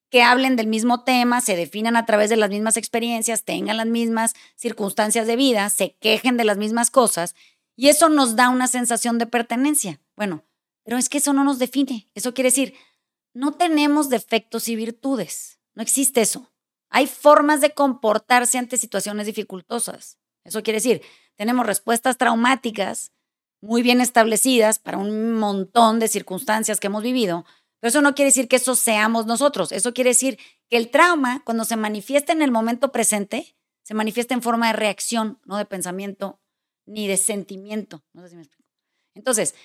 que 0.10 0.24
hablen 0.24 0.56
del 0.56 0.68
mismo 0.68 1.04
tema, 1.04 1.40
se 1.40 1.56
definan 1.56 1.96
a 1.96 2.06
través 2.06 2.30
de 2.30 2.38
las 2.38 2.50
mismas 2.50 2.78
experiencias, 2.78 3.44
tengan 3.44 3.78
las 3.78 3.86
mismas 3.86 4.34
circunstancias 4.56 5.28
de 5.28 5.36
vida, 5.36 5.70
se 5.70 5.96
quejen 6.00 6.36
de 6.36 6.46
las 6.46 6.58
mismas 6.58 6.90
cosas 6.90 7.36
y 7.76 7.90
eso 7.90 8.10
nos 8.10 8.36
da 8.36 8.50
una 8.50 8.68
sensación 8.68 9.20
de 9.20 9.28
pertenencia. 9.28 10.02
Bueno, 10.16 10.44
pero 10.84 10.98
es 10.98 11.10
que 11.10 11.20
eso 11.20 11.32
no 11.34 11.44
nos 11.44 11.60
define. 11.60 12.10
Eso 12.16 12.34
quiere 12.34 12.50
decir, 12.50 12.74
no 13.34 13.54
tenemos 13.54 14.10
defectos 14.10 14.68
y 14.68 14.76
virtudes. 14.76 15.60
No 15.76 15.84
existe 15.84 16.22
eso. 16.22 16.52
Hay 16.90 17.06
formas 17.06 17.62
de 17.62 17.74
comportarse 17.74 18.58
ante 18.58 18.78
situaciones 18.78 19.28
dificultosas. 19.28 20.18
Eso 20.44 20.64
quiere 20.64 20.78
decir, 20.78 21.04
tenemos 21.36 21.66
respuestas 21.66 22.18
traumáticas 22.18 23.12
muy 23.62 23.82
bien 23.82 24.02
establecidas 24.02 24.80
para 24.80 24.98
un 24.98 25.34
montón 25.34 26.00
de 26.00 26.08
circunstancias 26.08 26.80
que 26.80 26.88
hemos 26.88 27.04
vivido, 27.04 27.46
pero 27.80 27.90
eso 27.90 28.02
no 28.02 28.16
quiere 28.16 28.30
decir 28.30 28.48
que 28.48 28.58
eso 28.58 28.76
seamos 28.76 29.26
nosotros. 29.26 29.72
Eso 29.72 29.94
quiere 29.94 30.10
decir 30.10 30.38
que 30.70 30.78
el 30.78 30.90
trauma, 30.90 31.42
cuando 31.46 31.64
se 31.66 31.76
manifiesta 31.76 32.34
en 32.34 32.42
el 32.42 32.52
momento 32.52 32.92
presente, 32.92 33.56
se 33.84 33.94
manifiesta 33.94 34.34
en 34.34 34.42
forma 34.42 34.68
de 34.68 34.74
reacción, 34.74 35.40
no 35.46 35.58
de 35.58 35.66
pensamiento 35.66 36.40
ni 36.86 37.08
de 37.08 37.18
sentimiento. 37.18 38.04
No 38.14 38.22
sé 38.22 38.30
si 38.30 38.36
me 38.36 38.42
explico. 38.42 38.70
Entonces, 39.16 39.56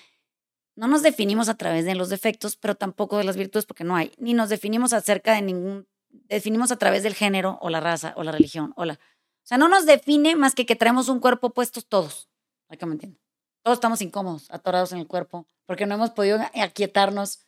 no 0.75 0.87
nos 0.87 1.03
definimos 1.03 1.49
a 1.49 1.55
través 1.55 1.85
de 1.85 1.95
los 1.95 2.09
defectos, 2.09 2.55
pero 2.55 2.75
tampoco 2.75 3.17
de 3.17 3.23
las 3.23 3.37
virtudes, 3.37 3.65
porque 3.65 3.83
no 3.83 3.95
hay. 3.95 4.11
Ni 4.17 4.33
nos 4.33 4.49
definimos 4.49 4.93
acerca 4.93 5.33
de 5.33 5.41
ningún, 5.41 5.87
definimos 6.09 6.71
a 6.71 6.77
través 6.77 7.03
del 7.03 7.15
género 7.15 7.57
o 7.61 7.69
la 7.69 7.79
raza 7.79 8.13
o 8.17 8.23
la 8.23 8.31
religión 8.31 8.73
o 8.75 8.85
la... 8.85 8.93
O 8.93 9.47
sea, 9.47 9.57
no 9.57 9.67
nos 9.67 9.85
define 9.85 10.35
más 10.35 10.55
que 10.55 10.65
que 10.65 10.75
traemos 10.75 11.07
un 11.07 11.19
cuerpo 11.19 11.51
puestos 11.51 11.85
todos. 11.85 12.29
Que 12.77 12.85
me 12.85 12.93
entiendan. 12.93 13.24
Todos 13.65 13.77
estamos 13.77 13.99
incómodos, 14.03 14.45
atorados 14.51 14.91
en 14.91 14.99
el 14.99 15.07
cuerpo, 15.07 15.47
porque 15.65 15.87
no 15.87 15.95
hemos 15.95 16.11
podido 16.11 16.37
aquietarnos 16.53 17.39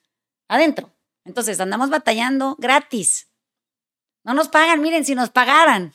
adentro. 0.47 0.91
Entonces 1.26 1.59
andamos 1.59 1.91
batallando 1.91 2.55
gratis. 2.57 3.30
No 4.24 4.34
nos 4.34 4.47
pagan, 4.47 4.82
miren, 4.82 5.05
si 5.05 5.13
nos 5.13 5.30
pagaran 5.30 5.93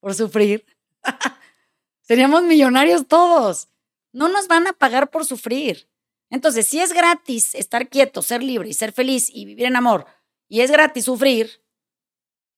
por 0.00 0.14
sufrir, 0.14 0.66
seríamos 2.02 2.42
millonarios 2.42 3.08
todos. 3.08 3.68
No 4.12 4.28
nos 4.28 4.48
van 4.48 4.66
a 4.66 4.74
pagar 4.74 5.10
por 5.10 5.24
sufrir. 5.24 5.88
Entonces, 6.28 6.66
si 6.66 6.80
es 6.80 6.92
gratis 6.92 7.54
estar 7.54 7.88
quieto, 7.88 8.20
ser 8.20 8.42
libre 8.42 8.68
y 8.68 8.74
ser 8.74 8.92
feliz 8.92 9.30
y 9.32 9.46
vivir 9.46 9.64
en 9.64 9.76
amor, 9.76 10.04
y 10.46 10.60
es 10.60 10.70
gratis 10.70 11.06
sufrir, 11.06 11.64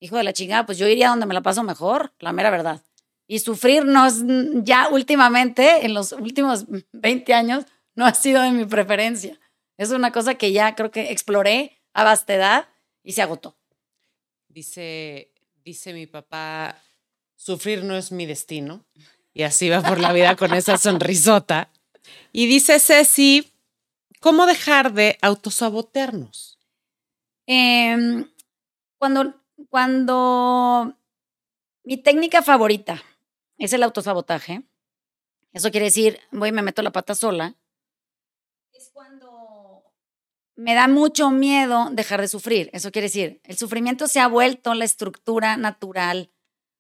hijo 0.01 0.17
de 0.17 0.25
la 0.25 0.33
chingada, 0.33 0.67
pues 0.67 0.77
yo 0.77 0.89
iría 0.89 1.11
donde 1.11 1.27
me 1.27 1.35
la 1.35 1.43
paso 1.43 1.63
mejor, 1.63 2.13
la 2.19 2.33
mera 2.33 2.51
verdad. 2.51 2.83
Y 3.27 3.41
sufrirnos 3.41 4.23
ya 4.63 4.89
últimamente, 4.89 5.85
en 5.85 5.95
los 5.95 6.13
últimos 6.13 6.67
20 6.93 7.35
años, 7.35 7.65
no 7.95 8.07
ha 8.07 8.15
sido 8.15 8.43
de 8.43 8.53
mi 8.53 8.65
preferencia. 8.65 9.39
Es 9.77 9.91
una 9.91 10.13
cosa 10.13 10.37
que 10.37 10.53
ya 10.53 10.75
creo 10.75 10.91
que 10.91 11.11
exploré 11.11 11.83
a 11.93 12.05
vastedad 12.05 12.69
y 13.03 13.13
se 13.13 13.23
agotó. 13.23 13.59
Dice, 14.49 15.33
dice 15.65 15.93
mi 15.93 16.07
papá, 16.07 16.81
sufrir 17.35 17.85
no 17.85 17.97
es 17.97 18.13
mi 18.13 18.27
destino. 18.27 18.85
Y 19.35 19.43
así 19.43 19.69
va 19.69 19.83
por 19.83 19.99
la 19.99 20.13
vida 20.13 20.37
con 20.37 20.55
esa 20.55 20.79
sonrisota. 20.79 21.71
Y 22.33 22.47
dice 22.47 22.79
Ceci, 22.79 23.53
¿cómo 24.21 24.47
dejar 24.47 24.93
de 24.93 25.19
autosabotearnos? 25.21 26.59
Em, 27.47 28.31
cuando, 28.99 29.35
cuando 29.69 30.97
mi 31.85 31.97
técnica 31.99 32.43
favorita 32.43 33.03
es 33.59 33.73
el 33.73 33.83
autosabotaje. 33.83 34.63
Eso 35.53 35.71
quiere 35.71 35.87
decir, 35.87 36.21
voy 36.33 36.51
y 36.51 36.53
me 36.53 36.63
meto 36.63 36.83
la 36.83 36.93
pata 36.93 37.15
sola. 37.15 37.55
Es 38.73 38.91
cuando 38.93 39.85
me 40.55 40.75
da 40.75 40.89
mucho 40.89 41.31
miedo 41.31 41.89
dejar 41.93 42.21
de 42.21 42.29
sufrir. 42.29 42.71
Eso 42.73 42.91
quiere 42.91 43.07
decir, 43.07 43.41
el 43.45 43.57
sufrimiento 43.57 44.07
se 44.07 44.21
ha 44.21 44.29
vuelto 44.29 44.75
la 44.75 44.85
estructura 44.85 45.57
natural 45.57 46.31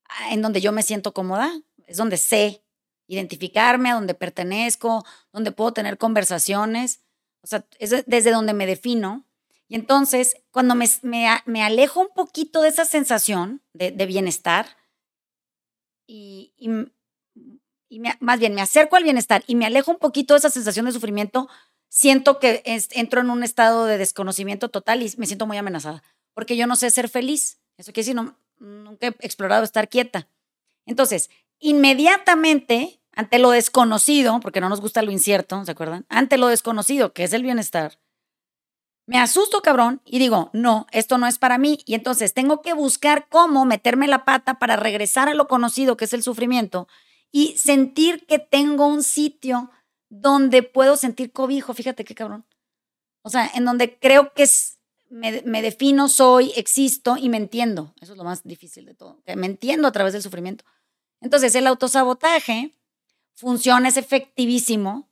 ah, 0.08 0.32
en 0.32 0.42
donde 0.42 0.60
yo 0.60 0.72
me 0.72 0.82
siento 0.82 1.12
cómoda. 1.12 1.50
Es 1.86 1.96
donde 1.96 2.16
sé 2.16 2.62
identificarme, 3.06 3.90
a 3.90 3.94
donde 3.94 4.14
pertenezco, 4.14 5.04
donde 5.32 5.52
puedo 5.52 5.72
tener 5.72 5.98
conversaciones. 5.98 7.02
O 7.42 7.46
sea, 7.46 7.64
es 7.78 8.04
desde 8.06 8.30
donde 8.30 8.52
me 8.52 8.66
defino. 8.66 9.24
Y 9.68 9.74
entonces, 9.74 10.36
cuando 10.50 10.74
me, 10.74 10.86
me, 11.02 11.62
alejo 11.62 12.00
un 12.00 12.08
poquito 12.14 12.62
de 12.62 12.68
esa 12.68 12.84
sensación 12.84 13.62
de, 13.72 13.90
de 13.90 14.06
bienestar, 14.06 14.76
y, 16.06 16.52
y, 16.58 18.00
más 18.20 18.38
bien 18.38 18.54
me 18.54 18.60
acerco 18.60 18.96
al 18.96 19.04
bienestar 19.04 19.44
y 19.46 19.54
me 19.54 19.66
alejo 19.66 19.90
un 19.90 19.98
poquito 19.98 20.34
de 20.34 20.38
esa 20.38 20.50
sensación 20.50 20.86
de 20.86 20.92
sufrimiento, 20.92 21.48
siento 21.88 22.38
que 22.38 22.62
entro 22.92 23.20
en 23.20 23.30
un 23.30 23.42
estado 23.42 23.86
de 23.86 23.96
desconocimiento 23.96 24.68
total 24.68 25.02
y 25.02 25.12
me 25.16 25.26
siento 25.26 25.46
muy 25.46 25.56
amenazada, 25.56 26.02
porque 26.34 26.56
yo 26.56 26.66
no 26.66 26.76
sé 26.76 26.90
ser 26.90 27.08
feliz. 27.08 27.58
Eso 27.78 27.92
quiere 27.92 28.06
decir, 28.06 28.14
no, 28.16 28.36
nunca 28.58 29.06
he 29.06 29.14
explorado 29.20 29.64
estar 29.64 29.88
quieta. 29.88 30.28
Entonces, 30.84 31.30
inmediatamente, 31.58 33.00
ante 33.12 33.38
lo 33.38 33.50
desconocido, 33.50 34.40
porque 34.40 34.60
no 34.60 34.68
nos 34.68 34.80
gusta 34.80 35.02
lo 35.02 35.10
incierto, 35.10 35.64
¿se 35.64 35.70
acuerdan? 35.70 36.04
Ante 36.08 36.38
lo 36.38 36.48
desconocido, 36.48 37.12
que 37.12 37.24
es 37.24 37.32
el 37.32 37.42
bienestar, 37.42 37.98
me 39.06 39.18
asusto, 39.18 39.62
cabrón, 39.62 40.02
y 40.04 40.18
digo, 40.18 40.50
no, 40.52 40.86
esto 40.90 41.16
no 41.16 41.28
es 41.28 41.38
para 41.38 41.58
mí. 41.58 41.78
Y 41.86 41.94
entonces 41.94 42.34
tengo 42.34 42.60
que 42.60 42.74
buscar 42.74 43.28
cómo 43.28 43.64
meterme 43.64 44.08
la 44.08 44.24
pata 44.24 44.58
para 44.58 44.76
regresar 44.76 45.28
a 45.28 45.34
lo 45.34 45.46
conocido, 45.46 45.96
que 45.96 46.06
es 46.06 46.12
el 46.12 46.24
sufrimiento, 46.24 46.88
y 47.30 47.56
sentir 47.56 48.26
que 48.26 48.40
tengo 48.40 48.86
un 48.88 49.04
sitio 49.04 49.70
donde 50.08 50.64
puedo 50.64 50.96
sentir 50.96 51.32
cobijo. 51.32 51.72
Fíjate 51.72 52.04
qué 52.04 52.16
cabrón. 52.16 52.46
O 53.22 53.30
sea, 53.30 53.48
en 53.54 53.64
donde 53.64 53.96
creo 53.98 54.32
que 54.34 54.42
es, 54.42 54.78
me, 55.08 55.62
defino, 55.62 56.08
soy, 56.08 56.52
existo 56.56 57.16
y 57.16 57.28
me 57.28 57.36
entiendo. 57.36 57.94
Eso 58.00 58.12
es 58.12 58.18
lo 58.18 58.24
más 58.24 58.42
difícil 58.42 58.86
de 58.86 58.94
todo. 58.94 59.22
Que 59.24 59.36
me 59.36 59.46
entiendo 59.46 59.86
a 59.86 59.92
través 59.92 60.14
del 60.14 60.22
sufrimiento. 60.22 60.64
Entonces, 61.20 61.54
el 61.54 61.68
autosabotaje 61.68 62.72
funciona, 63.34 63.88
es 63.88 63.96
efectivísimo 63.96 65.08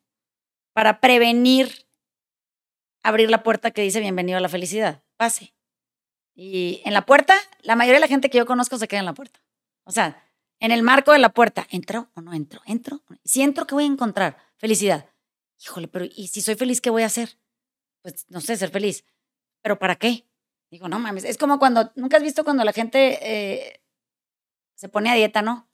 para 0.73 1.01
prevenir 1.01 1.87
abrir 3.05 3.31
la 3.31 3.43
puerta 3.44 3.70
que 3.70 3.82
dice 3.82 4.01
bienvenido 4.01 4.39
a 4.39 4.40
la 4.40 4.48
felicidad. 4.48 5.05
Pase. 5.16 5.55
Y 6.35 6.81
en 6.85 6.94
la 6.94 7.06
puerta, 7.06 7.35
la 7.60 7.76
mayoría 7.76 7.98
de 7.98 8.01
la 8.01 8.09
gente 8.09 8.31
que 8.31 8.39
yo 8.39 8.47
conozco 8.47 8.78
se 8.78 8.89
queda 8.89 9.01
en 9.01 9.06
la 9.06 9.14
puerta. 9.14 9.40
O 9.85 9.93
sea, 9.93 10.26
en 10.59 10.72
el 10.72 10.82
marco 10.82 11.12
de 11.12 11.18
la 11.18 11.28
puerta, 11.28 11.66
¿entro 11.70 12.10
o 12.14 12.22
no 12.22 12.32
entro? 12.32 12.62
¿Entro? 12.66 13.02
Si 13.22 13.43
entro, 13.43 13.66
¿qué 13.66 13.74
voy 13.74 13.85
a 13.85 13.89
encontrar? 13.89 14.39
Felicidad. 14.56 15.09
Híjole, 15.62 15.86
pero 15.86 16.06
¿y 16.06 16.28
si 16.28 16.40
soy 16.40 16.56
feliz, 16.56 16.81
qué 16.81 16.90
voy 16.90 17.02
a 17.02 17.06
hacer? 17.06 17.39
Pues 18.02 18.24
no 18.31 18.40
sé, 18.40 18.56
ser 18.56 18.70
feliz. 18.70 19.05
¿Pero 19.62 19.78
para 19.78 19.97
qué? 19.97 20.26
Digo, 20.70 20.89
no 20.89 20.98
mames. 20.98 21.24
Es 21.24 21.36
como 21.36 21.59
cuando, 21.59 21.93
nunca 21.97 22.16
has 22.16 22.22
visto 22.22 22.43
cuando 22.43 22.64
la 22.64 22.72
gente 22.72 23.18
eh, 23.22 23.82
se 24.74 24.89
pone 24.89 25.10
a 25.10 25.14
dieta, 25.14 25.43
¿no? 25.43 25.68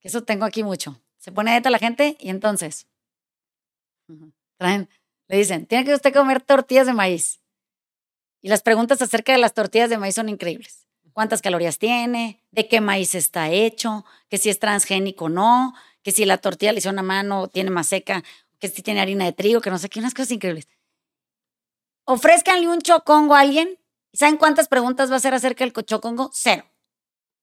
Que 0.00 0.08
eso 0.08 0.24
tengo 0.24 0.46
aquí 0.46 0.64
mucho. 0.64 1.00
Se 1.18 1.32
pone 1.32 1.50
a 1.50 1.54
dieta 1.54 1.70
la 1.70 1.78
gente 1.78 2.16
y 2.18 2.30
entonces 2.30 2.88
traen 4.56 4.88
le 5.28 5.38
dicen, 5.38 5.66
tiene 5.66 5.84
que 5.84 5.94
usted 5.94 6.14
comer 6.14 6.40
tortillas 6.40 6.86
de 6.86 6.92
maíz. 6.92 7.40
Y 8.42 8.48
las 8.48 8.62
preguntas 8.62 9.02
acerca 9.02 9.32
de 9.32 9.38
las 9.38 9.54
tortillas 9.54 9.90
de 9.90 9.98
maíz 9.98 10.14
son 10.14 10.28
increíbles. 10.28 10.86
¿Cuántas 11.12 11.42
calorías 11.42 11.78
tiene? 11.78 12.42
¿De 12.50 12.68
qué 12.68 12.80
maíz 12.80 13.14
está 13.14 13.50
hecho? 13.50 14.04
¿Que 14.28 14.38
si 14.38 14.50
es 14.50 14.58
transgénico 14.58 15.24
o 15.24 15.28
no? 15.28 15.74
¿Que 16.02 16.12
si 16.12 16.24
la 16.24 16.38
tortilla 16.38 16.72
le 16.72 16.78
hicieron 16.78 16.98
a 16.98 17.02
mano 17.02 17.48
tiene 17.48 17.70
más 17.70 17.88
seca? 17.88 18.22
que 18.58 18.68
si 18.68 18.82
tiene 18.82 19.00
harina 19.00 19.24
de 19.24 19.32
trigo, 19.32 19.60
que 19.60 19.70
no 19.70 19.78
sé 19.78 19.88
qué, 19.88 20.00
unas 20.00 20.14
cosas 20.14 20.32
increíbles. 20.32 20.68
Ofrezcanle 22.04 22.68
un 22.68 22.80
chocongo 22.80 23.34
a 23.34 23.40
alguien. 23.40 23.78
¿Saben 24.12 24.36
cuántas 24.36 24.68
preguntas 24.68 25.10
va 25.10 25.14
a 25.14 25.16
hacer 25.18 25.34
acerca 25.34 25.64
del 25.64 25.72
chocongo? 25.84 26.30
Cero. 26.32 26.64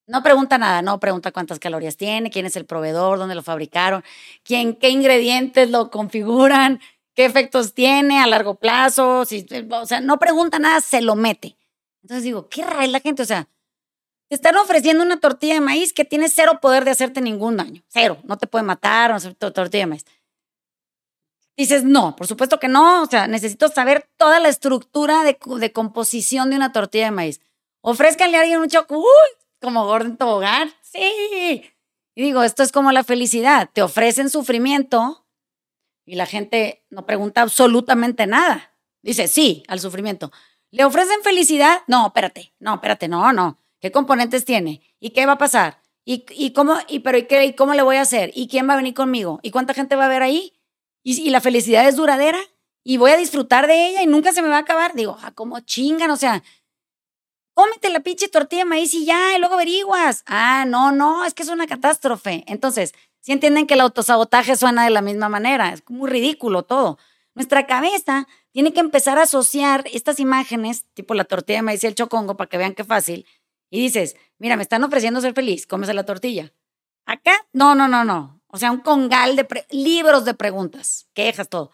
No 0.06 0.22
pregunta 0.22 0.58
nada, 0.58 0.82
no 0.82 1.00
pregunta 1.00 1.32
cuántas 1.32 1.60
calorías 1.60 1.96
tiene, 1.96 2.30
quién 2.30 2.46
es 2.46 2.58
el 2.58 2.66
proveedor, 2.66 3.18
dónde 3.20 3.36
lo 3.36 3.44
fabricaron, 3.44 4.04
quién, 4.44 4.76
qué 4.76 4.90
ingredientes 4.90 5.70
lo 5.70 5.92
configuran, 5.92 6.82
qué 7.14 7.26
efectos 7.26 7.74
tiene 7.74 8.20
a 8.20 8.28
largo 8.28 8.56
plazo, 8.56 9.26
si, 9.26 9.46
o 9.70 9.86
sea, 9.86 10.02
no 10.02 10.20
pregunta 10.20 10.60
nada, 10.60 10.82
se 10.82 11.02
lo 11.02 11.16
mete. 11.16 11.58
Entonces 12.02 12.24
digo, 12.24 12.50
qué 12.50 12.64
rara 12.64 12.86
es 12.86 12.92
la 12.92 13.00
gente, 13.00 13.24
o 13.24 13.26
sea, 13.26 13.48
te 14.30 14.36
están 14.36 14.56
ofreciendo 14.58 15.04
una 15.04 15.20
tortilla 15.20 15.56
de 15.56 15.62
maíz 15.62 15.94
que 15.94 16.06
tiene 16.06 16.28
cero 16.30 16.60
poder 16.62 16.86
de 16.86 16.92
hacerte 16.92 17.22
ningún 17.22 17.58
daño, 17.58 17.84
cero, 17.88 18.18
no 18.24 18.38
te 18.38 18.48
puede 18.48 18.64
matar, 18.64 19.12
no 19.12 19.18
hacer 19.18 19.36
tortilla 19.36 19.84
de 19.84 19.88
maíz. 19.88 20.06
Dices, 21.56 21.84
no, 21.84 22.16
por 22.16 22.26
supuesto 22.26 22.60
que 22.60 22.68
no, 22.68 23.04
o 23.04 23.06
sea, 23.06 23.28
necesito 23.28 23.68
saber 23.68 24.10
toda 24.18 24.40
la 24.40 24.50
estructura 24.50 25.24
de, 25.24 25.38
de 25.60 25.72
composición 25.72 26.50
de 26.50 26.56
una 26.56 26.72
tortilla 26.72 27.06
de 27.06 27.12
maíz. 27.12 27.42
Ofrézcanle 27.82 28.38
a 28.38 28.42
alguien 28.42 28.60
un 28.60 28.70
choco, 28.70 28.98
uy, 28.98 29.06
como 29.62 29.86
Gordon 29.86 30.18
Tobogán, 30.18 30.72
sí. 30.82 31.64
Y 32.16 32.22
digo, 32.22 32.44
esto 32.44 32.64
es 32.64 32.72
como 32.72 32.92
la 32.92 33.04
felicidad, 33.04 33.70
te 33.72 33.82
ofrecen 33.84 34.30
sufrimiento 34.30 35.23
y 36.06 36.16
la 36.16 36.26
gente 36.26 36.86
no 36.90 37.06
pregunta 37.06 37.42
absolutamente 37.42 38.28
nada. 38.28 38.74
Dice, 39.02 39.28
sí, 39.28 39.64
al 39.68 39.80
sufrimiento. 39.80 40.32
¿Le 40.72 40.86
ofrecen 40.86 41.22
felicidad? 41.24 41.82
No, 41.88 42.08
espérate, 42.08 42.54
no, 42.60 42.76
espérate, 42.76 43.08
no, 43.08 43.32
no. 43.34 43.60
¿Qué 43.80 43.92
componentes 43.92 44.46
tiene? 44.46 44.82
¿Y 45.00 45.12
qué 45.12 45.26
va 45.26 45.34
a 45.34 45.38
pasar? 45.38 45.82
¿Y, 46.06 46.26
y 46.32 46.52
cómo, 46.52 46.78
y, 46.88 47.00
pero, 47.00 47.18
¿y, 47.18 47.28
qué, 47.28 47.46
¿y 47.46 47.54
cómo 47.54 47.74
le 47.74 47.82
voy 47.82 47.98
a 47.98 48.02
hacer? 48.02 48.32
¿Y 48.34 48.48
quién 48.48 48.68
va 48.68 48.74
a 48.74 48.78
venir 48.78 48.94
conmigo? 48.94 49.40
¿Y 49.44 49.52
cuánta 49.52 49.74
gente 49.74 49.96
va 49.96 50.06
a 50.06 50.10
ver 50.10 50.24
ahí? 50.24 50.54
¿Y, 51.04 51.22
y 51.22 51.30
la 51.30 51.42
felicidad 51.42 51.88
es 51.88 51.96
duradera? 51.96 52.40
¿Y 52.84 52.98
voy 52.98 53.12
a 53.12 53.18
disfrutar 53.18 53.68
de 53.68 53.88
ella 53.88 54.04
y 54.04 54.08
nunca 54.08 54.34
se 54.34 54.42
me 54.42 54.50
va 54.50 54.58
a 54.58 54.62
acabar? 54.62 54.94
Digo, 54.94 55.18
ah, 55.22 55.32
como 55.32 55.60
chingan, 55.62 56.12
o 56.12 56.18
sea, 56.18 56.44
cómete 57.54 57.90
la 57.90 58.02
pinche 58.02 58.28
tortilla 58.28 58.64
de 58.64 58.70
maíz 58.70 58.94
y 58.94 59.06
ya, 59.06 59.36
y 59.36 59.40
luego 59.40 59.56
averiguas. 59.56 60.24
Ah, 60.28 60.66
no, 60.68 60.92
no, 60.92 61.24
es 61.24 61.34
que 61.34 61.44
es 61.44 61.50
una 61.50 61.68
catástrofe. 61.68 62.44
Entonces, 62.48 62.94
si 63.24 63.32
entienden 63.32 63.68
que 63.68 63.76
el 63.76 63.80
autosabotaje 63.80 64.58
suena 64.58 64.84
de 64.84 64.90
la 64.90 65.02
misma 65.02 65.30
manera, 65.30 65.72
es 65.72 65.82
muy 65.88 66.10
ridículo 66.10 66.64
todo. 66.64 66.98
Nuestra 67.36 67.66
cabeza 67.66 68.28
tiene 68.52 68.74
que 68.74 68.82
empezar 68.82 69.18
a 69.18 69.22
asociar 69.22 69.86
estas 69.94 70.20
imágenes, 70.20 70.86
tipo 70.94 71.14
la 71.14 71.24
tortilla 71.24 71.60
de 71.60 71.62
maíz 71.62 71.82
y 71.86 71.88
el 71.88 71.96
chocongo, 71.96 72.36
para 72.36 72.50
que 72.50 72.58
vean 72.58 72.74
qué 72.74 72.84
fácil. 72.84 73.26
Y 73.70 73.80
dices, 73.80 74.18
mira, 74.40 74.58
me 74.58 74.64
están 74.64 74.84
ofreciendo 74.84 75.22
ser 75.22 75.34
feliz, 75.34 75.66
cómese 75.66 75.94
la 75.94 76.04
tortilla. 76.04 76.52
Acá, 77.06 77.32
no, 77.54 77.76
no, 77.76 77.88
no, 77.88 78.04
no. 78.04 78.42
O 78.48 78.58
sea, 78.58 78.74
un 78.74 78.82
congal 78.82 79.38
de 79.38 79.48
libros 79.70 80.26
de 80.26 80.34
preguntas, 80.34 81.08
quejas, 81.14 81.48
todo. 81.48 81.72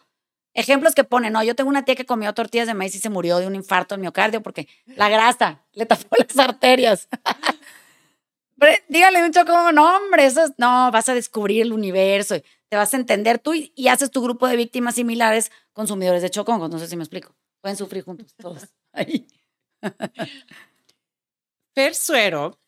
Ejemplos 0.54 0.94
que 0.94 1.04
ponen, 1.04 1.34
no, 1.34 1.42
yo 1.42 1.56
tengo 1.56 1.72
una 1.72 1.84
tía 1.84 1.96
que 1.96 2.06
comió 2.06 2.32
tortillas 2.36 2.68
de 2.68 2.76
maíz 2.76 2.94
y 2.94 3.00
se 3.00 3.10
murió 3.10 3.40
de 3.40 3.48
un 3.48 3.56
infarto 3.56 3.96
en 3.96 4.02
miocardio 4.02 4.44
porque 4.44 4.68
la 4.86 5.10
grasa 5.10 5.66
le 5.74 5.88
tapó 5.88 6.16
las 6.16 6.38
arterias. 6.38 7.10
Dígale 8.88 9.24
mucho 9.24 9.46
como, 9.46 9.72
no, 9.72 9.98
hombre, 9.98 10.26
eso 10.26 10.44
es, 10.44 10.52
no, 10.58 10.92
vas 10.92 11.10
a 11.10 11.14
descubrir 11.14 11.62
el 11.62 11.74
universo, 11.74 12.36
te 12.70 12.78
vas 12.78 12.94
a 12.94 12.98
entender 12.98 13.40
tú 13.40 13.54
y, 13.54 13.88
haces 13.88 14.12
tu 14.12 14.22
grupo 14.22 14.48
de 14.48 14.56
víctimas 14.56 14.96
similares 14.96 15.52
consumidores 15.74 16.22
de 16.22 16.30
chocongos. 16.30 16.70
No 16.70 16.80
sé 16.80 16.88
si 16.88 16.96
me 16.96 17.04
explico. 17.04 17.36
Pueden 17.62 17.78
sufrir 17.78 18.04
juntos 18.04 18.36
todos. 18.36 18.68
Ahí. 18.94 19.28
Persuero 21.74 22.59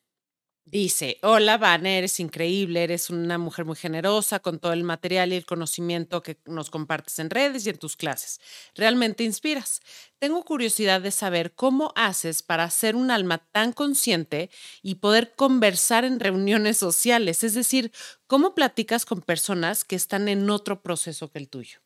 Dice, 0.72 1.18
hola 1.22 1.58
Vane, 1.58 1.98
eres 1.98 2.22
increíble, 2.22 2.86
eres 2.86 3.10
una 3.10 3.38
mujer 3.38 3.66
muy 3.66 3.76
generosa 3.76 4.40
con 4.40 4.58
todo 4.58 4.72
el 4.72 4.86
material 4.86 5.34
y 5.34 5.36
el 5.36 5.46
conocimiento 5.46 6.24
que 6.24 6.38
nos 6.46 6.70
compartes 6.70 7.20
en 7.20 7.30
redes 7.30 7.66
y 7.66 7.72
en 7.72 7.78
tus 7.78 7.98
clases. 7.98 8.40
Realmente 8.74 9.26
inspiras. 9.26 9.82
Tengo 10.18 10.46
curiosidad 10.46 11.02
de 11.02 11.12
saber 11.12 11.52
cómo 11.56 11.92
haces 11.98 12.42
para 12.42 12.70
ser 12.70 12.96
un 12.96 13.12
alma 13.12 13.40
tan 13.52 13.74
consciente 13.74 14.50
y 14.82 14.96
poder 14.96 15.36
conversar 15.36 16.06
en 16.06 16.22
reuniones 16.22 16.78
sociales, 16.78 17.44
es 17.44 17.54
decir, 17.54 17.92
cómo 18.26 18.56
platicas 18.56 19.04
con 19.04 19.20
personas 19.20 19.84
que 19.84 19.98
están 19.98 20.30
en 20.30 20.50
otro 20.50 20.82
proceso 20.82 21.30
que 21.30 21.40
el 21.40 21.50
tuyo. 21.50 21.82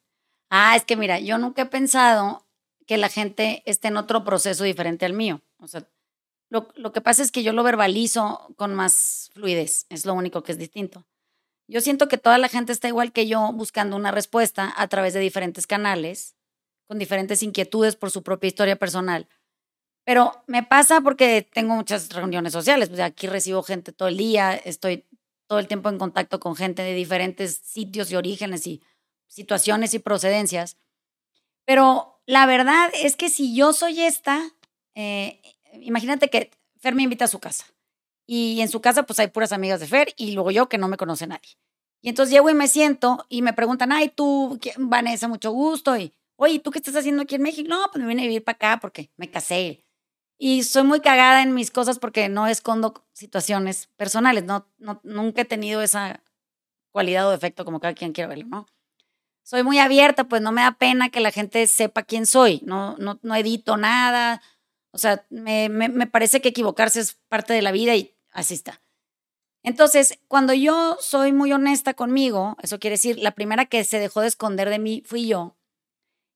Ah, 0.51 0.75
es 0.75 0.85
que 0.85 0.95
mira, 0.95 1.19
yo 1.19 1.39
nunca 1.39 1.63
he 1.63 1.65
pensado 1.65 2.45
que 2.85 2.97
la 2.97 3.09
gente 3.09 3.63
esté 3.65 3.87
en 3.87 3.97
otro 3.97 4.23
proceso 4.23 4.63
diferente 4.63 5.07
al 5.07 5.13
mío. 5.13 5.41
O 5.57 5.67
sea, 5.67 5.87
lo, 6.49 6.91
que 6.93 7.01
pasa 7.01 7.21
es 7.21 7.31
que 7.31 7.43
yo 7.43 7.53
lo 7.53 7.63
verbalizo 7.63 8.53
con 8.55 8.75
más 8.75 9.29
fluidez, 9.33 9.85
es 9.89 10.05
lo 10.05 10.13
único 10.13 10.43
que 10.43 10.51
es 10.51 10.57
distinto. 10.57 11.05
Yo 11.67 11.81
siento 11.81 12.07
que 12.07 12.17
toda 12.17 12.37
la 12.37 12.47
gente 12.47 12.71
está 12.71 12.87
igual 12.87 13.11
que 13.11 13.27
yo 13.27 13.51
buscando 13.51 13.95
una 13.95 14.11
respuesta 14.11 14.73
a 14.77 14.87
través 14.87 15.13
de 15.13 15.19
diferentes 15.19 15.65
canales, 15.65 16.35
con 16.87 16.99
diferentes 16.99 17.41
inquietudes 17.41 17.95
por 17.95 18.11
su 18.11 18.21
propia 18.21 18.47
historia 18.47 18.75
personal. 18.75 19.27
Pero 20.05 20.43
me 20.45 20.61
pasa 20.61 21.01
porque 21.01 21.47
tengo 21.51 21.73
muchas 21.75 22.09
reuniones 22.09 22.53
sociales, 22.53 22.89
pues 22.89 23.01
aquí 23.01 23.25
recibo 23.25 23.63
gente 23.63 23.91
todo 23.91 24.07
el 24.07 24.17
día, 24.17 24.53
estoy 24.53 25.05
todo 25.47 25.57
el 25.57 25.67
tiempo 25.67 25.89
en 25.89 25.97
contacto 25.97 26.39
con 26.39 26.55
gente 26.55 26.83
de 26.83 26.93
diferentes 26.93 27.57
sitios 27.63 28.11
y 28.11 28.15
orígenes 28.15 28.67
y 28.67 28.83
situaciones 29.27 29.95
y 29.95 29.99
procedencias. 29.99 30.77
Pero 31.65 32.21
la 32.27 32.45
verdad 32.45 32.91
es 32.93 33.15
que 33.15 33.29
si 33.29 33.55
yo 33.55 33.73
soy 33.73 34.01
esta, 34.01 34.51
eh, 34.93 35.41
imagínate 35.81 36.29
que 36.29 36.51
Fer 36.77 36.95
me 36.95 37.03
invita 37.03 37.25
a 37.25 37.29
su 37.29 37.39
casa 37.39 37.65
y 38.27 38.61
en 38.61 38.69
su 38.69 38.81
casa 38.81 39.03
pues 39.03 39.19
hay 39.19 39.27
puras 39.27 39.51
amigas 39.51 39.79
de 39.79 39.87
Fer 39.87 40.13
y 40.17 40.31
luego 40.31 40.51
yo 40.51 40.69
que 40.69 40.77
no 40.77 40.87
me 40.87 40.97
conoce 40.97 41.27
nadie. 41.27 41.57
Y 42.01 42.09
entonces 42.09 42.31
llego 42.31 42.51
y 42.51 42.53
me 42.53 42.67
siento 42.67 43.25
y 43.29 43.41
me 43.41 43.53
preguntan, 43.53 43.91
ay, 43.91 44.09
tú, 44.09 44.59
Vanessa, 44.77 45.27
mucho 45.27 45.51
gusto. 45.51 45.97
Y, 45.97 46.13
oye, 46.35 46.59
¿tú 46.59 46.69
qué 46.69 46.77
estás 46.77 46.95
haciendo 46.95 47.23
aquí 47.23 47.33
en 47.33 47.41
México? 47.41 47.67
No, 47.67 47.83
pues 47.91 47.99
me 47.99 48.07
vine 48.07 48.21
a 48.21 48.27
vivir 48.27 48.43
para 48.43 48.55
acá 48.57 48.79
porque 48.79 49.09
me 49.17 49.31
casé. 49.31 49.83
Y 50.37 50.61
soy 50.61 50.83
muy 50.83 50.99
cagada 50.99 51.41
en 51.41 51.55
mis 51.55 51.71
cosas 51.71 51.97
porque 51.97 52.29
no 52.29 52.45
escondo 52.45 53.05
situaciones 53.13 53.87
personales. 53.95 54.43
No, 54.43 54.67
no, 54.77 54.99
nunca 55.03 55.41
he 55.41 55.45
tenido 55.45 55.81
esa 55.81 56.21
cualidad 56.91 57.27
o 57.27 57.31
defecto 57.31 57.65
como 57.65 57.79
cada 57.79 57.95
quien 57.95 58.13
quiere 58.13 58.27
verlo, 58.27 58.45
¿no? 58.45 58.67
Soy 59.41 59.63
muy 59.63 59.79
abierta, 59.79 60.25
pues 60.25 60.43
no 60.43 60.51
me 60.51 60.61
da 60.61 60.73
pena 60.73 61.09
que 61.09 61.21
la 61.21 61.31
gente 61.31 61.65
sepa 61.65 62.03
quién 62.03 62.27
soy. 62.27 62.61
No, 62.65 62.97
no, 62.97 63.19
no 63.23 63.35
edito 63.35 63.77
nada, 63.77 64.43
o 64.95 64.97
sea, 64.97 65.25
me, 65.29 65.67
me, 65.67 66.07
parece 66.07 66.39
que 66.39 66.49
equivocarse 66.49 67.01
es 67.01 67.19
parte 67.27 67.53
de 67.53 67.61
la 67.61 67.73
vida 67.73 67.97
y 67.97 68.15
así 68.31 68.53
está. 68.53 68.81
Entonces, 69.61 70.19
cuando 70.29 70.53
yo 70.53 70.95
soy 71.01 71.33
muy 71.33 71.51
honesta 71.51 71.95
conmigo, 71.95 72.55
eso 72.61 72.79
quiere 72.79 72.93
decir, 72.93 73.19
la 73.19 73.31
primera 73.35 73.65
que 73.65 73.83
se 73.83 73.99
dejó 73.99 74.21
de 74.21 74.27
esconder 74.27 74.69
de 74.69 74.79
mí 74.79 75.03
fui 75.05 75.27
yo. 75.27 75.57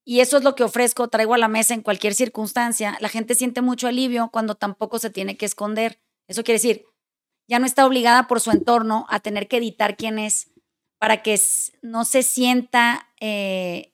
Y 0.03 0.19
eso 0.19 0.37
es 0.37 0.43
lo 0.43 0.55
que 0.55 0.65
ofrezco, 0.65 1.07
traigo 1.07 1.35
a 1.35 1.37
la 1.37 1.47
mesa 1.47 1.73
en 1.73 1.83
cualquier 1.83 2.13
circunstancia. 2.13 2.97
La 2.99 3.07
gente 3.07 3.33
siente 3.33 3.61
mucho 3.61 3.87
alivio 3.87 4.29
cuando 4.29 4.55
tampoco 4.55 4.99
se 4.99 5.09
tiene 5.09 5.37
que 5.37 5.45
esconder. 5.45 6.01
Eso 6.27 6.43
quiere 6.43 6.57
decir, 6.57 6.85
ya 7.47 7.59
no 7.59 7.65
está 7.65 7.85
obligada 7.85 8.27
por 8.27 8.41
su 8.41 8.51
entorno 8.51 9.05
a 9.09 9.21
tener 9.21 9.47
que 9.47 9.57
editar 9.57 9.95
quién 9.95 10.19
es 10.19 10.51
para 10.97 11.21
que 11.23 11.39
no 11.81 12.03
se 12.03 12.23
sienta 12.23 13.07
eh, 13.21 13.93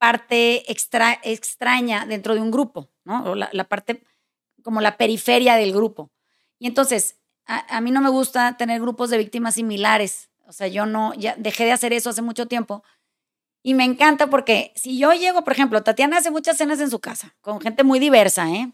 parte 0.00 0.72
extra, 0.72 1.20
extraña 1.22 2.06
dentro 2.06 2.34
de 2.34 2.40
un 2.40 2.50
grupo. 2.50 2.88
¿no? 3.04 3.22
O 3.24 3.34
la, 3.34 3.64
parte 3.68 4.02
como 4.64 4.80
la 4.80 4.96
periferia 4.96 5.56
del 5.56 5.72
grupo. 5.72 6.10
Y 6.58 6.66
entonces, 6.66 7.18
a, 7.44 7.80
mí 7.80 7.90
no 7.90 8.00
me 8.00 8.08
gusta 8.08 8.56
tener 8.56 8.80
grupos 8.80 9.10
de 9.10 9.18
víctimas 9.18 9.54
similares. 9.54 10.30
O 10.46 10.52
sea, 10.52 10.68
yo 10.68 10.86
no, 10.86 11.12
ya 11.14 11.36
dejé 11.36 11.66
de 11.66 11.72
hacer 11.72 11.92
eso 11.92 12.10
hace 12.10 12.22
mucho 12.22 12.46
tiempo. 12.46 12.82
Y 13.62 13.74
me 13.74 13.84
encanta 13.84 14.28
porque 14.28 14.72
si 14.74 14.98
yo 14.98 15.12
llego, 15.12 15.44
por 15.44 15.52
ejemplo, 15.52 15.82
Tatiana 15.82 16.16
hace 16.16 16.30
muchas 16.30 16.56
cenas 16.56 16.80
en 16.80 16.90
su 16.90 16.98
casa, 17.00 17.36
con 17.42 17.60
gente 17.60 17.84
muy 17.84 17.98
diversa, 17.98 18.48
¿eh? 18.48 18.72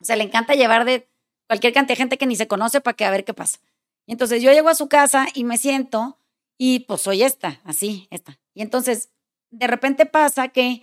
O 0.00 0.04
sea, 0.04 0.16
le 0.16 0.24
encanta 0.24 0.54
llevar 0.54 0.86
de 0.86 1.06
cualquier 1.46 1.74
cantidad 1.74 1.96
de 1.96 2.02
gente 2.02 2.18
que 2.18 2.26
ni 2.26 2.34
se 2.34 2.48
conoce 2.48 2.80
para 2.80 2.96
que 2.96 3.04
a 3.04 3.10
ver 3.10 3.24
qué 3.24 3.34
pasa. 3.34 3.58
Y 4.06 4.12
entonces 4.12 4.42
yo 4.42 4.52
llego 4.52 4.70
a 4.70 4.74
su 4.74 4.88
casa 4.88 5.26
y 5.34 5.44
me 5.44 5.58
siento 5.58 6.18
y 6.56 6.80
pues 6.80 7.02
soy 7.02 7.22
esta, 7.22 7.60
así, 7.64 8.08
esta. 8.10 8.38
Y 8.54 8.62
entonces, 8.62 9.10
de 9.56 9.66
repente 9.66 10.06
pasa 10.06 10.48
que 10.48 10.82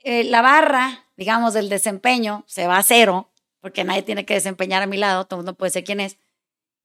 eh, 0.00 0.24
la 0.24 0.40
barra, 0.40 1.06
digamos, 1.16 1.54
del 1.54 1.68
desempeño 1.68 2.44
se 2.46 2.66
va 2.66 2.78
a 2.78 2.82
cero, 2.82 3.30
porque 3.60 3.84
nadie 3.84 4.02
tiene 4.02 4.24
que 4.24 4.34
desempeñar 4.34 4.82
a 4.82 4.86
mi 4.86 4.96
lado, 4.96 5.26
todo 5.26 5.40
el 5.40 5.44
mundo 5.44 5.58
puede 5.58 5.70
ser 5.70 5.84
quién 5.84 6.00
es. 6.00 6.16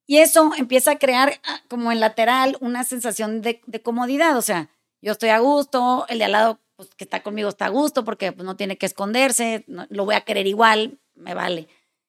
Y 0.06 0.18
eso 0.18 0.52
empieza 0.58 0.92
a 0.92 1.00
crear 1.00 1.40
ah, 1.46 1.62
como 1.70 1.92
en 1.92 2.02
lateral 2.02 2.58
una 2.60 2.84
sensación 2.84 3.42
de, 3.42 3.62
comodidad, 3.84 4.38
o 4.38 4.42
sea, 4.42 4.70
yo 5.02 5.14
estoy 5.14 5.30
a 5.30 5.40
gusto, 5.40 6.06
el 6.10 6.20
de 6.20 6.26
al 6.26 6.34
lado 6.34 6.60
pues, 6.76 6.90
que 6.96 7.06
está 7.06 7.24
conmigo 7.24 7.50
está 7.50 7.66
a 7.66 7.70
gusto 7.70 8.04
porque 8.04 8.32
pues, 8.32 8.46
no 8.46 8.58
tiene 8.58 8.78
que 8.78 8.86
esconderse, 8.86 9.64
lo 9.68 10.06
voy 10.06 10.16
a 10.16 10.22
querer 10.22 10.48
igual, 10.48 11.00
me 11.16 11.34
vale. 11.34 11.68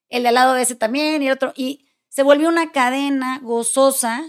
El 0.09 0.23
de 0.23 0.31
al 0.31 0.35
lado 0.35 0.55
de 0.55 0.63
ese 0.63 0.75
también 0.75 1.23
y 1.23 1.27
el 1.27 1.33
otro, 1.33 1.53
y 1.55 1.87
se 2.09 2.25
volvió 2.25 2.49
una 2.49 2.73
cadena 2.73 3.39
gozosa 3.43 4.25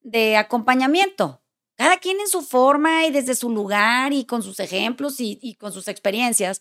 de 0.00 0.36
acompañamiento 0.36 1.41
cada 1.76 1.98
quien 1.98 2.20
en 2.20 2.28
su 2.28 2.42
forma 2.42 3.06
y 3.06 3.10
desde 3.10 3.34
su 3.34 3.50
lugar 3.50 4.12
y 4.12 4.24
con 4.24 4.42
sus 4.42 4.60
ejemplos 4.60 5.16
y, 5.18 5.56
con 5.58 5.72
sus 5.72 5.88
experiencias. 5.88 6.60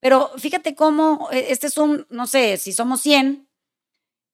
Pero 0.00 0.30
fíjate 0.36 0.74
cómo 0.74 1.28
eh, 1.32 1.46
este 1.50 1.66
es 1.66 1.78
un, 1.78 2.06
no 2.10 2.26
sé, 2.26 2.56
si 2.58 2.72
somos 2.72 3.00
100, 3.00 3.48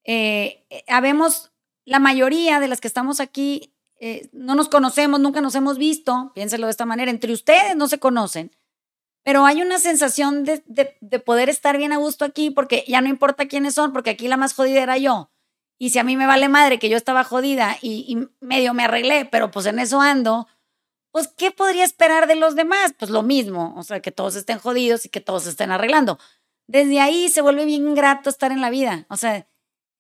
eh, 0.05 0.66
eh, 0.70 0.84
habemos, 0.88 1.52
la 1.84 1.98
mayoría 1.98 2.60
de 2.60 2.68
las 2.68 2.80
que 2.80 2.88
estamos 2.88 3.20
aquí 3.20 3.74
eh, 4.01 4.28
no 4.32 4.55
nos 4.55 4.68
conocemos, 4.68 5.20
nunca 5.20 5.40
nos 5.40 5.55
hemos 5.55 5.76
visto, 5.76 6.32
piénselo 6.34 6.66
de 6.66 6.70
esta 6.70 6.86
manera, 6.86 7.10
entre 7.10 7.32
ustedes 7.32 7.76
no 7.76 7.86
se 7.86 7.98
conocen, 7.98 8.51
pero 9.22 9.44
hay 9.44 9.60
una 9.60 9.78
sensación 9.78 10.44
de, 10.44 10.62
de, 10.66 11.20
poder 11.20 11.51
estar 11.51 11.76
bien 11.76 11.92
a 11.92 11.98
gusto 11.98 12.24
aquí 12.24 12.51
porque 12.51 12.84
ya 12.88 13.02
no 13.02 13.09
importa 13.09 13.47
quiénes 13.47 13.74
son, 13.74 13.92
porque 13.92 14.10
aquí 14.10 14.26
la 14.26 14.38
más 14.38 14.55
jodida 14.55 14.82
era 14.82 14.97
yo. 14.97 15.30
Y 15.82 15.90
si 15.90 15.98
a 15.98 16.05
mí 16.05 16.15
me 16.15 16.27
vale 16.27 16.51
madre 16.51 16.78
que 16.78 16.90
yo 16.90 16.98
estaba 16.98 17.24
jodida 17.24 17.78
y, 17.81 18.28
medio 18.40 18.74
me 18.74 18.85
arreglé, 18.85 19.24
pero 19.24 19.51
pues 19.51 19.65
en 19.65 19.78
eso 19.78 20.02
ando, 20.02 20.47
pues 21.11 21.28
¿qué 21.28 21.52
podría 21.52 21.85
esperar 21.85 22.27
de 22.27 22.35
los 22.35 22.55
demás? 22.55 22.94
Pues 22.98 23.11
lo 23.11 23.23
mismo, 23.23 23.73
o 23.78 23.82
sea, 23.82 24.01
que 24.01 24.12
todos 24.12 24.36
estén 24.36 24.59
jodidos 24.59 25.07
y 25.07 25.09
que 25.09 25.23
todos 25.23 25.47
estén 25.47 25.70
arreglando. 25.70 26.19
Desde 26.69 27.01
ahí 27.01 27.31
se 27.31 27.40
vuelve 27.40 27.65
bien 27.65 27.94
grato 27.94 28.28
estar 28.28 28.52
en 28.52 28.61
la 28.61 28.69
vida, 28.69 29.07
o 29.09 29.16
sea, 29.16 29.36
es 29.39 29.47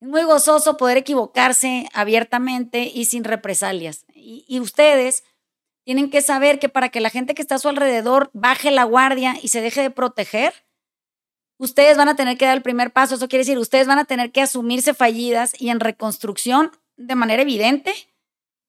muy 0.08 0.22
gozoso 0.24 0.76
poder 0.76 0.98
equivocarse 0.98 1.88
abiertamente 1.94 2.82
y 2.82 3.06
sin 3.06 3.24
represalias. 3.24 4.04
Y 4.12 4.60
ustedes 4.60 5.24
tienen 5.86 6.10
que 6.10 6.20
saber 6.20 6.58
que 6.58 6.68
para 6.68 6.90
que 6.90 7.00
la 7.00 7.08
gente 7.08 7.34
que 7.34 7.40
está 7.40 7.54
a 7.54 7.58
su 7.58 7.70
alrededor 7.70 8.30
baje 8.34 8.70
la 8.70 8.84
guardia 8.84 9.34
y 9.40 9.48
se 9.48 9.62
deje 9.62 9.80
de 9.80 9.90
proteger, 9.90 10.52
ustedes 11.60 11.98
van 11.98 12.08
a 12.08 12.16
tener 12.16 12.38
que 12.38 12.46
dar 12.46 12.56
el 12.56 12.62
primer 12.62 12.90
paso. 12.90 13.14
Eso 13.14 13.28
quiere 13.28 13.42
decir, 13.42 13.58
ustedes 13.58 13.86
van 13.86 13.98
a 13.98 14.06
tener 14.06 14.32
que 14.32 14.40
asumirse 14.40 14.94
fallidas 14.94 15.52
y 15.60 15.68
en 15.68 15.78
reconstrucción 15.78 16.72
de 16.96 17.14
manera 17.14 17.42
evidente 17.42 17.92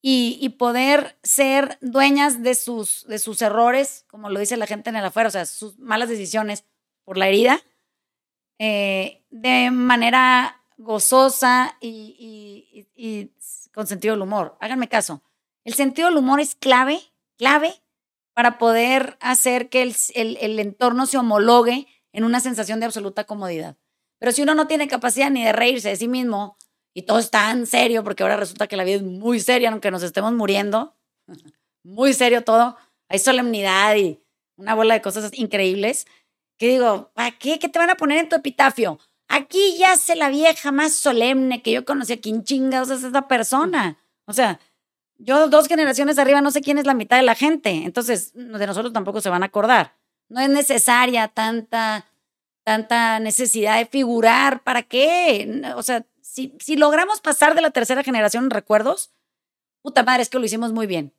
y, 0.01 0.49
poder 0.57 1.18
ser 1.23 1.77
dueñas 1.81 2.41
de 2.43 2.55
sus, 2.55 3.05
de 3.07 3.19
sus 3.19 3.41
errores, 3.41 4.05
como 4.09 4.30
lo 4.30 4.39
dice 4.39 4.57
la 4.57 4.65
gente 4.68 4.89
en 4.89 4.95
el 4.95 5.05
afuera, 5.05 5.30
o 5.30 5.31
sea, 5.31 5.45
sus 5.45 5.77
malas 5.77 6.09
decisiones 6.09 6.65
por 7.05 7.18
la 7.18 7.27
herida, 7.27 7.61
eh, 8.57 9.23
de 9.30 9.69
manera 9.72 10.63
gozosa 10.77 11.77
y, 11.80 13.31
con 13.73 13.88
sentido 13.88 14.15
del 14.15 14.23
humor. 14.23 14.57
Háganme 14.59 14.89
caso. 14.89 15.22
El 15.63 15.76
sentido 15.76 16.09
del 16.09 16.18
humor 16.18 16.39
es 16.39 16.55
clave, 16.55 16.99
clave 17.38 17.76
para 18.34 18.57
poder 18.57 19.18
hacer 19.22 19.69
que 19.69 19.84
el, 19.84 19.95
el 20.15 20.59
entorno 20.59 21.05
se 21.05 21.18
homologue 21.18 21.88
en 22.14 22.24
una 22.24 22.40
sensación 22.40 22.80
de 22.80 22.86
absoluta 22.86 23.24
comodidad. 23.24 23.78
Pero 24.20 24.32
si 24.32 24.42
uno 24.44 24.54
no 24.56 24.68
tiene 24.68 24.88
capacidad 24.88 25.30
ni 25.30 25.44
de 25.44 25.52
reírse 25.52 25.90
de 25.90 25.96
sí 25.96 26.08
mismo, 26.08 26.58
y 26.94 27.04
todo 27.04 27.20
es 27.20 27.32
tan 27.32 27.66
serio, 27.66 28.04
porque 28.04 28.24
ahora 28.24 28.38
resulta 28.38 28.68
que 28.68 28.76
la 28.76 28.84
vida 28.84 28.98
es 28.98 29.04
muy 29.04 29.40
seria, 29.40 29.72
aunque 29.72 29.92
nos 29.92 30.04
estemos 30.04 30.34
muriendo, 30.34 30.96
muy 31.84 32.14
serio 32.14 32.44
todo, 32.44 32.78
hay 33.08 33.20
solemnidad 33.20 33.96
y 33.96 34.22
una 34.58 34.76
bola 34.76 34.94
de 34.94 35.02
cosas 35.02 35.32
increíbles, 35.34 36.06
que 36.58 36.68
digo, 36.68 37.12
¿para 37.14 37.32
qué? 37.32 37.58
¿Qué 37.60 37.70
te 37.70 37.80
van 37.80 37.90
a 37.90 37.96
poner 37.96 38.20
en 38.20 38.30
tu 38.30 38.36
epitafio? 38.36 39.00
Aquí 39.28 39.78
yace 39.78 40.16
la 40.16 40.30
vieja 40.30 40.72
más 40.72 40.94
solemne 40.94 41.62
que 41.64 41.72
yo 41.72 41.86
conocí, 41.86 42.18
¿quién 42.20 42.44
chingados 42.44 42.90
es 42.90 43.04
esa 43.04 43.28
persona? 43.28 43.98
O 44.26 44.34
sea, 44.34 44.60
yo 45.18 45.48
dos 45.48 45.68
generaciones 45.68 46.20
arriba 46.20 46.42
no 46.42 46.52
sé 46.52 46.62
quién 46.62 46.78
es 46.78 46.86
la 46.86 46.94
mitad 46.94 47.18
de 47.18 47.24
la 47.24 47.36
gente, 47.36 47.70
entonces 47.70 48.34
de 48.34 48.68
nosotros 48.68 48.94
tampoco 48.94 49.22
se 49.22 49.30
van 49.30 49.44
a 49.44 49.48
acordar. 49.48 49.96
No 50.32 50.40
es 50.40 50.49
necesaria 50.49 51.28
tanta, 51.28 52.06
tanta 52.64 53.20
necesidad 53.20 53.78
de 53.78 53.86
figurar, 53.86 54.64
¿para 54.64 54.82
qué? 54.82 55.62
O 55.76 55.84
sea, 55.84 56.06
si, 56.22 56.56
si 56.58 56.78
logramos 56.78 57.20
pasar 57.20 57.53
de 57.53 57.62
la 57.62 57.72
tercera 57.72 58.02
generación 58.02 58.45
en 58.45 58.49
recuerdos, 58.49 59.12
puta 59.82 60.03
madre, 60.03 60.24
es 60.24 60.30
que 60.30 60.40
lo 60.40 60.45
hicimos 60.45 60.72
muy 60.72 60.88
bien. 60.88 61.14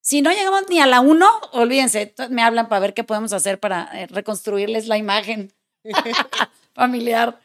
Si 0.00 0.22
no 0.22 0.32
llegamos 0.32 0.62
ni 0.68 0.80
a 0.80 0.86
la 0.86 1.00
uno, 1.00 1.28
olvídense, 1.52 2.16
me 2.30 2.42
hablan 2.42 2.68
para 2.68 2.80
ver 2.80 2.94
qué 2.94 3.04
podemos 3.04 3.32
hacer 3.32 3.60
para 3.60 3.90
eh, 3.94 4.08
reconstruirles 4.08 4.88
la 4.88 4.98
imagen 4.98 5.52
familiar. 6.74 7.40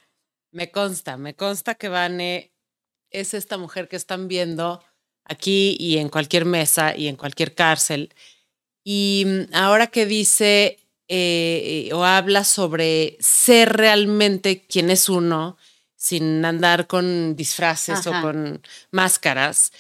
Me 0.52 0.72
consta, 0.72 1.18
me 1.18 1.36
consta 1.36 1.76
que 1.76 1.90
Vane 1.90 2.54
es 3.12 3.36
esta 3.36 3.60
mujer 3.60 3.88
que 3.88 3.98
están 3.98 4.28
viendo 4.28 4.84
aquí 5.26 5.78
y 5.80 6.00
en 6.00 6.10
cualquier 6.10 6.46
mesa 6.46 6.98
y 6.98 7.08
en 7.08 7.18
cualquier 7.18 7.54
cárcel. 7.54 8.16
Y 8.84 9.26
mm, 9.28 9.56
ahora 9.56 9.86
que 9.88 10.08
dice 10.08 10.80
eh, 11.08 11.90
o 11.94 12.04
habla 12.06 12.44
sobre 12.44 13.18
ser 13.20 13.74
realmente 13.74 14.66
quien 14.66 14.90
es 14.90 15.10
uno, 15.10 15.58
sin 15.96 16.44
andar 16.44 16.88
con 16.88 17.36
disfraces 17.36 18.08
o 18.08 18.12
con 18.22 18.62
máscaras. 18.92 19.72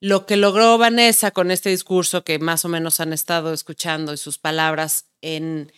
Lo 0.00 0.26
que 0.26 0.36
logró 0.36 0.78
Vanessa 0.78 1.30
con 1.30 1.50
este 1.50 1.70
discurso 1.70 2.24
que 2.24 2.38
más 2.38 2.64
o 2.64 2.68
menos 2.68 3.00
han 3.00 3.12
estado 3.12 3.52
escuchando 3.52 4.12
y 4.12 4.16
sus 4.16 4.38
palabras 4.38 5.06
en, 5.20 5.72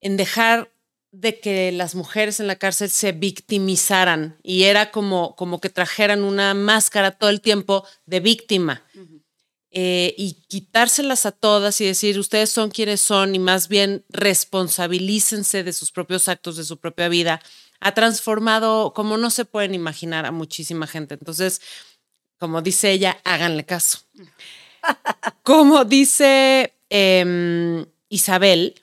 en 0.00 0.16
dejar 0.16 0.70
de 1.12 1.40
que 1.40 1.72
las 1.72 1.94
mujeres 1.94 2.40
en 2.40 2.46
la 2.46 2.56
cárcel 2.56 2.90
se 2.90 3.12
victimizaran 3.12 4.38
y 4.42 4.64
era 4.64 4.90
como, 4.90 5.36
como 5.36 5.60
que 5.60 5.68
trajeran 5.68 6.24
una 6.24 6.54
máscara 6.54 7.12
todo 7.12 7.28
el 7.28 7.42
tiempo 7.42 7.86
de 8.06 8.20
víctima. 8.20 8.82
Eh, 9.74 10.14
y 10.18 10.34
quitárselas 10.48 11.24
a 11.24 11.32
todas 11.32 11.80
y 11.80 11.86
decir, 11.86 12.18
ustedes 12.18 12.50
son 12.50 12.70
quienes 12.70 13.00
son 13.00 13.34
y 13.34 13.38
más 13.38 13.68
bien 13.68 14.04
responsabilícense 14.10 15.64
de 15.64 15.72
sus 15.72 15.90
propios 15.90 16.28
actos, 16.28 16.58
de 16.58 16.64
su 16.64 16.76
propia 16.78 17.08
vida 17.08 17.40
ha 17.82 17.94
transformado, 17.94 18.92
como 18.94 19.16
no 19.16 19.30
se 19.30 19.44
pueden 19.44 19.74
imaginar, 19.74 20.24
a 20.24 20.30
muchísima 20.30 20.86
gente. 20.86 21.14
Entonces, 21.14 21.60
como 22.38 22.62
dice 22.62 22.92
ella, 22.92 23.18
háganle 23.24 23.66
caso. 23.66 23.98
como 25.42 25.84
dice 25.84 26.74
em, 26.90 27.84
Isabel, 28.08 28.80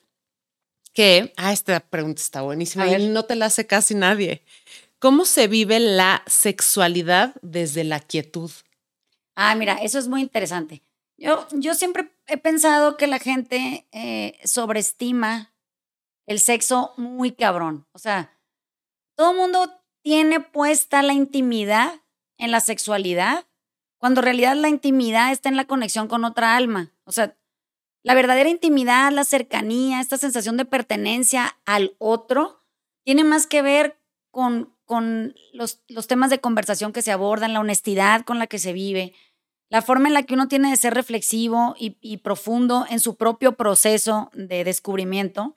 que, 0.92 1.32
ah, 1.36 1.52
esta 1.52 1.80
pregunta 1.80 2.20
está 2.20 2.42
buenísima 2.42 2.88
y 2.88 3.08
no 3.08 3.24
te 3.24 3.36
la 3.36 3.46
hace 3.46 3.66
casi 3.66 3.94
nadie. 3.94 4.42
¿Cómo 4.98 5.24
se 5.24 5.48
vive 5.48 5.80
la 5.80 6.22
sexualidad 6.26 7.34
desde 7.40 7.84
la 7.84 8.00
quietud? 8.00 8.50
Ah, 9.34 9.54
mira, 9.54 9.74
eso 9.74 9.98
es 9.98 10.08
muy 10.08 10.20
interesante. 10.20 10.82
Yo, 11.16 11.46
yo 11.52 11.74
siempre 11.74 12.10
he 12.26 12.38
pensado 12.38 12.96
que 12.96 13.06
la 13.06 13.18
gente 13.18 13.86
eh, 13.92 14.38
sobreestima 14.44 15.54
el 16.26 16.38
sexo 16.38 16.94
muy 16.96 17.32
cabrón. 17.32 17.86
O 17.92 17.98
sea, 17.98 18.38
todo 19.16 19.32
el 19.32 19.36
mundo 19.36 19.82
tiene 20.02 20.40
puesta 20.40 21.02
la 21.02 21.12
intimidad 21.12 22.00
en 22.38 22.50
la 22.50 22.60
sexualidad, 22.60 23.46
cuando 23.98 24.20
en 24.20 24.24
realidad 24.24 24.56
la 24.56 24.68
intimidad 24.68 25.30
está 25.30 25.50
en 25.50 25.56
la 25.56 25.66
conexión 25.66 26.08
con 26.08 26.24
otra 26.24 26.56
alma. 26.56 26.92
O 27.04 27.12
sea, 27.12 27.36
la 28.02 28.14
verdadera 28.14 28.48
intimidad, 28.48 29.12
la 29.12 29.24
cercanía, 29.24 30.00
esta 30.00 30.16
sensación 30.16 30.56
de 30.56 30.64
pertenencia 30.64 31.58
al 31.66 31.94
otro, 31.98 32.64
tiene 33.04 33.24
más 33.24 33.46
que 33.46 33.60
ver 33.60 34.00
con, 34.30 34.74
con 34.90 35.36
los, 35.52 35.84
los 35.86 36.08
temas 36.08 36.30
de 36.30 36.40
conversación 36.40 36.92
que 36.92 37.00
se 37.00 37.12
abordan, 37.12 37.52
la 37.52 37.60
honestidad 37.60 38.24
con 38.24 38.40
la 38.40 38.48
que 38.48 38.58
se 38.58 38.72
vive, 38.72 39.12
la 39.68 39.82
forma 39.82 40.08
en 40.08 40.14
la 40.14 40.24
que 40.24 40.34
uno 40.34 40.48
tiene 40.48 40.68
de 40.68 40.76
ser 40.76 40.94
reflexivo 40.94 41.76
y, 41.78 42.16
profundo 42.16 42.86
en 42.90 42.98
su 42.98 43.14
propio 43.14 43.52
proceso 43.52 44.32
de 44.34 44.64
descubrimiento 44.64 45.54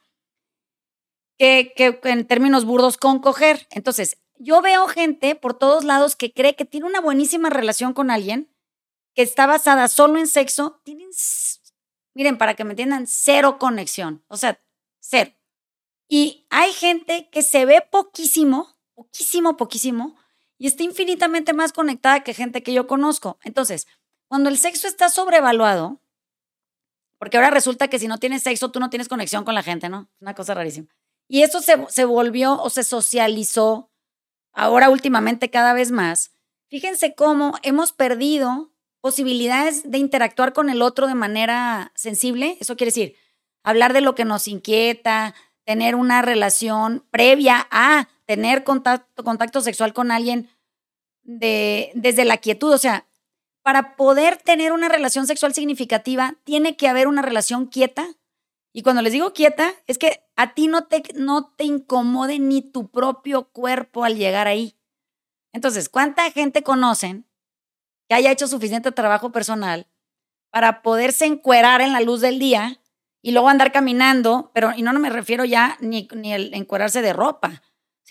que, 1.40 1.74
en 2.04 2.28
términos 2.28 2.64
burdos 2.64 2.98
con. 2.98 3.24
Entonces, 3.72 4.20
yo 4.38 4.62
veo 4.62 4.88
gente 4.88 5.34
por 5.34 5.58
todos 5.58 5.84
lados 5.84 6.16
que 6.16 6.32
cree 6.32 6.56
que 6.56 6.64
tiene 6.64 6.86
una 6.86 7.02
buenísima 7.02 7.50
relación 7.50 7.94
con 7.94 8.12
alguien, 8.12 8.54
que 9.16 9.24
está 9.24 9.48
basada 9.48 9.88
solo 9.88 10.20
en 10.20 10.28
sexo, 10.28 10.80
tienen, 10.84 11.10
miren, 12.14 12.38
para 12.38 12.54
que 12.54 12.66
me 12.66 12.74
entiendan, 12.74 13.08
cero 13.08 13.58
conexión, 13.58 14.24
o 14.28 14.38
sea, 14.38 14.62
cero. 15.00 15.32
Y 16.08 16.46
hay 16.52 16.72
gente 16.72 17.30
que 17.32 17.42
se 17.42 17.66
ve 17.66 17.82
poquísimo, 17.82 18.78
poquísimo, 18.96 19.58
poquísimo, 19.58 20.16
y 20.58 20.68
está 20.68 20.84
infinitamente 20.84 21.54
más 21.54 21.74
conectada 21.74 22.24
que 22.24 22.34
gente 22.34 22.64
que 22.64 22.74
yo 22.74 22.88
conozco. 22.88 23.38
Entonces, 23.44 23.88
cuando 24.28 24.50
el 24.50 24.58
sexo 24.58 24.88
está 24.88 25.10
sobrevaluado, 25.10 26.00
porque 27.18 27.38
ahora 27.38 27.50
resulta 27.50 27.88
que 27.88 28.00
si 28.00 28.08
no 28.08 28.18
tienes 28.18 28.44
sexo, 28.44 28.72
tú 28.72 28.80
no 28.80 28.90
tienes 28.90 29.08
conexión 29.08 29.46
con 29.46 29.56
la 29.56 29.64
gente, 29.64 29.90
¿no? 29.90 30.10
Una 30.20 30.34
cosa 30.34 30.54
rarísima. 30.54 30.88
Y 31.28 31.44
eso 31.44 31.62
se, 31.62 31.86
se 31.90 32.06
volvió 32.06 32.62
o 32.62 32.70
se 32.70 32.84
socializó 32.84 33.90
ahora 34.52 34.90
últimamente 34.90 35.50
cada 35.50 35.74
vez 35.74 35.92
más. 35.92 36.32
Fíjense 36.70 37.16
cómo 37.16 37.54
hemos 37.64 37.94
perdido 37.94 38.74
posibilidades 39.00 39.90
de 39.90 39.98
interactuar 39.98 40.54
con 40.54 40.70
el 40.70 40.82
otro 40.82 41.08
de 41.08 41.16
manera 41.16 41.92
sensible. 41.96 42.58
Eso 42.60 42.76
quiere 42.76 42.90
decir, 42.90 43.16
hablar 43.64 43.94
de 43.94 44.02
lo 44.02 44.16
que 44.16 44.26
nos 44.26 44.48
inquieta, 44.48 45.36
tener 45.66 45.96
una 45.96 46.22
relación 46.22 47.06
previa 47.12 47.68
a 47.70 48.08
tener 48.26 48.64
contacto, 48.64 49.62
sexual 49.62 49.94
con 49.94 50.12
alguien 50.12 50.50
de, 51.24 51.92
desde 51.96 52.26
la 52.26 52.38
quietud. 52.38 52.72
O 52.72 52.78
sea, 52.78 53.08
para 53.62 53.96
poder 53.96 54.38
tener 54.38 54.72
una 54.72 54.90
relación 54.90 55.28
sexual 55.28 55.54
significativa, 55.54 56.36
tiene 56.44 56.76
que 56.76 56.88
haber 56.88 57.08
una 57.08 57.22
relación 57.22 57.68
quieta 57.68 58.08
y 58.74 58.82
cuando 58.82 59.04
les 59.04 59.14
digo 59.14 59.34
quieta, 59.34 59.72
es 59.86 60.00
que 60.00 60.24
a 60.36 60.56
ti 60.56 60.68
no 60.68 60.86
te, 60.86 61.04
no 61.16 61.54
te 61.56 61.64
incomode 61.64 62.40
ni 62.40 62.62
tu 62.64 62.90
propio 62.90 63.50
cuerpo 63.52 64.04
al 64.04 64.18
llegar 64.18 64.48
ahí. 64.48 64.76
Entonces, 65.54 65.90
¿cuánta 65.90 66.30
gente 66.32 66.64
conocen 66.64 67.28
que 68.10 68.16
haya 68.16 68.32
hecho 68.32 68.48
suficiente 68.48 68.92
trabajo 68.92 69.32
personal 69.32 69.88
para 70.50 70.82
poderse 70.82 71.26
encuerar 71.26 71.82
en 71.82 71.94
la 71.94 72.02
luz 72.02 72.22
del 72.22 72.40
día 72.40 72.82
y 73.22 73.32
luego 73.32 73.50
andar 73.50 73.72
caminando? 73.72 74.50
Pero, 74.56 74.72
y 74.76 74.82
no, 74.82 74.92
no 74.92 75.00
me 75.00 75.12
refiero 75.12 75.46
ya 75.46 75.78
ni, 75.80 76.08
ni 76.16 76.34
el 76.34 76.52
encuerarse 76.56 77.04
de 77.04 77.14
ropa, 77.14 77.62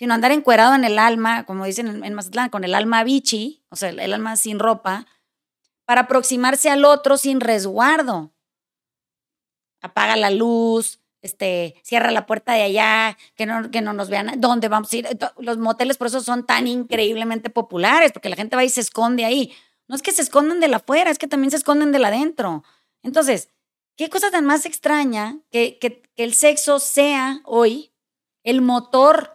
sino 0.03 0.15
andar 0.15 0.33
encuerado 0.33 0.75
en 0.75 0.83
el 0.83 0.99
alma, 0.99 1.45
como 1.45 1.63
dicen 1.63 2.03
en, 2.03 2.13
Mazatlán, 2.13 2.49
con 2.49 2.65
el 2.65 2.75
alma 2.75 3.05
bichi, 3.05 3.63
o 3.69 3.77
sea, 3.77 3.87
el 3.87 4.11
alma 4.11 4.35
sin 4.35 4.59
ropa, 4.59 5.07
para 5.85 6.01
aproximarse 6.01 6.69
al 6.69 6.83
otro 6.83 7.15
sin 7.15 7.39
resguardo. 7.39 8.33
Apaga 9.81 10.17
la 10.17 10.29
luz, 10.29 10.99
este, 11.21 11.75
cierra 11.83 12.11
la 12.11 12.25
puerta 12.25 12.51
de 12.51 12.63
allá, 12.63 13.17
que 13.35 13.45
no, 13.45 13.71
que 13.71 13.79
no 13.79 13.93
nos 13.93 14.09
vean 14.09 14.41
dónde 14.41 14.67
vamos 14.67 14.91
a 14.91 14.97
ir. 14.97 15.07
Los 15.37 15.57
moteles 15.57 15.95
por 15.95 16.07
eso 16.07 16.19
son 16.19 16.45
tan 16.45 16.67
increíblemente 16.67 17.49
populares, 17.49 18.11
porque 18.11 18.27
la 18.27 18.35
gente 18.35 18.57
va 18.57 18.65
y 18.65 18.69
se 18.69 18.81
esconde 18.81 19.23
ahí. 19.23 19.53
No 19.87 19.95
es 19.95 20.01
que 20.01 20.11
se 20.11 20.21
escondan 20.21 20.59
de 20.59 20.67
la 20.67 20.77
afuera, 20.77 21.11
es 21.11 21.17
que 21.17 21.27
también 21.27 21.51
se 21.51 21.55
esconden 21.55 21.93
de 21.93 21.99
la 21.99 22.09
adentro. 22.09 22.65
Entonces, 23.03 23.51
qué 23.95 24.09
cosa 24.09 24.31
tan 24.31 24.43
más 24.43 24.65
extraña 24.65 25.39
que, 25.49 25.77
que, 25.79 26.01
que 26.13 26.25
el 26.25 26.33
sexo 26.33 26.79
sea 26.79 27.39
hoy 27.45 27.93
el 28.43 28.59
motor 28.59 29.33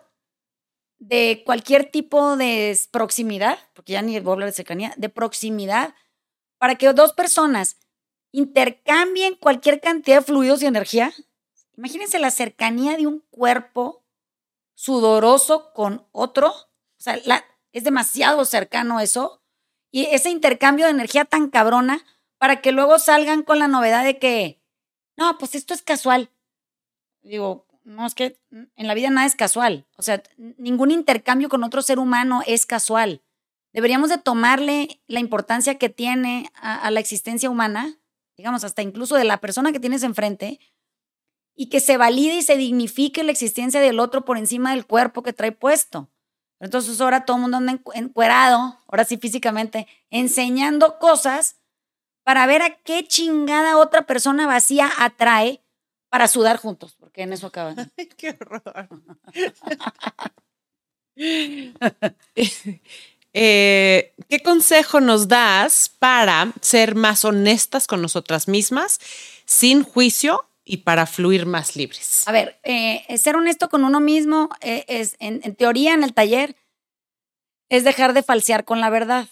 de 0.98 1.42
cualquier 1.46 1.90
tipo 1.90 2.36
de 2.36 2.78
proximidad, 2.90 3.58
porque 3.74 3.92
ya 3.92 4.02
ni 4.02 4.18
voy 4.20 4.30
a 4.30 4.34
hablar 4.34 4.48
de 4.48 4.54
cercanía, 4.54 4.94
de 4.96 5.08
proximidad, 5.08 5.94
para 6.58 6.74
que 6.74 6.92
dos 6.92 7.12
personas 7.12 7.76
intercambien 8.32 9.36
cualquier 9.36 9.80
cantidad 9.80 10.18
de 10.18 10.24
fluidos 10.24 10.62
y 10.62 10.66
energía. 10.66 11.12
Imagínense 11.76 12.18
la 12.18 12.30
cercanía 12.30 12.96
de 12.96 13.06
un 13.06 13.20
cuerpo 13.30 14.04
sudoroso 14.74 15.72
con 15.72 16.06
otro. 16.12 16.48
O 16.48 17.00
sea, 17.00 17.20
es 17.72 17.84
demasiado 17.84 18.44
cercano 18.44 19.00
eso. 19.00 19.40
Y 19.90 20.06
ese 20.06 20.30
intercambio 20.30 20.86
de 20.86 20.90
energía 20.90 21.24
tan 21.24 21.48
cabrona 21.48 22.04
para 22.38 22.60
que 22.60 22.72
luego 22.72 22.98
salgan 22.98 23.42
con 23.42 23.58
la 23.58 23.68
novedad 23.68 24.04
de 24.04 24.18
que, 24.18 24.60
no, 25.16 25.38
pues 25.38 25.54
esto 25.54 25.72
es 25.72 25.82
casual. 25.82 26.30
Digo, 27.22 27.66
no, 27.88 28.06
es 28.06 28.14
que 28.14 28.38
en 28.50 28.86
la 28.86 28.94
vida 28.94 29.08
nada 29.08 29.26
es 29.26 29.34
casual. 29.34 29.86
O 29.96 30.02
sea, 30.02 30.22
ningún 30.36 30.90
intercambio 30.90 31.48
con 31.48 31.64
otro 31.64 31.80
ser 31.80 31.98
humano 31.98 32.42
es 32.46 32.66
casual. 32.66 33.22
Deberíamos 33.72 34.10
de 34.10 34.18
tomarle 34.18 35.00
la 35.06 35.20
importancia 35.20 35.78
que 35.78 35.88
tiene 35.88 36.50
a, 36.54 36.90
la 36.90 37.00
existencia 37.00 37.48
humana, 37.48 37.98
digamos, 38.36 38.62
hasta 38.62 38.82
incluso 38.82 39.16
de 39.16 39.24
la 39.24 39.38
persona 39.38 39.72
que 39.72 39.80
tienes 39.80 40.02
enfrente, 40.02 40.60
y 41.54 41.70
que 41.70 41.80
se 41.80 41.96
valide 41.96 42.36
y 42.36 42.42
se 42.42 42.56
dignifique 42.56 43.24
la 43.24 43.32
existencia 43.32 43.80
del 43.80 44.00
otro 44.00 44.24
por 44.24 44.36
encima 44.36 44.72
del 44.72 44.86
cuerpo 44.86 45.22
que 45.22 45.32
trae 45.32 45.52
puesto. 45.52 46.10
Entonces 46.60 47.00
ahora 47.00 47.24
todo 47.24 47.38
el 47.38 47.42
mundo 47.42 47.56
anda 47.56 47.80
encuerado, 47.94 48.78
ahora 48.86 49.04
sí 49.04 49.16
físicamente, 49.16 49.86
enseñando 50.10 50.98
cosas 50.98 51.56
para 52.22 52.46
ver 52.46 52.60
a 52.60 52.76
qué 52.76 53.02
chingada 53.04 53.78
otra 53.78 54.06
persona 54.06 54.46
vacía 54.46 54.90
atrae 54.98 55.62
para 56.08 56.28
sudar 56.28 56.56
juntos, 56.56 56.96
porque 56.98 57.22
en 57.22 57.32
eso 57.32 57.48
acaban. 57.48 57.76
Ay, 57.96 58.06
qué 58.16 58.30
horror. 58.30 58.88
Eh, 63.34 64.14
¿Qué 64.28 64.40
consejo 64.40 65.00
nos 65.00 65.28
das 65.28 65.90
para 65.98 66.50
ser 66.62 66.94
más 66.94 67.26
honestas 67.26 67.86
con 67.86 68.00
nosotras 68.00 68.48
mismas, 68.48 68.98
sin 69.44 69.84
juicio 69.84 70.48
y 70.64 70.78
para 70.78 71.06
fluir 71.06 71.44
más 71.44 71.76
libres? 71.76 72.26
A 72.26 72.32
ver, 72.32 72.58
eh, 72.64 73.04
ser 73.18 73.36
honesto 73.36 73.68
con 73.68 73.84
uno 73.84 74.00
mismo 74.00 74.48
eh, 74.62 74.84
es, 74.88 75.14
en, 75.20 75.54
teoría, 75.56 75.92
en 75.92 76.04
el 76.04 76.14
taller, 76.14 76.56
es 77.68 77.84
dejar 77.84 78.14
de 78.14 78.22
falsear 78.22 78.64
con 78.64 78.80
la 78.80 78.88
verdad. 78.90 79.28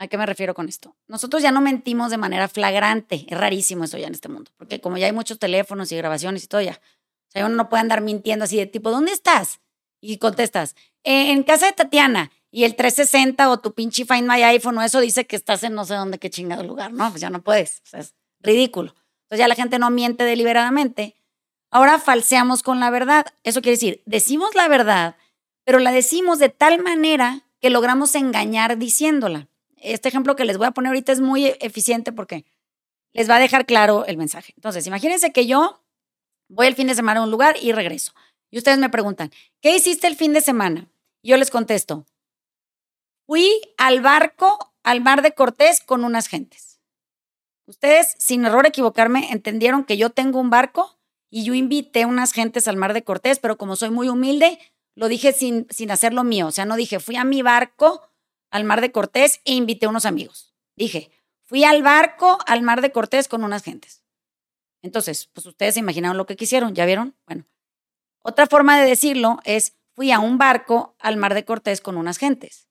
¿A 0.00 0.08
qué 0.08 0.16
me 0.16 0.24
refiero 0.24 0.54
con 0.54 0.66
esto? 0.66 0.96
Nosotros 1.08 1.42
ya 1.42 1.52
no 1.52 1.60
mentimos 1.60 2.10
de 2.10 2.16
manera 2.16 2.48
flagrante. 2.48 3.26
Es 3.28 3.36
rarísimo 3.36 3.84
eso 3.84 3.98
ya 3.98 4.06
en 4.06 4.14
este 4.14 4.30
mundo, 4.30 4.50
porque 4.56 4.80
como 4.80 4.96
ya 4.96 5.04
hay 5.04 5.12
muchos 5.12 5.38
teléfonos 5.38 5.92
y 5.92 5.96
grabaciones 5.96 6.42
y 6.42 6.46
todo 6.46 6.62
ya. 6.62 6.80
O 7.28 7.30
sea, 7.30 7.44
uno 7.44 7.54
no 7.54 7.68
puede 7.68 7.82
andar 7.82 8.00
mintiendo 8.00 8.46
así 8.46 8.56
de 8.56 8.64
tipo, 8.64 8.90
¿dónde 8.90 9.12
estás? 9.12 9.60
Y 10.00 10.16
contestas, 10.16 10.74
eh, 11.04 11.32
en 11.32 11.42
casa 11.42 11.66
de 11.66 11.72
Tatiana. 11.72 12.32
Y 12.50 12.64
el 12.64 12.76
360 12.76 13.50
o 13.50 13.60
tu 13.60 13.74
pinche 13.74 14.06
Find 14.06 14.26
My 14.26 14.42
iPhone 14.42 14.78
o 14.78 14.82
eso 14.82 15.00
dice 15.00 15.26
que 15.26 15.36
estás 15.36 15.62
en 15.64 15.74
no 15.74 15.84
sé 15.84 15.94
dónde, 15.94 16.18
qué 16.18 16.30
chingado 16.30 16.62
lugar. 16.62 16.94
No, 16.94 17.10
pues 17.10 17.20
ya 17.20 17.28
no 17.28 17.42
puedes. 17.42 17.82
O 17.84 17.90
sea, 17.90 18.00
es 18.00 18.14
ridículo. 18.40 18.94
Entonces 19.24 19.40
ya 19.40 19.48
la 19.48 19.54
gente 19.54 19.78
no 19.78 19.90
miente 19.90 20.24
deliberadamente. 20.24 21.14
Ahora 21.70 21.98
falseamos 21.98 22.62
con 22.62 22.80
la 22.80 22.88
verdad. 22.88 23.26
Eso 23.44 23.60
quiere 23.60 23.76
decir, 23.76 24.02
decimos 24.06 24.54
la 24.54 24.66
verdad, 24.66 25.16
pero 25.64 25.78
la 25.78 25.92
decimos 25.92 26.38
de 26.38 26.48
tal 26.48 26.82
manera 26.82 27.42
que 27.60 27.68
logramos 27.68 28.14
engañar 28.14 28.78
diciéndola 28.78 29.49
este 29.80 30.08
ejemplo 30.08 30.36
que 30.36 30.44
les 30.44 30.58
voy 30.58 30.66
a 30.66 30.72
poner 30.72 30.90
ahorita 30.90 31.12
es 31.12 31.20
muy 31.20 31.46
eficiente 31.60 32.12
porque 32.12 32.44
les 33.12 33.28
va 33.28 33.36
a 33.36 33.40
dejar 33.40 33.66
claro 33.66 34.04
el 34.06 34.16
mensaje. 34.16 34.52
Entonces, 34.56 34.86
imagínense 34.86 35.32
que 35.32 35.46
yo 35.46 35.82
voy 36.48 36.66
el 36.66 36.74
fin 36.74 36.86
de 36.86 36.94
semana 36.94 37.20
a 37.20 37.24
un 37.24 37.30
lugar 37.30 37.56
y 37.60 37.72
regreso. 37.72 38.12
Y 38.50 38.58
ustedes 38.58 38.78
me 38.78 38.90
preguntan, 38.90 39.30
¿qué 39.60 39.74
hiciste 39.76 40.06
el 40.06 40.16
fin 40.16 40.32
de 40.32 40.40
semana? 40.40 40.88
Yo 41.22 41.36
les 41.36 41.50
contesto, 41.50 42.06
fui 43.26 43.48
al 43.78 44.00
barco, 44.00 44.72
al 44.82 45.00
mar 45.00 45.22
de 45.22 45.32
Cortés 45.32 45.80
con 45.80 46.04
unas 46.04 46.26
gentes. 46.26 46.80
Ustedes, 47.66 48.16
sin 48.18 48.44
error 48.44 48.66
equivocarme, 48.66 49.30
entendieron 49.30 49.84
que 49.84 49.96
yo 49.96 50.10
tengo 50.10 50.40
un 50.40 50.50
barco 50.50 50.98
y 51.30 51.44
yo 51.44 51.54
invité 51.54 52.06
unas 52.06 52.32
gentes 52.32 52.66
al 52.66 52.76
mar 52.76 52.94
de 52.94 53.04
Cortés, 53.04 53.38
pero 53.38 53.56
como 53.56 53.76
soy 53.76 53.90
muy 53.90 54.08
humilde, 54.08 54.58
lo 54.96 55.06
dije 55.06 55.32
sin, 55.32 55.68
sin 55.70 55.92
hacerlo 55.92 56.24
mío. 56.24 56.48
O 56.48 56.50
sea, 56.50 56.64
no 56.64 56.74
dije, 56.74 56.98
fui 56.98 57.14
a 57.14 57.24
mi 57.24 57.42
barco 57.42 58.09
al 58.50 58.64
Mar 58.64 58.80
de 58.80 58.92
Cortés 58.92 59.40
e 59.44 59.54
invité 59.54 59.86
a 59.86 59.90
unos 59.90 60.06
amigos. 60.06 60.54
Dije, 60.76 61.10
fui 61.42 61.64
al 61.64 61.82
barco 61.82 62.38
al 62.46 62.62
Mar 62.62 62.80
de 62.80 62.92
Cortés 62.92 63.28
con 63.28 63.44
unas 63.44 63.62
gentes. 63.62 64.04
Entonces, 64.82 65.28
pues 65.32 65.46
ustedes 65.46 65.74
se 65.74 65.80
imaginaron 65.80 66.16
lo 66.16 66.26
que 66.26 66.36
quisieron, 66.36 66.74
¿ya 66.74 66.86
vieron? 66.86 67.16
Bueno, 67.26 67.46
otra 68.22 68.46
forma 68.46 68.80
de 68.80 68.88
decirlo 68.88 69.38
es, 69.44 69.76
fui 69.94 70.12
a 70.12 70.18
un 70.18 70.38
barco 70.38 70.96
al 70.98 71.16
Mar 71.16 71.34
de 71.34 71.44
Cortés 71.44 71.80
con 71.80 71.96
unas 71.96 72.18
gentes. 72.18 72.68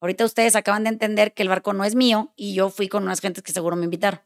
Ahorita 0.00 0.24
ustedes 0.24 0.54
acaban 0.54 0.84
de 0.84 0.90
entender 0.90 1.34
que 1.34 1.42
el 1.42 1.48
barco 1.48 1.72
no 1.72 1.84
es 1.84 1.94
mío 1.94 2.32
y 2.36 2.54
yo 2.54 2.70
fui 2.70 2.88
con 2.88 3.02
unas 3.02 3.20
gentes 3.20 3.42
que 3.42 3.52
seguro 3.52 3.76
me 3.76 3.84
invitaron. 3.84 4.20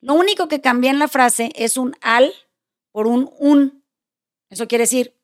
Lo 0.00 0.14
único 0.14 0.48
que 0.48 0.60
cambié 0.60 0.90
en 0.90 0.98
la 0.98 1.08
frase 1.08 1.50
es 1.56 1.76
un 1.76 1.96
al 2.00 2.32
por 2.92 3.06
un 3.06 3.30
un. 3.38 3.84
Eso 4.50 4.68
quiere 4.68 4.82
decir, 4.82 5.18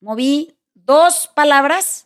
moví 0.00 0.56
dos 0.74 1.28
palabras 1.34 2.05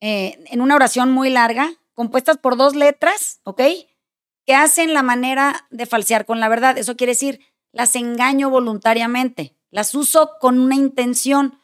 eh, 0.00 0.44
en 0.46 0.60
una 0.60 0.76
oración 0.76 1.10
muy 1.10 1.30
larga, 1.30 1.72
compuestas 1.94 2.38
por 2.38 2.56
dos 2.56 2.76
letras, 2.76 3.40
¿ok? 3.44 3.62
Que 4.46 4.54
hacen 4.54 4.94
la 4.94 5.02
manera 5.02 5.66
de 5.70 5.86
falsear 5.86 6.24
con 6.24 6.40
la 6.40 6.48
verdad. 6.48 6.78
Eso 6.78 6.96
quiere 6.96 7.12
decir, 7.12 7.40
las 7.72 7.96
engaño 7.96 8.50
voluntariamente, 8.50 9.56
las 9.70 9.94
uso 9.94 10.32
con 10.40 10.60
una 10.60 10.76
intención. 10.76 11.58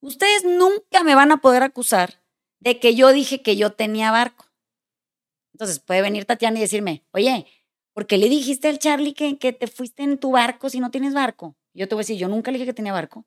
Ustedes 0.00 0.44
nunca 0.44 1.02
me 1.04 1.14
van 1.14 1.32
a 1.32 1.38
poder 1.38 1.62
acusar 1.62 2.22
de 2.60 2.78
que 2.78 2.94
yo 2.94 3.12
dije 3.12 3.42
que 3.42 3.56
yo 3.56 3.72
tenía 3.72 4.10
barco. 4.10 4.46
Entonces 5.52 5.80
puede 5.80 6.02
venir 6.02 6.24
Tatiana 6.24 6.58
y 6.58 6.62
decirme, 6.62 7.04
oye, 7.12 7.46
¿por 7.92 8.06
qué 8.06 8.16
le 8.16 8.28
dijiste 8.28 8.68
al 8.68 8.78
Charlie 8.78 9.14
que, 9.14 9.38
que 9.38 9.52
te 9.52 9.66
fuiste 9.66 10.02
en 10.02 10.18
tu 10.18 10.32
barco 10.32 10.70
si 10.70 10.80
no 10.80 10.90
tienes 10.90 11.12
barco? 11.12 11.56
Yo 11.74 11.88
te 11.88 11.94
voy 11.94 12.00
a 12.02 12.04
decir, 12.04 12.16
yo 12.16 12.28
nunca 12.28 12.50
le 12.50 12.58
dije 12.58 12.66
que 12.66 12.74
tenía 12.74 12.92
barco. 12.92 13.26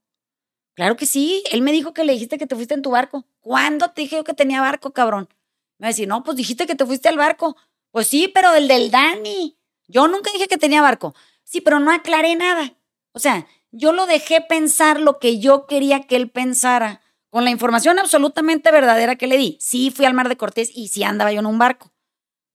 Claro 0.76 0.96
que 0.96 1.06
sí. 1.06 1.44
Él 1.52 1.62
me 1.62 1.72
dijo 1.72 1.94
que 1.94 2.04
le 2.04 2.14
dijiste 2.14 2.38
que 2.38 2.48
te 2.48 2.56
fuiste 2.56 2.74
en 2.74 2.82
tu 2.82 2.92
barco. 2.92 3.26
¿Cuándo 3.40 3.92
te 3.92 4.02
dije 4.02 4.16
yo 4.18 4.24
que 4.24 4.34
tenía 4.34 4.62
barco, 4.62 4.92
cabrón? 4.94 5.30
Me 5.78 5.86
va 5.86 5.88
a 5.88 5.92
decir, 5.92 6.08
no, 6.08 6.24
pues 6.24 6.38
dijiste 6.38 6.66
que 6.66 6.76
te 6.76 6.86
fuiste 6.86 7.10
al 7.10 7.18
barco. 7.18 7.56
Pues 7.92 8.08
sí, 8.08 8.28
pero 8.34 8.54
el 8.54 8.68
del 8.68 8.92
Dani. 8.92 9.58
Yo 9.88 10.08
nunca 10.08 10.32
dije 10.32 10.48
que 10.48 10.58
tenía 10.58 10.82
barco. 10.82 11.14
Sí, 11.44 11.62
pero 11.62 11.80
no 11.80 11.92
aclaré 11.92 12.36
nada. 12.36 12.74
O 13.12 13.20
sea, 13.20 13.46
yo 13.72 13.92
lo 13.92 14.06
dejé 14.06 14.42
pensar 14.42 15.00
lo 15.00 15.20
que 15.20 15.40
yo 15.40 15.66
quería 15.68 16.02
que 16.02 16.16
él 16.16 16.30
pensara, 16.30 17.02
con 17.30 17.44
la 17.44 17.52
información 17.52 18.00
absolutamente 18.00 18.72
verdadera 18.72 19.16
que 19.16 19.28
le 19.28 19.38
di. 19.38 19.58
Sí, 19.60 19.92
fui 19.92 20.06
al 20.06 20.14
mar 20.14 20.30
de 20.30 20.38
Cortés 20.38 20.70
y 20.74 20.90
sí 20.90 21.04
andaba 21.04 21.32
yo 21.32 21.40
en 21.40 21.48
un 21.48 21.58
barco. 21.58 21.92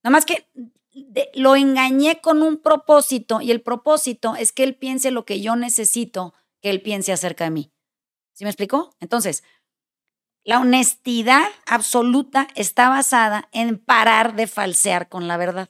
Nada 0.03 0.13
más 0.13 0.25
que 0.25 0.47
lo 1.33 1.55
engañé 1.55 2.21
con 2.21 2.41
un 2.41 2.57
propósito 2.57 3.41
y 3.41 3.51
el 3.51 3.61
propósito 3.61 4.35
es 4.35 4.51
que 4.51 4.63
él 4.63 4.75
piense 4.75 5.11
lo 5.11 5.25
que 5.25 5.41
yo 5.41 5.55
necesito 5.55 6.33
que 6.61 6.69
él 6.69 6.81
piense 6.81 7.11
acerca 7.11 7.43
de 7.43 7.51
mí. 7.51 7.71
¿Sí 8.39 8.45
me 8.45 8.51
explicó? 8.51 8.95
Entonces, 9.01 9.43
la 10.45 10.61
honestidad 10.61 11.43
absoluta 11.65 12.47
está 12.55 12.87
basada 12.87 13.49
en 13.51 13.77
parar 13.77 14.33
de 14.37 14.47
falsear 14.47 15.09
con 15.09 15.27
la 15.27 15.35
verdad. 15.35 15.69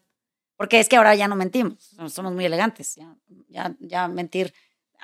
Porque 0.56 0.80
es 0.80 0.88
que 0.88 0.96
ahora 0.96 1.16
ya 1.16 1.28
no 1.28 1.36
mentimos, 1.36 1.96
somos 2.10 2.32
muy 2.32 2.46
elegantes. 2.46 2.94
Ya, 3.48 3.76
ya, 3.80 4.08
mentir 4.08 4.54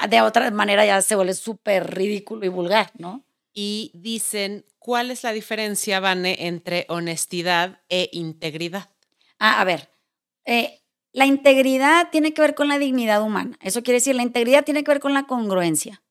de 0.07 0.21
otra 0.21 0.51
manera 0.51 0.85
ya 0.85 1.01
se 1.01 1.15
vuelve 1.15 1.33
súper 1.33 1.95
ridículo 1.95 2.45
y 2.45 2.49
vulgar, 2.49 2.91
¿no? 2.99 3.25
Y 3.51 3.89
dicen, 3.95 4.63
¿cuál 4.77 5.09
es 5.09 5.23
la 5.23 5.31
diferencia, 5.31 5.99
Vane, 5.99 6.45
entre 6.45 6.85
honestidad 6.87 7.81
e 7.89 8.09
integridad? 8.11 8.91
Ah, 9.39 9.59
a 9.59 9.63
ver, 9.63 9.89
eh, 10.45 10.83
la 11.13 11.25
integridad 11.25 12.11
tiene 12.11 12.31
que 12.31 12.43
ver 12.43 12.53
con 12.53 12.67
la 12.67 12.77
dignidad 12.77 13.23
humana. 13.23 13.57
Eso 13.59 13.81
quiere 13.81 13.97
decir, 13.97 14.15
la 14.15 14.21
integridad 14.21 14.63
tiene 14.63 14.83
que 14.83 14.91
ver 14.91 15.01
con 15.01 15.15
la 15.15 15.23
congruencia. 15.23 16.03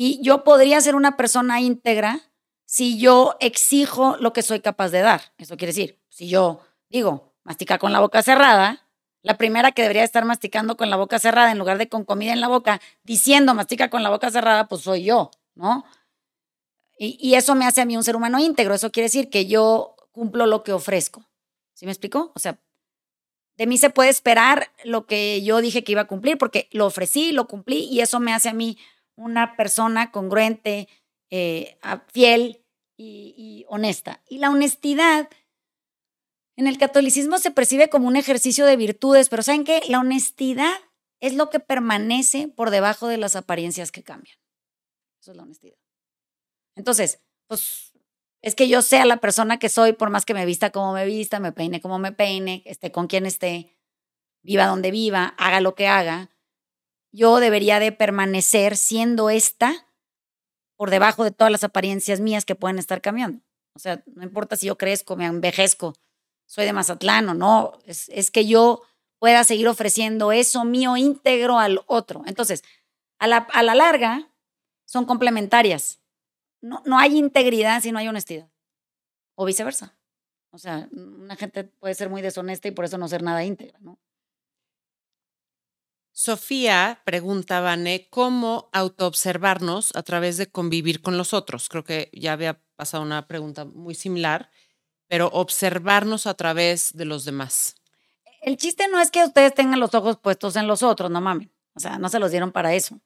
Y 0.00 0.22
yo 0.22 0.44
podría 0.44 0.80
ser 0.80 0.94
una 0.94 1.16
persona 1.16 1.60
íntegra 1.60 2.20
si 2.64 3.00
yo 3.00 3.36
exijo 3.40 4.16
lo 4.18 4.32
que 4.32 4.42
soy 4.42 4.60
capaz 4.60 4.90
de 4.90 5.00
dar. 5.00 5.34
Eso 5.38 5.56
quiere 5.56 5.72
decir, 5.72 5.98
si 6.08 6.28
yo 6.28 6.60
digo, 6.88 7.34
mastica 7.42 7.78
con 7.78 7.92
la 7.92 7.98
boca 7.98 8.22
cerrada, 8.22 8.86
la 9.22 9.36
primera 9.36 9.72
que 9.72 9.82
debería 9.82 10.04
estar 10.04 10.24
masticando 10.24 10.76
con 10.76 10.88
la 10.88 10.96
boca 10.96 11.18
cerrada 11.18 11.50
en 11.50 11.58
lugar 11.58 11.78
de 11.78 11.88
con 11.88 12.04
comida 12.04 12.32
en 12.32 12.40
la 12.40 12.46
boca, 12.46 12.80
diciendo 13.02 13.54
mastica 13.54 13.90
con 13.90 14.04
la 14.04 14.10
boca 14.10 14.30
cerrada, 14.30 14.68
pues 14.68 14.82
soy 14.82 15.02
yo, 15.02 15.32
¿no? 15.56 15.84
Y, 16.96 17.18
y 17.20 17.34
eso 17.34 17.56
me 17.56 17.66
hace 17.66 17.80
a 17.80 17.84
mí 17.84 17.96
un 17.96 18.04
ser 18.04 18.14
humano 18.14 18.38
íntegro. 18.38 18.74
Eso 18.74 18.92
quiere 18.92 19.06
decir 19.06 19.30
que 19.30 19.46
yo 19.46 19.96
cumplo 20.12 20.46
lo 20.46 20.62
que 20.62 20.72
ofrezco. 20.72 21.28
¿Sí 21.74 21.86
me 21.86 21.92
explicó? 21.92 22.30
O 22.36 22.38
sea, 22.38 22.60
de 23.56 23.66
mí 23.66 23.78
se 23.78 23.90
puede 23.90 24.10
esperar 24.10 24.70
lo 24.84 25.06
que 25.06 25.42
yo 25.42 25.60
dije 25.60 25.82
que 25.82 25.90
iba 25.90 26.02
a 26.02 26.06
cumplir 26.06 26.38
porque 26.38 26.68
lo 26.70 26.86
ofrecí, 26.86 27.32
lo 27.32 27.48
cumplí 27.48 27.88
y 27.90 28.00
eso 28.00 28.20
me 28.20 28.32
hace 28.32 28.48
a 28.48 28.54
mí 28.54 28.78
una 29.18 29.56
persona 29.56 30.10
congruente, 30.12 30.88
eh, 31.30 31.78
fiel 32.12 32.64
y, 32.96 33.64
honesta. 33.68 34.22
Y 34.28 34.38
la 34.38 34.50
honestidad 34.50 35.28
en 36.56 36.66
el 36.66 36.78
catolicismo 36.78 37.38
se 37.38 37.50
percibe 37.50 37.88
como 37.88 38.08
un 38.08 38.16
ejercicio 38.16 38.64
de 38.64 38.76
virtudes, 38.76 39.28
pero 39.28 39.42
¿saben 39.42 39.64
qué? 39.64 39.82
La 39.88 40.00
honestidad 40.00 40.74
es 41.20 41.34
lo 41.34 41.50
que 41.50 41.60
permanece 41.60 42.48
por 42.48 42.70
debajo 42.70 43.08
de 43.08 43.18
las 43.18 43.36
apariencias 43.36 43.92
que 43.92 44.02
cambian. 44.02 44.36
Eso 45.20 45.32
es 45.32 45.36
la 45.36 45.42
honestidad. 45.42 45.78
Entonces, 46.76 47.20
pues 47.48 47.92
es 48.40 48.54
que 48.54 48.68
yo 48.68 48.82
sea 48.82 49.04
la 49.04 49.18
persona 49.18 49.58
que 49.58 49.68
soy, 49.68 49.92
por 49.92 50.10
más 50.10 50.24
que 50.24 50.34
me 50.34 50.46
vista 50.46 50.70
como 50.70 50.92
me 50.92 51.04
vista, 51.06 51.40
me 51.40 51.52
peine 51.52 51.80
como 51.80 51.98
me 51.98 52.12
peine, 52.12 52.62
esté 52.66 52.92
con 52.92 53.08
quien 53.08 53.26
esté, 53.26 53.76
viva 54.42 54.66
donde 54.66 54.92
viva, 54.92 55.34
haga 55.38 55.60
lo 55.60 55.74
que 55.74 55.88
haga, 55.88 56.30
yo 57.12 57.40
debería 57.40 57.80
de 57.80 57.92
permanecer 57.92 58.76
siendo 58.76 59.30
esta 59.30 59.86
por 60.76 60.90
debajo 60.90 61.24
de 61.24 61.30
todas 61.30 61.50
las 61.50 61.64
apariencias 61.64 62.20
mías 62.20 62.44
que 62.44 62.54
pueden 62.54 62.78
estar 62.78 63.00
cambiando. 63.00 63.42
O 63.74 63.78
sea, 63.78 64.02
no 64.06 64.22
importa 64.22 64.56
si 64.56 64.66
yo 64.66 64.78
crezco, 64.78 65.16
me 65.16 65.26
envejezco, 65.26 65.94
soy 66.46 66.64
de 66.64 66.72
Mazatlán 66.72 67.28
o 67.28 67.34
no, 67.34 67.78
es, 67.84 68.08
es 68.08 68.30
que 68.30 68.46
yo 68.46 68.82
pueda 69.18 69.44
seguir 69.44 69.68
ofreciendo 69.68 70.32
eso 70.32 70.64
mío 70.64 70.96
íntegro 70.96 71.58
al 71.58 71.80
otro. 71.86 72.22
Entonces, 72.26 72.62
a 73.18 73.26
la, 73.26 73.38
a 73.52 73.62
la 73.62 73.74
larga, 73.74 74.30
son 74.84 75.04
complementarias. 75.04 76.00
No, 76.60 76.82
no 76.86 76.98
hay 76.98 77.16
integridad 77.16 77.82
si 77.82 77.92
no 77.92 77.98
hay 77.98 78.08
honestidad. 78.08 78.48
O 79.36 79.44
viceversa. 79.44 79.96
O 80.50 80.58
sea, 80.58 80.88
una 80.92 81.36
gente 81.36 81.64
puede 81.64 81.94
ser 81.94 82.08
muy 82.08 82.22
deshonesta 82.22 82.68
y 82.68 82.70
por 82.70 82.84
eso 82.84 82.98
no 82.98 83.06
ser 83.08 83.22
nada 83.22 83.44
íntegra, 83.44 83.78
¿no? 83.80 83.98
Sofía 86.20 87.00
pregunta, 87.04 87.60
Vane, 87.60 88.08
¿cómo 88.10 88.70
autoobservarnos 88.72 89.94
a 89.94 90.02
través 90.02 90.36
de 90.36 90.50
convivir 90.50 91.00
con 91.00 91.16
los 91.16 91.32
otros? 91.32 91.68
Creo 91.68 91.84
que 91.84 92.10
ya 92.12 92.32
había 92.32 92.60
pasado 92.74 93.04
una 93.04 93.28
pregunta 93.28 93.64
muy 93.64 93.94
similar 93.94 94.50
pero 95.08 95.28
observarnos 95.28 96.26
a 96.26 96.34
través 96.34 96.92
de 96.92 97.04
los 97.04 97.24
demás. 97.24 97.76
El 98.40 98.56
chiste 98.56 98.88
no 98.88 99.00
es 99.00 99.12
que 99.12 99.24
ustedes 99.24 99.54
tengan 99.54 99.78
los 99.78 99.94
ojos 99.94 100.18
puestos 100.18 100.56
en 100.56 100.66
los 100.66 100.82
otros, 100.82 101.08
no 101.08 101.20
mames. 101.20 101.50
O 101.76 101.80
sea, 101.80 101.98
no 101.98 102.08
se 102.08 102.18
los 102.18 102.32
dieron 102.32 102.50
para 102.50 102.74
eso. 102.74 103.00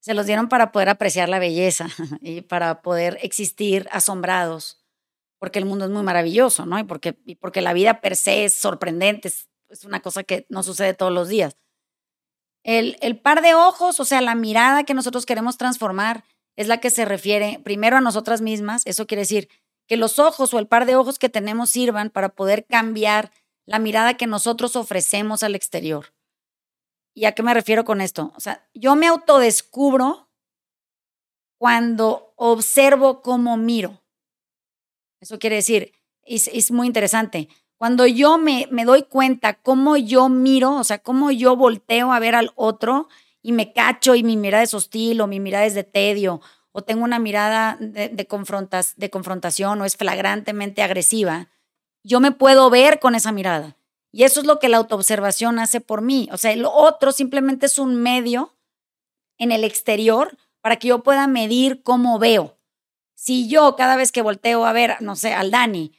Se 0.00 0.12
los 0.12 0.26
dieron 0.26 0.50
para 0.50 0.72
poder 0.72 0.90
apreciar 0.90 1.30
la 1.30 1.38
belleza 1.38 1.88
y 2.20 2.42
para 2.42 2.82
poder 2.82 3.16
existir 3.22 3.88
asombrados, 3.92 4.84
porque 5.38 5.58
el 5.58 5.64
mundo 5.64 5.86
es 5.86 5.90
muy 5.90 6.02
maravilloso, 6.02 6.66
¿no? 6.66 6.78
Y 6.78 6.84
porque, 6.84 7.18
y 7.24 7.36
porque 7.36 7.62
la 7.62 7.72
vida 7.72 8.02
per 8.02 8.14
se 8.14 8.44
es 8.44 8.54
sorprendente, 8.54 9.32
es 9.70 9.84
una 9.86 10.00
cosa 10.00 10.22
que 10.22 10.44
no 10.50 10.62
sucede 10.62 10.92
todos 10.92 11.12
los 11.12 11.28
días. 11.28 11.56
El, 12.62 12.98
el 13.00 13.18
par 13.18 13.42
de 13.42 13.54
ojos, 13.54 14.00
o 14.00 14.04
sea, 14.04 14.20
la 14.20 14.34
mirada 14.34 14.84
que 14.84 14.94
nosotros 14.94 15.26
queremos 15.26 15.56
transformar, 15.56 16.24
es 16.56 16.68
la 16.68 16.78
que 16.78 16.90
se 16.90 17.04
refiere 17.04 17.60
primero 17.64 17.96
a 17.96 18.00
nosotras 18.00 18.42
mismas, 18.42 18.82
eso 18.84 19.06
quiere 19.06 19.22
decir, 19.22 19.48
que 19.86 19.96
los 19.96 20.18
ojos 20.18 20.52
o 20.54 20.58
el 20.58 20.68
par 20.68 20.86
de 20.86 20.94
ojos 20.94 21.18
que 21.18 21.28
tenemos 21.28 21.70
sirvan 21.70 22.10
para 22.10 22.30
poder 22.30 22.66
cambiar 22.66 23.32
la 23.66 23.78
mirada 23.78 24.16
que 24.16 24.26
nosotros 24.26 24.76
ofrecemos 24.76 25.42
al 25.42 25.54
exterior. 25.54 26.14
¿Y 27.14 27.24
a 27.24 27.32
qué 27.32 27.42
me 27.42 27.54
refiero 27.54 27.84
con 27.84 28.00
esto? 28.00 28.32
O 28.36 28.40
sea, 28.40 28.68
yo 28.74 28.94
me 28.94 29.06
autodescubro 29.06 30.28
cuando 31.58 32.32
observo 32.36 33.20
cómo 33.22 33.56
miro. 33.56 34.00
Eso 35.20 35.38
quiere 35.38 35.56
decir, 35.56 35.92
es, 36.22 36.48
es 36.48 36.70
muy 36.70 36.86
interesante. 36.86 37.48
Cuando 37.80 38.06
yo 38.06 38.36
me, 38.36 38.68
me 38.70 38.84
doy 38.84 39.04
cuenta 39.04 39.54
cómo 39.54 39.96
yo 39.96 40.28
miro, 40.28 40.74
o 40.74 40.84
sea, 40.84 40.98
cómo 40.98 41.30
yo 41.30 41.56
volteo 41.56 42.12
a 42.12 42.18
ver 42.18 42.34
al 42.34 42.52
otro 42.54 43.08
y 43.40 43.52
me 43.52 43.72
cacho 43.72 44.14
y 44.14 44.22
mi 44.22 44.36
mirada 44.36 44.62
es 44.62 44.74
hostil 44.74 45.18
o 45.22 45.26
mi 45.26 45.40
mirada 45.40 45.64
es 45.64 45.72
de 45.72 45.82
tedio 45.82 46.42
o 46.72 46.82
tengo 46.82 47.04
una 47.04 47.18
mirada 47.18 47.78
de, 47.80 48.26
confrontas, 48.26 48.92
de 48.98 49.08
confrontación 49.08 49.80
o 49.80 49.86
es 49.86 49.96
flagrantemente 49.96 50.82
agresiva, 50.82 51.48
yo 52.02 52.20
me 52.20 52.32
puedo 52.32 52.68
ver 52.68 53.00
con 53.00 53.14
esa 53.14 53.32
mirada. 53.32 53.78
Y 54.12 54.24
eso 54.24 54.40
es 54.40 54.46
lo 54.46 54.58
que 54.58 54.68
la 54.68 54.76
autoobservación 54.76 55.58
hace 55.58 55.80
por 55.80 56.02
mí. 56.02 56.28
O 56.32 56.36
sea, 56.36 56.52
el 56.52 56.66
otro 56.66 57.12
simplemente 57.12 57.64
es 57.64 57.78
un 57.78 57.96
medio 57.96 58.58
en 59.38 59.52
el 59.52 59.64
exterior 59.64 60.36
para 60.60 60.76
que 60.76 60.88
yo 60.88 61.02
pueda 61.02 61.26
medir 61.26 61.82
cómo 61.82 62.18
veo. 62.18 62.58
Si 63.14 63.48
yo 63.48 63.74
cada 63.74 63.96
vez 63.96 64.12
que 64.12 64.20
volteo 64.20 64.66
a 64.66 64.74
ver, 64.74 64.98
no 65.00 65.16
sé, 65.16 65.32
al 65.32 65.50
Dani, 65.50 65.92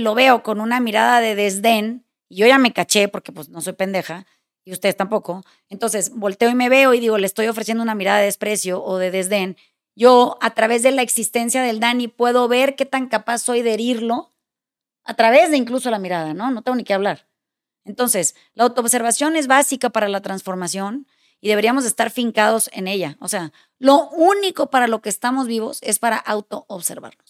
lo 0.00 0.14
veo 0.14 0.42
con 0.42 0.60
una 0.60 0.80
mirada 0.80 1.20
de 1.20 1.34
desdén, 1.34 2.04
y 2.28 2.36
yo 2.36 2.46
ya 2.46 2.58
me 2.58 2.72
caché 2.72 3.08
porque 3.08 3.32
pues 3.32 3.48
no 3.48 3.60
soy 3.60 3.74
pendeja, 3.74 4.26
y 4.64 4.72
ustedes 4.72 4.96
tampoco, 4.96 5.44
entonces 5.68 6.10
volteo 6.10 6.50
y 6.50 6.54
me 6.54 6.68
veo 6.68 6.92
y 6.92 7.00
digo, 7.00 7.18
le 7.18 7.26
estoy 7.26 7.46
ofreciendo 7.46 7.82
una 7.82 7.94
mirada 7.94 8.18
de 8.18 8.24
desprecio 8.24 8.82
o 8.82 8.98
de 8.98 9.10
desdén, 9.10 9.56
yo 9.94 10.36
a 10.42 10.50
través 10.50 10.82
de 10.82 10.90
la 10.90 11.02
existencia 11.02 11.62
del 11.62 11.80
Dani 11.80 12.08
puedo 12.08 12.48
ver 12.48 12.76
qué 12.76 12.84
tan 12.84 13.08
capaz 13.08 13.38
soy 13.38 13.62
de 13.62 13.74
herirlo 13.74 14.34
a 15.04 15.14
través 15.14 15.50
de 15.50 15.56
incluso 15.56 15.90
la 15.90 15.98
mirada, 15.98 16.34
¿no? 16.34 16.50
No 16.50 16.62
tengo 16.62 16.76
ni 16.76 16.84
qué 16.84 16.92
hablar. 16.92 17.26
Entonces, 17.84 18.34
la 18.54 18.64
autoobservación 18.64 19.36
es 19.36 19.46
básica 19.46 19.90
para 19.90 20.08
la 20.08 20.20
transformación 20.20 21.06
y 21.40 21.48
deberíamos 21.48 21.84
estar 21.86 22.10
fincados 22.10 22.68
en 22.72 22.88
ella. 22.88 23.16
O 23.20 23.28
sea, 23.28 23.52
lo 23.78 24.08
único 24.10 24.68
para 24.68 24.88
lo 24.88 25.00
que 25.00 25.08
estamos 25.08 25.46
vivos 25.46 25.78
es 25.82 25.98
para 25.98 26.16
autoobservarnos, 26.16 27.25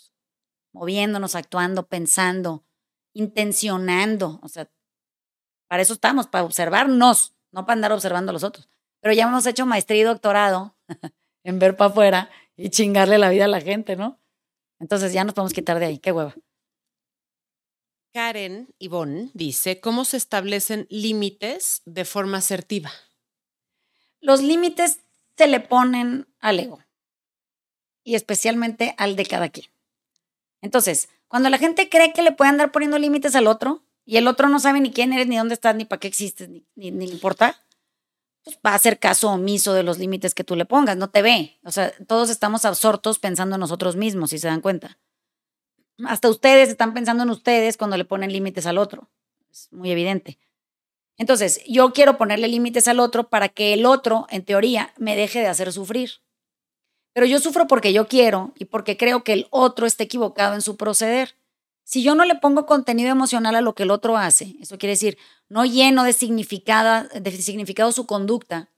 moviéndonos, 0.77 1.35
actuando, 1.35 1.87
pensando, 1.87 2.65
intencionando. 3.15 4.39
O 4.43 4.49
sea, 4.49 4.71
para 5.69 5.83
eso 5.83 5.95
estamos, 5.95 6.27
para 6.27 6.45
observarnos, 6.45 7.35
no 7.51 7.65
para 7.65 7.75
andar 7.75 7.93
observando 7.93 8.31
a 8.31 8.35
los 8.35 8.45
otros. 8.45 8.69
Pero 9.01 9.15
ya 9.15 9.25
hemos 9.25 9.47
hecho 9.47 9.65
maestría 9.67 10.01
y 10.01 10.05
doctorado 10.05 10.77
en 11.45 11.59
ver 11.59 11.77
para 11.77 11.91
afuera 11.91 12.31
y 12.57 12.69
chingarle 12.69 13.19
la 13.19 13.31
vida 13.31 13.47
a 13.47 13.49
la 13.49 13.61
gente, 13.61 13.97
¿no? 13.97 14.21
Entonces 14.79 15.13
ya 15.13 15.25
nos 15.25 15.35
podemos 15.35 15.55
quitar 15.55 15.79
de 15.79 15.87
ahí, 15.87 15.99
qué 15.99 16.13
hueva. 16.13 16.35
Karen 18.13 18.75
Ivonne 18.79 19.31
dice, 19.35 19.81
¿cómo 19.81 20.05
se 20.05 20.19
establecen 20.19 20.87
límites 20.91 21.83
de 21.87 22.05
forma 22.05 22.39
asertiva? 22.39 22.91
Los 24.21 24.43
límites 24.43 25.01
se 25.37 25.47
le 25.47 25.61
ponen 25.61 26.27
al 26.41 26.61
ego 26.61 26.81
y 28.05 28.15
especialmente 28.15 28.95
al 28.99 29.17
de 29.17 29.27
cada 29.27 29.49
quien. 29.49 29.76
Entonces, 30.61 31.09
cuando 31.29 31.51
la 31.51 31.59
gente 31.59 31.89
cree 31.89 32.13
que 32.13 32.23
le 32.23 32.33
puede 32.33 32.51
andar 32.51 32.73
poniendo 32.73 32.99
límites 32.99 33.35
al 33.35 33.47
otro 33.47 33.83
y 34.05 34.17
el 34.17 34.29
otro 34.29 34.49
no 34.49 34.59
sabe 34.61 34.81
ni 34.81 34.93
quién 34.93 35.13
eres, 35.13 35.27
ni 35.27 35.37
dónde 35.37 35.55
estás, 35.55 35.75
ni 35.75 35.85
para 35.85 36.01
qué 36.01 36.09
existes, 36.09 36.49
ni, 36.49 36.65
ni, 36.75 36.91
ni 36.91 37.07
importa, 37.07 37.57
pues, 38.47 38.59
va 38.65 38.71
a 38.71 38.75
hacer 38.77 39.01
caso 39.01 39.31
omiso 39.31 39.75
de 39.75 39.83
los 39.83 39.99
límites 39.99 40.33
que 40.33 40.45
tú 40.45 40.55
le 40.55 40.65
pongas, 40.65 40.97
no 40.97 41.11
te 41.11 41.21
ve. 41.21 41.59
O 41.65 41.73
sea, 41.73 41.93
todos 42.07 42.31
estamos 42.31 42.65
absortos 42.65 43.19
pensando 43.19 43.57
en 43.57 43.61
nosotros 43.61 43.97
mismos, 43.97 44.31
si 44.31 44.39
se 44.39 44.47
dan 44.47 44.61
cuenta. 44.61 44.99
Hasta 46.07 46.29
ustedes 46.29 46.69
están 46.69 46.95
pensando 46.95 47.25
en 47.25 47.31
ustedes 47.31 47.77
cuando 47.77 47.97
le 47.97 48.05
ponen 48.05 48.33
límites 48.33 48.67
al 48.67 48.79
otro. 48.79 49.11
Es 49.51 49.73
muy 49.73 49.91
evidente. 49.91 50.39
Entonces, 51.17 51.61
yo 51.67 51.93
quiero 51.93 52.19
ponerle 52.19 52.47
límites 52.47 52.87
al 52.87 53.01
otro 53.01 53.29
para 53.29 53.49
que 53.49 53.73
el 53.73 53.85
otro, 53.85 54.27
en 54.31 54.45
teoría, 54.45 54.93
me 54.97 55.17
deje 55.17 55.41
de 55.41 55.49
hacer 55.49 55.73
sufrir. 55.73 56.11
Pero 57.17 57.25
yo 57.25 57.41
sufro 57.41 57.67
porque 57.67 57.95
yo 57.95 58.09
quiero 58.09 58.53
y 58.59 58.67
porque 58.67 58.99
creo 58.99 59.25
que 59.25 59.33
el 59.33 59.47
otro 59.49 59.87
está 59.87 60.05
equivocado 60.05 60.55
en 60.55 60.61
su 60.61 60.77
proceder. 60.77 61.35
Si 61.83 62.03
yo 62.03 62.15
no 62.15 62.27
le 62.27 62.35
pongo 62.35 62.67
contenido 62.67 63.11
emocional 63.11 63.57
a 63.57 63.63
lo 63.63 63.75
que 63.75 63.85
el 63.85 63.91
otro 63.91 64.19
hace, 64.19 64.55
eso 64.61 64.77
quiere 64.77 64.91
decir, 64.91 65.17
no 65.49 65.65
lleno 65.65 66.05
de 66.05 66.13
significado, 66.13 67.93
su 67.93 68.05
conducta, 68.05 68.69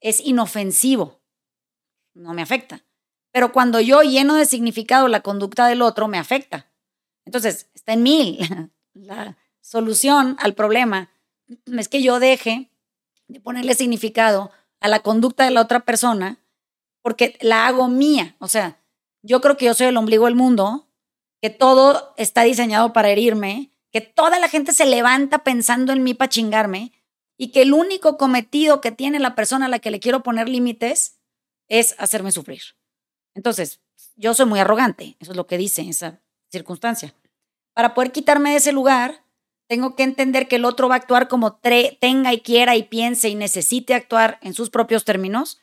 es 0.00 0.20
inofensivo, 0.20 1.20
no 2.14 2.32
me 2.32 2.40
afecta. 2.40 2.82
Pero 3.32 3.52
cuando 3.52 3.80
yo 3.80 4.00
lleno 4.00 4.34
de 4.36 4.46
significado 4.46 5.06
la 5.08 5.20
conducta 5.20 5.66
del 5.66 5.82
otro, 5.82 6.08
me 6.08 6.16
afecta. 6.16 6.72
Entonces, 7.26 7.68
está 7.74 7.92
en 7.92 8.02
mí. 8.02 8.38
La 8.94 9.36
solución 9.60 10.38
al 10.40 10.54
problema 10.54 11.10
es 11.66 11.90
que 11.90 12.02
yo 12.02 12.18
deje 12.18 12.70
de 13.28 13.40
ponerle 13.40 13.74
significado 13.74 14.52
a 14.80 14.88
la 14.88 15.00
conducta 15.00 15.44
de 15.44 15.50
la 15.50 15.60
otra 15.60 15.80
persona 15.80 16.38
porque 17.04 17.36
la 17.42 17.66
hago 17.66 17.88
mía. 17.88 18.34
O 18.38 18.48
sea, 18.48 18.80
yo 19.22 19.42
creo 19.42 19.58
que 19.58 19.66
yo 19.66 19.74
soy 19.74 19.88
el 19.88 19.96
ombligo 19.98 20.24
del 20.24 20.36
mundo 20.36 20.88
que 21.42 21.50
todo 21.50 22.14
está 22.16 22.44
diseñado 22.44 22.94
para 22.94 23.10
herirme, 23.10 23.70
que 23.92 24.00
toda 24.00 24.38
la 24.38 24.48
gente 24.48 24.72
se 24.72 24.86
levanta 24.86 25.44
pensando 25.44 25.92
en 25.92 26.02
mí 26.02 26.14
para 26.14 26.30
chingarme 26.30 26.92
y 27.36 27.52
que 27.52 27.60
el 27.60 27.74
único 27.74 28.16
cometido 28.16 28.80
que 28.80 28.90
tiene 28.90 29.18
la 29.18 29.34
persona 29.34 29.66
a 29.66 29.68
la 29.68 29.80
que 29.80 29.90
le 29.90 30.00
quiero 30.00 30.22
poner 30.22 30.48
límites 30.48 31.20
es 31.68 31.94
hacerme 31.98 32.32
sufrir. 32.32 32.62
Entonces, 33.34 33.82
yo 34.16 34.32
soy 34.32 34.46
muy 34.46 34.60
arrogante, 34.60 35.18
eso 35.20 35.32
es 35.32 35.36
lo 35.36 35.46
que 35.46 35.58
dice 35.58 35.82
esa 35.86 36.22
circunstancia. 36.50 37.14
Para 37.74 37.92
poder 37.92 38.12
quitarme 38.12 38.52
de 38.52 38.56
ese 38.56 38.72
lugar, 38.72 39.26
tengo 39.68 39.94
que 39.94 40.04
entender 40.04 40.48
que 40.48 40.56
el 40.56 40.64
otro 40.64 40.88
va 40.88 40.94
a 40.94 40.98
actuar 40.98 41.28
como 41.28 41.60
tenga 42.00 42.32
y 42.32 42.40
quiera 42.40 42.76
y 42.76 42.84
piense 42.84 43.28
y 43.28 43.34
necesite 43.34 43.92
actuar 43.92 44.38
en 44.40 44.54
sus 44.54 44.70
propios 44.70 45.04
términos, 45.04 45.60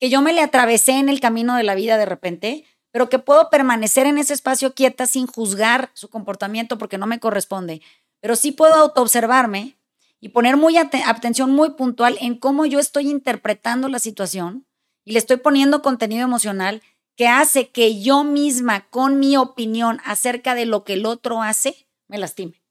que 0.00 0.10
yo 0.10 0.20
me 0.22 0.32
le 0.32 0.42
atravesé 0.42 0.92
en 0.92 1.08
el 1.08 1.20
camino 1.20 1.56
de 1.56 1.62
la 1.62 1.74
vida 1.74 1.96
de 1.96 2.06
repente, 2.06 2.64
pero 2.90 3.08
que 3.08 3.18
puedo 3.18 3.50
permanecer 3.50 4.06
en 4.06 4.18
ese 4.18 4.34
espacio 4.34 4.74
quieta 4.74 5.06
sin 5.06 5.26
juzgar 5.26 5.90
su 5.94 6.08
comportamiento 6.08 6.78
porque 6.78 6.98
no 6.98 7.06
me 7.06 7.20
corresponde, 7.20 7.82
pero 8.20 8.36
sí 8.36 8.52
puedo 8.52 8.74
autoobservarme 8.74 9.76
y 10.20 10.30
poner 10.30 10.56
muy 10.56 10.76
atención 10.78 11.50
muy 11.50 11.70
puntual 11.70 12.16
en 12.20 12.38
cómo 12.38 12.66
yo 12.66 12.78
estoy 12.78 13.10
interpretando 13.10 13.88
la 13.88 13.98
situación 13.98 14.66
y 15.04 15.12
le 15.12 15.18
estoy 15.18 15.36
poniendo 15.36 15.82
contenido 15.82 16.24
emocional 16.24 16.82
que 17.16 17.28
hace 17.28 17.68
que 17.70 18.00
yo 18.00 18.24
misma, 18.24 18.88
con 18.90 19.18
mi 19.18 19.36
opinión 19.36 20.00
acerca 20.04 20.54
de 20.54 20.66
lo 20.66 20.84
que 20.84 20.94
el 20.94 21.06
otro 21.06 21.42
hace, 21.42 21.86
me 22.08 22.18
lastime. 22.18 22.62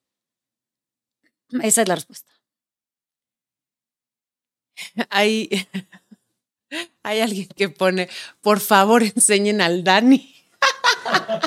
Esa 1.61 1.81
es 1.83 1.87
la 1.87 1.95
respuesta. 1.95 2.31
Hay, 5.09 5.49
hay 7.03 7.21
alguien 7.21 7.47
que 7.55 7.69
pone, 7.69 8.09
por 8.41 8.59
favor, 8.59 9.03
enseñen 9.03 9.61
al 9.61 9.83
Dani. 9.83 10.33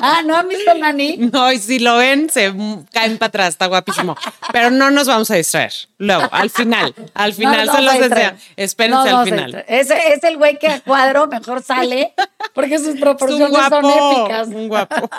Ah, 0.01 0.21
¿no 0.25 0.35
han 0.35 0.47
visto 0.47 0.71
Dani? 0.77 1.17
No, 1.17 1.51
y 1.51 1.57
si 1.57 1.79
lo 1.79 1.97
ven, 1.97 2.29
se 2.29 2.53
caen 2.91 3.17
para 3.17 3.27
atrás, 3.27 3.49
está 3.49 3.65
guapísimo. 3.67 4.15
Pero 4.51 4.69
no 4.69 4.91
nos 4.91 5.07
vamos 5.07 5.29
a 5.31 5.35
distraer. 5.35 5.73
Luego, 5.97 6.27
al 6.31 6.49
final, 6.49 6.93
al 7.13 7.33
final 7.33 7.69
se 7.69 7.81
los 7.81 7.99
desea. 7.99 8.37
Espérense 8.55 9.09
al 9.09 9.25
final. 9.25 9.65
Ese 9.67 10.13
es 10.13 10.23
el 10.23 10.37
güey 10.37 10.59
que 10.59 10.67
a 10.67 10.81
cuadro 10.81 11.27
mejor 11.27 11.63
sale 11.63 12.13
porque 12.53 12.79
sus 12.79 12.99
proporciones 12.99 13.59
son 13.69 13.85
épicas. 13.85 14.47
Un 14.47 14.67
guapo. 14.67 15.09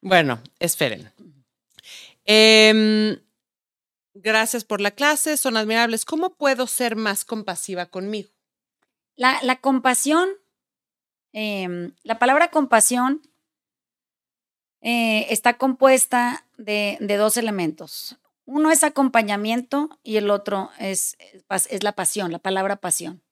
Bueno, 0.00 0.40
esperen. 0.60 1.10
Em, 2.24 3.18
gracias 4.14 4.64
por 4.64 4.80
la 4.80 4.90
clase, 4.90 5.36
son 5.36 5.56
admirables. 5.56 6.04
¿Cómo 6.04 6.30
puedo 6.30 6.66
ser 6.66 6.94
más 6.94 7.24
compasiva 7.24 7.86
conmigo? 7.86 8.28
La, 9.18 9.40
la 9.42 9.56
compasión, 9.56 10.28
em, 11.32 11.92
la 12.04 12.20
palabra 12.20 12.52
compasión 12.52 13.20
eh, 14.80 15.26
está 15.30 15.58
compuesta 15.58 16.46
de, 16.56 16.98
dos 17.00 17.36
elementos. 17.36 18.16
Uno 18.44 18.70
es 18.70 18.84
acompañamiento 18.84 19.90
y 20.04 20.18
el 20.18 20.30
otro 20.30 20.70
es, 20.78 21.16
es 21.18 21.82
la 21.82 21.96
pasión, 21.96 22.30
la 22.30 22.38
palabra 22.38 22.76
pasión. 22.76 23.24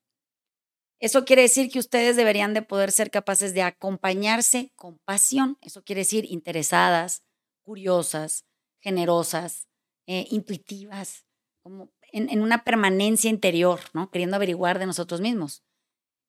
Eso 0.99 1.25
quiere 1.25 1.43
decir 1.43 1.71
que 1.71 1.79
ustedes 1.79 2.17
deberían 2.17 2.53
de 2.53 2.63
poder 2.63 2.91
ser 2.91 3.13
capaces 3.13 3.55
de 3.55 3.63
acompañarse 3.63 4.73
con 4.75 4.99
pasión. 5.05 5.57
Eso 5.61 5.85
quiere 5.85 6.01
decir 6.01 6.27
interesadas, 6.29 7.23
curiosas, 7.63 8.45
generosas, 8.81 9.69
eh, 10.09 10.27
intuitivas, 10.31 11.27
como 11.63 11.93
en, 12.11 12.29
en, 12.29 12.43
una 12.43 12.65
permanencia 12.65 13.31
interior, 13.31 13.79
¿no? 13.93 14.11
Queriendo 14.11 14.35
averiguar 14.35 14.81
de 14.81 14.87
nosotros 14.87 15.21
mismos. 15.21 15.63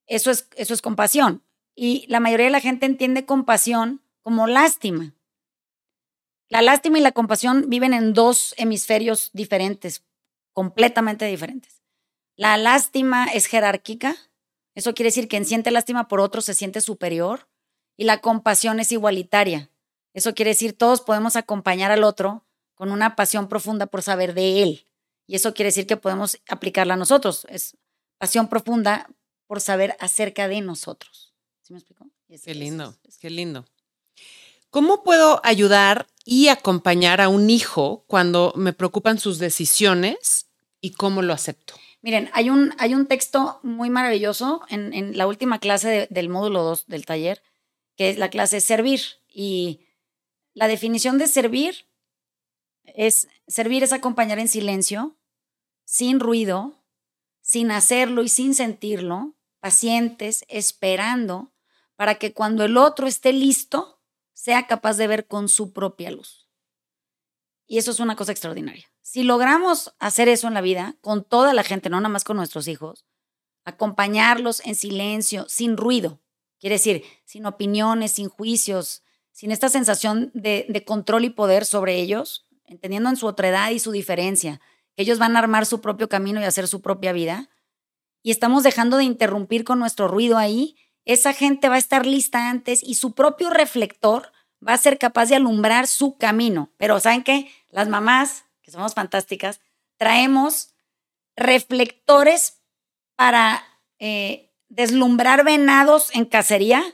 Eso 0.08 0.30
es, 0.32 0.48
eso 0.56 0.74
es 0.74 0.82
compasión. 0.82 1.44
Y 1.76 2.06
la 2.08 2.18
mayoría 2.18 2.46
de 2.46 2.52
la 2.52 2.60
gente 2.60 2.86
entiende 2.86 3.24
compasión 3.24 4.02
como 4.22 4.46
lástima. 4.48 5.14
La 6.48 6.62
lástima 6.62 6.98
y 6.98 7.02
la 7.02 7.12
compasión 7.12 7.68
viven 7.68 7.92
en 7.92 8.14
dos 8.14 8.54
hemisferios 8.56 9.30
diferentes, 9.32 10.02
completamente 10.52 11.26
diferentes. 11.26 11.82
La 12.36 12.56
lástima 12.56 13.26
es 13.26 13.46
jerárquica, 13.46 14.16
eso 14.74 14.94
quiere 14.94 15.08
decir 15.08 15.24
que 15.24 15.30
quien 15.30 15.44
siente 15.44 15.70
lástima 15.70 16.08
por 16.08 16.20
otro 16.20 16.40
se 16.40 16.54
siente 16.54 16.80
superior, 16.80 17.48
y 17.96 18.04
la 18.04 18.20
compasión 18.20 18.80
es 18.80 18.92
igualitaria. 18.92 19.70
Eso 20.14 20.34
quiere 20.34 20.50
decir 20.50 20.72
todos 20.72 21.00
podemos 21.00 21.36
acompañar 21.36 21.90
al 21.90 22.04
otro 22.04 22.46
con 22.74 22.92
una 22.92 23.16
pasión 23.16 23.48
profunda 23.48 23.86
por 23.86 24.02
saber 24.02 24.34
de 24.34 24.62
él. 24.62 24.86
Y 25.26 25.34
eso 25.34 25.52
quiere 25.52 25.68
decir 25.68 25.86
que 25.86 25.96
podemos 25.96 26.40
aplicarla 26.48 26.94
a 26.94 26.96
nosotros. 26.96 27.46
Es 27.50 27.76
pasión 28.18 28.48
profunda 28.48 29.10
por 29.48 29.60
saber 29.60 29.96
acerca 29.98 30.46
de 30.46 30.60
nosotros. 30.60 31.34
¿Sí 31.62 31.72
me 31.72 31.80
explico? 31.80 32.06
qué 32.44 32.54
lindo, 32.54 32.94
qué 33.20 33.30
lindo. 33.30 33.64
¿Cómo 34.70 35.02
puedo 35.02 35.40
ayudar 35.44 36.06
y 36.24 36.48
acompañar 36.48 37.22
a 37.22 37.30
un 37.30 37.48
hijo 37.48 38.04
cuando 38.06 38.52
me 38.54 38.74
preocupan 38.74 39.18
sus 39.18 39.38
decisiones 39.38 40.46
y 40.80 40.90
cómo 40.90 41.22
lo 41.22 41.32
acepto? 41.32 41.74
Miren, 42.02 42.30
hay 42.34 42.50
un, 42.50 42.74
hay 42.78 42.94
un 42.94 43.06
texto 43.06 43.60
muy 43.62 43.88
maravilloso 43.88 44.60
en, 44.68 45.16
la 45.16 45.26
última 45.26 45.58
clase 45.58 46.06
del 46.10 46.28
módulo 46.28 46.62
2 46.62 46.86
del 46.86 47.06
taller, 47.06 47.42
que 47.96 48.10
es 48.10 48.18
la 48.18 48.28
clase 48.28 48.60
servir. 48.60 49.00
Y 49.26 49.80
la 50.52 50.68
definición 50.68 51.16
de 51.16 51.26
servir 51.26 51.86
es, 52.84 53.28
servir 53.46 53.82
es 53.82 53.92
acompañar 53.92 54.38
en 54.38 54.48
silencio, 54.48 55.16
sin 55.84 56.20
ruido, 56.20 56.84
sin 57.40 57.70
hacerlo 57.70 58.22
y 58.22 58.28
sin 58.28 58.54
sentirlo, 58.54 59.34
pacientes, 59.60 60.44
esperando, 60.48 61.52
para 61.96 62.16
que 62.16 62.32
cuando 62.32 62.64
el 62.64 62.76
otro 62.76 63.06
esté 63.06 63.32
listo, 63.32 64.00
sea 64.32 64.66
capaz 64.66 64.96
de 64.96 65.06
ver 65.06 65.26
con 65.26 65.48
su 65.48 65.72
propia 65.72 66.10
luz. 66.10 66.48
Y 67.66 67.78
eso 67.78 67.90
es 67.90 68.00
una 68.00 68.16
cosa 68.16 68.32
extraordinaria. 68.32 68.86
Si 69.02 69.22
logramos 69.22 69.94
hacer 69.98 70.28
eso 70.28 70.48
en 70.48 70.54
la 70.54 70.60
vida, 70.60 70.96
con 71.00 71.24
toda 71.24 71.52
la 71.54 71.64
gente, 71.64 71.90
no 71.90 72.00
nada 72.00 72.08
más 72.08 72.24
con 72.24 72.36
nuestros 72.36 72.68
hijos, 72.68 73.04
acompañarlos 73.64 74.64
en 74.64 74.74
silencio, 74.74 75.46
sin 75.48 75.76
ruido, 75.76 76.20
quiere 76.58 76.76
decir, 76.76 77.04
sin 77.24 77.46
opiniones, 77.46 78.12
sin 78.12 78.28
juicios, 78.28 79.02
sin 79.32 79.52
esta 79.52 79.68
sensación 79.68 80.30
de, 80.34 80.84
control 80.86 81.24
y 81.24 81.30
poder 81.30 81.64
sobre 81.64 82.00
ellos, 82.00 82.46
entendiendo 82.64 83.08
en 83.08 83.16
su 83.16 83.26
otredad 83.26 83.70
y 83.70 83.78
su 83.78 83.92
diferencia, 83.92 84.60
que 84.94 85.02
ellos 85.02 85.18
van 85.18 85.36
a 85.36 85.38
armar 85.38 85.66
su 85.66 85.80
propio 85.80 86.08
camino 86.08 86.40
y 86.40 86.44
hacer 86.44 86.66
su 86.66 86.80
propia 86.80 87.12
vida, 87.12 87.48
y 88.22 88.30
estamos 88.30 88.62
dejando 88.62 88.96
de 88.96 89.04
interrumpir 89.04 89.64
con 89.64 89.78
nuestro 89.78 90.08
ruido 90.08 90.38
ahí 90.38 90.76
esa 91.08 91.32
gente 91.32 91.70
va 91.70 91.76
a 91.76 91.78
estar 91.78 92.04
lista 92.04 92.50
antes 92.50 92.82
y 92.82 92.94
su 92.94 93.14
propio 93.14 93.48
reflector 93.48 94.30
va 94.66 94.74
a 94.74 94.78
ser 94.78 94.98
capaz 94.98 95.30
de 95.30 95.36
alumbrar 95.36 95.86
su 95.86 96.18
camino. 96.18 96.70
Pero 96.76 97.00
¿saben 97.00 97.24
qué? 97.24 97.50
Las 97.70 97.88
mamás, 97.88 98.44
que 98.60 98.70
somos 98.70 98.92
fantásticas, 98.92 99.62
traemos 99.96 100.74
reflectores 101.34 102.60
para 103.16 103.64
eh, 103.98 104.52
deslumbrar 104.68 105.46
venados 105.46 106.14
en 106.14 106.26
cacería 106.26 106.84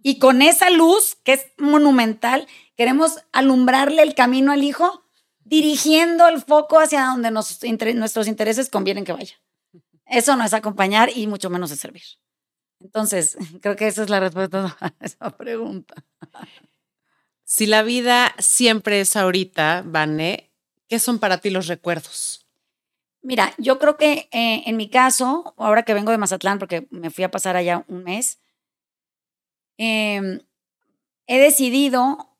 y 0.00 0.20
con 0.20 0.42
esa 0.42 0.70
luz, 0.70 1.16
que 1.24 1.32
es 1.32 1.46
monumental, 1.58 2.46
queremos 2.76 3.18
alumbrarle 3.32 4.02
el 4.02 4.14
camino 4.14 4.52
al 4.52 4.62
hijo 4.62 5.02
dirigiendo 5.40 6.28
el 6.28 6.40
foco 6.40 6.78
hacia 6.78 7.06
donde 7.06 7.32
nuestros 7.32 8.28
intereses 8.28 8.70
convienen 8.70 9.04
que 9.04 9.12
vaya. 9.12 9.34
Eso 10.06 10.36
no 10.36 10.44
es 10.44 10.54
acompañar 10.54 11.10
y 11.14 11.26
mucho 11.26 11.50
menos 11.50 11.70
es 11.70 11.80
servir. 11.80 12.04
Entonces, 12.80 13.36
creo 13.60 13.76
que 13.76 13.88
esa 13.88 14.02
es 14.02 14.10
la 14.10 14.20
respuesta 14.20 14.76
a 14.80 14.92
esa 15.00 15.30
pregunta. 15.36 15.94
Si 17.44 17.66
la 17.66 17.82
vida 17.82 18.34
siempre 18.38 19.00
es 19.00 19.16
ahorita, 19.16 19.82
Vane, 19.86 20.50
¿qué 20.88 20.98
son 20.98 21.18
para 21.18 21.38
ti 21.38 21.50
los 21.50 21.68
recuerdos? 21.68 22.46
Mira, 23.22 23.52
yo 23.58 23.78
creo 23.78 23.96
que 23.96 24.28
eh, 24.32 24.62
en 24.66 24.76
mi 24.76 24.88
caso, 24.88 25.54
ahora 25.56 25.82
que 25.82 25.94
vengo 25.94 26.12
de 26.12 26.18
Mazatlán, 26.18 26.58
porque 26.58 26.86
me 26.90 27.10
fui 27.10 27.24
a 27.24 27.30
pasar 27.30 27.56
allá 27.56 27.84
un 27.88 28.04
mes, 28.04 28.38
em, 29.78 30.40
he 31.26 31.38
decidido 31.38 32.36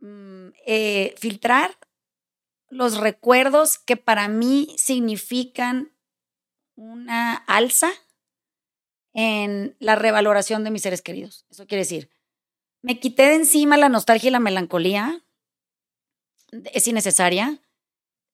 mm, 0.00 0.48
eh, 0.66 1.14
filtrar 1.16 1.76
los 2.70 2.98
recuerdos 2.98 3.78
que 3.78 3.96
para 3.96 4.26
mí 4.26 4.74
significan 4.76 5.93
una 6.76 7.34
alza 7.34 7.90
en 9.12 9.76
la 9.78 9.94
revaloración 9.94 10.64
de 10.64 10.70
mis 10.70 10.82
seres 10.82 11.02
queridos. 11.02 11.46
Eso 11.50 11.66
quiere 11.66 11.82
decir, 11.82 12.10
me 12.82 12.98
quité 12.98 13.28
de 13.28 13.36
encima 13.36 13.76
la 13.76 13.88
nostalgia 13.88 14.28
y 14.28 14.32
la 14.32 14.40
melancolía, 14.40 15.24
es 16.72 16.86
innecesaria. 16.86 17.60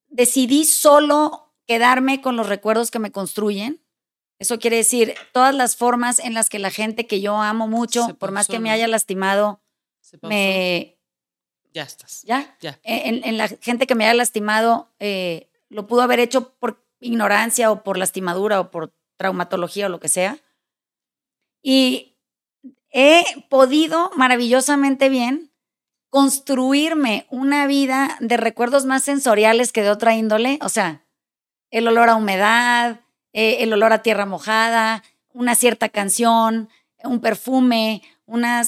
Decidí 0.09 0.65
solo 0.65 1.55
quedarme 1.67 2.21
con 2.21 2.37
los 2.37 2.49
recuerdos 2.49 2.91
que 2.91 2.99
me 2.99 3.13
construyen. 3.13 3.81
Eso 4.39 4.59
quiere 4.59 4.77
decir, 4.77 5.15
todas 5.33 5.55
las 5.55 5.77
formas 5.77 6.19
en 6.19 6.35
las 6.35 6.49
que 6.49 6.59
la 6.59 6.71
gente 6.71 7.07
que 7.07 7.21
yo 7.21 7.37
amo 7.41 7.69
mucho, 7.69 8.17
por 8.19 8.33
más 8.33 8.49
que 8.49 8.59
me 8.59 8.71
haya 8.71 8.89
lastimado, 8.89 9.61
me... 10.23 10.97
Ya 11.73 11.83
estás. 11.83 12.23
¿Ya? 12.23 12.57
Ya. 12.61 12.81
En, 12.83 13.39
la 13.39 13.47
gente 13.47 13.87
que 13.87 13.95
me 13.95 14.05
haya 14.05 14.15
lastimado, 14.15 14.89
eh, 14.99 15.49
lo 15.69 15.87
pudo 15.87 16.03
haber 16.03 16.19
hecho 16.19 16.55
por 16.55 16.83
ignorancia 17.01 17.71
o 17.71 17.83
por 17.83 17.99
lastimadura 17.99 18.61
o 18.61 18.71
por 18.71 18.93
traumatología 19.17 19.87
o 19.87 19.89
lo 19.89 20.01
que 20.01 20.09
sea. 20.09 20.39
Y 21.63 22.17
he 22.91 23.25
podido 23.49 24.11
maravillosamente 24.17 25.09
bien 25.09 25.51
construirme 26.11 27.27
una 27.31 27.67
vida 27.67 28.17
de 28.21 28.37
recuerdos 28.37 28.85
más 28.85 29.05
sensoriales 29.05 29.73
que 29.73 29.83
de 29.83 29.91
otra 29.91 30.17
índole, 30.17 30.59
o 30.63 30.69
sea, 30.69 31.05
el 31.71 31.87
olor 31.87 32.09
a 32.09 32.17
humedad, 32.17 33.01
eh, 33.33 33.59
el 33.61 33.73
olor 33.73 33.93
a 33.93 34.03
tierra 34.03 34.27
mojada, 34.27 35.05
una 35.33 35.55
cierta 35.55 35.89
canción, 35.89 36.69
un 37.05 37.21
perfume, 37.21 38.03
una, 38.27 38.63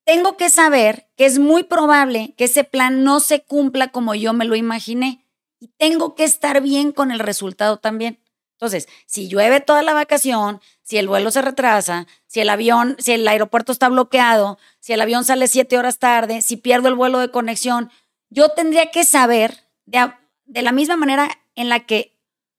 tengo 0.05 0.37
que 0.37 0.51
saber 0.51 1.09
que 1.17 1.27
es 1.27 1.39
muy 1.39 1.63
probable 1.63 2.35
que 2.37 2.45
ese 2.45 2.65
plan 2.65 3.05
no 3.05 3.21
se 3.21 3.43
cumpla 3.43 3.89
como 3.89 4.15
yo 4.15 4.33
me 4.33 4.45
lo 4.45 4.57
imaginé 4.57 5.25
y 5.61 5.69
tengo 5.79 6.15
que 6.15 6.25
estar 6.25 6.61
bien 6.61 6.93
con 6.93 7.11
el 7.13 7.21
resultado 7.21 7.79
también. 7.79 8.19
Entonces, 8.55 8.89
si 9.07 9.29
llueve 9.29 9.61
toda 9.61 9.83
la 9.83 9.93
vacación, 9.93 10.61
si 10.83 10.97
el 10.97 11.09
vuelo 11.09 11.31
se 11.31 11.43
retrasa, 11.43 12.07
si 12.27 12.41
el 12.41 12.49
avión, 12.49 12.97
si 12.99 13.13
el 13.13 13.27
aeropuerto 13.27 13.73
está 13.73 13.89
bloqueado, 13.89 14.59
si 14.79 14.93
el 14.93 15.01
avión 15.01 15.25
sale 15.25 15.49
siete 15.49 15.79
horas 15.79 15.99
tarde, 15.99 16.43
si 16.43 16.57
pierdo 16.57 16.89
el 16.89 16.95
vuelo 16.95 17.19
de 17.19 17.31
conexión, 17.31 17.91
yo 18.31 18.51
tendría 18.51 18.91
que 18.91 19.05
saber 19.05 19.69
de, 19.87 20.13
de 20.45 20.63
la 20.63 20.73
misma 20.73 20.97
manera 20.97 21.29
en 21.57 21.69
la 21.69 21.81
que 21.81 22.19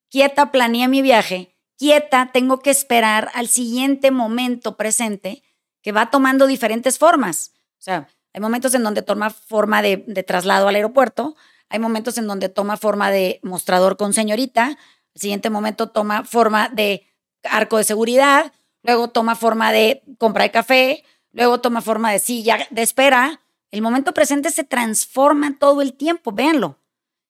quieta 0.09 0.51
planeé 0.51 0.87
mi 0.87 1.01
viaje, 1.01 1.55
quieta 1.77 2.31
tengo 2.33 2.59
que 2.59 2.69
esperar 2.69 3.31
al 3.33 3.47
siguiente 3.47 4.11
momento 4.11 4.75
presente 4.75 5.41
que 5.83 5.91
va 5.91 6.09
tomando 6.09 6.47
diferentes 6.47 6.97
formas. 6.97 7.51
O 7.77 7.83
sea, 7.83 8.07
hay 8.33 8.41
momentos 8.41 8.73
en 8.73 8.83
donde 8.83 9.03
toma 9.03 9.29
forma 9.29 9.83
de, 9.83 9.97
traslado 10.25 10.67
al 10.67 10.75
aeropuerto, 10.75 11.35
hay 11.69 11.79
momentos 11.79 12.17
en 12.17 12.25
donde 12.25 12.49
toma 12.49 12.77
forma 12.77 13.11
de 13.11 13.39
mostrador 13.43 13.97
con 13.97 14.13
señorita, 14.13 14.77
el 15.13 15.21
siguiente 15.21 15.51
momento 15.51 15.89
toma 15.89 16.23
forma 16.23 16.69
de 16.69 17.05
arco 17.43 17.77
de 17.77 17.83
seguridad, 17.83 18.51
luego 18.81 19.09
toma 19.09 19.35
forma 19.35 19.71
de 19.71 20.01
compra 20.17 20.43
de 20.43 20.51
café, 20.51 21.03
luego 21.31 21.61
toma 21.61 21.81
forma 21.81 22.11
de 22.11 22.19
silla 22.19 22.67
de 22.71 22.81
espera. 22.81 23.41
El 23.69 23.81
momento 23.81 24.13
presente 24.13 24.49
se 24.49 24.63
transforma 24.63 25.57
todo 25.59 25.81
el 25.81 25.93
tiempo, 25.93 26.31
véanlo. 26.31 26.79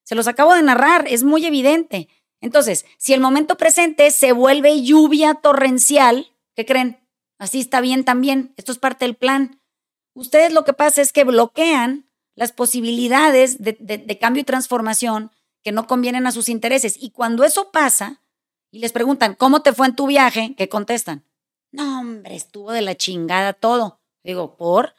Se 0.03 0.15
los 0.15 0.27
acabo 0.27 0.53
de 0.53 0.61
narrar, 0.61 1.05
es 1.07 1.23
muy 1.23 1.45
evidente. 1.45 2.07
Entonces, 2.41 2.85
si 2.97 3.13
el 3.13 3.21
momento 3.21 3.55
presente 3.55 4.11
se 4.11 4.33
vuelve 4.33 4.83
lluvia 4.83 5.35
torrencial, 5.35 6.33
¿qué 6.55 6.65
creen? 6.65 7.02
Así 7.39 7.59
está 7.59 7.81
bien 7.81 8.03
también. 8.03 8.53
Esto 8.57 8.71
es 8.71 8.79
parte 8.79 9.05
del 9.05 9.15
plan. 9.15 9.59
Ustedes 10.13 10.53
lo 10.53 10.63
que 10.63 10.73
pasa 10.73 11.01
es 11.01 11.11
que 11.11 11.23
bloquean 11.23 12.07
las 12.35 12.51
posibilidades 12.51 13.61
de, 13.61 14.17
cambio 14.19 14.41
y 14.41 14.45
transformación 14.45 15.31
que 15.63 15.71
no 15.71 15.87
convienen 15.87 16.27
a 16.27 16.31
sus 16.31 16.49
intereses. 16.49 16.97
Y 16.99 17.11
cuando 17.11 17.43
eso 17.43 17.71
pasa 17.71 18.21
y 18.71 18.79
les 18.79 18.91
preguntan, 18.91 19.35
¿cómo 19.35 19.61
te 19.61 19.73
fue 19.73 19.87
en 19.87 19.95
tu 19.95 20.07
viaje? 20.07 20.55
¿Qué 20.57 20.69
contestan? 20.69 21.23
No, 21.71 21.99
hombre, 21.99 22.35
estuvo 22.35 22.71
de 22.71 22.81
la 22.81 22.95
chingada 22.95 23.53
todo. 23.53 23.99
Digo, 24.23 24.55
¿por? 24.55 24.93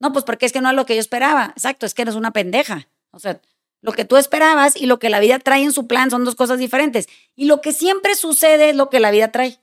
No, 0.00 0.12
pues 0.12 0.24
porque 0.24 0.46
es 0.46 0.52
que 0.52 0.60
no 0.60 0.70
es 0.70 0.76
lo 0.76 0.86
que 0.86 0.94
yo 0.94 1.00
esperaba. 1.00 1.52
Exacto, 1.56 1.86
es 1.86 1.94
que 1.94 2.02
eres 2.02 2.14
una 2.14 2.32
pendeja. 2.32 2.88
O 3.10 3.18
sea, 3.18 3.40
lo 3.80 3.92
que 3.92 4.04
tú 4.04 4.16
esperabas 4.16 4.76
y 4.76 4.86
lo 4.86 4.98
que 4.98 5.10
la 5.10 5.20
vida 5.20 5.38
trae 5.38 5.62
en 5.62 5.72
su 5.72 5.86
plan 5.86 6.10
son 6.10 6.24
dos 6.24 6.34
cosas 6.34 6.58
diferentes. 6.58 7.08
Y 7.34 7.46
lo 7.46 7.60
que 7.60 7.72
siempre 7.72 8.14
sucede 8.14 8.70
es 8.70 8.76
lo 8.76 8.90
que 8.90 9.00
la 9.00 9.10
vida 9.10 9.30
trae. 9.30 9.58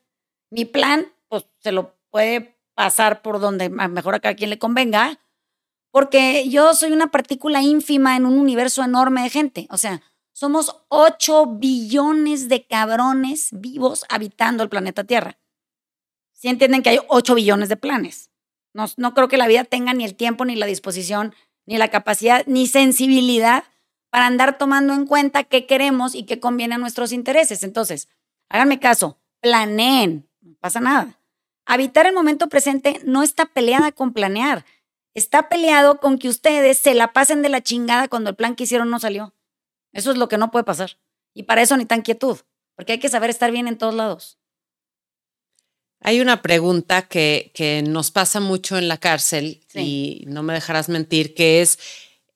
Mi 0.50 0.66
plan, 0.66 1.12
pues 1.28 1.46
se 1.60 1.72
lo 1.72 1.95
puede 2.16 2.58
pasar 2.76 3.22
por 3.22 3.42
donde 3.42 3.70
mejor 3.70 4.16
a 4.16 4.22
cada 4.22 4.36
quien 4.36 4.50
le 4.50 4.58
convenga, 4.58 5.20
porque 5.92 6.48
yo 6.48 6.74
soy 6.74 6.94
una 6.94 7.12
partícula 7.12 7.62
ínfima 7.62 8.16
en 8.16 8.26
un 8.26 8.38
universo 8.38 8.86
enorme 8.86 9.24
de 9.24 9.30
gente. 9.30 9.68
O 9.70 9.76
sea, 9.76 10.02
somos 10.32 10.86
8 10.88 11.58
billones 11.58 12.48
de 12.48 12.66
cabrones 12.66 13.50
vivos 13.52 14.06
habitando 14.08 14.64
el 14.64 14.70
planeta 14.70 15.04
Tierra. 15.04 15.38
Si 16.32 16.48
entienden 16.48 16.84
que 16.84 16.92
hay 16.92 17.00
8 17.10 17.36
billones 17.36 17.68
de 17.68 17.76
planes. 17.76 18.32
No, 18.74 18.86
no 18.96 19.14
creo 19.14 19.28
que 19.28 19.36
la 19.36 19.48
vida 19.48 19.66
tenga 19.66 19.94
ni 19.94 20.06
el 20.06 20.16
tiempo, 20.16 20.46
ni 20.46 20.56
la 20.56 20.68
disposición, 20.68 21.36
ni 21.66 21.78
la 21.78 21.90
capacidad, 21.90 22.46
ni 22.46 22.66
sensibilidad 22.68 23.66
para 24.10 24.26
andar 24.26 24.58
tomando 24.58 24.94
en 24.94 25.06
cuenta 25.06 25.44
qué 25.44 25.66
queremos 25.66 26.16
y 26.16 26.24
qué 26.24 26.40
conviene 26.40 26.76
a 26.76 26.78
nuestros 26.78 27.12
intereses. 27.12 27.62
Entonces, 27.64 28.08
háganme 28.48 28.80
caso, 28.80 29.20
planeen, 29.42 30.30
no 30.40 30.56
pasa 30.62 30.80
nada. 30.80 31.20
Habitar 31.66 32.06
el 32.06 32.14
momento 32.14 32.48
presente 32.48 33.02
no 33.04 33.24
está 33.24 33.46
peleada 33.46 33.92
con 33.92 34.14
planear. 34.14 34.66
Está 35.14 35.50
peleado 35.50 36.00
con 36.00 36.20
que 36.20 36.30
ustedes 36.30 36.78
se 36.78 36.94
la 36.94 37.14
pasen 37.14 37.42
de 37.42 37.50
la 37.50 37.62
chingada 37.62 38.08
cuando 38.08 38.30
el 38.30 38.36
plan 38.36 38.56
que 38.56 38.66
hicieron 38.66 38.90
no 38.90 39.00
salió. 39.00 39.34
Eso 39.94 40.12
es 40.12 40.18
lo 40.18 40.28
que 40.28 40.38
no 40.38 40.52
puede 40.52 40.66
pasar. 40.66 40.98
Y 41.34 41.44
para 41.44 41.62
eso 41.62 41.76
necesitan 41.76 42.02
quietud, 42.02 42.38
porque 42.76 42.94
hay 42.94 43.00
que 43.00 43.10
saber 43.10 43.30
estar 43.30 43.52
bien 43.52 43.68
en 43.68 43.78
todos 43.78 43.96
lados. 43.96 44.38
Hay 46.02 46.22
una 46.22 46.42
pregunta 46.42 47.04
que, 47.04 47.52
que 47.56 47.82
nos 47.82 48.12
pasa 48.12 48.40
mucho 48.40 48.78
en 48.78 48.88
la 48.88 48.98
cárcel 48.98 49.66
y 49.74 50.24
no 50.28 50.44
me 50.44 50.54
dejarás 50.54 50.88
mentir, 50.88 51.34
que 51.34 51.62
es, 51.62 51.80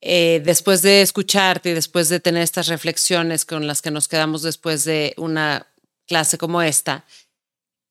eh, 0.01 0.41
después 0.43 0.81
de 0.81 1.01
escucharte 1.01 1.69
y 1.69 1.73
después 1.73 2.09
de 2.09 2.19
tener 2.19 2.41
estas 2.41 2.67
reflexiones 2.67 3.45
con 3.45 3.67
las 3.67 3.81
que 3.81 3.91
nos 3.91 4.07
quedamos 4.07 4.41
después 4.41 4.85
de 4.85 5.13
una 5.17 5.67
clase 6.07 6.37
como 6.37 6.61
esta, 6.61 7.05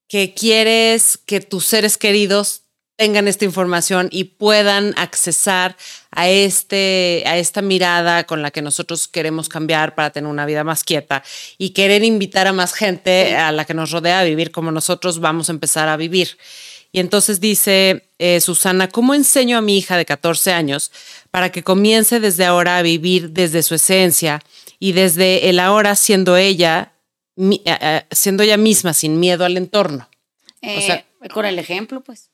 que 0.08 0.34
quieres 0.34 1.18
que 1.26 1.40
tus 1.40 1.66
seres 1.66 1.98
queridos 1.98 2.62
tengan 2.98 3.28
esta 3.28 3.44
información 3.44 4.08
y 4.10 4.24
puedan 4.24 4.92
accesar 4.98 5.76
a, 6.10 6.28
este, 6.28 7.22
a 7.26 7.38
esta 7.38 7.62
mirada 7.62 8.24
con 8.24 8.42
la 8.42 8.50
que 8.50 8.60
nosotros 8.60 9.06
queremos 9.06 9.48
cambiar 9.48 9.94
para 9.94 10.10
tener 10.10 10.28
una 10.28 10.46
vida 10.46 10.64
más 10.64 10.82
quieta 10.82 11.22
y 11.58 11.70
querer 11.70 12.02
invitar 12.02 12.48
a 12.48 12.52
más 12.52 12.74
gente 12.74 13.36
a 13.36 13.52
la 13.52 13.64
que 13.64 13.74
nos 13.74 13.92
rodea 13.92 14.18
a 14.18 14.24
vivir 14.24 14.50
como 14.50 14.72
nosotros 14.72 15.20
vamos 15.20 15.48
a 15.48 15.52
empezar 15.52 15.88
a 15.88 15.96
vivir. 15.96 16.38
Y 16.90 16.98
entonces 16.98 17.38
dice 17.38 18.10
eh, 18.18 18.40
Susana, 18.40 18.88
¿cómo 18.88 19.14
enseño 19.14 19.58
a 19.58 19.62
mi 19.62 19.78
hija 19.78 19.96
de 19.96 20.04
14 20.04 20.52
años 20.52 20.90
para 21.30 21.52
que 21.52 21.62
comience 21.62 22.18
desde 22.18 22.46
ahora 22.46 22.78
a 22.78 22.82
vivir 22.82 23.30
desde 23.30 23.62
su 23.62 23.76
esencia 23.76 24.40
y 24.80 24.90
desde 24.90 25.50
el 25.50 25.60
ahora 25.60 25.94
siendo 25.94 26.36
ella, 26.36 26.94
eh, 27.38 27.60
eh, 27.64 28.06
siendo 28.10 28.42
ella 28.42 28.56
misma, 28.56 28.92
sin 28.92 29.20
miedo 29.20 29.44
al 29.44 29.56
entorno? 29.56 30.08
o 30.60 30.80
sea, 30.80 31.06
con 31.32 31.46
el 31.46 31.58
ejemplo, 31.58 32.02
pues. 32.02 32.30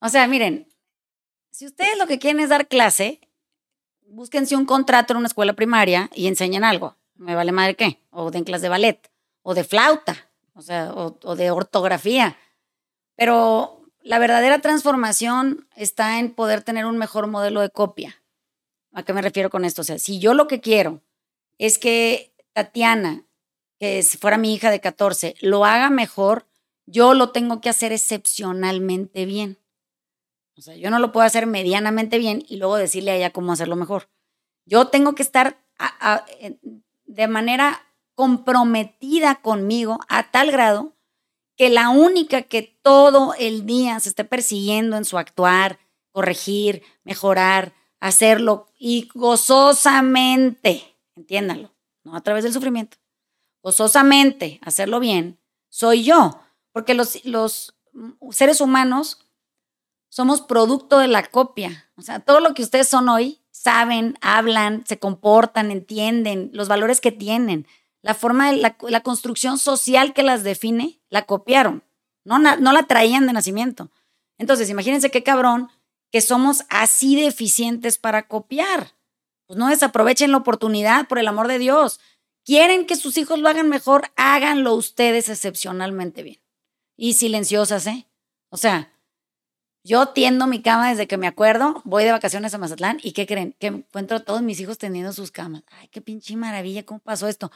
O 0.00 0.08
sea, 0.08 0.26
miren, 0.28 0.68
si 1.50 1.66
ustedes 1.66 1.98
lo 1.98 2.06
que 2.06 2.20
quieren 2.20 2.40
es 2.40 2.50
dar 2.50 2.68
clase, 2.68 3.20
búsquense 4.06 4.54
un 4.54 4.64
contrato 4.64 5.12
en 5.12 5.18
una 5.18 5.26
escuela 5.26 5.54
primaria 5.54 6.08
y 6.14 6.28
enseñen 6.28 6.62
algo. 6.62 6.96
Me 7.16 7.34
vale 7.34 7.50
madre 7.50 7.74
qué. 7.74 8.00
O 8.10 8.30
den 8.30 8.44
clase 8.44 8.62
de 8.62 8.68
ballet, 8.68 9.10
o 9.42 9.54
de 9.54 9.64
flauta, 9.64 10.28
o 10.54 10.62
sea, 10.62 10.92
o, 10.94 11.36
de 11.36 11.50
ortografía. 11.50 12.36
Pero 13.16 13.82
la 14.02 14.20
verdadera 14.20 14.60
transformación 14.60 15.66
está 15.74 16.20
en 16.20 16.32
poder 16.32 16.62
tener 16.62 16.86
un 16.86 16.96
mejor 16.96 17.26
modelo 17.26 17.60
de 17.60 17.70
copia. 17.70 18.22
¿A 18.92 19.02
qué 19.02 19.12
me 19.12 19.22
refiero 19.22 19.50
con 19.50 19.64
esto? 19.64 19.82
O 19.82 19.84
sea, 19.84 19.98
si 19.98 20.20
yo 20.20 20.34
lo 20.34 20.46
que 20.46 20.60
quiero 20.60 21.02
es 21.58 21.78
que 21.78 22.34
Tatiana, 22.52 23.24
que 23.78 24.02
fuera 24.02 24.38
mi 24.38 24.54
hija 24.54 24.70
de 24.70 24.80
14, 24.80 25.36
lo 25.40 25.64
haga 25.64 25.90
mejor, 25.90 26.46
yo 26.86 27.14
lo 27.14 27.30
tengo 27.30 27.60
que 27.60 27.68
hacer 27.68 27.92
excepcionalmente 27.92 29.24
bien. 29.24 29.58
O 30.56 30.62
sea, 30.62 30.74
yo 30.74 30.90
no 30.90 30.98
lo 30.98 31.12
puedo 31.12 31.26
hacer 31.26 31.46
medianamente 31.46 32.18
bien 32.18 32.44
y 32.48 32.56
luego 32.56 32.76
decirle 32.76 33.12
a 33.12 33.16
ella 33.16 33.30
cómo 33.30 33.52
hacerlo 33.52 33.76
mejor. 33.76 34.08
Yo 34.64 34.88
tengo 34.88 35.14
que 35.14 35.22
estar 35.22 35.64
de 37.06 37.28
manera 37.28 37.80
comprometida 38.14 39.36
conmigo 39.36 40.00
a 40.08 40.30
tal 40.30 40.50
grado 40.50 40.96
que 41.56 41.70
la 41.70 41.90
única 41.90 42.42
que 42.42 42.62
todo 42.82 43.34
el 43.38 43.66
día 43.66 43.98
se 44.00 44.08
esté 44.08 44.24
persiguiendo 44.24 44.96
en 44.96 45.04
su 45.04 45.18
actuar, 45.18 45.78
corregir, 46.10 46.82
mejorar, 47.04 47.74
hacerlo 48.00 48.66
y 48.78 49.08
gozosamente, 49.14 50.96
entiéndanlo, 51.16 51.74
no 52.04 52.16
a 52.16 52.20
través 52.20 52.44
del 52.44 52.52
sufrimiento, 52.52 52.96
gozosamente 53.68 54.60
hacerlo 54.62 54.98
bien, 54.98 55.38
soy 55.68 56.02
yo, 56.02 56.40
porque 56.72 56.94
los, 56.94 57.22
los 57.26 57.74
seres 58.30 58.62
humanos 58.62 59.28
somos 60.08 60.40
producto 60.40 60.98
de 60.98 61.06
la 61.06 61.22
copia. 61.22 61.90
O 61.94 62.00
sea, 62.00 62.20
todo 62.20 62.40
lo 62.40 62.54
que 62.54 62.62
ustedes 62.62 62.88
son 62.88 63.10
hoy, 63.10 63.42
saben, 63.50 64.16
hablan, 64.22 64.86
se 64.86 64.98
comportan, 64.98 65.70
entienden, 65.70 66.48
los 66.54 66.68
valores 66.68 67.02
que 67.02 67.12
tienen, 67.12 67.66
la 68.00 68.14
forma 68.14 68.50
de 68.50 68.56
la, 68.56 69.00
construcción 69.02 69.58
social 69.58 70.14
que 70.14 70.22
las 70.22 70.44
define, 70.44 71.02
la 71.10 71.26
copiaron. 71.26 71.84
No, 72.24 72.38
no 72.38 72.72
la 72.72 72.84
traían 72.84 73.26
de 73.26 73.34
nacimiento. 73.34 73.90
Entonces, 74.38 74.70
imagínense 74.70 75.10
qué 75.10 75.22
cabrón 75.22 75.68
que 76.10 76.22
somos 76.22 76.64
así 76.70 77.16
de 77.16 77.26
eficientes 77.26 77.98
para 77.98 78.28
copiar. 78.28 78.94
Pues 79.46 79.58
no 79.58 79.68
desaprovechen 79.68 80.30
la 80.30 80.38
oportunidad, 80.38 81.06
por 81.06 81.18
el 81.18 81.28
amor 81.28 81.48
de 81.48 81.58
Dios. 81.58 82.00
Quieren 82.48 82.86
que 82.86 82.96
sus 82.96 83.18
hijos 83.18 83.38
lo 83.38 83.50
hagan 83.50 83.68
mejor, 83.68 84.10
háganlo 84.16 84.72
ustedes 84.72 85.28
excepcionalmente 85.28 86.22
bien. 86.22 86.40
Y 86.96 87.12
silenciosas, 87.12 87.86
¿eh? 87.86 88.08
O 88.48 88.56
sea, 88.56 88.90
yo 89.84 90.06
tiendo 90.08 90.46
mi 90.46 90.62
cama 90.62 90.88
desde 90.88 91.06
que 91.06 91.18
me 91.18 91.26
acuerdo, 91.26 91.82
voy 91.84 92.04
de 92.04 92.12
vacaciones 92.12 92.54
a 92.54 92.58
Mazatlán 92.58 93.00
y 93.02 93.12
¿qué 93.12 93.26
creen? 93.26 93.54
Que 93.58 93.66
encuentro 93.66 94.16
a 94.16 94.20
todos 94.20 94.40
mis 94.40 94.58
hijos 94.60 94.78
teniendo 94.78 95.12
sus 95.12 95.30
camas. 95.30 95.62
Ay, 95.66 95.88
qué 95.88 96.00
pinche 96.00 96.36
maravilla, 96.36 96.86
¿cómo 96.86 97.00
pasó 97.00 97.28
esto? 97.28 97.52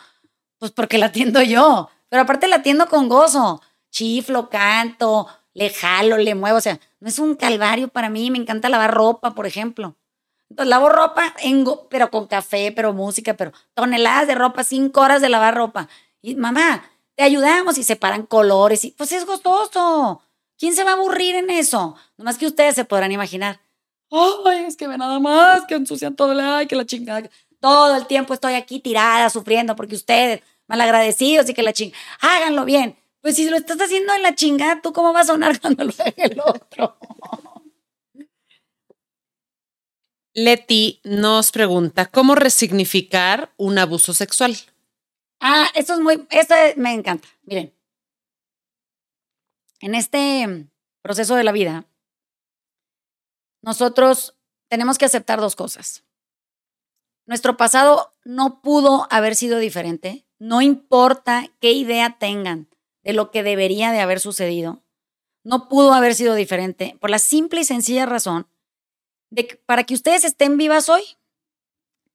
Pues 0.59 0.73
porque 0.73 0.99
la 0.99 1.07
atiendo 1.07 1.41
yo, 1.41 1.89
pero 2.11 2.25
aparte 2.25 2.47
la 2.47 2.57
atiendo 2.57 2.87
con 2.87 3.09
gozo. 3.09 3.63
Chiflo, 3.91 4.51
canto, 4.51 5.27
le 5.55 5.71
jalo, 5.71 6.19
le 6.19 6.35
muevo, 6.35 6.59
o 6.59 6.61
sea, 6.61 6.79
no 7.01 7.09
es 7.09 7.19
un 7.19 7.35
calvario 7.35 7.89
para 7.89 8.11
mí, 8.11 8.31
me 8.31 8.37
encanta 8.37 8.69
lavar 8.69 8.93
ropa, 8.93 9.35
por 9.35 9.47
ejemplo. 9.47 9.97
Entonces 10.53 10.69
lavo 10.69 10.91
ropa, 10.91 11.35
pero 11.89 12.11
con 12.11 12.27
café, 12.27 12.73
pero 12.77 12.93
música, 12.93 13.33
pero 13.39 13.53
toneladas 13.73 14.27
de 14.27 14.35
ropa, 14.35 14.63
cinco 14.65 15.01
horas 15.01 15.23
de 15.23 15.31
lavar 15.31 15.55
ropa. 15.55 15.89
Y 16.21 16.35
mamá, 16.35 16.85
te 17.15 17.23
ayudamos 17.23 17.79
y 17.79 17.83
separan 17.83 18.27
colores 18.27 18.85
y 18.85 18.91
pues 18.91 19.13
es 19.13 19.25
gostoso. 19.25 20.21
¿Quién 20.59 20.75
se 20.75 20.85
va 20.85 20.91
a 20.91 20.93
aburrir 20.93 21.37
en 21.37 21.49
eso? 21.49 21.97
Nomás 22.19 22.37
que 22.37 22.45
ustedes 22.45 22.75
se 22.75 22.85
podrán 22.85 23.13
imaginar. 23.13 23.61
Ay, 24.11 24.67
es 24.67 24.77
que 24.77 24.87
ve 24.87 24.99
nada 24.99 25.19
más, 25.21 25.65
que 25.65 25.75
ensucian 25.75 26.15
todo, 26.17 26.39
ay, 26.39 26.67
que 26.67 26.77
la 26.77 26.85
chingada. 26.85 27.31
Todo 27.59 27.97
el 27.97 28.07
tiempo 28.07 28.35
estoy 28.35 28.53
aquí 28.53 28.79
tirada, 28.79 29.31
sufriendo, 29.31 29.75
porque 29.75 29.95
ustedes, 29.95 30.43
malagradecidos 30.67 31.49
y 31.49 31.55
que 31.55 31.63
la 31.63 31.73
chingada. 31.73 31.99
Háganlo 32.21 32.67
bien. 32.67 32.99
Pues 33.23 33.37
si 33.37 33.49
lo 33.49 33.57
estás 33.57 33.81
haciendo 33.81 34.13
en 34.13 34.21
la 34.21 34.35
chingada, 34.35 34.83
¿tú 34.83 34.93
cómo 34.93 35.15
vas 35.15 35.31
a 35.31 35.33
sonar 35.33 35.59
cuando 35.63 35.85
lo 35.85 35.93
haga 35.99 36.13
el 36.17 36.39
otro? 36.41 36.99
Leti 40.35 41.01
nos 41.05 41.53
pregunta, 41.53 42.07
¿cómo 42.07 42.35
resignificar 42.35 43.53
un 43.59 43.79
abuso 43.79 44.15
sexual? 44.15 44.57
Ah, 45.41 45.67
esto 45.75 45.93
es 45.93 46.01
muy, 46.01 46.27
esto 46.31 46.55
me 46.77 46.95
encanta. 46.95 47.29
Miren, 47.43 47.75
en 49.81 49.95
este 49.95 50.69
proceso 51.03 51.35
de 51.37 51.45
la 51.45 51.53
vida, 51.53 51.85
nosotros 53.61 54.35
tenemos 54.69 54.97
que 54.97 55.05
aceptar 55.05 55.39
dos 55.39 55.55
cosas. 55.55 56.05
Nuestro 57.27 57.59
pasado 57.59 58.13
no 58.25 58.63
pudo 58.63 59.07
haber 59.11 59.37
sido 59.37 59.59
diferente, 59.59 60.27
no 60.39 60.63
importa 60.63 61.51
qué 61.61 61.73
idea 61.73 62.17
tengan 62.19 62.69
de 63.03 63.13
lo 63.13 63.31
que 63.31 63.43
debería 63.43 63.93
de 63.93 64.01
haber 64.01 64.19
sucedido, 64.19 64.83
no 65.45 65.69
pudo 65.69 65.93
haber 65.93 66.15
sido 66.15 66.35
diferente 66.35 66.97
por 67.01 67.11
la 67.11 67.19
simple 67.19 67.61
y 67.61 67.65
sencilla 67.65 68.07
razón 68.07 68.47
de 69.33 69.47
que 69.47 69.57
para 69.57 69.85
que 69.85 69.95
ustedes 69.95 70.25
estén 70.25 70.59
vivas 70.59 70.91
hoy, 70.91 71.03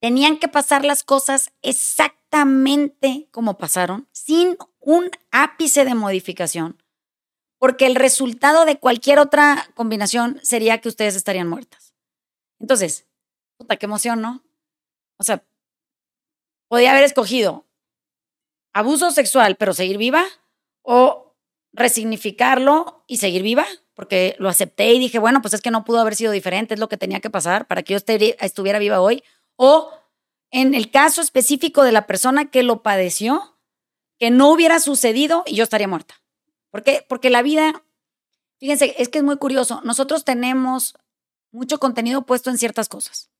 tenían 0.00 0.38
que 0.38 0.46
pasar 0.46 0.84
las 0.84 1.02
cosas 1.02 1.52
exactamente 1.62 3.28
como 3.32 3.58
pasaron, 3.58 4.08
sin 4.12 4.56
un 4.78 5.10
ápice 5.32 5.84
de 5.84 5.96
modificación, 5.96 6.80
porque 7.58 7.86
el 7.86 7.96
resultado 7.96 8.64
de 8.64 8.78
cualquier 8.78 9.18
otra 9.18 9.68
combinación 9.74 10.38
sería 10.44 10.80
que 10.80 10.88
ustedes 10.88 11.16
estarían 11.16 11.48
muertas. 11.48 11.92
Entonces, 12.60 13.08
puta, 13.56 13.76
qué 13.76 13.86
emoción, 13.86 14.22
¿no? 14.22 14.44
O 15.18 15.24
sea, 15.24 15.44
podía 16.68 16.92
haber 16.92 17.02
escogido 17.02 17.66
abuso 18.72 19.10
sexual, 19.10 19.56
pero 19.56 19.74
seguir 19.74 19.98
viva, 19.98 20.24
o 20.82 21.34
resignificarlo 21.72 23.02
y 23.08 23.16
seguir 23.16 23.42
viva, 23.42 23.66
porque 23.98 24.36
lo 24.38 24.48
acepté 24.48 24.92
y 24.92 25.00
dije, 25.00 25.18
bueno, 25.18 25.42
pues 25.42 25.54
es 25.54 25.60
que 25.60 25.72
no 25.72 25.82
pudo 25.82 25.98
haber 25.98 26.14
sido 26.14 26.30
diferente, 26.30 26.74
es 26.74 26.78
lo 26.78 26.88
que 26.88 26.96
tenía 26.96 27.18
que 27.18 27.30
pasar 27.30 27.66
para 27.66 27.82
que 27.82 27.94
yo 27.94 27.98
estuviera 28.38 28.78
viva 28.78 29.00
hoy, 29.00 29.24
o 29.56 29.90
en 30.52 30.74
el 30.74 30.92
caso 30.92 31.20
específico 31.20 31.82
de 31.82 31.90
la 31.90 32.06
persona 32.06 32.48
que 32.48 32.62
lo 32.62 32.84
padeció, 32.84 33.58
que 34.16 34.30
no 34.30 34.52
hubiera 34.52 34.78
sucedido 34.78 35.42
y 35.46 35.56
yo 35.56 35.64
estaría 35.64 35.88
muerta. 35.88 36.14
¿Por 36.70 36.84
qué? 36.84 37.04
Porque 37.08 37.28
la 37.28 37.42
vida, 37.42 37.82
fíjense, 38.60 38.94
es 38.98 39.08
que 39.08 39.18
es 39.18 39.24
muy 39.24 39.36
curioso. 39.36 39.80
Nosotros 39.82 40.24
tenemos 40.24 40.94
mucho 41.50 41.80
contenido 41.80 42.22
puesto 42.24 42.50
en 42.50 42.58
ciertas 42.58 42.88
cosas. 42.88 43.32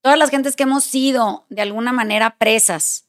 Todas 0.00 0.18
las 0.18 0.30
gentes 0.30 0.56
que 0.56 0.62
hemos 0.62 0.84
sido 0.84 1.44
de 1.50 1.60
alguna 1.60 1.92
manera 1.92 2.38
presas 2.38 3.06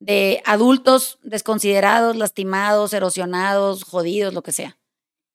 de 0.00 0.42
adultos 0.44 1.18
desconsiderados, 1.22 2.14
lastimados, 2.14 2.92
erosionados, 2.92 3.84
jodidos, 3.84 4.34
lo 4.34 4.42
que 4.42 4.52
sea, 4.52 4.76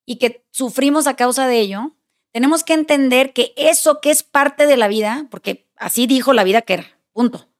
y 0.05 0.17
que 0.17 0.45
sufrimos 0.51 1.07
a 1.07 1.15
causa 1.15 1.47
de 1.47 1.59
ello, 1.59 1.95
tenemos 2.31 2.63
que 2.63 2.73
entender 2.73 3.33
que 3.33 3.53
eso 3.55 4.01
que 4.01 4.11
es 4.11 4.23
parte 4.23 4.65
de 4.65 4.77
la 4.77 4.87
vida, 4.87 5.27
porque 5.29 5.69
así 5.75 6.07
dijo 6.07 6.33
la 6.33 6.43
vida 6.43 6.61
que 6.61 6.73
era, 6.73 6.99
punto 7.13 7.51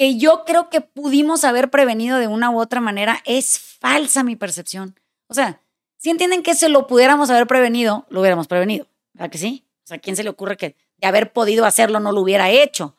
que 0.00 0.16
yo 0.16 0.44
creo 0.46 0.70
que 0.70 0.80
pudimos 0.80 1.44
haber 1.44 1.68
prevenido 1.68 2.18
de 2.18 2.26
una 2.26 2.50
u 2.50 2.58
otra 2.58 2.80
manera, 2.80 3.20
es 3.26 3.58
falsa 3.58 4.24
mi 4.24 4.34
percepción. 4.34 4.98
O 5.26 5.34
sea, 5.34 5.60
si 5.98 6.08
entienden 6.08 6.42
que 6.42 6.54
se 6.54 6.70
lo 6.70 6.86
pudiéramos 6.86 7.28
haber 7.28 7.46
prevenido, 7.46 8.06
lo 8.08 8.20
hubiéramos 8.20 8.48
prevenido. 8.48 8.86
¿Verdad 9.12 9.28
que 9.28 9.36
sí? 9.36 9.66
O 9.84 9.88
sea, 9.88 9.98
¿a 9.98 10.00
quién 10.00 10.16
se 10.16 10.24
le 10.24 10.30
ocurre 10.30 10.56
que 10.56 10.74
de 10.96 11.06
haber 11.06 11.34
podido 11.34 11.66
hacerlo 11.66 12.00
no 12.00 12.12
lo 12.12 12.22
hubiera 12.22 12.48
hecho? 12.48 12.96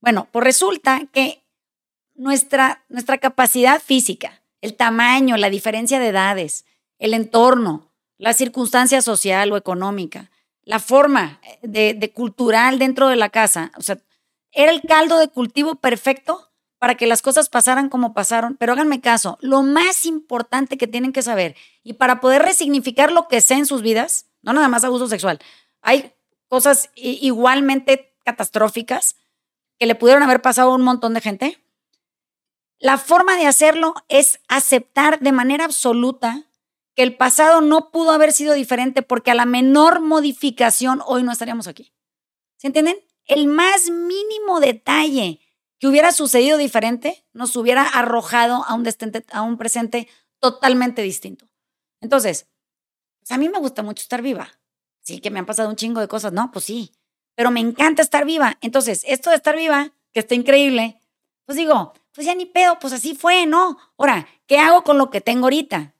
Bueno, 0.00 0.26
pues 0.32 0.42
resulta 0.42 1.02
que 1.12 1.44
nuestra, 2.14 2.82
nuestra 2.88 3.18
capacidad 3.18 3.78
física, 3.78 4.40
el 4.62 4.74
tamaño, 4.74 5.36
la 5.36 5.50
diferencia 5.50 6.00
de 6.00 6.08
edades, 6.08 6.64
el 6.98 7.14
entorno, 7.14 7.92
la 8.16 8.32
circunstancia 8.32 9.00
social 9.02 9.52
o 9.52 9.56
económica, 9.56 10.30
la 10.62 10.78
forma 10.80 11.40
de, 11.62 11.94
de 11.94 12.12
cultural 12.12 12.78
dentro 12.78 13.08
de 13.08 13.16
la 13.16 13.30
casa. 13.30 13.72
O 13.76 13.82
sea, 13.82 13.98
era 14.52 14.72
el 14.72 14.82
caldo 14.82 15.18
de 15.18 15.28
cultivo 15.28 15.76
perfecto 15.76 16.48
para 16.78 16.94
que 16.94 17.06
las 17.06 17.22
cosas 17.22 17.48
pasaran 17.48 17.88
como 17.88 18.14
pasaron. 18.14 18.56
Pero 18.56 18.72
háganme 18.72 19.00
caso, 19.00 19.38
lo 19.40 19.62
más 19.62 20.04
importante 20.04 20.78
que 20.78 20.86
tienen 20.86 21.12
que 21.12 21.22
saber 21.22 21.56
y 21.82 21.94
para 21.94 22.20
poder 22.20 22.42
resignificar 22.42 23.12
lo 23.12 23.28
que 23.28 23.40
sea 23.40 23.58
en 23.58 23.66
sus 23.66 23.82
vidas, 23.82 24.26
no 24.42 24.52
nada 24.52 24.68
más 24.68 24.84
abuso 24.84 25.08
sexual, 25.08 25.38
hay 25.82 26.12
cosas 26.48 26.90
igualmente 26.94 28.14
catastróficas 28.24 29.16
que 29.78 29.86
le 29.86 29.94
pudieron 29.94 30.22
haber 30.22 30.42
pasado 30.42 30.72
a 30.72 30.74
un 30.74 30.82
montón 30.82 31.14
de 31.14 31.20
gente. 31.20 31.62
La 32.78 32.98
forma 32.98 33.36
de 33.36 33.46
hacerlo 33.46 33.94
es 34.08 34.40
aceptar 34.48 35.20
de 35.20 35.32
manera 35.32 35.64
absoluta 35.64 36.47
que 36.98 37.04
el 37.04 37.14
pasado 37.16 37.60
no 37.60 37.92
pudo 37.92 38.10
haber 38.10 38.32
sido 38.32 38.54
diferente 38.54 39.02
porque 39.02 39.30
a 39.30 39.36
la 39.36 39.46
menor 39.46 40.00
modificación 40.00 41.00
hoy 41.06 41.22
no 41.22 41.30
estaríamos 41.30 41.68
aquí. 41.68 41.92
¿Se 42.56 42.66
entienden? 42.66 42.96
El 43.24 43.46
más 43.46 43.88
mínimo 43.88 44.58
detalle 44.58 45.38
que 45.78 45.86
hubiera 45.86 46.10
sucedido 46.10 46.58
diferente 46.58 47.24
nos 47.32 47.54
hubiera 47.54 47.84
arrojado 47.84 48.64
a 48.64 48.74
un, 48.74 48.84
a 49.30 49.42
un 49.42 49.58
presente 49.58 50.08
totalmente 50.40 51.02
distinto. 51.02 51.48
Entonces, 52.00 52.48
pues, 53.20 53.30
a 53.30 53.38
mí 53.38 53.48
me 53.48 53.60
gusta 53.60 53.84
mucho 53.84 54.02
estar 54.02 54.20
viva. 54.20 54.48
Sí, 55.00 55.20
que 55.20 55.30
me 55.30 55.38
han 55.38 55.46
pasado 55.46 55.68
un 55.68 55.76
chingo 55.76 56.00
de 56.00 56.08
cosas, 56.08 56.32
¿no? 56.32 56.50
Pues 56.50 56.64
sí, 56.64 56.90
pero 57.36 57.52
me 57.52 57.60
encanta 57.60 58.02
estar 58.02 58.24
viva. 58.24 58.58
Entonces, 58.60 59.04
esto 59.06 59.30
de 59.30 59.36
estar 59.36 59.54
viva, 59.54 59.92
que 60.12 60.18
está 60.18 60.34
increíble, 60.34 61.00
pues 61.44 61.54
digo, 61.56 61.92
pues 62.10 62.26
ya 62.26 62.34
ni 62.34 62.46
pedo, 62.46 62.80
pues 62.80 62.92
así 62.92 63.14
fue, 63.14 63.46
¿no? 63.46 63.78
Ahora, 63.96 64.26
¿qué 64.48 64.58
hago 64.58 64.82
con 64.82 64.98
lo 64.98 65.10
que 65.10 65.20
tengo 65.20 65.44
ahorita? 65.44 65.94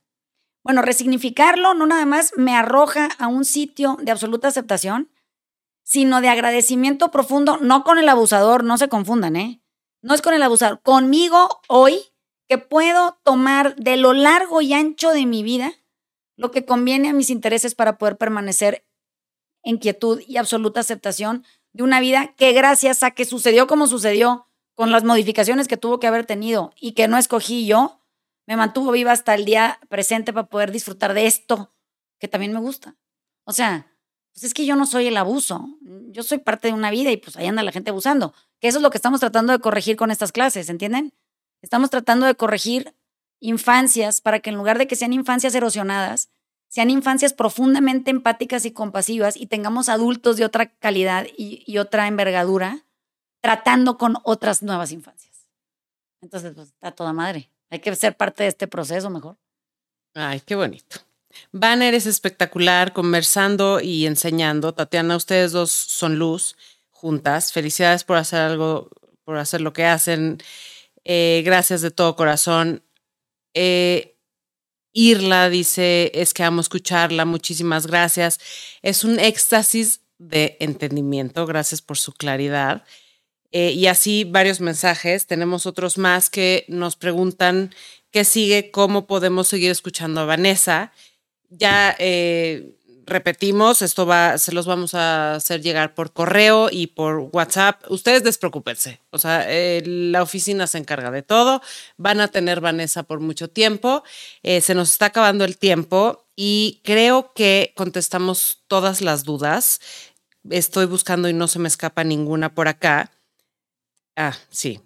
Bueno, 0.68 0.82
resignificarlo 0.82 1.72
no 1.72 1.86
nada 1.86 2.04
más 2.04 2.34
me 2.36 2.54
arroja 2.54 3.08
a 3.18 3.26
un 3.26 3.46
sitio 3.46 3.96
de 4.02 4.12
absoluta 4.12 4.48
aceptación, 4.48 5.10
sino 5.82 6.20
de 6.20 6.28
agradecimiento 6.28 7.10
profundo, 7.10 7.56
no 7.56 7.84
con 7.84 7.96
el 7.96 8.06
abusador, 8.06 8.64
no 8.64 8.76
se 8.76 8.90
confundan, 8.90 9.36
¿eh? 9.36 9.62
No 10.02 10.12
es 10.12 10.20
con 10.20 10.34
el 10.34 10.42
abusador, 10.42 10.82
conmigo 10.82 11.62
hoy 11.68 11.98
que 12.50 12.58
puedo 12.58 13.18
tomar 13.24 13.76
de 13.76 13.96
lo 13.96 14.12
largo 14.12 14.60
y 14.60 14.74
ancho 14.74 15.12
de 15.12 15.24
mi 15.24 15.42
vida 15.42 15.72
lo 16.36 16.50
que 16.50 16.66
conviene 16.66 17.08
a 17.08 17.14
mis 17.14 17.30
intereses 17.30 17.74
para 17.74 17.96
poder 17.96 18.18
permanecer 18.18 18.84
en 19.62 19.78
quietud 19.78 20.20
y 20.26 20.36
absoluta 20.36 20.80
aceptación 20.80 21.46
de 21.72 21.82
una 21.82 21.98
vida 21.98 22.34
que 22.36 22.52
gracias 22.52 23.02
a 23.02 23.12
que 23.12 23.24
sucedió 23.24 23.66
como 23.68 23.86
sucedió, 23.86 24.48
con 24.74 24.92
las 24.92 25.02
modificaciones 25.02 25.66
que 25.66 25.78
tuvo 25.78 25.98
que 25.98 26.08
haber 26.08 26.26
tenido 26.26 26.74
y 26.78 26.92
que 26.92 27.08
no 27.08 27.16
escogí 27.16 27.66
yo, 27.66 27.97
me 28.48 28.56
mantuvo 28.56 28.92
viva 28.92 29.12
hasta 29.12 29.34
el 29.34 29.44
día 29.44 29.78
presente 29.90 30.32
para 30.32 30.46
poder 30.46 30.72
disfrutar 30.72 31.12
de 31.12 31.26
esto 31.26 31.74
que 32.18 32.28
también 32.28 32.54
me 32.54 32.60
gusta. 32.60 32.96
O 33.44 33.52
sea, 33.52 33.92
pues 34.32 34.42
es 34.42 34.54
que 34.54 34.64
yo 34.64 34.74
no 34.74 34.86
soy 34.86 35.06
el 35.06 35.18
abuso, 35.18 35.68
yo 35.82 36.22
soy 36.22 36.38
parte 36.38 36.68
de 36.68 36.74
una 36.74 36.90
vida 36.90 37.10
y 37.10 37.18
pues 37.18 37.36
ahí 37.36 37.46
anda 37.46 37.62
la 37.62 37.72
gente 37.72 37.90
abusando, 37.90 38.32
eso 38.62 38.78
es 38.78 38.82
lo 38.82 38.90
que 38.90 38.96
estamos 38.96 39.20
tratando 39.20 39.52
de 39.52 39.58
corregir 39.58 39.96
con 39.96 40.10
estas 40.10 40.32
clases, 40.32 40.70
¿entienden? 40.70 41.12
Estamos 41.60 41.90
tratando 41.90 42.24
de 42.24 42.36
corregir 42.36 42.94
infancias 43.38 44.22
para 44.22 44.40
que 44.40 44.48
en 44.48 44.56
lugar 44.56 44.78
de 44.78 44.86
que 44.86 44.96
sean 44.96 45.12
infancias 45.12 45.54
erosionadas, 45.54 46.30
sean 46.68 46.88
infancias 46.88 47.34
profundamente 47.34 48.10
empáticas 48.10 48.64
y 48.64 48.70
compasivas 48.70 49.36
y 49.36 49.46
tengamos 49.46 49.90
adultos 49.90 50.38
de 50.38 50.46
otra 50.46 50.74
calidad 50.78 51.26
y, 51.36 51.64
y 51.66 51.76
otra 51.76 52.08
envergadura 52.08 52.86
tratando 53.42 53.98
con 53.98 54.16
otras 54.24 54.62
nuevas 54.62 54.90
infancias. 54.90 55.50
Entonces, 56.22 56.54
pues 56.54 56.68
está 56.68 56.92
toda 56.92 57.12
madre. 57.12 57.50
Hay 57.70 57.80
que 57.80 57.94
ser 57.94 58.16
parte 58.16 58.44
de 58.44 58.48
este 58.48 58.66
proceso 58.66 59.10
mejor. 59.10 59.36
Ay, 60.14 60.40
qué 60.40 60.54
bonito. 60.54 61.00
Banner 61.52 61.94
es 61.94 62.06
espectacular, 62.06 62.92
conversando 62.92 63.80
y 63.80 64.06
enseñando. 64.06 64.72
Tatiana, 64.72 65.16
ustedes 65.16 65.52
dos 65.52 65.70
son 65.70 66.18
luz 66.18 66.56
juntas. 66.90 67.52
Felicidades 67.52 68.04
por 68.04 68.16
hacer 68.16 68.40
algo, 68.40 68.90
por 69.24 69.36
hacer 69.36 69.60
lo 69.60 69.72
que 69.72 69.84
hacen. 69.84 70.38
Eh, 71.04 71.42
gracias 71.44 71.80
de 71.82 71.90
todo 71.90 72.16
corazón. 72.16 72.82
Eh, 73.54 74.16
Irla 74.92 75.48
dice, 75.48 76.10
es 76.14 76.34
que 76.34 76.42
amo 76.42 76.60
escucharla, 76.60 77.24
muchísimas 77.24 77.86
gracias. 77.86 78.40
Es 78.82 79.04
un 79.04 79.20
éxtasis 79.20 80.00
de 80.18 80.56
entendimiento, 80.60 81.46
gracias 81.46 81.82
por 81.82 81.98
su 81.98 82.12
claridad. 82.12 82.84
Eh, 83.52 83.72
y 83.72 83.86
así 83.86 84.24
varios 84.24 84.60
mensajes. 84.60 85.26
Tenemos 85.26 85.66
otros 85.66 85.98
más 85.98 86.30
que 86.30 86.64
nos 86.68 86.96
preguntan 86.96 87.74
qué 88.10 88.24
sigue, 88.24 88.70
cómo 88.70 89.06
podemos 89.06 89.48
seguir 89.48 89.70
escuchando 89.70 90.20
a 90.20 90.24
Vanessa. 90.24 90.92
Ya 91.50 91.96
eh, 91.98 92.74
repetimos, 93.06 93.80
esto 93.80 94.04
va, 94.04 94.36
se 94.36 94.52
los 94.52 94.66
vamos 94.66 94.94
a 94.94 95.36
hacer 95.36 95.62
llegar 95.62 95.94
por 95.94 96.12
correo 96.12 96.68
y 96.70 96.88
por 96.88 97.30
WhatsApp. 97.32 97.82
Ustedes 97.90 98.22
despreocúpense. 98.22 99.00
O 99.10 99.18
sea, 99.18 99.46
eh, 99.48 99.82
la 99.86 100.22
oficina 100.22 100.66
se 100.66 100.76
encarga 100.76 101.10
de 101.10 101.22
todo. 101.22 101.62
Van 101.96 102.20
a 102.20 102.28
tener 102.28 102.60
Vanessa 102.60 103.02
por 103.04 103.20
mucho 103.20 103.48
tiempo. 103.48 104.02
se 104.42 104.74
nos 104.74 104.92
está 104.92 105.06
acabando 105.06 105.44
el 105.46 105.56
tiempo 105.56 106.26
y 106.36 106.80
creo 106.84 107.32
que 107.32 107.72
contestamos 107.76 108.62
todas 108.68 109.00
las 109.00 109.24
dudas. 109.24 109.80
Estoy 110.50 110.84
buscando 110.84 111.28
y 111.28 111.32
no 111.32 111.48
se 111.48 111.58
me 111.58 111.68
escapa 111.68 112.04
ninguna 112.04 112.54
por 112.54 112.68
acá. 112.68 113.10
Ah, 114.20 114.36
sí. 114.50 114.80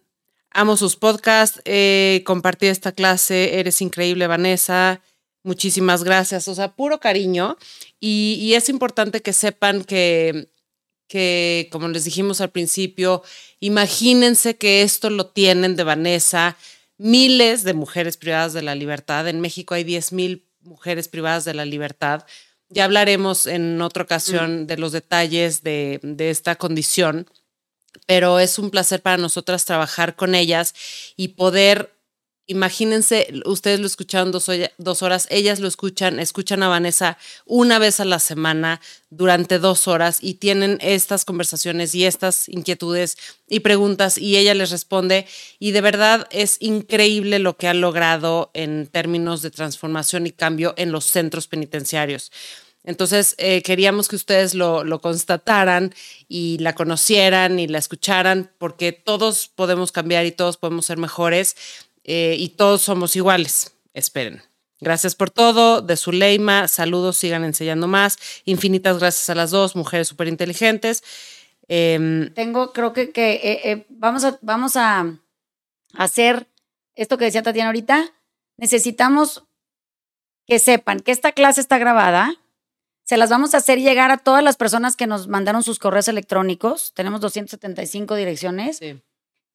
Amo 0.51 0.77
sus 0.77 0.97
podcasts, 0.97 1.63
eh, 1.65 2.23
compartí 2.27 2.67
esta 2.67 2.93
clase, 2.93 3.59
eres 3.59 3.81
increíble, 3.81 4.27
Vanessa. 4.27 5.01
Muchísimas 5.43 6.05
gracias. 6.05 6.49
O 6.49 6.55
sea, 6.55 6.77
puro 6.77 7.01
cariño. 7.01 7.57
Y, 7.99 8.53
es 8.55 8.69
importante 8.69 9.23
que 9.23 9.33
sepan 9.33 9.85
que, 9.85 10.51
que, 11.09 11.71
como 11.73 11.89
les 11.89 12.05
dijimos 12.05 12.43
al 12.43 12.51
principio, 12.51 13.23
imagínense 13.59 14.59
que 14.59 14.83
esto 14.83 15.09
lo 15.09 15.29
tienen 15.29 15.77
de 15.77 15.85
Vanessa 15.85 16.59
miles 16.99 17.65
de 17.65 17.73
mujeres 17.73 18.19
privadas 18.19 18.53
de 18.53 18.61
la 18.61 18.75
libertad. 18.75 19.27
En 19.29 19.41
México 19.41 19.73
hay 19.73 19.85
10 19.85 20.13
mil 20.13 20.47
mujeres 20.61 21.09
privadas 21.09 21.47
de 21.47 21.55
la 21.55 21.65
libertad. 21.65 22.27
Ya 22.69 22.85
hablaremos 22.85 23.47
en 23.47 23.81
otra 23.81 24.03
ocasión 24.03 24.67
de 24.67 24.77
los 24.77 24.93
detalles 24.93 25.63
de, 25.63 26.01
de 26.03 26.29
esta 26.29 26.57
condición 26.57 27.27
pero 28.07 28.39
es 28.39 28.59
un 28.59 28.71
placer 28.71 29.03
para 29.03 29.17
nosotras 29.17 29.65
trabajar 29.65 30.17
con 30.17 30.35
ellas 30.35 30.75
y 31.17 31.29
poder, 31.29 31.95
imagínense, 32.47 33.33
ustedes 33.45 33.81
lo 33.81 33.87
escucharon 33.87 34.33
dos, 34.33 34.51
dos, 34.79 35.03
horas, 35.03 35.29
ellas 35.31 35.61
lo 35.61 35.69
escuchan, 35.69 36.19
escuchan 36.19 36.63
a 36.63 36.69
Vanessa 36.69 37.17
una 37.47 37.79
vez 37.79 38.01
a 38.01 38.05
la 38.05 38.19
semana 38.19 38.81
durante 39.11 39.59
dos 39.59 39.87
horas 39.89 40.19
y 40.21 40.35
tienen 40.35 40.79
estas 40.81 41.25
conversaciones 41.25 41.95
y 41.95 42.05
estas 42.05 42.49
inquietudes 42.49 43.17
y 43.49 43.61
preguntas 43.61 44.19
y 44.19 44.37
ella 44.37 44.55
les 44.55 44.71
responde 44.71 45.27
y 45.59 45.71
de 45.71 45.81
verdad 45.81 46.27
es 46.31 46.57
increíble 46.61 47.39
lo 47.39 47.57
que 47.57 47.69
ha 47.69 47.75
logrado 47.75 48.51
en 48.55 48.89
términos 48.89 49.43
de 49.43 49.51
transformación 49.51 50.27
y 50.27 50.33
cambio 50.33 50.75
en 50.77 50.93
los 50.93 51.05
centros 51.05 51.47
penitenciarios. 51.47 52.33
Entonces, 52.85 53.37
eh, 53.39 53.63
queríamos 53.63 54.09
que 54.09 54.17
ustedes 54.17 54.55
lo, 54.55 54.83
lo, 54.83 55.01
constataran 55.01 55.95
y 56.29 56.59
la 56.59 56.75
conocieran 56.75 57.61
y 57.61 57.69
la 57.69 57.79
escucharan, 57.79 58.51
porque 58.59 58.93
todos 58.93 59.49
podemos 59.49 59.93
cambiar 59.93 60.27
y 60.27 60.33
todos 60.33 60.57
podemos 60.57 60.87
ser 60.87 60.99
mejores 60.99 61.57
eh, 62.05 62.37
y 62.39 62.51
todos 62.51 62.83
somos 62.83 63.15
iguales. 63.15 63.75
Esperen. 63.95 64.43
Gracias 64.81 65.15
por 65.15 65.31
todo. 65.31 65.81
De 65.81 65.97
Zuleima, 65.97 66.67
saludos, 66.67 67.17
sigan 67.17 67.45
enseñando 67.45 67.87
más. 67.87 68.19
Infinitas 68.45 68.99
gracias 68.99 69.31
a 69.31 69.37
las 69.37 69.53
dos, 69.53 69.77
mujeres 69.77 70.09
súper 70.09 70.27
inteligentes. 70.27 71.05
Em, 71.69 72.35
Tengo, 72.35 72.73
creo 72.73 72.93
que, 72.93 73.11
que 73.13 73.61
eh, 73.65 73.87
vamos, 73.91 74.25
a, 74.25 74.39
vamos 74.43 74.75
a 74.75 75.19
hacer 75.95 76.49
esto 76.97 77.17
que 77.17 77.27
decía 77.27 77.45
Tatiana 77.45 77.69
ahorita. 77.69 78.13
Necesitamos 78.57 79.45
que 80.49 80.59
sepan 80.59 80.99
que 80.99 81.13
esta 81.13 81.31
clase 81.31 81.61
está 81.61 81.79
grabada 81.79 82.42
se 83.05 83.17
las 83.17 83.31
vamos 83.31 83.55
a 83.55 83.59
hacer 83.59 83.81
llegar 83.81 84.11
a 84.11 84.19
todas 84.19 84.43
las 84.43 84.57
personas 84.57 84.97
que 84.97 85.07
nos 85.07 85.29
mandaron 85.29 85.63
sus 85.63 85.79
correos 85.79 86.09
electrónicos. 86.09 86.93
Tenemos 86.95 87.21
275 87.21 88.15
direcciones. 88.15 88.81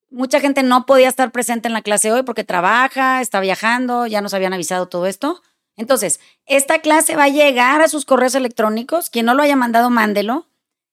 Mucha 0.10 0.40
gente 0.40 0.64
no 0.64 0.86
podía 0.86 1.10
estar 1.10 1.32
presente 1.32 1.68
en 1.68 1.74
la 1.74 1.82
clase 1.82 2.12
hoy 2.12 2.24
porque 2.24 2.44
trabaja, 2.44 3.22
está 3.22 3.40
viajando, 3.40 4.08
ya 4.08 4.22
nos 4.22 4.34
habían 4.34 4.54
avisado 4.54 4.88
todo 4.88 5.06
esto. 5.06 5.42
Entonces, 5.76 6.20
esta 6.46 6.80
clase 6.80 7.16
va 7.16 7.26
a 7.26 7.30
llegar 7.30 7.82
a 7.82 7.88
sus 7.88 8.06
correos 8.06 8.36
electrónicos. 8.36 9.10
Quien 9.10 9.26
no 9.26 9.34
lo 9.34 9.44
haya 9.44 9.56
mandado, 9.56 9.90
mándelo. 9.90 10.48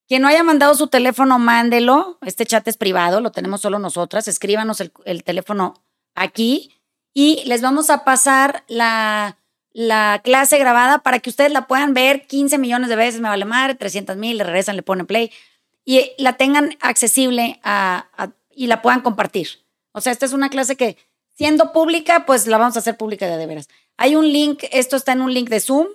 Quien 0.06 0.22
no 0.22 0.28
haya 0.28 0.44
mandado 0.44 0.74
su 0.74 0.88
teléfono, 0.88 1.38
mándelo. 1.38 2.18
Este 2.22 2.44
chat 2.44 2.66
es 2.68 2.76
privado, 2.76 3.20
lo 3.20 3.32
tenemos 3.32 3.62
solo 3.62 3.78
nosotras. 3.78 4.28
Escríbanos 4.28 4.80
el, 4.80 4.92
el 5.06 5.24
teléfono 5.24 5.74
aquí 6.14 6.74
y 7.14 7.42
les 7.46 7.62
vamos 7.62 7.90
a 7.90 8.04
pasar 8.04 8.64
la, 8.68 9.38
la 9.74 10.20
clase 10.22 10.56
grabada 10.56 11.00
para 11.00 11.18
que 11.18 11.28
ustedes 11.28 11.52
la 11.52 11.66
puedan 11.66 11.92
ver 11.94 12.26
15 12.26 12.58
millones 12.58 12.88
de 12.88 12.96
veces, 12.96 13.20
me 13.20 13.28
vale 13.28 13.44
madre, 13.44 13.74
300 13.74 14.16
mil, 14.16 14.38
le 14.38 14.44
regresan, 14.44 14.76
le 14.76 14.82
ponen 14.82 15.04
play 15.04 15.30
y 15.84 16.12
la 16.16 16.34
tengan 16.34 16.76
accesible 16.80 17.60
y 18.50 18.66
la 18.68 18.80
puedan 18.80 19.02
compartir. 19.02 19.48
O 19.92 20.00
sea, 20.00 20.12
esta 20.12 20.26
es 20.26 20.32
una 20.32 20.48
clase 20.48 20.76
que, 20.76 20.96
siendo 21.34 21.72
pública, 21.72 22.24
pues 22.24 22.46
la 22.46 22.56
vamos 22.56 22.76
a 22.76 22.78
hacer 22.78 22.96
pública 22.96 23.26
de, 23.26 23.36
de 23.36 23.46
veras. 23.46 23.68
Hay 23.96 24.16
un 24.16 24.32
link, 24.32 24.64
esto 24.70 24.96
está 24.96 25.12
en 25.12 25.20
un 25.20 25.34
link 25.34 25.50
de 25.50 25.60
Zoom. 25.60 25.88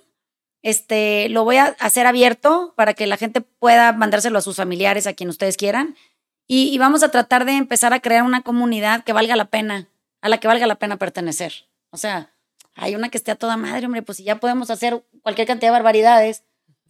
Este, 0.61 1.29
lo 1.29 1.45
voy 1.45 1.55
a 1.55 1.75
hacer 1.79 2.05
abierto 2.05 2.73
para 2.75 2.93
que 2.93 3.07
la 3.07 3.15
gente 3.15 3.39
pueda 3.39 3.93
mandárselo 3.93 4.37
a 4.37 4.41
sus 4.41 4.57
familiares, 4.57 5.07
a 5.07 5.13
quien 5.13 5.29
ustedes 5.29 5.55
quieran. 5.55 5.95
Y 6.51 6.77
vamos 6.79 7.03
a 7.03 7.11
tratar 7.11 7.45
de 7.45 7.53
empezar 7.53 7.93
a 7.93 7.99
crear 7.99 8.23
una 8.23 8.41
comunidad 8.41 9.03
que 9.03 9.13
valga 9.13 9.35
la 9.35 9.45
pena, 9.45 9.87
a 10.21 10.29
la 10.29 10.39
que 10.39 10.47
valga 10.47 10.67
la 10.67 10.75
pena 10.75 10.97
pertenecer. 10.97 11.53
O 11.91 11.97
sea, 11.97 12.33
hay 12.79 12.95
una 12.95 13.09
que 13.09 13.17
esté 13.17 13.31
a 13.31 13.35
toda 13.35 13.57
madre, 13.57 13.85
hombre, 13.85 14.01
pues 14.01 14.17
si 14.17 14.23
ya 14.23 14.39
podemos 14.39 14.69
hacer 14.69 15.03
cualquier 15.21 15.47
cantidad 15.47 15.69
de 15.69 15.73
barbaridades, 15.73 16.43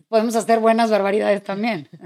podemos 0.08 0.36
hacer 0.36 0.60
buenas 0.60 0.92
barbaridades 0.92 1.44
también. 1.44 1.90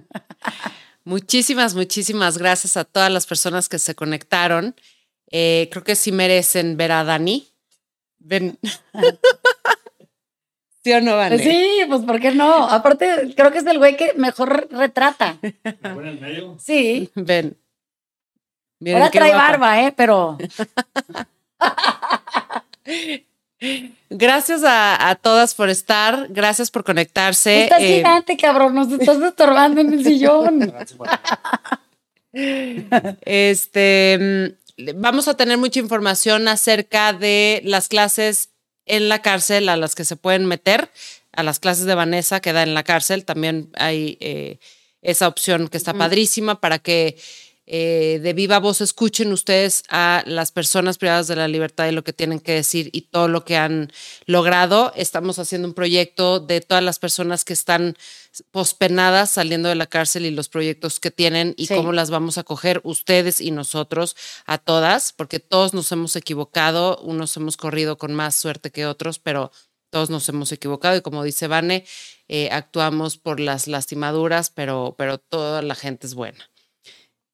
Muchísimas, 1.05 1.75
muchísimas 1.75 2.37
gracias 2.37 2.77
a 2.77 2.85
todas 2.85 3.11
las 3.11 3.27
personas 3.27 3.67
que 3.67 3.77
se 3.77 3.93
conectaron. 3.93 4.73
Eh, 5.29 5.67
creo 5.69 5.83
que 5.83 5.95
sí 5.95 6.13
merecen 6.13 6.77
ver 6.77 6.93
a 6.93 7.03
Dani. 7.03 7.45
Ven. 8.19 8.57
¿Sí 10.81 10.93
o 10.93 11.01
no, 11.01 11.17
Vane? 11.17 11.39
Sí, 11.39 11.81
pues 11.89 12.03
¿por 12.03 12.21
qué 12.21 12.31
no? 12.31 12.69
Aparte, 12.69 13.33
creo 13.35 13.51
que 13.51 13.57
es 13.57 13.65
el 13.65 13.79
güey 13.79 13.97
que 13.97 14.13
mejor 14.13 14.69
retrata. 14.71 15.39
¿Me 15.41 16.09
en 16.09 16.21
medio? 16.21 16.57
Sí. 16.59 17.09
Ven. 17.15 17.57
Miren 18.79 19.01
Ahora 19.01 19.11
trae 19.11 19.31
guapa. 19.31 19.47
barba, 19.51 19.81
¿eh? 19.81 19.93
Pero 19.95 20.37
Gracias 24.09 24.63
a, 24.63 25.09
a 25.09 25.15
todas 25.15 25.55
por 25.55 25.69
estar, 25.69 26.27
gracias 26.29 26.69
por 26.69 26.83
conectarse. 26.83 27.63
estás 27.63 27.81
Eh, 27.81 27.97
gigante, 27.97 28.37
cabrón. 28.37 28.75
Nos 28.75 28.91
estás 28.91 29.21
estorbando 29.21 29.81
en 29.81 29.93
el 29.93 30.03
sillón. 30.03 30.73
Este, 33.25 34.55
mm, 34.77 34.83
vamos 34.95 35.27
a 35.27 35.35
tener 35.35 35.57
mucha 35.57 35.79
información 35.79 36.47
acerca 36.47 37.13
de 37.13 37.61
las 37.63 37.87
clases 37.87 38.49
en 38.85 39.07
la 39.07 39.21
cárcel 39.21 39.69
a 39.69 39.77
las 39.77 39.95
que 39.95 40.03
se 40.03 40.15
pueden 40.15 40.45
meter, 40.45 40.89
a 41.31 41.43
las 41.43 41.59
clases 41.59 41.85
de 41.85 41.95
Vanessa 41.95 42.39
que 42.41 42.53
da 42.53 42.63
en 42.63 42.73
la 42.73 42.83
cárcel. 42.83 43.23
También 43.23 43.69
hay 43.75 44.17
eh, 44.19 44.59
esa 45.01 45.27
opción 45.27 45.67
que 45.67 45.77
está 45.77 45.93
padrísima 45.93 46.59
para 46.59 46.79
que 46.79 47.17
eh, 47.65 48.19
de 48.21 48.33
viva 48.33 48.59
voz 48.59 48.81
escuchen 48.81 49.31
ustedes 49.31 49.83
a 49.89 50.23
las 50.25 50.51
personas 50.51 50.97
privadas 50.97 51.27
de 51.27 51.35
la 51.37 51.47
libertad 51.47 51.87
y 51.87 51.91
lo 51.91 52.03
que 52.03 52.11
tienen 52.13 52.39
que 52.39 52.51
decir 52.53 52.89
y 52.91 53.01
todo 53.03 53.27
lo 53.27 53.45
que 53.45 53.55
han 53.57 53.91
logrado. 54.25 54.91
Estamos 54.95 55.39
haciendo 55.39 55.67
un 55.67 55.73
proyecto 55.73 56.39
de 56.39 56.59
todas 56.61 56.83
las 56.83 56.99
personas 56.99 57.45
que 57.45 57.53
están 57.53 57.95
pospenadas 58.51 59.29
saliendo 59.29 59.69
de 59.69 59.75
la 59.75 59.85
cárcel 59.87 60.25
y 60.25 60.31
los 60.31 60.49
proyectos 60.49 60.99
que 60.99 61.11
tienen 61.11 61.53
y 61.57 61.67
Sí. 61.67 61.75
cómo 61.75 61.93
las 61.93 62.09
vamos 62.09 62.37
a 62.37 62.43
coger 62.43 62.81
ustedes 62.83 63.39
y 63.39 63.51
nosotros 63.51 64.15
a 64.45 64.57
todas, 64.57 65.13
porque 65.13 65.39
todos 65.39 65.73
nos 65.73 65.91
hemos 65.91 66.15
equivocado, 66.15 66.97
unos 67.03 67.35
hemos 67.37 67.57
corrido 67.57 67.97
con 67.97 68.13
más 68.13 68.35
suerte 68.35 68.71
que 68.71 68.85
otros, 68.85 69.19
pero 69.19 69.51
todos 69.89 70.09
nos 70.09 70.27
hemos 70.29 70.51
equivocado 70.51 70.97
y 70.97 71.01
como 71.01 71.23
dice 71.23 71.47
Vane, 71.47 71.85
eh, 72.27 72.49
actuamos 72.51 73.17
por 73.17 73.39
las 73.39 73.67
lastimaduras, 73.67 74.49
pero, 74.49 74.95
pero 74.97 75.19
toda 75.19 75.61
la 75.61 75.75
gente 75.75 76.07
es 76.07 76.15
buena. 76.15 76.49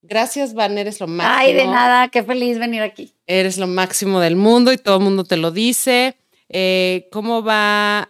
Gracias, 0.01 0.53
Van, 0.53 0.77
eres 0.77 0.99
lo 0.99 1.07
máximo. 1.07 1.37
Ay, 1.37 1.53
de 1.53 1.65
nada, 1.65 2.07
qué 2.07 2.23
feliz 2.23 2.57
venir 2.57 2.81
aquí. 2.81 3.13
Eres 3.27 3.57
lo 3.57 3.67
máximo 3.67 4.19
del 4.19 4.35
mundo 4.35 4.71
y 4.71 4.77
todo 4.77 4.97
el 4.97 5.03
mundo 5.03 5.23
te 5.23 5.37
lo 5.37 5.51
dice. 5.51 6.17
Eh, 6.47 7.09
¿Cómo 7.11 7.43
va? 7.43 8.09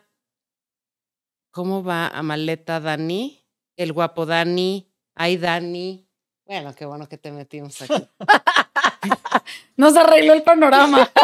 ¿Cómo 1.51 1.83
va 1.83 2.07
Amaleta 2.07 2.79
Dani? 2.79 3.43
El 3.75 3.91
guapo 3.91 4.25
Dani. 4.25 4.87
Ay, 5.15 5.37
Dani. 5.37 6.07
Bueno, 6.45 6.73
qué 6.75 6.85
bueno 6.85 7.07
que 7.09 7.17
te 7.17 7.31
metimos 7.31 7.81
aquí. 7.81 8.07
Nos 9.77 9.95
arregló 9.95 10.33
el 10.33 10.43
panorama. 10.43 11.09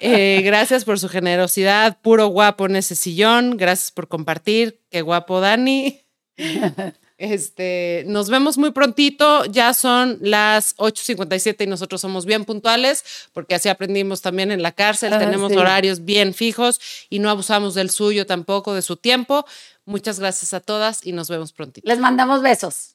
Eh, 0.00 0.42
gracias 0.42 0.84
por 0.84 0.98
su 0.98 1.08
generosidad. 1.08 1.98
Puro 2.00 2.26
guapo 2.28 2.66
en 2.66 2.76
ese 2.76 2.94
sillón. 2.94 3.56
Gracias 3.56 3.92
por 3.92 4.08
compartir. 4.08 4.80
Qué 4.90 5.02
guapo, 5.02 5.40
Dani. 5.40 6.00
Este, 7.32 8.04
nos 8.06 8.28
vemos 8.30 8.58
muy 8.58 8.72
prontito. 8.72 9.44
Ya 9.46 9.72
son 9.74 10.18
las 10.20 10.74
8:57 10.76 11.64
y 11.64 11.66
nosotros 11.66 12.00
somos 12.00 12.26
bien 12.26 12.44
puntuales 12.44 13.04
porque 13.32 13.54
así 13.54 13.68
aprendimos 13.68 14.20
también 14.22 14.50
en 14.50 14.62
la 14.62 14.72
cárcel. 14.72 15.12
Ah, 15.12 15.18
Tenemos 15.18 15.52
sí. 15.52 15.58
horarios 15.58 16.04
bien 16.04 16.34
fijos 16.34 16.80
y 17.10 17.18
no 17.18 17.30
abusamos 17.30 17.74
del 17.74 17.90
suyo 17.90 18.26
tampoco, 18.26 18.74
de 18.74 18.82
su 18.82 18.96
tiempo. 18.96 19.44
Muchas 19.86 20.18
gracias 20.18 20.54
a 20.54 20.60
todas 20.60 21.04
y 21.06 21.12
nos 21.12 21.28
vemos 21.28 21.52
prontito. 21.52 21.86
Les 21.88 21.98
mandamos 21.98 22.42
besos. 22.42 22.90